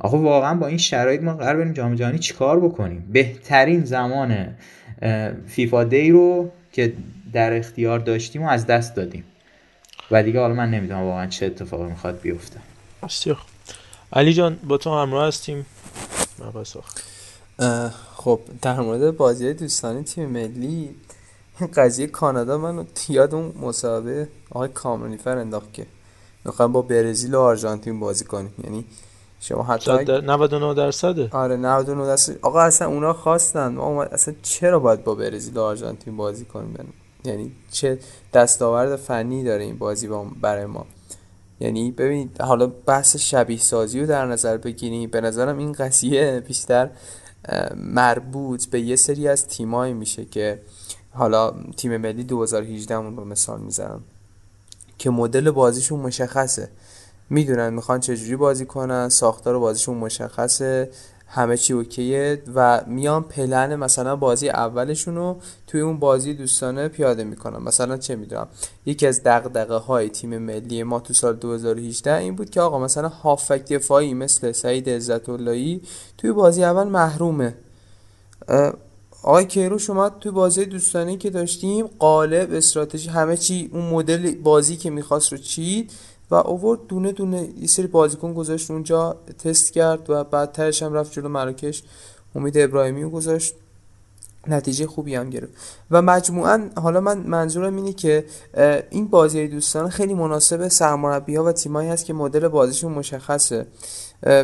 [0.00, 4.46] آقا واقعا با این شرایط ما قرار بریم جام جهانی چیکار بکنیم؟ بهترین زمان
[5.46, 6.92] فیفا دی رو که
[7.32, 9.24] در اختیار داشتیم و از دست دادیم.
[10.10, 12.60] و دیگه حالا من نمی‌دونم واقعا چه اتفاقی می‌خواد بیفته.
[13.02, 13.38] بسیار.
[14.12, 15.66] علی جان با تو همراه هستیم.
[18.16, 20.94] خب در مورد بازی دوستانه تیم ملی
[21.60, 25.86] این قضیه کانادا منو یاد اون مسابقه آقای کامرونیفر انداخت که
[26.44, 28.54] می‌خوایم با برزیل و آرژانتین بازی کنیم.
[28.64, 28.84] یعنی
[29.40, 32.36] شما حتی در- 99 درصده؟ آره 99 درصد.
[32.42, 33.68] آقا اصلا اونا خواستن.
[33.68, 36.92] ما اصلا چرا باید با برزیل و آرژانتین بازی کنیم؟
[37.28, 37.98] یعنی- چه
[38.34, 40.86] دستاورد فنی داره این بازی با برای ما.
[41.60, 45.10] یعنی ببینید حالا بحث شبیه سازی رو در نظر بگیریم.
[45.10, 46.90] به نظرم این قضیه بیشتر
[47.76, 50.60] مربوط به یه سری از تیمایی میشه که
[51.10, 54.00] حالا تیم ملی 2018 مون رو مثال می‌زنم
[54.98, 56.68] که مدل بازیشون مشخصه.
[57.30, 60.90] می‌دونن می‌خوان چجوری بازی کنن ساختار بازیشون مشخصه.
[61.30, 67.24] همه چی اوکیه و میان پلن مثلا بازی اولشون رو توی اون بازی دوستانه پیاده
[67.24, 67.62] می‌کنن.
[67.62, 68.48] مثلا چه می‌دونم
[68.86, 73.08] یکی از دغدغه های تیم ملی ما تو سال 2018 این بود که آقا مثلا
[73.08, 75.80] هافک دفاعی مثل سعید عزت اللهی
[76.18, 77.54] توی بازی اول محرومه.
[79.22, 84.76] آقای کیروش اومد توی بازی دوستانه که داشتیم قالب استراتژی همه چی اون مدل بازی
[84.76, 85.92] که می‌خواست رو چید.
[86.30, 91.12] و اوورد دونه دونه یه سری بازیکن گذاشت اونجا تست کرد و بعدترش هم رفت
[91.12, 91.82] جلو مراکش.
[92.34, 93.54] امید ابراهیمی رو گذاشت.
[94.46, 95.52] نتیجه خوبی هم گرفت.
[95.90, 98.24] و مجموعا حالا من منظورم اینه که
[98.90, 103.66] این بازی دوستانه خیلی مناسب سرمربی ها و تیمایی هست که مدل بازیشون مشخصه.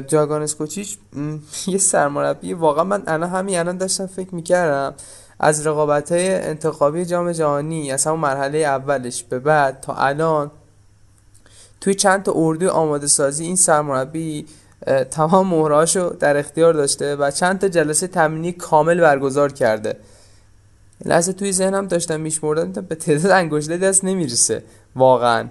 [0.07, 0.99] جاگان اسکوچیچ
[1.67, 2.53] یه سرمربی.
[2.53, 4.95] واقعا من الان همین الان داشتم فکر می‌کردم.
[5.41, 10.51] از رقابت های انتخابی جام جهانی از همون مرحله اولش به بعد تا الان
[11.85, 14.47] توی چند تا اردوی آماده سازی این سرمربی
[15.11, 19.97] تمام مهرهاشو در اختیار داشته و چند تا جلسه تمرینی کامل برگزار کرده.
[21.05, 24.65] لحظه توی ذهنم داشتم میشمردم به تعداد انگشته دست نمی‌رسه.
[24.97, 25.49] واقعا.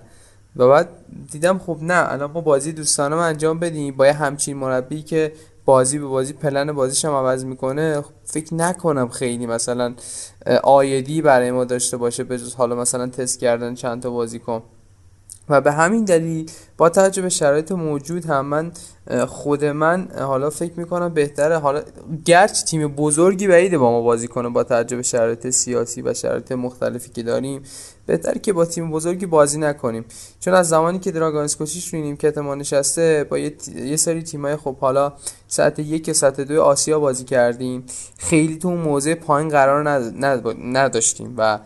[0.55, 0.89] و بعد
[1.31, 3.97] دیدم خب نه الان ما بازی دوستانه انجام بدیم.
[3.97, 5.33] با یه همچین مربی که
[5.65, 9.93] بازی به بازی پلن بازیش هم عوض می‌کنه فکر نکنم خیلی مثلا
[10.63, 14.63] آیدی برای ما داشته باشه به جز حالا مثلا تست کردن چند تا بازیکن.
[15.49, 18.71] و به همین دلیل با توجه به شرایط موجود هم من
[19.27, 21.81] خود من حالا فکر می‌کنم بهتره حالا
[22.25, 26.51] گرچه تیم بزرگی بعیده با ما بازی کنه با توجه به شرایط سیاسی و شرایط
[26.51, 27.61] مختلفی که داریم
[28.05, 30.05] بهتره که با تیم بزرگی بازی نکنیم.
[30.39, 34.55] چون از زمانی که دراگان اسکوچیچ روی نیمکت ما نشسته با یه, یه سری تیمای
[34.55, 35.13] خب حالا
[35.47, 37.83] سطح یک و سطح دو آسیا بازی کردیم
[38.17, 41.59] خیلی تو اون موضع پایین قرار ند- ند- نداشتیم و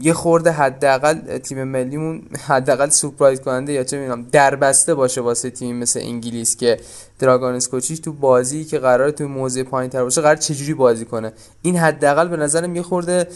[0.00, 5.76] یه خورده حداقل تیم ملیمون حداقل سورپرایز کننده یا چه می‌دونم دربسته باشه واسه تیم
[5.76, 6.80] مثل انگلیس که
[7.18, 11.32] دراگان اسکوچیچ تو بازی که قرار تو موضع پایین تر باشه قرار چجوری بازی کنه.
[11.62, 13.28] این حداقل به نظرم یه خورده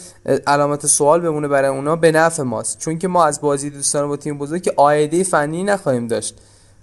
[0.47, 2.79] علامت سوال بمونه برای اونا به نفع ماست.
[2.79, 6.35] چون که ما از بازی دوستانه با تیم بزرگ که آیده فنی نخواهیم داشت.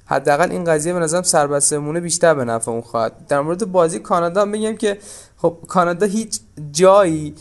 [0.06, 3.26] حداقل این قضیه به نظرم سربستمونه بیشتر به نفع اون خواهد.
[3.28, 4.98] در مورد بازی کانادا بگم که
[5.36, 6.40] خب کانادا هیچ
[6.72, 7.34] جایی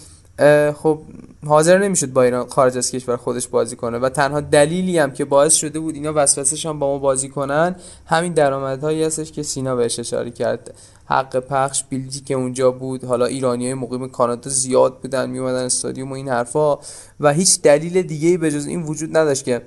[0.76, 1.00] خب
[1.46, 5.26] حاضر نمی‌شد با ایران خارج از کشور خودش بازی کنه و تنها دلیلی هم که
[5.26, 9.76] باعث شده بود اینا وسوسش هم با ما بازی کنن همین درآمدهایی هستش که سینا
[9.76, 10.74] بهش اشاره کرد.
[11.06, 16.12] حق پخش بیلدی که اونجا بود حالا ایرانی های مقیم کانادا زیاد بودن میومدن استادیوم
[16.12, 16.78] و این حرفا
[17.20, 19.62] و هیچ دلیل دیگه به جز این وجود نداشت که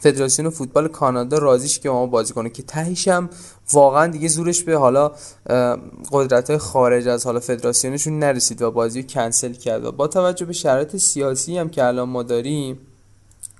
[0.00, 3.30] فدراسیون فوتبال کانادا راضیش که ما بازی کنه که تهش هم
[3.72, 5.12] واقعا دیگه زورش به حالا
[6.12, 9.84] قدرت های خارج از حالا فدراسیونشون نرسید و بازی کنسل کرد.
[9.84, 12.78] و با توجه به شرایط سیاسی هم که الان ما داریم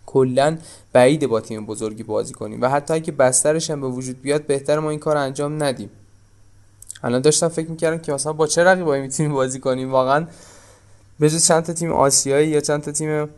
[0.06, 0.58] کلا
[0.92, 2.62] بعید با تیم بزرگی بازی کنیم.
[2.62, 5.90] و حتی اگه بسترش هم به وجود بیاد بهتر ما این کار انجام ندیم.
[7.02, 10.26] الان داشتم فکر می‌کردم که مثلا با چه رقیبایی می‌تونیم بازی کنیم؟ واقعا
[11.20, 13.28] به چند تا تیم آسیایی یا چند تا تیم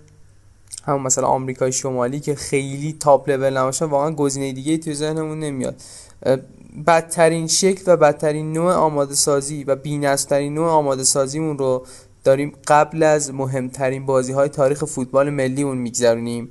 [0.89, 5.77] همون مثلا آمریکای شمالی که خیلی تاپ لول نباشه واقعا گزینه دیگه توی ذهنمون نمیاد.
[6.87, 11.87] بدترین شکل و بدترین نوع آماده سازی و بی‌نظم‌ترین نوع آماده سازیمون رو
[12.25, 16.49] داریم قبل از مهمترین بازی های تاریخ فوتبال ملیمون میگذرونیم.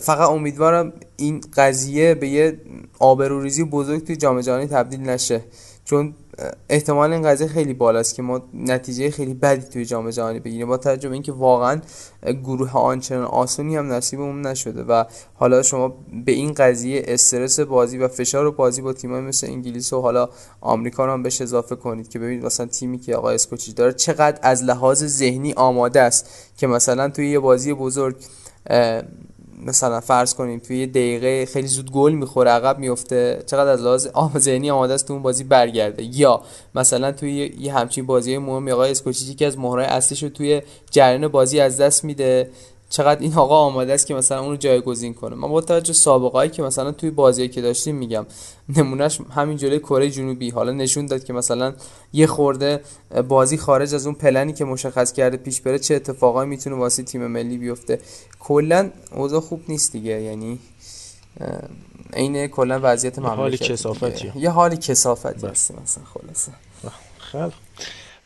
[0.00, 2.60] فقط امیدوارم این قضیه به یه
[2.98, 5.44] آبروریزی بزرگ توی جام جهانی تبدیل نشه.
[5.84, 6.14] چون
[6.68, 10.76] احتمال این قضیه خیلی بالاست که ما نتیجه خیلی بدی توی جام جهانی بگیریم با
[10.76, 11.80] توجه به اینکه واقعا
[12.22, 18.08] گروه آنچنان آسونی هم نصیبمون نشده و حالا شما به این قضیه استرس بازی و
[18.08, 20.28] فشار و بازی با تیمای مثل انگلیس و حالا
[20.60, 24.38] آمریکا رو هم بهش اضافه کنید که ببینید مثلا تیمی که آقای اسکوچی داره چقدر
[24.42, 28.16] از لحاظ ذهنی آماده است که مثلا توی یه بازی بزرگ
[29.66, 34.08] مثلا فرض کنیم توی یه دقیقه خیلی زود گل می‌خوره عقب میفته چقدر از لحاظ
[34.38, 36.02] ذهنی آماده است تو اون بازی برگرده.
[36.02, 36.42] یا
[36.74, 41.28] مثلا توی یه همچین بازی مهم آقای اسکوچیچی که از مهرای اصلیش رو توی جریان
[41.28, 42.50] بازی از دست میده.
[42.90, 45.36] چقدر این آقا آماده است که مثلا اون رو جایگزین کنه.
[45.36, 48.26] من با توجه سابقه که مثلا توی بازی که داشتیم میگم
[48.76, 50.50] نمونهش همین جلوی کره جنوبی.
[50.50, 51.74] حالا نشون داد که مثلا
[52.12, 52.80] یه خورده
[53.28, 57.26] بازی خارج از اون پلنی که مشخص کرده پیش بره چه اتفاقایی می‌تونه واسه تیم
[57.26, 58.00] ملی بیفته.
[58.40, 60.22] کلا اوضاع خوب نیست دیگه.
[60.22, 60.58] یعنی
[62.12, 66.52] عین کلا وضعیت مملکت حالی یه حالی کثافتی هست مثلا خلاصه.
[67.18, 67.52] خیلی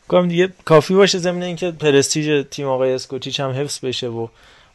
[0.07, 4.27] کنم دیگه کافی باشه زمین اینکه پرستیژ تیم آقای اسکوچیچ هم حفظ بشه و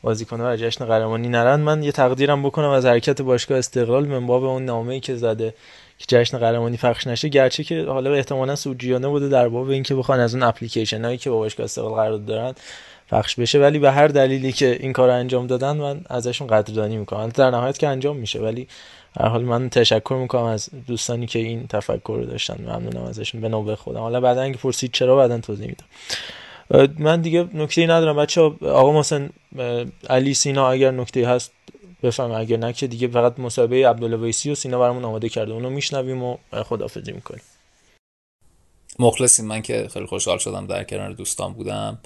[0.03, 4.45] بازیکن‌ها برای جشن قهرمانی نرن من یه تقدیرم بکنم از حرکت باشگاه استقلال من باب
[4.45, 5.55] اون نامه‌ای که زده
[5.99, 7.29] که جشن قهرمانی پخش نشه.
[7.29, 11.31] گرچه که حالا احتمالاً سودجویانه بوده در باب اینکه بخوان از اون اپلیکیشن هایی که
[11.31, 12.55] با باشگاه استقلال قرار دارن
[13.11, 13.59] پخش بشه.
[13.59, 17.29] ولی به هر دلیلی که این کار انجام دادن من ازشون قدردانی می‌کنم.
[17.29, 18.69] در نهایت که انجام میشه ولی
[19.21, 22.57] هر حال من تشکر می‌کنم از دوستانی که این تفکر رو داشتن.
[22.63, 23.41] ممنونم ازشون.
[23.41, 24.01] به نوبه خودم.
[24.01, 25.85] حالا بعدا اینکه پرسید چرا بعدا توضیح میدم.
[26.99, 28.17] من دیگه نکته ندارم.
[28.17, 29.31] بچه آقا محسن
[30.11, 31.53] علی سینا اگر نکته هست
[32.03, 35.53] بفهم اگر نه دیگه فقط مسابقه عبدالله ویسی و سینا برامون آماده کرده.
[35.53, 37.43] اونو میشنویم و خدافظی می‌کنیم.
[38.99, 39.45] مخلصیم.
[39.45, 41.99] من که خیلی خوشحال شدم در کنار دوستان بودم.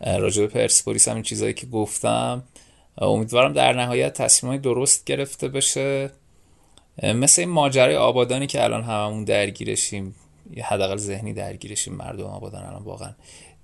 [0.00, 2.42] راجع به پرسپولیس هم این چیزایی که گفتم.
[2.98, 6.10] امیدوارم در نهایت تصمیمای درست گرفته بشه.
[7.02, 10.14] مثل این ماجرای آبادانی که الان هممون درگیرشیم
[10.56, 13.10] یه حداقل ذهنی درگیرشیم مردم آبادان الان واقعا.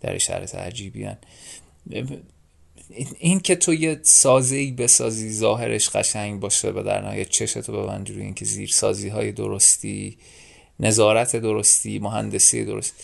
[0.04, 1.18] در شرط عجیبی هن.
[3.18, 8.10] این که تو یه سازه ای بسازی ظاهرش قشنگ باشه و در نهایت چشتو ببند
[8.10, 10.18] روی اینکه زیر سازی های درستی
[10.80, 12.94] نظارت درستی مهندسی درست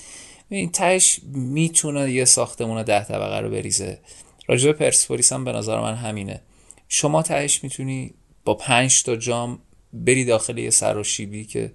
[0.48, 3.98] این تهش می‌تونه یه ساختمون ده طبقه رو بریزه.
[4.46, 6.40] راجع پرسپولیس هم به نظر من همینه.
[6.88, 8.14] شما تهش می‌تونی
[8.44, 9.58] با پنج تا جام
[9.92, 11.72] بری داخل یه سراشیبی که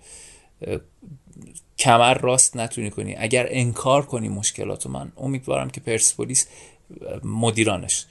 [1.86, 3.16] کمر راست نتونی کنی.
[3.18, 6.48] اگر انکار کنی مشکلات من امیدوارم که پرسپولیس
[7.24, 8.06] مدیرانش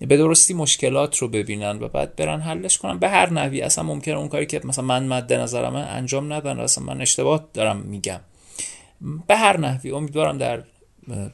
[0.00, 2.98] به درستی مشکلات رو ببینن و بعد برن حلش کنن.
[2.98, 6.84] به هر نحوی اصلا ممکنه اون کاری که مثلا من مد نظرم انجام ندن اصلا
[6.84, 8.20] من اشتباه دارم میگم.
[9.26, 10.62] به هر نحوی امیدوارم در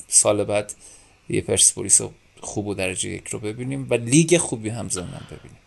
[0.08, 0.72] سال بعد
[1.28, 2.00] یه پرسپولیس
[2.40, 5.58] خوب و درجه یک رو ببینیم و لیگ خوبی هم زمین ببینیم.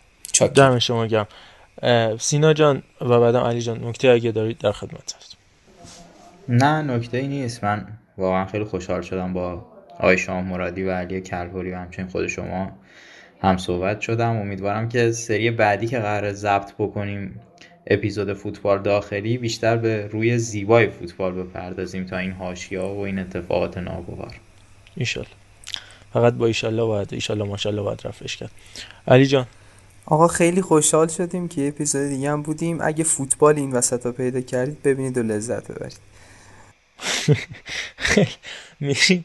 [0.54, 1.26] دم شما گم
[2.18, 5.27] سینا جان و بعدم علی جان نکته اگه دارید در خدمت هست
[6.48, 7.64] نه نکته ای نیست.
[7.64, 7.86] من
[8.18, 9.66] واقعا خیلی خوشحال شدم با
[9.98, 12.72] آقای شما مرادی و علی کلپوری و همچنین خود شما
[13.42, 14.36] هم صحبت شدم.
[14.36, 17.40] امیدوارم که سری بعدی که قرار ضبط بکنیم
[17.86, 23.78] اپیزود فوتبال داخلی بیشتر به روی زیبای فوتبال بپردازیم تا این هاشیا و این اتفاقات
[23.78, 24.34] ناگوار.
[24.96, 25.30] ایشالله
[26.12, 28.50] فقط با ایشالله باید ایشالله ماشالله باید رفعش کرد.
[29.08, 29.46] علی جان.
[30.06, 32.78] آقا خیلی خوشحال شدیم که اپیزود دیگه هم بودیم.
[32.80, 35.98] اگه فوتبال این وسط رو پیدا کردید ببینید و لذت ببرید.
[38.80, 39.24] میریم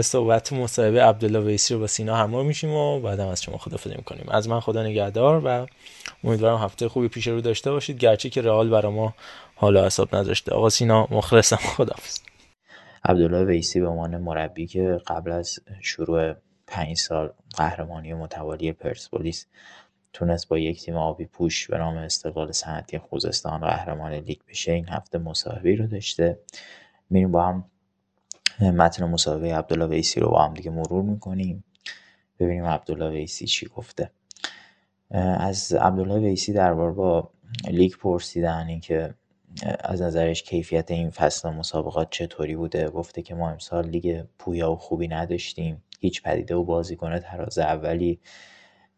[0.00, 4.26] صحبت مصاحبه عبدالله ویسی رو با سینا همراه میشیم و بعد از شما خدافظی می‌کنیم.
[4.28, 5.66] از من خدا نگهدار و
[6.24, 7.98] امیدوارم هفته خوبی پیش رو داشته باشید.
[7.98, 9.14] گرچه که رئال برا ما
[9.54, 10.52] حالا حساب نذاشته.
[10.52, 11.56] آقا سینا مخلصم.
[11.56, 12.18] خدافظ
[13.04, 16.34] عبدالله ویسی به عنوان مربی که قبل از شروع
[16.66, 19.46] پنج سال قهرمانی متوالی پرسپولیس
[20.12, 24.88] تونست با یک تیم آبی پوش به نام استقلال صنعتی خوزستان قهرمان لیگ بشه این
[24.88, 26.38] هفته مصاحبه رو داشته.
[27.10, 27.64] میریم با هم
[28.60, 31.64] متن مصاحبه عبدالله ویسی رو با هم دیگه مرور می‌کنیم.
[32.38, 34.10] ببینیم عبدالله ویسی چی گفته.
[35.10, 37.30] از عبدالله ویسی درباره با
[37.68, 39.14] لیگ پرسیدن اینکه
[39.80, 42.88] از نظرش کیفیت این فصل مسابقات چطوری بوده.
[42.88, 45.82] گفته که ما امسال لیگ پویا و خوبی نداشتیم.
[46.00, 48.20] هیچ پدیده و بازیکن تراز اولی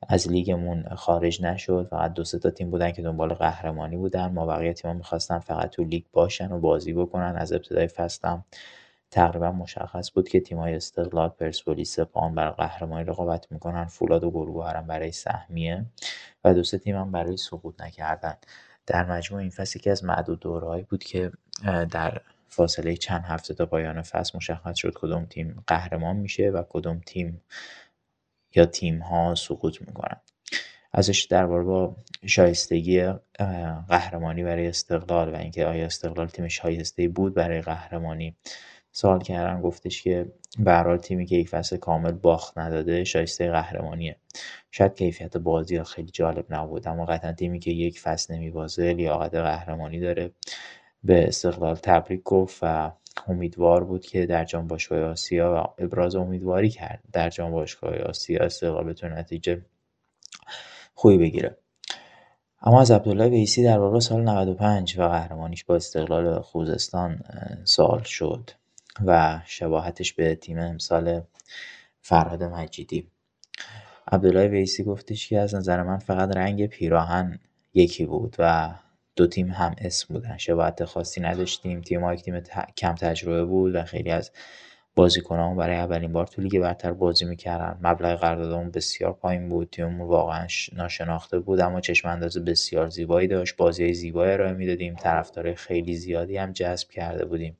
[0.08, 1.86] از لیگمون خارج نشد.
[1.90, 4.32] فقط دو سه تا تیم بودن که دنبال قهرمانی بودن.
[4.32, 7.36] ما بقیه تیم‌ها می‌خواستن فقط تو لیگ باشن و بازی بکنن.
[7.36, 8.44] از ابتدای فصل هم
[9.10, 13.84] تقریبا مشخص بود که تیم‌های استقلال پرسپولیس سپاهان برای قهرمانی رقابت می‌کنن.
[13.84, 15.84] فولاد و گلگهرم برای سهمیه
[16.44, 18.34] و دو سه تیم هم برای سقوط نکردن.
[18.86, 21.32] در مجموع این فصل یکی از معدود دورهایی بود که
[21.90, 27.00] در فاصله چند هفته تا پایان فصل مشخص شد کدوم تیم قهرمان میشه و کدوم
[27.06, 27.42] تیم
[28.54, 30.20] یا تیم ها سقوط می‌کنن.
[30.92, 31.96] ازش درباره با
[32.26, 33.12] شایستگی
[33.88, 38.36] قهرمانی برای استقلال و اینکه آیا استقلال تیم شایسته بود برای قهرمانی
[38.92, 44.16] سوال کردن گفتش که به تیمی که یک فصل کامل باخت نداده شایسته قهرمانیه.
[44.70, 49.34] شاید کیفیت بازی ها خیلی جالب نبود اما قطعا تیمی که یک فصل نمیبازه لیاقت
[49.34, 50.30] قهرمانی داره.
[51.04, 52.92] به استقلال تبریک گفت و
[53.28, 58.44] امیدوار بود که در جام باشگاه آسیا و ابراز امیدواری کرد در جام باشگاه آسیا
[58.44, 59.62] استقلال بتونه نتیجه
[60.94, 61.56] خوبی بگیره.
[62.62, 67.22] اما از عبدالله ویسی در واقع سال 95 و قهرمانیش با استقلال خوزستان
[67.64, 68.50] سال شد
[69.06, 71.22] و شباهتش به تیم امسال
[72.00, 73.06] فرهاد مجیدی.
[74.12, 77.38] عبدالله ویسی گفتش که از نظر من فقط رنگ پیراهن
[77.74, 78.74] یکی بود و
[79.16, 80.36] دو تیم هم اسم بودن.
[80.36, 81.80] شباهت خاصی نداشتیم.
[81.80, 82.40] تیم یک تیم
[82.76, 84.30] کم تجربه بود و خیلی از
[84.94, 87.78] بازیکنان برای اولین بار تو لیگ برتر بازی می‌کردن.
[87.82, 89.70] مبلغ قراردادمون بسیار پایین بود.
[89.70, 93.56] تیممون واقعا ناشناخته بود اما چشم انداز بسیار زیبایی داشت.
[93.56, 94.94] بازی زیبایی ارائه می‌دادیم.
[94.94, 97.56] طرفدار خیلی زیادی هم جذب کرده بودیم.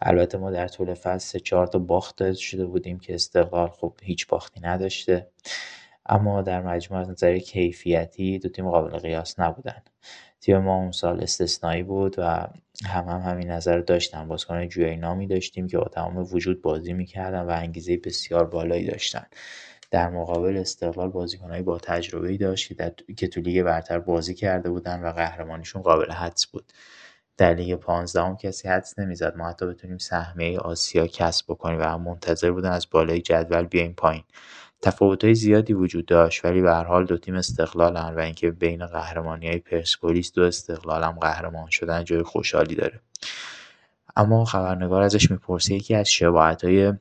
[0.00, 4.60] البته ما در طول فصل چهار تا باخت شده بودیم که استقلال خب هیچ باختی
[4.60, 5.26] نداشته.
[6.06, 9.82] اما در مجموع از نظر کیفیتی دو تیم قابل قیاس نبودن.
[10.44, 12.22] تیم ما اون سال استثنایی بود و
[12.86, 14.28] هم هم همین نظر داشتن.
[14.28, 19.26] بازیکن جوی نامی داشتیم که با تمام وجود بازی می‌کردن و انگیزه بسیار بالایی داشتن.
[19.90, 25.02] در مقابل استقلال بازیکنهایی با تجربه داشت که, که تو لیگ برتر بازی کرده بودن
[25.02, 26.72] و قهرمانیشون قابل حدس بود.
[27.36, 29.36] در لیگ پانزدهم کسی حدس نمی‌زد.
[29.36, 33.94] ما حتی بتونیم سهمیه آسیا کسب بکنیم و هم منتظر بودن از بالای جدول بیایم
[33.94, 34.24] پایین.
[34.84, 39.58] تفاوت‌های زیادی وجود داشت ولی به هر حال دو تیم استقلالن و اینکه بین های
[39.58, 43.00] پرسپولیس دو استقلال هم قهرمان شدن جای خوشحالی داره.
[44.16, 46.10] اما خبرنگار ازش می‌پرسه یکی از
[46.64, 46.92] های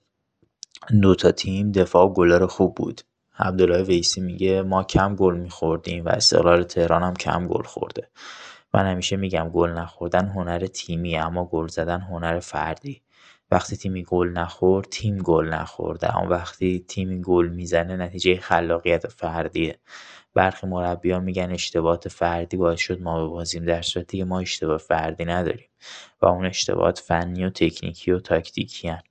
[1.02, 3.02] دو تا تیم دفاع گلر خوب بود.
[3.40, 8.08] عبدالله ویسی میگه ما کم گل میخوردیم و استقلال تهران هم کم گل خورده.
[8.74, 13.03] من همیشه میگم گل نخوردن هنر تیمی اما گل زدن هنر فردی.
[13.54, 19.80] وقتی تیمی گل نخورد تیم گل نخورده اما وقتی تیمی گل می‌زنه نتیجه خلاقیت فردیه.
[20.34, 20.68] برخی
[21.12, 25.70] ها میگن اشتباهات فردی باعث شد ما ببازیم در صورتی که ما اشتباه فردی نداریم
[26.22, 29.02] و اون اشتباهات فنی و تکنیکی و تاکتیکی هن.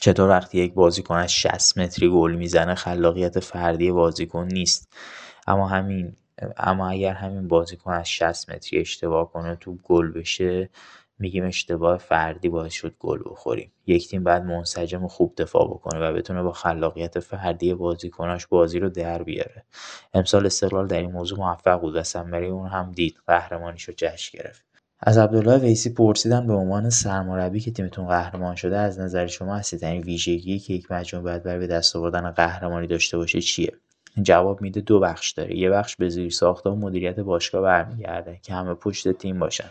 [0.00, 4.92] چطور وقتی یک بازیکن از 60 متری گل می‌زنه خلاقیت فردی بازیکن نیست.
[5.46, 6.16] اما همین
[6.56, 10.70] اما اگر همین بازیکن از 60 متری اشتباه کنه تو گل بشه
[11.18, 13.72] میگیم اشتباه فردی باعث شد گل بخوریم.
[13.86, 18.78] یک تیم باید منسجم و خوب دفاع بکنه و بتونه با خلاقیت فردی بازیکناش بازی
[18.78, 19.64] رو در بیاره.
[20.14, 24.38] امسال استقلال در این موضوع موفق بود و ثمره اون هم دید قهرمانیش رو جشن
[24.38, 24.64] گرفت.
[25.00, 30.00] از عبدالله ویسی پرسیدن به عنوان سرمربی که تیمتون قهرمان شده از نظر شما اصلی
[30.00, 33.72] ویژگی که یک مجموعه باید برای به دست آوردن قهرمانی داشته باشه چیه؟
[34.22, 35.56] جواب میده دو بخش داره.
[35.56, 39.70] یه بخش به زیر ساخته و مدیریت باشگاه برمیگرده که همه پشت تیم باشن.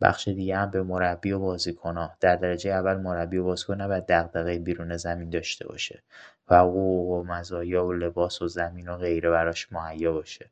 [0.00, 2.12] بخش دیگه هم به مربی و بازیکنها.
[2.20, 6.02] در درجه اول مربی و بازیکن نباید دغدغه بیرون زمین داشته باشه
[6.48, 10.50] و حقوق و مزایا و لباس و زمین و غیره براش مهیا باشه.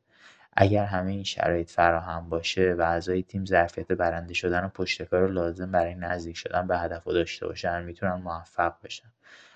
[0.53, 5.71] اگر همه این شرایط فراهم باشه و اعضای تیم ظرفیت برنده شدن و پشتکار لازم
[5.71, 9.09] برای نزدیک شدن به هدف داشته باشن می‌تونن موفق بشن.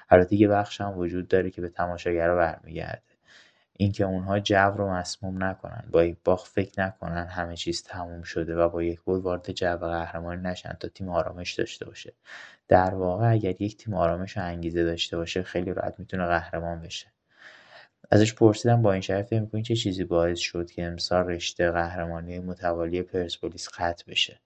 [0.09, 3.10] البته یه بخش هم وجود داره که به تماشاگرها برمیگرده.
[3.81, 8.55] اینکه اونها جو رو مسموم نکنن با یک باخت فکر نکنن همه چیز تموم شده
[8.55, 12.13] و با یک گل وارد جو قهرمانی نشن تا تیم آرامش داشته باشه.
[12.67, 17.07] در واقع اگر یک تیم آرامش و انگیزه داشته باشه خیلی راحت می‌تونه قهرمان بشه.
[18.11, 23.01] ازش پرسیدم با این شرط فکر چه چیزی باعث شد که امسال رشته قهرمانی متوالی
[23.03, 24.39] پرسپولیس قطع بشه؟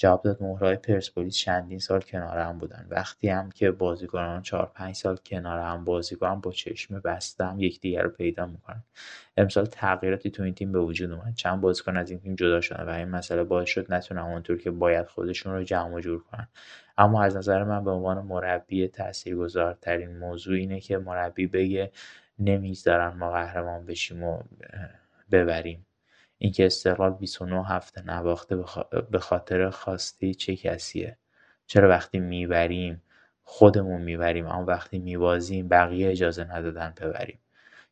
[0.00, 2.86] جواب داد مهرهای پرسپولیس چندین سال کنار هم بودن.
[2.90, 8.02] وقتی هم که بازیکنان چهار پنج سال کنار هم بازی با چشم بسته هم یکدیگر
[8.02, 8.82] رو پیدا می‌کنن.
[9.36, 11.34] امسال تغییراتی تو این تیم به وجود اومد.
[11.34, 14.70] چند بازیکن از این تیم جدا شدن و این مسئله باعث شد نتونن اونطور که
[14.70, 16.48] باید خودشون رو جمع و جور کنن.
[16.98, 21.92] اما از نظر من به عنوان مربی تاثیرگذارترین موضوع اینه که مربی بگه
[22.38, 24.42] نمی‌ذارن ما قهرمان بشیم و
[25.32, 25.86] ببریم.
[26.42, 28.56] اینکه استقلال 29 هفته نواخته
[29.10, 31.18] به خاطر خواسته چه کسیه؟
[31.66, 33.02] چرا وقتی می‌بریم
[33.44, 37.38] خودمون می‌بریم اما وقتی میبازیم بقیه اجازه ندادن ببریم؟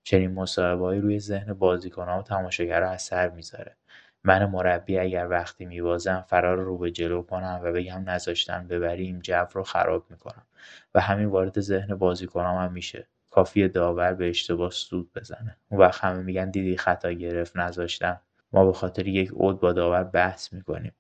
[0.03, 3.77] چنین مصاحبههایی روی ذهن بازیکنها و تماشاگرها اثر می‌ذاره.
[4.25, 9.47] من مربی اگر وقتی میبازم فرار رو به جلو کنم و بگم نذاشتن ببریم جو
[9.53, 10.47] رو خراب می‌کنم.
[10.95, 13.07] و همین وارد ذهن بازیکنام هم میشه.
[13.31, 15.57] کافی داور به اشتباه سود بزنه.
[15.71, 18.21] اون وقت همه میگن دیدی خطا گرفت نذاشتن.
[18.53, 20.93] ما به خاطر یک عود با داور بحث می‌کنیم.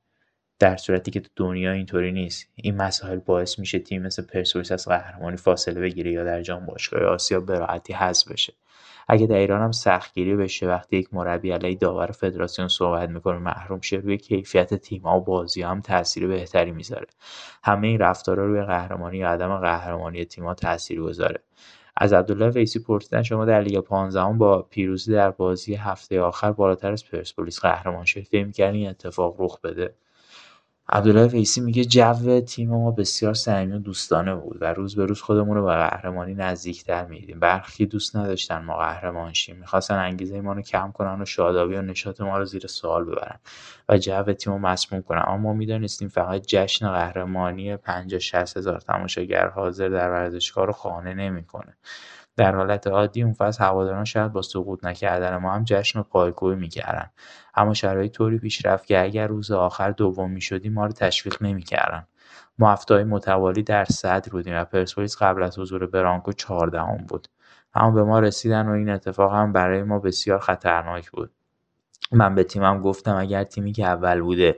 [0.58, 2.46] در صورتی که تو دنیا اینطوری نیست.
[2.54, 7.02] این مسائل باعث میشه تیم مثل پرسپولیس از قهرمانی فاصله بگیره یا در جام باشگاه
[7.02, 8.52] آسیا به راحتی حذف بشه.
[9.08, 13.80] اگه در ایران هم سختگیری بشه وقتی یک مربی علیه داور فدراسیون صحبت می‌کنه محروم
[13.80, 17.06] شه روی کیفیت تیم‌ها و بازی هم تاثیر بهتری می‌ذاره.
[17.64, 21.40] همه این رفتارها روی قهرمانی یا عدم قهرمانی تیم‌ها تاثیر گذاره
[22.00, 26.92] از عبدالله ویسی پرسیدن شما در لیگ 15 با پیروزی در بازی هفته آخر بالاتر
[26.92, 29.94] از پرسپولیس قهرمان شدید فکر می‌کردین اتفاق رخ بده؟
[30.92, 35.20] عبدالله ویسی میگه جو تیم ما بسیار صمیمی و دوستانه بود و روز به روز
[35.20, 39.56] خودمون رو به قهرمانی نزدیکتر میدیم برخی دوست نداشتن ما قهرمان شیم.
[39.56, 43.38] می‌خواستن انگیزه ما رو کم کنن و شادابی و نشاط ما رو زیر سوال ببرن
[43.88, 45.22] و جو تیم رو مسموم کنن.
[45.26, 51.14] اما ما می‌دانستیم فقط جشن قهرمانی 50 60 هزار تماشاگر حاضر در ورزشگاه رو خانه
[51.14, 51.76] نمی‌کنه.
[52.38, 56.54] در حالت عادی اون فصل هواداران شاید با سقوط نکردن ما هم جشن و پایکوبی
[56.54, 57.10] می‌کردن.
[57.54, 62.06] اما شرایط طوری پیش رفت که اگر روز آخر دوم می‌شدیم ما رو تشویق نمی‌کردن.
[62.58, 67.28] ما هفته متوالی در صدر بودیم و پرسپولیس قبل از حضور برانکو چهاردهم بود.
[67.74, 71.30] اما به ما رسیدن و این اتفاق هم برای ما بسیار خطرناک بود.
[72.12, 74.56] من به تیمم گفتم اگر تیمی که اول بوده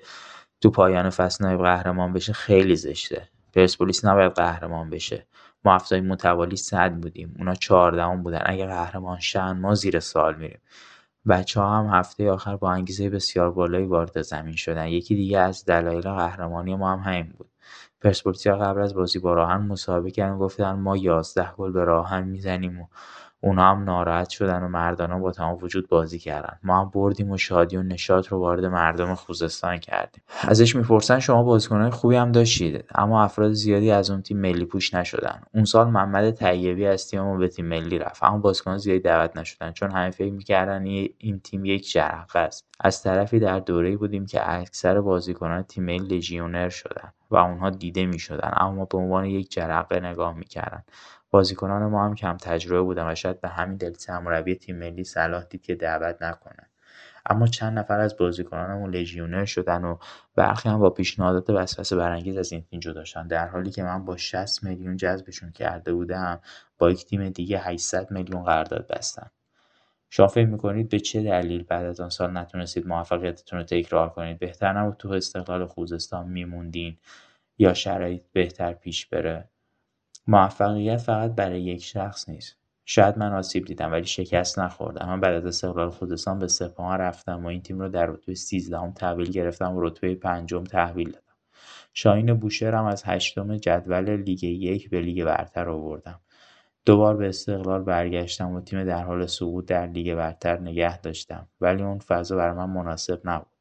[0.61, 3.29] تو پایان فصل نایب قهرمان بشه خیلی زشته.
[3.55, 5.27] پرسپولیس نباید قهرمان بشه.
[5.65, 7.35] ما هفته‌های متوالی صد بودیم.
[7.39, 8.43] اونا چهاردهم بودن.
[8.47, 10.61] اگه قهرمان شن ما زیر سال میریم.
[11.29, 14.87] بچه ها هم هفته آخر با انگیزه بسیار بالایی وارد زمین شدن.
[14.89, 17.51] یکی دیگه از دلایل قهرمانی ما هم همین بود.
[18.01, 20.39] پرسپولیسیا قبل از بازی با راهن مسابقه کردن.
[20.39, 22.87] گفتن ما یازده گل به راهن می‌زنیم و
[23.43, 26.59] اونا هم ناراحت شدن و مردانه با تمام وجود بازی کردن.
[26.63, 30.23] ما هم بردیم و شادی و نشاط رو وارد مردم خوزستان کردیم.
[30.49, 34.95] ازش می‌پرسن شما بازیکنهای خوبی هم داشتید؟ اما افراد زیادی از اون تیم ملی پوش
[34.95, 35.41] نشدن.
[35.55, 38.25] اون سال محمد طیبی از تیم ما به تیم ملی رفت.
[38.25, 40.85] اما بازیکن زیادی دعوت نشدن چون همه فکر می‌کردن
[41.19, 42.67] این تیم یک جرقه است.
[42.81, 48.07] از طرفی در دوره‌ای بودیم که اکثر بازیکنان تیم ملی لژیونر شدن و اونها دیده
[48.07, 48.51] می‌شدن.
[48.57, 50.83] اما به عنوان یک جرقه نگاه می‌کردن.
[51.31, 55.45] بازیکنان ما هم کم تجربه بودن و شاید به همین دلیل مربی تیم ملی صلاح
[55.45, 56.71] دید که دعوت نکنه.
[57.27, 59.97] اما چند نفر از بازیکنانمون لژیونر شدن و
[60.35, 63.27] برخی هم با پیشنهادات وسوسه برانگیز از این تیم جدا شدن.
[63.27, 66.41] در حالی که من با 60 میلیون جذبشون کرده بودم
[66.79, 69.31] با یک تیم دیگه 800 میلیون قرارداد بستم.
[70.11, 74.39] شما فکر می‌کنید به چه دلیل بعد از آن سال نتونستید موفقیتتون رو تکرار کنید؟
[74.39, 76.99] بهتر نبود تو استقلال خوزستان میموندین
[77.59, 79.49] یا شرایط بهتر پیش بره؟
[80.31, 82.57] موفقیت فقط برای یک شخص نیست.
[82.85, 85.09] شاید من آسیب دیدم ولی شکست نخوردم.
[85.09, 88.93] من بعد از استقلال خوزستان به سپاهان رفتم و این تیم رو در رتبه سیزدهم
[88.93, 91.35] تحویل گرفتم و رتبه پنجم تحویل دادم.
[91.95, 96.21] شاهین بوشهرم از هشتم جدول لیگ یک به لیگ برتر آوردم.
[96.85, 101.49] دوبار به استقلال برگشتم و تیم در حال سقوط در لیگ برتر نگه داشتم.
[101.61, 103.60] ولی اون فضا برای من مناسب نبود.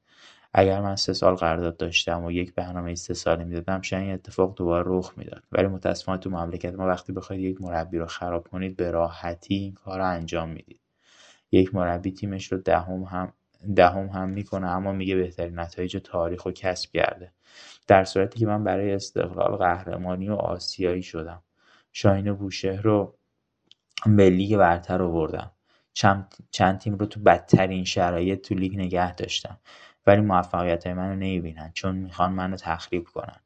[0.54, 4.56] اگر من سه سال قرارداد داشتم و یک برنامه سه ساله می‌دادم شاید این اتفاق
[4.56, 5.44] دوباره رخ می‌داد.
[5.52, 9.74] ولی متاسفانه تو مملکت ما وقتی بخواید یک مربی رو خراب کنید به راحتی این
[9.74, 10.82] کار رو انجام می‌دید.
[11.52, 13.34] یک مربی تیمش رو دهم هم
[13.76, 17.34] دهم هم می‌کنه اما میگه بهترین نتایج تاریخ و کسب کرده.
[17.88, 21.44] در صورتی که من برای استقلال قهرمانی و آسیایی شدم.
[21.94, 23.16] شاهین بوشهر رو
[24.18, 25.52] به لیگ برتر آوردم.
[26.52, 29.60] چند تیم رو تو بدترین شرایط تو لیگ نگه داشتم.
[30.08, 33.40] ولی موفقیت های منو نمی‌بینن چون می‌خوان منو تخریب کنن.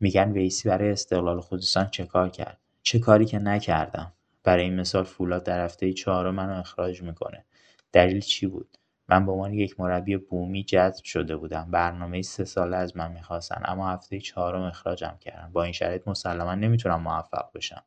[0.00, 4.12] میگن ویسی برای استقلال خودستان چه کار کرد؟ چه کاری که نکردم.
[4.44, 7.44] برای این مثال فولاد در هفته چهارم منو اخراج می‌کنه.
[7.92, 8.76] دلیل چی بود؟
[9.08, 11.70] من به عنوان یک مربی بومی جذب شده بودم.
[11.70, 15.50] برنامه سه ساله از من می‌خواستن اما هفته چهارم اخراجم کردن.
[15.52, 17.82] با این شرایط مسلما نمی‌تونم موفق بشم.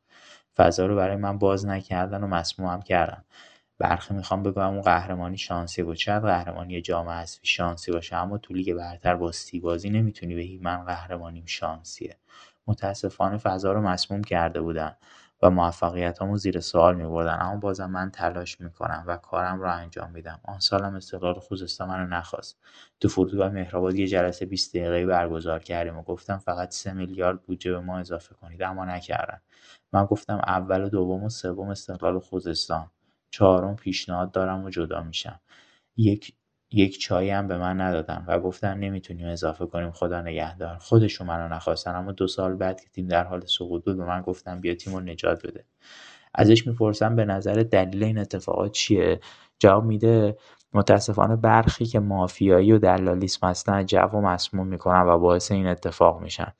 [0.56, 3.24] فضا رو برای من باز نکردن و مسمومم کردن.
[3.78, 5.96] برخی می‌خوام بگم اون قهرمانی شانسی بود.
[5.96, 10.58] شاید قهرمانی جام حذفی شانسی باشه اما تو لیگ برتر با سی بازی نمی‌تونی بگی
[10.58, 12.16] من قهرمانیم شانسیه.
[12.68, 14.96] متاسفانه فضا رو مسموم کرده بودن
[15.42, 20.40] و موفقیتامو زیر سوال میبردن اما بازم من تلاش می‌کنم و کارم رو انجام میدم.
[20.44, 22.58] آن سالم استقلال خوزستان منو نخواست.
[23.00, 27.72] تو فرودگاه مهرآباد یه جلسه 20 دقیقه‌ای برگزار کردیم و گفتم فقط سه میلیارد بودجه
[27.72, 29.40] به ما اضافه کنید اما نکردن.
[29.92, 32.90] من گفتم اول و دوم و سوم استقلال خوزستان.
[33.34, 35.40] چهارم پیشنهاد دارم و جدا میشم.
[35.96, 36.34] یک
[36.70, 40.78] یک چایی هم به من ندادن و گفتن نمی‌تونیم اضافه کنیم خدا نگهدار.
[40.78, 44.22] خودشون منو نخواستن اما دو سال بعد که تیم در حال سقوط بود به من
[44.22, 45.64] گفتن بیا تیم رو نجات بده.
[46.34, 49.20] ازش می‌پرسم به نظر دلیل این اتفاقات چیه؟
[49.58, 50.36] جواب میده
[50.72, 56.20] متاسفانه برخی که مافیایی و دلالیسم هستن جو و مسموم می‌کنن و باعث این اتفاق
[56.22, 56.52] میشن.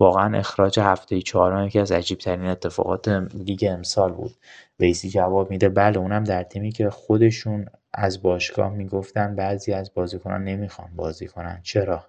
[0.00, 4.34] واقعا اخراج هفته چهارم یکی از عجیب ترین اتفاقات لیگ امسال بود.
[4.80, 10.44] ویسی جواب میده بله اونم در تیمی که خودشون از باشگاه می‌گفتن بعضی از بازیکنان
[10.44, 11.60] نمی‌خوان بازی کنن.
[11.62, 12.06] چرا؟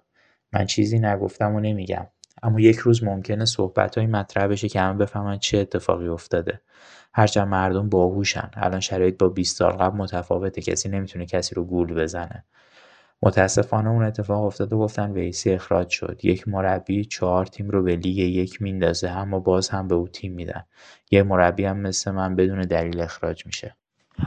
[0.52, 2.06] من چیزی نگفتم و نمیگم.
[2.42, 6.60] اما یک روز ممکنه صحبت های مطرح بشه که همه بفهمن چه اتفاقی افتاده.
[7.14, 8.50] هرچند مردم باهوشن.
[8.54, 10.62] الان شرایط با 20 سال قبل متفاوته.
[10.62, 12.44] کسی نمی‌تونه کسی رو گول بزنه.
[13.24, 16.20] متاسفانه اون اتفاق افتاده و گفتن ویسی اخراج شد.
[16.22, 20.32] یک مربی چهار تیم رو به لیگ یک میندازه اما باز هم به او تیم
[20.32, 20.64] میدن.
[21.10, 23.76] یه مربی هم مثل من بدون دلیل اخراج میشه.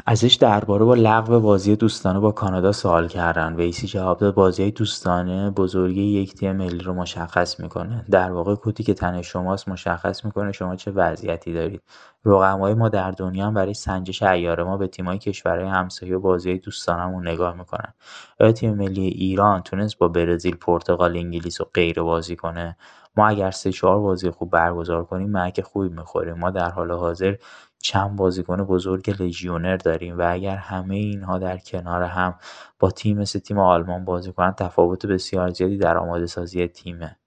[0.05, 3.55] ازش درباره با لغو بازی دوستانه با کانادا سوال کردن.
[3.55, 8.05] ویسی جواب داد بازی دوستانه بزرگی یک تیم ملی رو مشخص می‌کنه.
[8.11, 11.81] در واقع کتی که تن شماست مشخص می‌کنه شما چه وضعیتی دارید.
[12.25, 16.57] رقمای ما در دنیا هم برای سنجش ایار ما به تیمای کشورهای همسایه و بازی
[16.57, 17.93] دوستانمون نگاه می‌کنن.
[18.39, 22.77] آیا تیم ملی ایران تونست با برزیل پرتغال انگلیس و غیره بازی کنه؟
[23.17, 27.35] ما اگر سه چهار بازی خوب برگزار کنیم مرک خوبی می‌خوریم ما در حال حاضر
[27.83, 32.35] چند بازیکن بزرگ لژیونر داریم و اگر همه اینها در کنار هم
[32.79, 37.17] با تیم مثل تیم آلمان بازی کنن تفاوت بسیار زیادی در آماده سازی تیمه.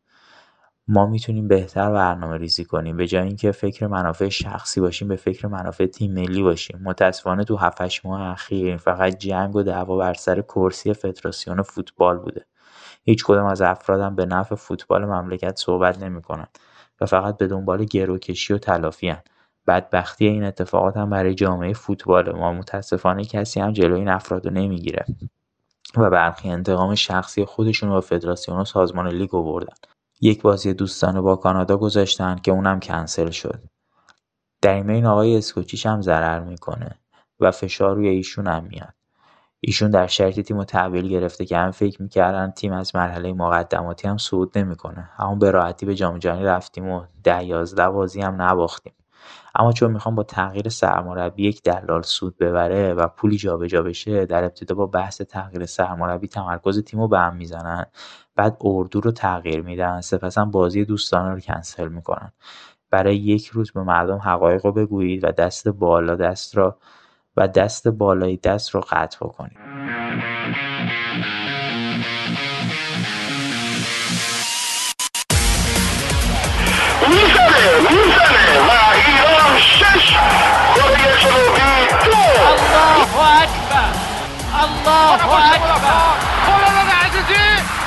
[0.88, 2.96] ما می‌تونیم بهتر برنامه ریزی کنیم.
[2.96, 6.80] به جای اینکه فکر منافع شخصی باشیم به فکر منافع تیم ملی باشیم.
[6.84, 12.46] متاسفانه تو 7 ماه اخیر فقط جنگ و دعوا بر سر کرسی فدراسیون فوتبال بوده.
[13.04, 16.46] هیچ کدام از افرادم به نفع فوتبال مملکت صحبت نمی‌کنن
[17.00, 19.16] و فقط به دنبال گروکشی و تلافی
[19.70, 22.52] بدبختی این اتفاقات هم برای جامعه فوتبال ما.
[22.52, 25.04] متاسفانه کسی هم جلوی این افراد رو نمی‌گیره.
[25.96, 29.74] و برخی انتقام شخصی خودشون با فدراسیون و سازمان لیگ آوردن
[30.20, 33.62] یک بازی دوستانه با کانادا گذاشتن که اونم کنسل شد.
[34.62, 36.98] در این آقای اسکوچیش هم ضرر می‌کنه
[37.40, 38.94] و فشار روی ایشون هم میاد.
[39.60, 44.18] ایشون در شرط تیم تحویل گرفته که هم فکر می‌کردن تیم از مرحله مقدماتی هم
[44.18, 45.10] صعود نمی‌کنه.
[45.18, 48.92] اما به راحتی به جام جهانی رفتیم و ده یازده بازی هم نباختیم.
[49.54, 54.44] اما چون می‌خوام با تغییر سرمربی یک دلال سود ببره و پولی جابجا بشه در
[54.44, 57.86] ابتدا با بحث تغییر سرمربی تمرکز تیم رو به هم می‌زنن.
[58.36, 60.00] بعد اردو رو تغییر میدن.
[60.00, 62.32] سپسا بازی دوستانه رو کنسل می‌کنن.
[62.90, 66.78] برای یک روز به مردم حقایق رو بگویید و دست بالا دست را
[67.36, 69.58] و دست بالای دست رو قطع بکنید.
[83.10, 83.92] الله اکبر
[84.62, 85.80] الله اکبر
[86.46, 87.44] خالد عزیزی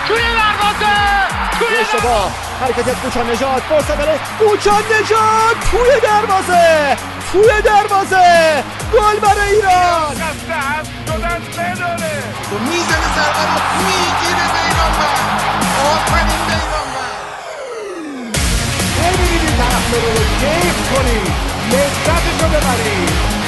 [0.07, 0.95] توی دروازه
[1.59, 6.97] توی اشتباه حرکت کوچا نجات فرصت برای کوچا نجات توی دروازه
[7.31, 10.15] توی دروازه گل برای ایران
[12.69, 15.41] می‌زنه ضربه رو می‌گیره بیرانوند
[15.85, 17.23] آفرین بیرانوند
[18.97, 19.99] ببینید این طرف رو
[20.39, 21.33] کیف کنید
[21.71, 23.42] لذتش رو ببرید